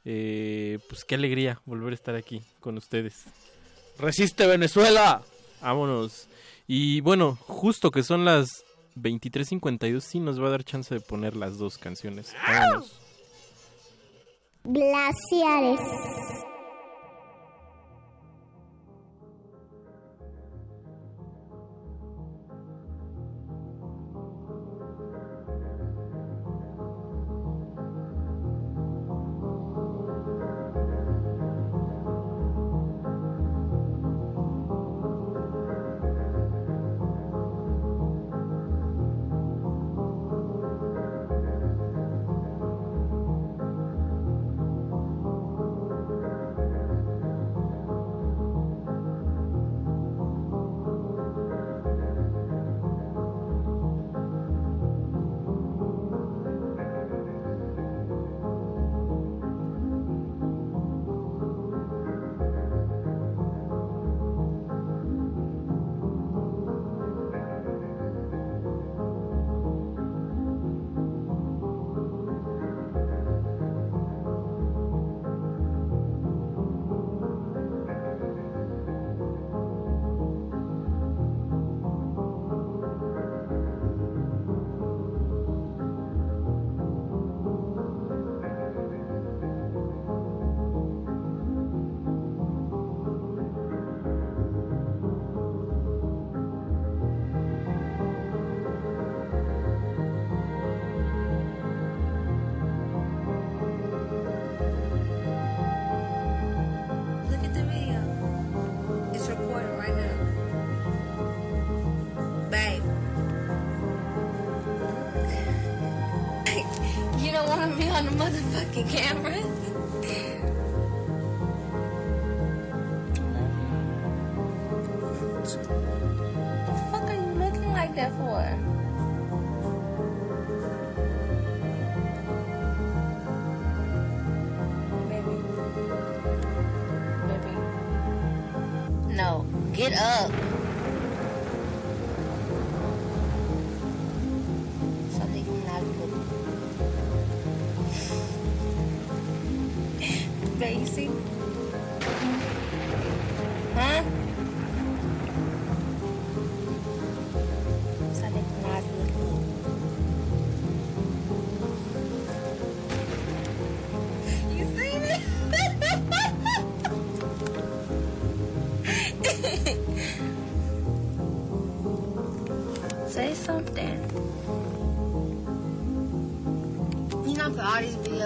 Eh, 0.06 0.80
pues 0.88 1.04
qué 1.04 1.16
alegría 1.16 1.62
volver 1.66 1.92
a 1.92 1.96
estar 1.96 2.16
aquí 2.16 2.42
con 2.62 2.78
ustedes. 2.78 3.26
resiste 3.98 4.48
Venezuela. 4.48 5.22
Vámonos. 5.62 6.28
Y 6.68 7.02
bueno, 7.02 7.38
justo 7.42 7.92
que 7.92 8.04
son 8.04 8.26
las 8.26 8.64
23.52, 9.02 10.02
sí 10.02 10.20
nos 10.20 10.42
va 10.42 10.48
a 10.48 10.52
dar 10.52 10.64
chance 10.64 10.94
de 10.94 11.02
poner 11.02 11.36
las 11.36 11.58
dos 11.58 11.78
canciones. 11.78 12.36
Vámonos. 12.48 13.00
Glaciares. 14.64 15.80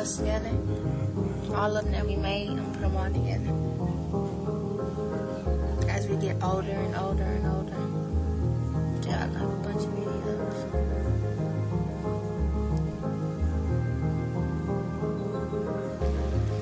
All 0.04 0.18
together. 0.18 0.50
All 1.56 1.78
of 1.78 1.84
them 1.86 1.94
that 1.94 2.06
we 2.06 2.16
made, 2.18 2.50
and 2.50 2.74
put 2.74 2.82
them 2.82 2.96
all 2.96 3.06
together. 3.06 3.52
As 5.90 6.08
we 6.08 6.18
get 6.18 6.44
older 6.44 6.72
and 6.72 6.96
older 6.96 7.24
and 7.24 7.48
older. 7.48 7.78
Got 9.06 9.32
like 9.32 9.44
a 9.44 9.46
bunch 9.64 9.84
of 9.84 9.92
videos. 9.96 10.56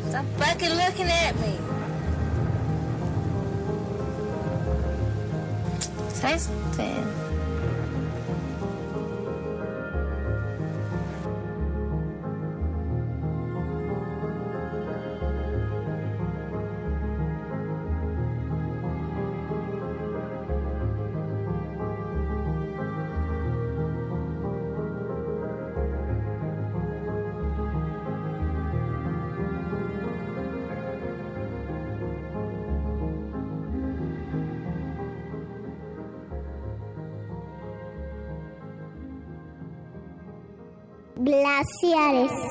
Stop 0.09 0.25
fucking 0.37 0.75
looking 0.75 1.09
at 1.09 1.35
me. 1.39 1.57
Say 6.13 6.37
something. 6.37 7.20
sociales. 41.91 42.50